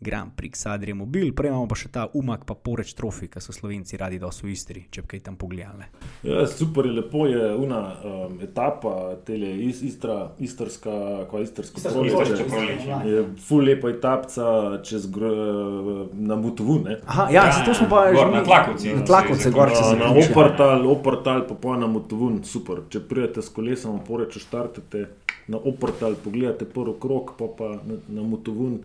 Grand 0.02 0.32
Prix, 0.36 0.66
Adrija 0.66 0.94
Mobil, 0.94 1.30
prej 1.34 1.52
imamo 1.52 1.68
pa 1.70 1.76
še 1.78 1.88
ta 1.94 2.06
umak, 2.18 2.44
pa 2.48 2.56
poreč 2.58 2.92
trofi, 2.98 3.28
ki 3.30 3.40
so 3.40 3.54
slovenci 3.54 3.98
radi, 4.00 4.18
da 4.18 4.32
so 4.34 4.46
v 4.46 4.52
Istri, 4.56 4.84
če 4.90 5.04
kaj 5.08 5.22
tam 5.28 5.36
pogledali. 5.38 5.86
Ja, 6.26 6.42
super 6.50 6.86
je, 6.88 6.92
lepo 6.98 7.26
je 7.30 7.52
una 7.56 7.80
um, 8.02 8.34
etapa, 8.42 8.94
tele 9.26 9.52
is, 9.68 9.82
istra, 9.86 10.32
istrska, 10.42 10.96
kva 11.30 11.42
istrska 11.44 11.84
proliče. 11.86 12.48
Je 13.06 13.22
ful 13.46 13.62
lepa 13.68 13.92
etapca 13.94 14.48
čez 14.86 15.06
gr, 15.12 15.28
na 16.12 16.38
Mutovun. 16.40 16.88
Aha, 17.06 17.28
ja, 17.30 17.46
ja, 17.46 17.54
zato 17.60 17.76
smo 17.78 17.88
pa 17.92 18.08
že 18.10 18.26
na 18.26 18.42
Tlakovci. 18.44 18.96
Na 18.98 19.06
Tlakovci, 19.06 19.54
gor 19.54 19.70
čez 19.70 19.94
na 20.00 20.10
Oportal, 20.10 20.86
Oportal, 20.90 21.46
pa 21.46 21.54
pa 21.54 21.78
na 21.78 21.86
Mutovun, 21.86 22.42
super. 22.48 22.82
Če 22.90 23.04
prijete 23.06 23.42
s 23.42 23.54
kolesom, 23.54 24.02
poreč 24.06 24.40
štartete 24.42 25.06
na 25.52 25.62
Oportal, 25.62 26.18
pogledate 26.18 26.66
prvi 26.66 26.98
krok, 27.00 27.34
pa 27.38 27.50
pa 27.56 27.72
na, 27.86 28.02
na 28.08 28.26
Mutovun 28.26 28.80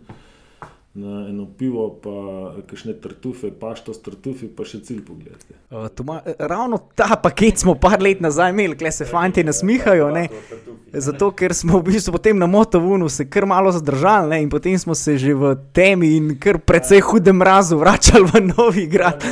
na 0.94 1.28
eno 1.28 1.46
pivo, 1.58 1.90
pa 2.02 2.10
kakšne 2.66 2.94
tartufe, 3.00 3.50
pašto 3.60 3.94
s 3.94 4.02
tartufi, 4.02 4.48
pa 4.48 4.64
še 4.66 4.80
cilj 4.82 5.04
pogledati. 5.06 5.54
Uh, 5.70 5.86
ma, 6.08 6.22
ravno 6.38 6.78
ta 6.96 7.18
paket 7.22 7.60
smo 7.60 7.74
par 7.78 8.02
let 8.02 8.22
nazaj 8.24 8.50
imeli, 8.50 8.76
kle 8.78 8.90
se 8.92 9.04
fanti 9.06 9.44
nasmihajo. 9.44 10.08
Ne? 10.14 10.26
Zato, 10.92 11.30
ker 11.36 11.52
smo 11.54 11.78
v 11.78 11.90
bistvu 11.90 12.14
potem 12.16 12.38
na 12.40 12.48
motovunu 12.48 13.10
se 13.12 13.28
kar 13.28 13.46
malo 13.46 13.70
zadržali 13.72 14.30
ne? 14.32 14.42
in 14.42 14.48
potem 14.50 14.78
smo 14.80 14.96
se 14.96 15.18
že 15.20 15.34
v 15.36 15.52
temi 15.76 16.14
in 16.16 16.32
kar 16.40 16.58
precej 16.58 17.04
hudem 17.04 17.36
mrazu 17.36 17.76
vračali 17.76 18.24
v 18.24 18.42
novi 18.48 18.86
grad. 18.88 19.24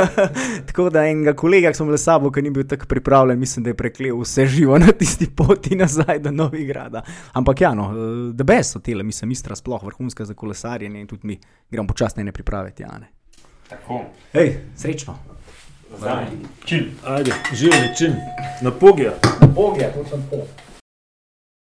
tako 0.68 0.90
da 0.92 1.06
enega 1.08 1.32
kolega, 1.32 1.72
ki 1.72 1.80
smo 1.80 1.88
bili 1.88 1.98
sabo, 1.98 2.30
ki 2.30 2.44
ni 2.44 2.52
bil 2.54 2.68
tako 2.68 2.86
pripravljen, 2.86 3.40
mislim, 3.40 3.64
da 3.64 3.72
je 3.72 3.78
preklel 3.80 4.20
vse 4.20 4.46
živo 4.46 4.78
na 4.78 4.92
tisti 4.92 5.30
poti 5.36 5.76
nazaj 5.76 6.18
do 6.18 6.30
novi 6.30 6.64
grada. 6.68 7.02
Ampak 7.32 7.60
ja, 7.64 7.72
no, 7.74 7.88
da 8.36 8.44
bes 8.44 8.74
so 8.74 8.84
tele, 8.84 9.02
mislim, 9.02 9.32
istra 9.32 9.56
sploh 9.56 9.82
vrhunska 9.84 10.28
za 10.28 10.34
kolesarjenje 10.90 11.00
in 11.00 11.06
tudi 11.06 11.26
mi 11.26 11.38
gremo 11.70 11.86
počasne 11.86 12.24
ne 12.24 12.32
pripraviti. 12.32 12.82
Ja, 12.82 12.98
ne. 12.98 13.08
Tako. 13.68 14.04
Hej, 14.32 14.58
srečno. 14.76 15.18
Zdaj, 15.98 16.26
čim. 16.64 16.90
Ajde, 17.04 17.32
živeli 17.54 17.96
čim. 17.98 18.14
Na 18.62 18.70
pogija. 18.70 19.12
Na 19.40 19.48
pogija, 19.54 19.92
to 19.92 20.04
sem 20.04 20.22
pol. 20.30 20.46